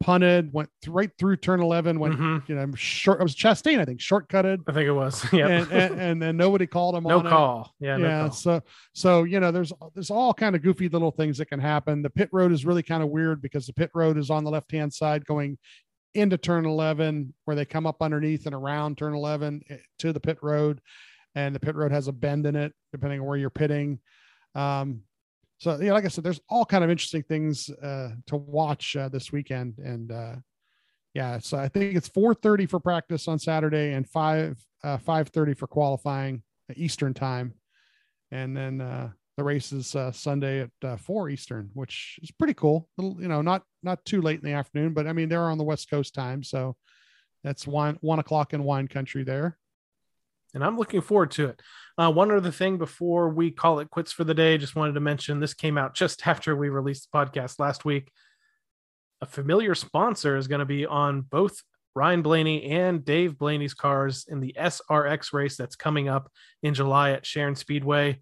punted 0.00 0.52
went 0.52 0.68
th- 0.82 0.92
right 0.92 1.10
through 1.18 1.36
turn 1.36 1.60
11 1.60 1.98
went 1.98 2.14
Mhm. 2.18 2.48
you 2.48 2.54
know 2.54 2.70
short 2.74 3.20
it 3.20 3.22
was 3.22 3.34
chastain 3.34 3.78
i 3.78 3.84
think 3.84 4.00
shortcutted 4.00 4.58
I 4.68 4.72
think 4.72 4.86
it 4.86 4.92
was. 4.92 5.24
Yeah. 5.32 5.46
and, 5.48 5.72
and, 5.72 6.00
and 6.00 6.22
then 6.22 6.36
nobody 6.36 6.66
called 6.66 6.94
him 6.96 7.04
no 7.04 7.20
on 7.20 7.26
it 7.26 7.30
call. 7.30 7.74
Yeah. 7.80 7.96
No 7.96 8.06
yeah 8.06 8.20
call. 8.22 8.32
so 8.32 8.62
so 8.92 9.22
you 9.24 9.40
know 9.40 9.50
there's 9.50 9.72
there's 9.94 10.10
all 10.10 10.34
kind 10.34 10.54
of 10.56 10.62
goofy 10.62 10.88
little 10.88 11.10
things 11.10 11.38
that 11.38 11.46
can 11.46 11.60
happen 11.60 12.02
the 12.02 12.10
pit 12.10 12.28
road 12.32 12.52
is 12.52 12.66
really 12.66 12.82
kind 12.82 13.02
of 13.02 13.08
weird 13.08 13.40
because 13.40 13.66
the 13.66 13.72
pit 13.72 13.90
road 13.94 14.18
is 14.18 14.30
on 14.30 14.44
the 14.44 14.50
left 14.50 14.70
hand 14.72 14.92
side 14.92 15.24
going 15.24 15.56
into 16.14 16.36
turn 16.38 16.66
11 16.66 17.32
where 17.44 17.56
they 17.56 17.64
come 17.64 17.86
up 17.86 18.02
underneath 18.02 18.46
and 18.46 18.54
around 18.54 18.98
turn 18.98 19.14
11 19.14 19.62
eh, 19.70 19.76
to 19.98 20.12
the 20.12 20.20
pit 20.20 20.38
road 20.42 20.80
and 21.34 21.54
the 21.54 21.60
pit 21.60 21.74
road 21.74 21.90
has 21.92 22.08
a 22.08 22.12
bend 22.12 22.46
in 22.46 22.54
it 22.56 22.72
depending 22.92 23.20
on 23.20 23.26
where 23.26 23.36
you're 23.38 23.50
pitting 23.50 23.98
um 24.54 25.00
so 25.58 25.78
yeah 25.80 25.92
like 25.92 26.04
i 26.04 26.08
said 26.08 26.24
there's 26.24 26.40
all 26.48 26.64
kind 26.64 26.84
of 26.84 26.90
interesting 26.90 27.22
things 27.22 27.70
uh 27.82 28.10
to 28.26 28.36
watch 28.36 28.96
uh, 28.96 29.08
this 29.08 29.32
weekend 29.32 29.78
and 29.78 30.12
uh 30.12 30.34
yeah 31.14 31.38
so 31.38 31.58
i 31.58 31.68
think 31.68 31.96
it's 31.96 32.08
4:30 32.08 32.68
for 32.68 32.80
practice 32.80 33.28
on 33.28 33.38
saturday 33.38 33.92
and 33.92 34.08
5 34.08 34.58
uh 34.82 34.98
5:30 34.98 35.56
for 35.56 35.66
qualifying 35.66 36.42
eastern 36.76 37.14
time 37.14 37.54
and 38.30 38.56
then 38.56 38.80
uh 38.80 39.10
the 39.36 39.44
race 39.44 39.72
is 39.72 39.94
uh, 39.96 40.12
Sunday 40.12 40.60
at 40.60 40.70
uh, 40.82 40.96
four 40.96 41.28
Eastern, 41.28 41.70
which 41.74 42.18
is 42.22 42.30
pretty 42.30 42.54
cool. 42.54 42.88
Little, 42.96 43.20
you 43.20 43.28
know, 43.28 43.42
not 43.42 43.62
not 43.82 44.04
too 44.04 44.22
late 44.22 44.40
in 44.40 44.44
the 44.44 44.56
afternoon, 44.56 44.94
but 44.94 45.06
I 45.06 45.12
mean 45.12 45.28
they're 45.28 45.50
on 45.50 45.58
the 45.58 45.64
West 45.64 45.90
Coast 45.90 46.14
time, 46.14 46.42
so 46.42 46.76
that's 47.42 47.66
one 47.66 47.98
one 48.00 48.20
o'clock 48.20 48.54
in 48.54 48.62
wine 48.62 48.86
country 48.86 49.24
there. 49.24 49.58
And 50.54 50.64
I'm 50.64 50.78
looking 50.78 51.00
forward 51.00 51.32
to 51.32 51.46
it. 51.46 51.60
Uh, 51.98 52.10
one 52.10 52.30
other 52.30 52.50
thing 52.50 52.78
before 52.78 53.28
we 53.28 53.50
call 53.50 53.80
it 53.80 53.90
quits 53.90 54.12
for 54.12 54.24
the 54.24 54.34
day, 54.34 54.56
just 54.56 54.76
wanted 54.76 54.94
to 54.94 55.00
mention 55.00 55.40
this 55.40 55.54
came 55.54 55.76
out 55.76 55.94
just 55.94 56.26
after 56.26 56.56
we 56.56 56.68
released 56.68 57.08
the 57.10 57.18
podcast 57.18 57.58
last 57.58 57.84
week. 57.84 58.10
A 59.20 59.26
familiar 59.26 59.74
sponsor 59.74 60.36
is 60.36 60.48
going 60.48 60.60
to 60.60 60.64
be 60.64 60.86
on 60.86 61.22
both 61.22 61.62
Ryan 61.94 62.22
Blaney 62.22 62.64
and 62.70 63.04
Dave 63.04 63.38
Blaney's 63.38 63.74
cars 63.74 64.26
in 64.28 64.40
the 64.40 64.54
SRX 64.58 65.32
race 65.32 65.56
that's 65.56 65.76
coming 65.76 66.08
up 66.08 66.30
in 66.62 66.74
July 66.74 67.12
at 67.12 67.24
Sharon 67.24 67.54
Speedway. 67.54 68.20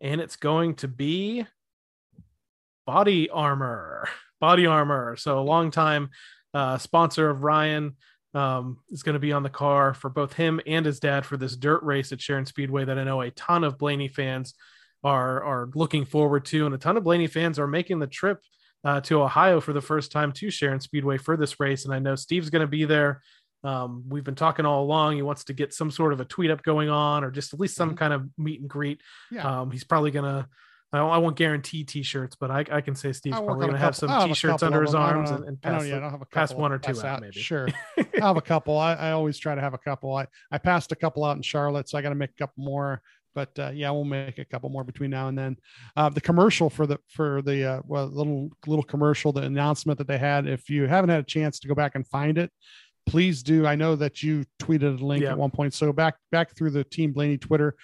And 0.00 0.20
it's 0.20 0.36
going 0.36 0.76
to 0.76 0.88
be 0.88 1.46
body 2.86 3.28
armor. 3.28 4.08
Body 4.40 4.66
armor. 4.66 5.16
So 5.16 5.38
a 5.38 5.42
long 5.42 5.70
time 5.70 6.10
uh, 6.54 6.78
sponsor 6.78 7.28
of 7.28 7.42
Ryan 7.42 7.96
um, 8.34 8.78
is 8.90 9.02
going 9.02 9.14
to 9.14 9.18
be 9.20 9.32
on 9.32 9.42
the 9.42 9.50
car 9.50 9.92
for 9.94 10.08
both 10.08 10.32
him 10.34 10.60
and 10.66 10.86
his 10.86 11.00
dad 11.00 11.26
for 11.26 11.36
this 11.36 11.56
dirt 11.56 11.82
race 11.82 12.12
at 12.12 12.20
Sharon 12.20 12.46
Speedway 12.46 12.84
that 12.84 12.98
I 12.98 13.04
know 13.04 13.20
a 13.20 13.30
ton 13.32 13.64
of 13.64 13.76
Blaney 13.78 14.08
fans 14.08 14.54
are 15.02 15.42
are 15.42 15.70
looking 15.74 16.04
forward 16.04 16.44
to, 16.46 16.66
and 16.66 16.74
a 16.74 16.78
ton 16.78 16.96
of 16.96 17.04
Blaney 17.04 17.26
fans 17.26 17.58
are 17.58 17.66
making 17.66 17.98
the 17.98 18.06
trip 18.06 18.38
uh, 18.84 19.00
to 19.02 19.22
Ohio 19.22 19.60
for 19.60 19.72
the 19.72 19.80
first 19.80 20.12
time 20.12 20.32
to 20.32 20.50
Sharon 20.50 20.80
Speedway 20.80 21.18
for 21.18 21.36
this 21.36 21.58
race. 21.60 21.84
And 21.84 21.92
I 21.94 21.98
know 21.98 22.14
Steve's 22.14 22.50
going 22.50 22.60
to 22.62 22.66
be 22.68 22.84
there. 22.84 23.20
Um, 23.62 24.04
we've 24.08 24.24
been 24.24 24.34
talking 24.36 24.64
all 24.64 24.82
along. 24.84 25.16
He 25.16 25.22
wants 25.22 25.44
to 25.44 25.52
get 25.52 25.74
some 25.74 25.90
sort 25.90 26.12
of 26.14 26.20
a 26.20 26.24
tweet 26.24 26.50
up 26.50 26.62
going 26.62 26.88
on, 26.88 27.24
or 27.24 27.30
just 27.30 27.52
at 27.52 27.60
least 27.60 27.76
some 27.76 27.92
Mhm. 27.94 27.96
kind 27.98 28.12
of 28.14 28.26
meet 28.38 28.60
and 28.60 28.70
greet. 28.70 29.00
Yeah. 29.30 29.60
Um, 29.62 29.70
he's 29.70 29.84
probably 29.84 30.10
gonna. 30.12 30.48
I, 30.92 30.98
I 30.98 31.18
won't 31.18 31.36
guarantee 31.36 31.84
t-shirts, 31.84 32.36
but 32.38 32.50
I, 32.50 32.64
I 32.70 32.80
can 32.80 32.94
say 32.94 33.12
Steve's 33.12 33.38
probably 33.38 33.78
have 33.78 33.94
some 33.94 34.10
I'll 34.10 34.22
have 34.22 34.30
a 34.30 34.34
t-shirts 34.34 34.62
under 34.62 34.82
his 34.82 34.92
them. 34.92 35.02
I 35.02 35.10
don't 35.10 35.18
arms 35.18 35.30
and, 35.30 35.44
and 35.44 35.58
I 35.64 35.68
don't- 35.70 35.78
pass, 35.78 35.88
yeah, 35.88 35.96
I 35.96 36.00
don't 36.00 36.10
have 36.10 36.22
a 36.22 36.26
pass 36.26 36.52
one 36.52 36.72
or 36.72 36.78
two 36.78 36.94
pass 36.94 37.04
out, 37.04 37.20
maybe. 37.20 37.38
Sure. 37.40 37.68
I 37.98 38.04
have 38.26 38.36
a 38.36 38.40
couple. 38.42 38.76
I, 38.76 38.94
I 38.94 39.12
always 39.12 39.38
try 39.38 39.54
to 39.54 39.60
have 39.60 39.74
a 39.74 39.78
couple. 39.78 40.14
I, 40.16 40.26
I 40.50 40.58
passed 40.58 40.90
a 40.92 40.96
couple 40.96 41.24
out 41.24 41.36
in 41.36 41.42
Charlotte, 41.42 41.88
so 41.88 41.96
I 41.96 42.02
got 42.02 42.08
to 42.10 42.14
make 42.14 42.30
a 42.30 42.34
couple 42.46 42.64
more. 42.64 43.02
But 43.32 43.56
uh, 43.60 43.70
yeah, 43.72 43.92
we'll 43.92 44.02
make 44.02 44.38
a 44.38 44.44
couple 44.44 44.68
more 44.70 44.82
between 44.82 45.10
now 45.10 45.28
and 45.28 45.38
then. 45.38 45.56
Uh, 45.96 46.08
the 46.08 46.20
commercial 46.20 46.68
for 46.68 46.84
the 46.88 46.98
for 47.08 47.40
the 47.42 47.64
uh, 47.64 47.80
well 47.86 48.06
little 48.08 48.50
little 48.66 48.82
commercial, 48.82 49.32
the 49.32 49.42
announcement 49.42 49.98
that 49.98 50.08
they 50.08 50.18
had. 50.18 50.48
If 50.48 50.68
you 50.68 50.88
haven't 50.88 51.10
had 51.10 51.20
a 51.20 51.24
chance 51.24 51.60
to 51.60 51.68
go 51.68 51.74
back 51.76 51.94
and 51.94 52.04
find 52.08 52.38
it, 52.38 52.50
please 53.06 53.44
do. 53.44 53.66
I 53.66 53.76
know 53.76 53.94
that 53.94 54.20
you 54.24 54.44
tweeted 54.60 55.00
a 55.00 55.04
link 55.04 55.22
Yeah. 55.22 55.30
at 55.30 55.38
one 55.38 55.52
point, 55.52 55.74
so 55.74 55.92
back 55.92 56.16
back 56.32 56.56
through 56.56 56.70
the 56.70 56.82
Team 56.82 57.12
Blaney 57.12 57.38
Twitter. 57.38 57.76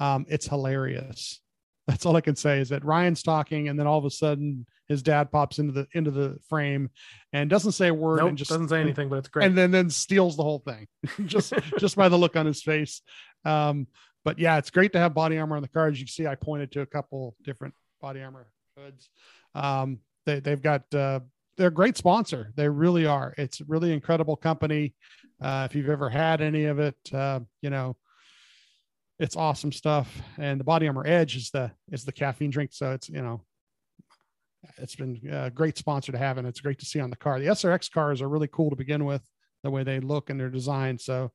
Um, 0.00 0.24
it's 0.26 0.46
hilarious. 0.46 1.40
That's 1.88 2.06
all 2.06 2.16
I 2.16 2.20
can 2.22 2.36
say 2.36 2.60
is 2.60 2.70
that 2.70 2.84
Ryan's 2.84 3.22
talking, 3.22 3.68
and 3.68 3.78
then 3.78 3.86
all 3.86 3.98
of 3.98 4.04
a 4.04 4.10
sudden 4.10 4.66
his 4.88 5.02
dad 5.02 5.30
pops 5.30 5.58
into 5.58 5.72
the 5.72 5.86
into 5.92 6.10
the 6.10 6.38
frame 6.48 6.90
and 7.32 7.48
doesn't 7.50 7.72
say 7.72 7.88
a 7.88 7.94
word 7.94 8.18
Nope, 8.18 8.28
and 8.30 8.38
just 8.38 8.50
doesn't 8.50 8.68
say 8.68 8.80
anything, 8.80 9.08
but 9.08 9.16
it's 9.16 9.28
great. 9.28 9.46
and 9.46 9.56
then 9.56 9.70
then 9.70 9.90
steals 9.90 10.36
the 10.36 10.42
whole 10.42 10.60
thing. 10.60 10.86
Just 11.26 11.52
just 11.78 11.96
by 11.96 12.08
the 12.08 12.18
look 12.18 12.36
on 12.36 12.46
his 12.46 12.62
face. 12.62 13.02
Um 13.44 13.86
but 14.24 14.38
yeah 14.38 14.56
it's 14.56 14.70
great 14.70 14.92
to 14.92 14.98
have 14.98 15.12
body 15.12 15.36
armor 15.38 15.56
on 15.56 15.62
the 15.62 15.68
car 15.68 15.88
as 15.88 16.00
you 16.00 16.06
see 16.06 16.26
i 16.26 16.34
pointed 16.34 16.72
to 16.72 16.80
a 16.80 16.86
couple 16.86 17.36
different 17.42 17.74
body 18.00 18.22
armor 18.22 18.46
hoods. 18.78 19.08
Um 19.54 19.98
they, 20.26 20.40
they've 20.40 20.62
got 20.62 20.82
uh 20.94 21.20
they're 21.56 21.68
a 21.68 21.70
great 21.70 21.96
sponsor. 21.96 22.52
They 22.56 22.68
really 22.68 23.06
are. 23.06 23.32
It's 23.38 23.60
a 23.60 23.64
really 23.66 23.92
incredible 23.92 24.36
company. 24.36 24.94
Uh 25.42 25.66
if 25.68 25.74
you've 25.76 25.90
ever 25.90 26.08
had 26.10 26.40
any 26.40 26.64
of 26.64 26.78
it 26.78 26.96
uh 27.12 27.40
you 27.62 27.70
know 27.70 27.96
it's 29.18 29.36
awesome 29.36 29.72
stuff 29.72 30.22
and 30.38 30.58
the 30.58 30.64
body 30.64 30.86
armor 30.86 31.06
edge 31.06 31.36
is 31.36 31.50
the 31.50 31.70
is 31.92 32.04
the 32.04 32.12
caffeine 32.12 32.50
drink 32.50 32.70
so 32.72 32.92
it's 32.92 33.08
you 33.08 33.22
know 33.22 33.40
it's 34.78 34.96
been 34.96 35.20
a 35.30 35.50
great 35.50 35.76
sponsor 35.76 36.10
to 36.10 36.18
have 36.18 36.38
and 36.38 36.46
it's 36.46 36.60
great 36.60 36.78
to 36.78 36.86
see 36.86 37.00
on 37.00 37.10
the 37.10 37.16
car 37.16 37.38
the 37.38 37.46
srx 37.46 37.90
cars 37.90 38.20
are 38.20 38.28
really 38.28 38.48
cool 38.48 38.70
to 38.70 38.76
begin 38.76 39.04
with 39.04 39.22
the 39.62 39.70
way 39.70 39.82
they 39.82 40.00
look 40.00 40.30
and 40.30 40.38
their 40.38 40.50
design. 40.50 40.98
so 40.98 41.30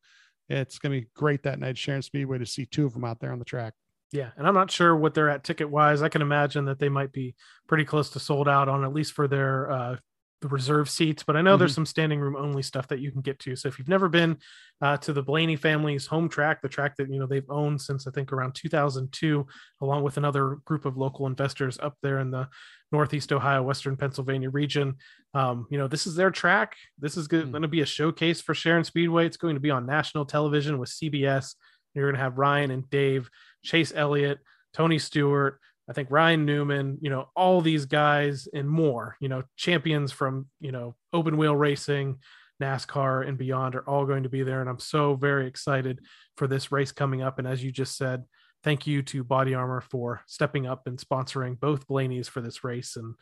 it's 0.49 0.79
going 0.79 0.93
to 0.93 1.01
be 1.01 1.09
great 1.15 1.43
that 1.43 1.59
night 1.59 1.77
sharon 1.77 2.01
speedway 2.01 2.37
to 2.37 2.45
see 2.45 2.65
two 2.65 2.85
of 2.85 2.93
them 2.93 3.05
out 3.05 3.19
there 3.19 3.31
on 3.31 3.39
the 3.39 3.45
track 3.45 3.73
Yeah, 4.11 4.31
and 4.37 4.47
I'm 4.47 4.55
not 4.55 4.71
sure 4.71 4.95
what 4.95 5.13
they're 5.13 5.29
at 5.29 5.43
ticket 5.43 5.69
wise. 5.69 6.01
I 6.01 6.09
can 6.09 6.23
imagine 6.23 6.65
that 6.65 6.79
they 6.79 6.89
might 6.89 7.11
be 7.11 7.35
pretty 7.67 7.85
close 7.85 8.09
to 8.11 8.19
sold 8.19 8.49
out 8.49 8.67
on 8.67 8.83
at 8.83 8.91
least 8.91 9.13
for 9.13 9.27
their 9.27 9.69
uh, 9.69 9.95
the 10.41 10.47
reserve 10.47 10.89
seats. 10.89 11.23
But 11.23 11.35
I 11.35 11.41
know 11.41 11.57
there's 11.57 11.75
some 11.75 11.85
standing 11.85 12.19
room 12.19 12.35
only 12.35 12.63
stuff 12.63 12.87
that 12.87 12.99
you 12.99 13.11
can 13.11 13.21
get 13.21 13.39
to. 13.39 13.55
So 13.55 13.67
if 13.67 13.77
you've 13.77 13.89
never 13.89 14.07
been 14.07 14.37
uh, 14.81 14.97
to 14.97 15.13
the 15.13 15.21
Blaney 15.21 15.55
family's 15.55 16.05
home 16.05 16.29
track, 16.29 16.61
the 16.61 16.69
track 16.69 16.95
that 16.97 17.11
you 17.11 17.19
know 17.19 17.27
they've 17.27 17.49
owned 17.49 17.81
since 17.81 18.07
I 18.07 18.11
think 18.11 18.31
around 18.31 18.55
2002, 18.55 19.45
along 19.81 20.03
with 20.03 20.17
another 20.17 20.59
group 20.65 20.85
of 20.85 20.97
local 20.97 21.27
investors 21.27 21.77
up 21.81 21.97
there 22.01 22.19
in 22.19 22.31
the 22.31 22.47
Northeast 22.91 23.31
Ohio, 23.31 23.61
Western 23.61 23.97
Pennsylvania 23.97 24.49
region, 24.49 24.95
um, 25.33 25.67
you 25.69 25.77
know 25.77 25.87
this 25.87 26.07
is 26.07 26.15
their 26.15 26.31
track. 26.31 26.75
This 26.97 27.17
is 27.17 27.27
going 27.27 27.61
to 27.61 27.67
be 27.67 27.81
a 27.81 27.85
showcase 27.85 28.41
for 28.41 28.53
Sharon 28.53 28.83
Speedway. 28.83 29.25
It's 29.25 29.37
going 29.37 29.55
to 29.55 29.61
be 29.61 29.71
on 29.71 29.85
national 29.85 30.25
television 30.25 30.77
with 30.79 30.89
CBS. 30.89 31.55
You're 31.93 32.05
going 32.05 32.15
to 32.15 32.21
have 32.21 32.37
Ryan 32.37 32.71
and 32.71 32.89
Dave 32.89 33.29
Chase 33.63 33.91
Elliott, 33.93 34.39
Tony 34.73 34.99
Stewart, 34.99 35.59
I 35.89 35.93
think 35.93 36.11
Ryan 36.11 36.45
Newman, 36.45 36.99
you 37.01 37.09
know, 37.09 37.29
all 37.35 37.61
these 37.61 37.85
guys 37.85 38.47
and 38.53 38.69
more, 38.69 39.17
you 39.19 39.27
know, 39.27 39.43
champions 39.57 40.11
from, 40.11 40.47
you 40.59 40.71
know, 40.71 40.95
open 41.13 41.35
wheel 41.35 41.55
racing, 41.55 42.19
NASCAR 42.61 43.27
and 43.27 43.37
beyond 43.37 43.75
are 43.75 43.89
all 43.89 44.05
going 44.05 44.23
to 44.23 44.29
be 44.29 44.43
there. 44.43 44.61
And 44.61 44.69
I'm 44.69 44.79
so 44.79 45.15
very 45.15 45.47
excited 45.47 45.99
for 46.37 46.45
this 46.45 46.71
race 46.71 46.91
coming 46.91 47.23
up. 47.23 47.39
And 47.39 47.47
as 47.47 47.63
you 47.63 47.71
just 47.71 47.97
said, 47.97 48.25
thank 48.63 48.85
you 48.85 49.01
to 49.03 49.23
Body 49.23 49.55
Armor 49.55 49.81
for 49.81 50.21
stepping 50.27 50.67
up 50.67 50.85
and 50.85 50.99
sponsoring 50.99 51.59
both 51.59 51.87
Blaney's 51.87 52.27
for 52.27 52.41
this 52.41 52.63
race. 52.63 52.95
And 52.95 53.15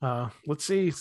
uh, 0.00 0.28
let's 0.46 0.64
see, 0.64 0.92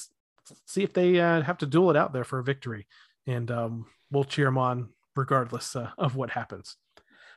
see 0.65 0.83
if 0.83 0.93
they 0.93 1.19
uh, 1.19 1.41
have 1.41 1.59
to 1.59 1.67
duel 1.67 1.91
it 1.91 1.97
out 1.97 2.13
there 2.13 2.23
for 2.23 2.39
a 2.39 2.43
victory. 2.43 2.87
And 3.27 3.51
um, 3.51 3.85
we'll 4.09 4.23
cheer 4.23 4.45
them 4.45 4.57
on 4.57 4.89
regardless 5.15 5.75
uh, 5.75 5.91
of 5.97 6.15
what 6.15 6.31
happens. 6.31 6.75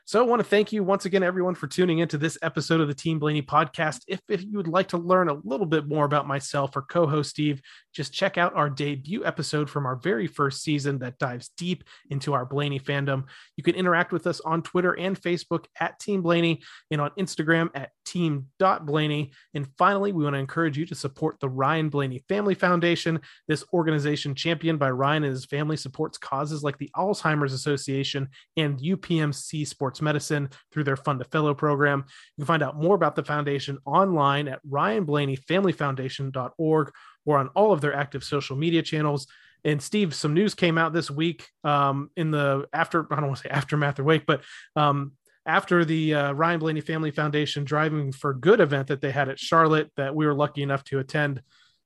So 0.07 0.21
I 0.21 0.25
want 0.25 0.39
to 0.39 0.47
thank 0.47 0.71
you 0.71 0.85
once 0.85 1.03
again, 1.03 1.21
everyone, 1.21 1.53
for 1.53 1.67
tuning 1.67 1.99
into 1.99 2.17
this 2.17 2.37
episode 2.41 2.79
of 2.79 2.87
the 2.87 2.93
Team 2.93 3.19
Blaney 3.19 3.41
podcast. 3.41 4.03
If, 4.07 4.21
if 4.29 4.41
you 4.41 4.55
would 4.55 4.69
like 4.69 4.87
to 4.87 4.97
learn 4.97 5.27
a 5.27 5.37
little 5.43 5.65
bit 5.65 5.85
more 5.85 6.05
about 6.05 6.25
myself 6.25 6.77
or 6.77 6.83
co-host 6.83 7.31
Steve, 7.31 7.61
just 7.93 8.13
check 8.13 8.37
out 8.37 8.55
our 8.55 8.69
debut 8.69 9.25
episode 9.25 9.69
from 9.69 9.85
our 9.85 9.97
very 9.97 10.25
first 10.25 10.63
season 10.63 10.99
that 10.99 11.17
dives 11.17 11.49
deep 11.57 11.83
into 12.09 12.33
our 12.33 12.45
Blaney 12.45 12.79
fandom. 12.79 13.25
You 13.57 13.65
can 13.65 13.75
interact 13.75 14.13
with 14.13 14.27
us 14.27 14.39
on 14.39 14.63
Twitter 14.63 14.97
and 14.97 15.19
Facebook 15.19 15.65
at 15.77 15.99
Team 15.99 16.21
Blaney 16.21 16.61
and 16.89 17.01
on 17.01 17.11
Instagram 17.19 17.69
at 17.75 17.91
team.blaney. 18.05 19.33
And 19.53 19.67
finally, 19.77 20.13
we 20.13 20.23
want 20.23 20.35
to 20.35 20.39
encourage 20.39 20.77
you 20.77 20.85
to 20.85 20.95
support 20.95 21.41
the 21.41 21.49
Ryan 21.49 21.89
Blaney 21.89 22.23
Family 22.29 22.55
Foundation. 22.55 23.19
This 23.49 23.65
organization 23.73 24.35
championed 24.35 24.79
by 24.79 24.91
Ryan 24.91 25.25
and 25.25 25.33
his 25.33 25.45
family 25.45 25.75
supports 25.75 26.17
causes 26.17 26.63
like 26.63 26.77
the 26.77 26.89
Alzheimer's 26.95 27.51
Association 27.51 28.29
and 28.55 28.79
UPMC 28.79 29.67
Sports 29.67 29.96
Medicine 30.01 30.49
through 30.71 30.83
their 30.83 30.95
Fund 30.95 31.21
a 31.21 31.25
Fellow 31.25 31.53
program. 31.53 32.05
You 32.35 32.43
can 32.43 32.47
find 32.47 32.63
out 32.63 32.75
more 32.75 32.95
about 32.95 33.15
the 33.15 33.23
foundation 33.23 33.77
online 33.85 34.47
at 34.47 34.65
ryanblaneyfamilyfoundation.org 34.67 36.91
or 37.25 37.37
on 37.37 37.49
all 37.49 37.71
of 37.71 37.81
their 37.81 37.93
active 37.93 38.23
social 38.23 38.55
media 38.55 38.81
channels. 38.81 39.27
And 39.63 39.81
Steve, 39.81 40.15
some 40.15 40.33
news 40.33 40.55
came 40.55 40.77
out 40.77 40.93
this 40.93 41.11
week 41.11 41.47
um, 41.63 42.09
in 42.15 42.31
the 42.31 42.67
after 42.71 43.07
I 43.11 43.15
don't 43.15 43.27
want 43.27 43.37
to 43.37 43.43
say 43.43 43.49
aftermath 43.49 43.99
or 43.99 44.03
wake, 44.03 44.25
but 44.25 44.43
um, 44.75 45.13
after 45.45 45.85
the 45.85 46.13
uh, 46.13 46.31
Ryan 46.33 46.59
Blaney 46.59 46.81
Family 46.81 47.11
Foundation 47.11 47.63
Driving 47.63 48.11
for 48.11 48.33
Good 48.33 48.59
event 48.59 48.87
that 48.87 49.01
they 49.01 49.11
had 49.11 49.29
at 49.29 49.39
Charlotte 49.39 49.91
that 49.95 50.13
we 50.13 50.25
were 50.25 50.33
lucky 50.33 50.61
enough 50.61 50.83
to 50.85 50.99
attend. 50.99 51.41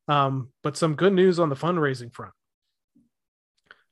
Um, 0.07 0.49
but 0.63 0.75
some 0.75 0.95
good 0.95 1.13
news 1.13 1.39
on 1.39 1.49
the 1.49 1.55
fundraising 1.55 2.13
front. 2.13 2.33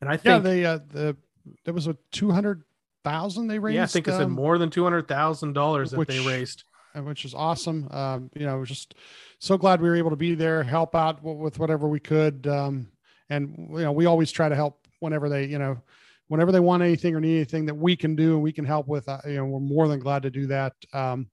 And 0.01 0.09
I 0.09 0.17
think 0.17 0.25
yeah, 0.25 0.39
they 0.39 0.65
uh, 0.65 0.79
the 0.87 1.17
there 1.65 1.73
was 1.73 1.87
a 1.87 1.97
two 2.11 2.31
hundred 2.31 2.63
thousand 3.09 3.47
they 3.47 3.59
raised. 3.59 3.75
yeah, 3.75 3.83
I 3.83 3.87
think 3.87 4.07
it 4.07 4.11
said 4.11 4.23
um, 4.23 4.31
more 4.31 4.57
than 4.57 4.69
two 4.69 4.83
hundred 4.83 5.07
thousand 5.07 5.53
dollars 5.53 5.91
that 5.91 6.07
they 6.07 6.19
raised. 6.19 6.63
uh, 6.95 7.01
which 7.01 7.25
is 7.25 7.33
awesome. 7.33 7.87
Um, 7.91 8.29
you 8.35 8.45
know, 8.45 8.57
we're 8.57 8.65
just 8.65 8.95
so 9.39 9.57
glad 9.57 9.81
we 9.81 9.89
were 9.89 9.95
able 9.95 10.09
to 10.09 10.15
be 10.15 10.35
there, 10.35 10.63
help 10.63 10.95
out 10.95 11.23
with 11.23 11.59
whatever 11.59 11.87
we 11.87 11.99
could. 11.99 12.47
Um, 12.47 12.91
and 13.29 13.69
you 13.71 13.83
know, 13.83 13.91
we 13.91 14.05
always 14.05 14.31
try 14.31 14.49
to 14.49 14.55
help 14.55 14.87
whenever 14.99 15.29
they, 15.29 15.45
you 15.45 15.59
know, 15.59 15.81
whenever 16.27 16.51
they 16.51 16.59
want 16.59 16.83
anything 16.83 17.15
or 17.15 17.19
need 17.21 17.35
anything 17.37 17.65
that 17.65 17.75
we 17.75 17.95
can 17.95 18.15
do 18.15 18.33
and 18.33 18.43
we 18.43 18.51
can 18.51 18.65
help 18.65 18.87
with. 18.87 19.07
Uh, 19.07 19.19
you 19.25 19.35
know, 19.35 19.45
we're 19.45 19.59
more 19.59 19.87
than 19.87 19.99
glad 19.99 20.23
to 20.23 20.29
do 20.29 20.47
that. 20.47 20.73
Um, 20.93 21.29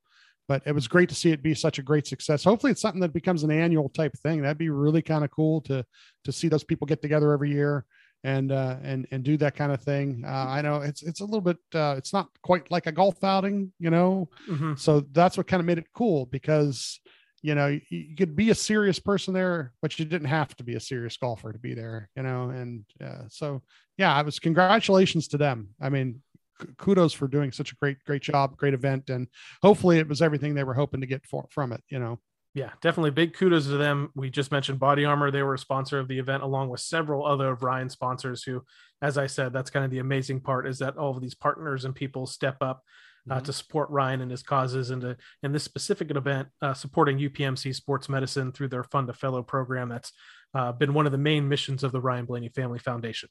but 0.48 0.62
it 0.64 0.72
was 0.72 0.86
great 0.86 1.08
to 1.08 1.14
see 1.14 1.32
it 1.32 1.42
be 1.42 1.54
such 1.54 1.78
a 1.78 1.82
great 1.82 2.06
success. 2.06 2.44
Hopefully, 2.44 2.70
it's 2.70 2.80
something 2.80 3.00
that 3.00 3.12
becomes 3.12 3.42
an 3.42 3.50
annual 3.50 3.88
type 3.88 4.12
thing. 4.22 4.42
That'd 4.42 4.58
be 4.58 4.70
really 4.70 5.02
kind 5.02 5.24
of 5.24 5.30
cool 5.30 5.60
to 5.62 5.84
to 6.24 6.32
see 6.32 6.48
those 6.48 6.64
people 6.64 6.86
get 6.86 7.02
together 7.02 7.32
every 7.32 7.50
year 7.50 7.84
and 8.26 8.52
uh, 8.52 8.76
and 8.82 9.06
and 9.12 9.22
do 9.24 9.36
that 9.38 9.54
kind 9.56 9.72
of 9.72 9.80
thing. 9.82 10.24
Uh, 10.26 10.46
I 10.56 10.62
know 10.62 10.76
it's 10.82 11.02
it's 11.02 11.20
a 11.20 11.24
little 11.24 11.40
bit 11.50 11.58
uh, 11.74 11.94
it's 11.98 12.12
not 12.12 12.28
quite 12.42 12.70
like 12.70 12.86
a 12.86 12.92
golf 12.92 13.22
outing, 13.24 13.72
you 13.78 13.90
know, 13.90 14.28
Mhm. 14.48 14.78
so 14.78 15.00
that's 15.12 15.36
what 15.36 15.46
kind 15.46 15.60
of 15.60 15.66
made 15.66 15.78
it 15.78 15.92
cool 15.94 16.26
because 16.26 17.00
you 17.42 17.54
know 17.54 17.66
you, 17.68 17.80
you 17.90 18.16
could 18.16 18.34
be 18.34 18.50
a 18.50 18.54
serious 18.54 18.98
person 18.98 19.34
there 19.34 19.72
but 19.82 19.98
you 19.98 20.04
didn't 20.04 20.26
have 20.28 20.56
to 20.56 20.64
be 20.64 20.74
a 20.74 20.80
serious 20.80 21.16
golfer 21.18 21.52
to 21.52 21.58
be 21.58 21.74
there 21.74 22.08
you 22.16 22.22
know 22.22 22.48
and 22.50 22.84
uh, 23.04 23.24
so 23.28 23.62
yeah 23.98 24.12
i 24.14 24.22
was 24.22 24.38
congratulations 24.38 25.28
to 25.28 25.36
them 25.36 25.68
i 25.80 25.88
mean 25.90 26.22
k- 26.60 26.68
kudos 26.78 27.12
for 27.12 27.28
doing 27.28 27.52
such 27.52 27.72
a 27.72 27.76
great 27.76 27.98
great 28.06 28.22
job 28.22 28.56
great 28.56 28.74
event 28.74 29.10
and 29.10 29.28
hopefully 29.62 29.98
it 29.98 30.08
was 30.08 30.22
everything 30.22 30.54
they 30.54 30.64
were 30.64 30.74
hoping 30.74 31.00
to 31.00 31.06
get 31.06 31.26
for, 31.26 31.46
from 31.50 31.72
it 31.72 31.82
you 31.90 31.98
know 31.98 32.18
Yeah, 32.56 32.70
definitely 32.80 33.10
big 33.10 33.34
kudos 33.34 33.66
to 33.66 33.76
them. 33.76 34.08
We 34.14 34.30
just 34.30 34.50
mentioned 34.50 34.78
Body 34.78 35.04
Armor. 35.04 35.30
They 35.30 35.42
were 35.42 35.52
a 35.54 35.58
sponsor 35.58 35.98
of 35.98 36.08
the 36.08 36.18
event 36.18 36.42
along 36.42 36.70
with 36.70 36.80
several 36.80 37.26
other 37.26 37.48
of 37.50 37.62
Ryan's 37.62 37.92
sponsors 37.92 38.42
who, 38.44 38.62
as 39.02 39.18
I 39.18 39.26
said, 39.26 39.52
that's 39.52 39.68
kind 39.68 39.84
of 39.84 39.90
the 39.90 39.98
amazing 39.98 40.40
part 40.40 40.66
is 40.66 40.78
that 40.78 40.96
all 40.96 41.14
of 41.14 41.20
these 41.20 41.34
partners 41.34 41.84
and 41.84 41.94
people 41.94 42.26
step 42.26 42.56
up 42.62 42.82
uh, 43.30 43.40
Mhm. 43.40 43.44
to 43.44 43.52
support 43.52 43.90
Ryan 43.90 44.22
and 44.22 44.30
his 44.30 44.42
causes 44.42 44.90
and 44.90 45.02
to, 45.02 45.16
in 45.42 45.52
this 45.52 45.64
specific 45.64 46.10
event, 46.12 46.48
uh, 46.62 46.72
supporting 46.72 47.18
UPMC 47.18 47.74
Sports 47.74 48.08
Medicine 48.08 48.52
through 48.52 48.68
their 48.68 48.84
Fund 48.84 49.10
a 49.10 49.12
Fellow 49.12 49.42
program. 49.42 49.88
That's 49.90 50.12
uh, 50.54 50.72
been 50.72 50.94
one 50.94 51.04
of 51.04 51.12
the 51.12 51.18
main 51.18 51.46
missions 51.48 51.84
of 51.84 51.92
the 51.92 52.00
Ryan 52.00 52.24
Blaney 52.24 52.48
Family 52.48 52.78
Foundation. 52.78 53.28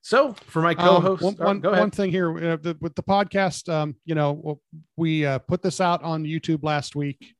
So 0.00 0.32
for 0.46 0.62
my 0.62 0.70
Um, 0.70 0.76
co-host, 0.76 1.22
one, 1.22 1.36
oh, 1.40 1.44
one- 1.44 1.60
go 1.60 1.68
ahead. 1.70 1.80
one 1.80 1.90
thing 1.90 2.10
here 2.10 2.30
uh, 2.52 2.56
the, 2.56 2.78
with 2.80 2.94
the 2.94 3.02
podcast 3.02 3.68
um 3.70 3.96
you 4.06 4.14
know 4.14 4.60
we 4.96 5.26
uh, 5.26 5.38
put 5.40 5.60
this 5.62 5.80
out 5.80 6.02
on 6.02 6.24
youtube 6.24 6.62
last 6.62 6.94
week 6.94 7.34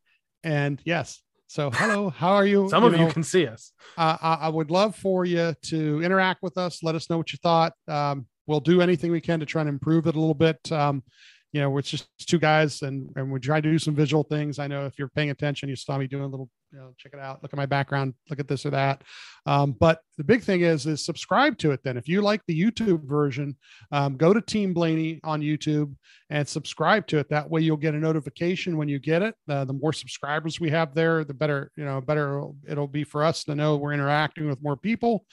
and 0.45 0.81
yes 0.85 1.21
so 1.47 1.71
hello 1.71 2.11
how 2.11 2.33
are 2.33 2.47
you 2.47 2.69
Some 2.71 2.85
of 2.85 2.93
know, 2.93 3.07
you 3.07 3.13
can 3.13 3.23
see 3.23 3.47
us. 3.47 3.73
uh, 3.99 4.17
I, 4.21 4.35
I 4.43 4.49
would 4.49 4.71
love 4.71 4.95
for 4.95 5.25
you 5.25 5.55
to 5.63 6.03
interact 6.03 6.43
with 6.43 6.57
us. 6.59 6.83
Let 6.83 6.95
us 6.95 7.11
know 7.11 7.17
what 7.19 7.33
you 7.33 7.39
thought. 7.43 7.73
Um, 7.89 8.27
we'll 8.47 8.61
do 8.61 8.81
anything 8.81 9.11
we 9.11 9.21
can 9.21 9.41
to 9.41 9.47
try 9.47 9.63
and 9.63 9.69
improve 9.69 10.07
it 10.07 10.17
a 10.17 10.21
little 10.21 10.35
bit. 10.35 10.59
Um, 10.71 11.03
you 11.53 11.61
know, 11.61 11.79
it's 11.79 11.89
just 11.89 12.09
two 12.29 12.39
guys 12.39 12.83
and, 12.83 13.09
and 13.15 13.31
we 13.31 13.39
try 13.41 13.61
to 13.61 13.71
do 13.71 13.79
some 13.79 13.95
visual 13.95 14.25
things. 14.25 14.59
I 14.59 14.67
know 14.67 14.87
if 14.87 14.99
you're 14.99 15.09
paying 15.09 15.31
attention, 15.31 15.69
you 15.69 15.77
saw 15.77 15.97
me 15.97 16.07
doing 16.09 16.25
a 16.25 16.29
little, 16.29 16.49
you 16.75 16.81
know, 16.81 16.93
check 16.99 17.13
it 17.15 17.21
out, 17.21 17.41
look 17.41 17.53
at 17.53 17.57
my 17.57 17.67
background, 17.67 18.15
look 18.29 18.41
at 18.41 18.49
this 18.49 18.67
or 18.67 18.71
that. 18.71 19.03
Um, 19.47 19.73
but 19.79 20.01
the 20.19 20.25
big 20.25 20.43
thing 20.43 20.63
is, 20.63 20.87
is 20.87 21.05
subscribe 21.05 21.57
to 21.59 21.71
it. 21.71 21.81
Then 21.85 21.97
if 21.97 22.09
you 22.09 22.21
like 22.21 22.43
the 22.47 22.61
YouTube 22.61 23.05
version, 23.05 23.57
um, 23.93 24.17
go 24.17 24.33
to 24.33 24.41
team 24.41 24.75
Blaney 24.75 25.21
on 25.23 25.41
YouTube 25.41 25.95
and 26.31 26.49
subscribe 26.49 27.07
to 27.09 27.19
it. 27.19 27.29
That 27.29 27.49
way 27.49 27.61
you'll 27.61 27.77
get 27.77 27.95
a 27.95 27.99
notification 27.99 28.77
when 28.77 28.89
you 28.89 28.99
get 28.99 29.23
it. 29.23 29.37
Uh, 29.49 29.65
the 29.65 29.73
more 29.73 29.93
subscribers 29.93 30.59
we 30.59 30.71
have 30.71 30.95
there, 30.95 31.25
the 31.25 31.35
better, 31.35 31.71
you 31.77 31.85
know, 31.85 32.01
better 32.01 32.45
it'll, 32.69 32.89
be 32.89 33.05
for 33.05 33.25
us 33.25 33.45
to 33.45 33.55
know 33.55 33.77
we're 33.77 33.93
interacting 33.93 34.49
with 34.49 34.63
more 34.63 34.77
people. 34.77 35.25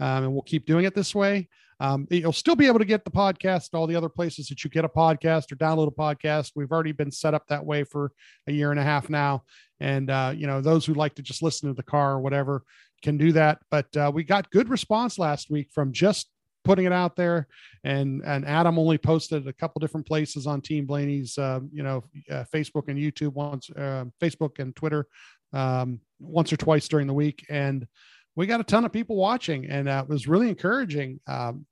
Um, 0.00 0.24
and 0.24 0.32
we'll 0.32 0.42
keep 0.42 0.66
doing 0.66 0.86
it 0.86 0.94
this 0.94 1.14
way. 1.14 1.48
Um, 1.78 2.06
you'll 2.10 2.32
still 2.32 2.56
be 2.56 2.66
able 2.66 2.78
to 2.78 2.84
get 2.84 3.04
the 3.04 3.10
podcast, 3.10 3.74
all 3.74 3.86
the 3.86 3.96
other 3.96 4.08
places 4.08 4.48
that 4.48 4.64
you 4.64 4.70
get 4.70 4.84
a 4.84 4.88
podcast 4.88 5.52
or 5.52 5.56
download 5.56 5.88
a 5.88 5.90
podcast. 5.90 6.52
We've 6.54 6.72
already 6.72 6.92
been 6.92 7.10
set 7.10 7.34
up 7.34 7.44
that 7.48 7.64
way 7.64 7.84
for 7.84 8.12
a 8.46 8.52
year 8.52 8.70
and 8.70 8.80
a 8.80 8.82
half 8.82 9.10
now. 9.10 9.44
And, 9.80 10.10
uh, 10.10 10.32
you 10.36 10.46
know, 10.46 10.60
those 10.60 10.86
who 10.86 10.94
like 10.94 11.14
to 11.16 11.22
just 11.22 11.42
listen 11.42 11.68
to 11.68 11.74
the 11.74 11.82
car 11.82 12.12
or 12.12 12.20
whatever 12.20 12.62
can 13.02 13.16
do 13.18 13.32
that. 13.32 13.58
But 13.70 13.94
uh, 13.96 14.10
we 14.14 14.24
got 14.24 14.50
good 14.50 14.68
response 14.68 15.18
last 15.18 15.50
week 15.50 15.70
from 15.72 15.92
just 15.92 16.28
putting 16.64 16.86
it 16.86 16.92
out 16.92 17.14
there. 17.14 17.46
And 17.84 18.22
and 18.24 18.44
adam 18.46 18.78
only 18.78 18.98
posted 18.98 19.46
a 19.46 19.52
couple 19.52 19.78
different 19.78 20.06
places 20.06 20.46
on 20.46 20.60
team 20.60 20.84
blaney's 20.86 21.38
uh, 21.38 21.60
you 21.72 21.82
know 21.84 22.02
uh, 22.30 22.44
facebook 22.52 22.88
and 22.88 22.98
youtube 22.98 23.34
once 23.34 23.70
uh, 23.70 24.04
facebook 24.20 24.58
and 24.58 24.74
twitter 24.74 25.06
um, 25.52 26.00
once 26.18 26.52
or 26.52 26.56
twice 26.56 26.88
during 26.88 27.06
the 27.06 27.14
week. 27.14 27.46
And 27.48 27.86
we 28.34 28.46
got 28.46 28.60
a 28.60 28.64
ton 28.64 28.84
of 28.84 28.92
people 28.92 29.16
watching 29.16 29.66
and 29.66 29.88
uh, 29.88 30.02
it 30.04 30.10
was 30.10 30.26
really 30.26 30.48
encouraging. 30.48 31.20
Um, 31.26 31.66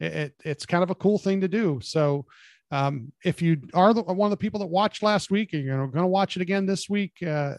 it- 0.00 0.34
it's 0.44 0.66
kind 0.66 0.82
of 0.82 0.90
a 0.90 0.96
cool 0.96 1.18
thing 1.18 1.40
to 1.42 1.48
do. 1.48 1.78
So 1.82 2.26
um, 2.72 3.12
if 3.22 3.42
you 3.42 3.60
are 3.74 3.92
the, 3.92 4.02
one 4.02 4.26
of 4.26 4.30
the 4.30 4.42
people 4.42 4.58
that 4.60 4.66
watched 4.66 5.02
last 5.02 5.30
week 5.30 5.52
and 5.52 5.62
you're 5.62 5.86
going 5.86 6.02
to 6.02 6.06
watch 6.06 6.36
it 6.36 6.42
again 6.42 6.64
this 6.64 6.88
week 6.88 7.12
uh, 7.22 7.54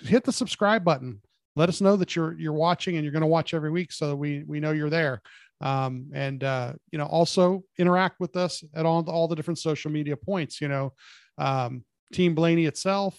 hit 0.00 0.22
the 0.22 0.32
subscribe 0.32 0.84
button. 0.84 1.20
Let 1.56 1.68
us 1.68 1.80
know 1.80 1.96
that 1.96 2.14
you're 2.14 2.38
you're 2.38 2.52
watching 2.52 2.96
and 2.96 3.04
you're 3.04 3.12
going 3.12 3.22
to 3.22 3.26
watch 3.26 3.52
every 3.52 3.70
week 3.70 3.92
so 3.92 4.14
we 4.14 4.44
we 4.46 4.60
know 4.60 4.70
you're 4.70 4.90
there. 4.90 5.20
Um, 5.60 6.10
and 6.14 6.42
uh, 6.44 6.74
you 6.92 6.98
know 6.98 7.06
also 7.06 7.64
interact 7.78 8.20
with 8.20 8.36
us 8.36 8.62
at 8.74 8.86
all, 8.86 9.04
all 9.08 9.26
the 9.26 9.36
different 9.36 9.58
social 9.58 9.90
media 9.90 10.16
points 10.16 10.60
you 10.60 10.68
know 10.68 10.92
um, 11.38 11.84
team 12.12 12.34
blaney 12.34 12.66
itself 12.66 13.18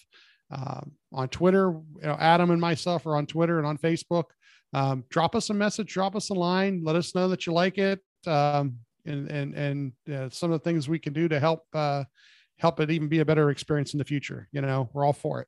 um, 0.52 0.92
on 1.14 1.30
twitter 1.30 1.72
you 1.72 2.08
know 2.08 2.18
adam 2.20 2.52
and 2.52 2.60
myself 2.60 3.06
are 3.06 3.16
on 3.16 3.26
twitter 3.26 3.58
and 3.58 3.68
on 3.68 3.78
facebook. 3.78 4.26
Um, 4.74 5.06
drop 5.10 5.36
us 5.36 5.50
a 5.50 5.54
message 5.54 5.94
drop 5.94 6.16
us 6.16 6.30
a 6.30 6.34
line 6.34 6.82
let 6.84 6.98
us 6.98 7.16
know 7.16 7.30
that 7.30 7.46
you 7.46 7.54
like 7.54 7.78
it. 7.78 8.00
Um, 8.28 8.80
and 9.06 9.30
and 9.30 9.54
and 9.56 9.92
uh, 10.14 10.30
some 10.30 10.52
of 10.52 10.60
the 10.62 10.64
things 10.64 10.90
we 10.90 11.00
can 11.00 11.14
do 11.14 11.28
to 11.28 11.40
help 11.40 11.66
uh, 11.74 12.04
help 12.58 12.80
it 12.80 12.92
even 12.92 13.08
be 13.08 13.20
a 13.20 13.26
better 13.26 13.50
experience 13.50 13.94
in 13.94 13.98
the 13.98 14.06
future 14.06 14.48
you 14.52 14.62
know 14.62 14.90
we're 14.94 15.06
all 15.06 15.14
for 15.14 15.42
it 15.42 15.48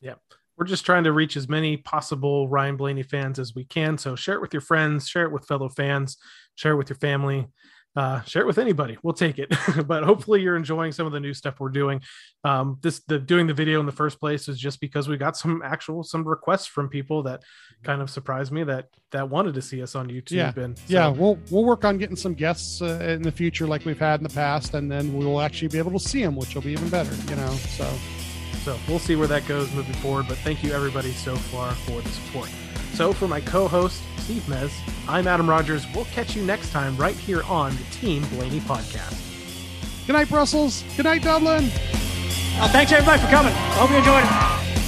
Yeah. 0.00 0.14
we're 0.56 0.66
just 0.66 0.86
trying 0.86 1.04
to 1.04 1.12
reach 1.12 1.36
as 1.36 1.48
many 1.48 1.76
possible 1.76 2.48
Ryan 2.48 2.76
Blaney 2.76 3.02
fans 3.02 3.38
as 3.38 3.54
we 3.54 3.64
can. 3.64 3.98
So 3.98 4.16
share 4.16 4.34
it 4.36 4.40
with 4.40 4.54
your 4.54 4.62
friends, 4.62 5.08
share 5.08 5.24
it 5.24 5.32
with 5.32 5.46
fellow 5.46 5.68
fans, 5.68 6.16
share 6.54 6.72
it 6.72 6.76
with 6.76 6.88
your 6.88 6.98
family, 6.98 7.46
uh, 7.96 8.20
share 8.22 8.42
it 8.42 8.46
with 8.46 8.58
anybody. 8.58 8.98
We'll 9.02 9.14
take 9.14 9.38
it. 9.38 9.54
but 9.86 10.04
hopefully 10.04 10.42
you're 10.42 10.56
enjoying 10.56 10.92
some 10.92 11.06
of 11.06 11.12
the 11.12 11.20
new 11.20 11.32
stuff 11.32 11.58
we're 11.60 11.70
doing. 11.70 12.02
Um, 12.44 12.78
this 12.82 13.00
the 13.08 13.18
doing 13.18 13.46
the 13.46 13.54
video 13.54 13.80
in 13.80 13.86
the 13.86 13.92
first 13.92 14.20
place 14.20 14.48
is 14.48 14.58
just 14.58 14.80
because 14.80 15.08
we 15.08 15.16
got 15.16 15.36
some 15.36 15.62
actual 15.64 16.02
some 16.02 16.26
requests 16.26 16.66
from 16.66 16.88
people 16.88 17.22
that 17.24 17.42
kind 17.82 18.02
of 18.02 18.10
surprised 18.10 18.52
me 18.52 18.64
that 18.64 18.88
that 19.12 19.28
wanted 19.30 19.54
to 19.54 19.62
see 19.62 19.82
us 19.82 19.94
on 19.94 20.08
YouTube. 20.08 20.32
Yeah. 20.32 20.52
And 20.56 20.76
so- 20.78 20.84
yeah 20.88 21.08
we'll 21.08 21.38
we'll 21.50 21.64
work 21.64 21.84
on 21.84 21.98
getting 21.98 22.16
some 22.16 22.34
guests 22.34 22.82
uh, 22.82 22.98
in 23.02 23.22
the 23.22 23.32
future 23.32 23.66
like 23.66 23.84
we've 23.84 23.98
had 23.98 24.20
in 24.20 24.24
the 24.24 24.34
past 24.34 24.74
and 24.74 24.90
then 24.90 25.12
we'll 25.16 25.40
actually 25.40 25.68
be 25.68 25.78
able 25.78 25.92
to 25.92 25.98
see 26.00 26.22
them 26.22 26.36
which 26.36 26.54
will 26.54 26.62
be 26.62 26.72
even 26.72 26.88
better 26.88 27.14
you 27.30 27.36
know 27.36 27.50
so 27.78 27.88
So 28.64 28.76
we'll 28.88 28.98
see 28.98 29.14
where 29.14 29.28
that 29.28 29.46
goes 29.46 29.72
moving 29.72 29.94
forward. 29.94 30.26
But 30.28 30.38
thank 30.38 30.64
you 30.64 30.72
everybody 30.72 31.12
so 31.12 31.36
far 31.36 31.72
for 31.72 32.00
the 32.00 32.08
support. 32.08 32.50
So 32.96 33.12
for 33.12 33.28
my 33.28 33.42
co-host 33.42 34.02
Steve 34.20 34.42
Mez, 34.44 34.72
I'm 35.06 35.26
Adam 35.26 35.48
Rogers. 35.48 35.86
We'll 35.94 36.06
catch 36.06 36.34
you 36.34 36.42
next 36.42 36.72
time 36.72 36.96
right 36.96 37.14
here 37.14 37.42
on 37.42 37.76
the 37.76 37.82
Team 37.90 38.26
Blaney 38.30 38.60
podcast. 38.60 40.06
good 40.06 40.14
night 40.14 40.30
brussels 40.30 40.82
good 40.96 41.04
night 41.04 41.22
dublin 41.22 41.64
Uh, 42.58 42.68
thanks 42.72 42.90
everybody 42.92 43.20
for 43.20 43.28
coming. 43.28 43.52
I 43.52 43.74
hope 43.76 43.90
you 43.90 43.96
enjoyed 43.96 44.24
it. 44.24 44.85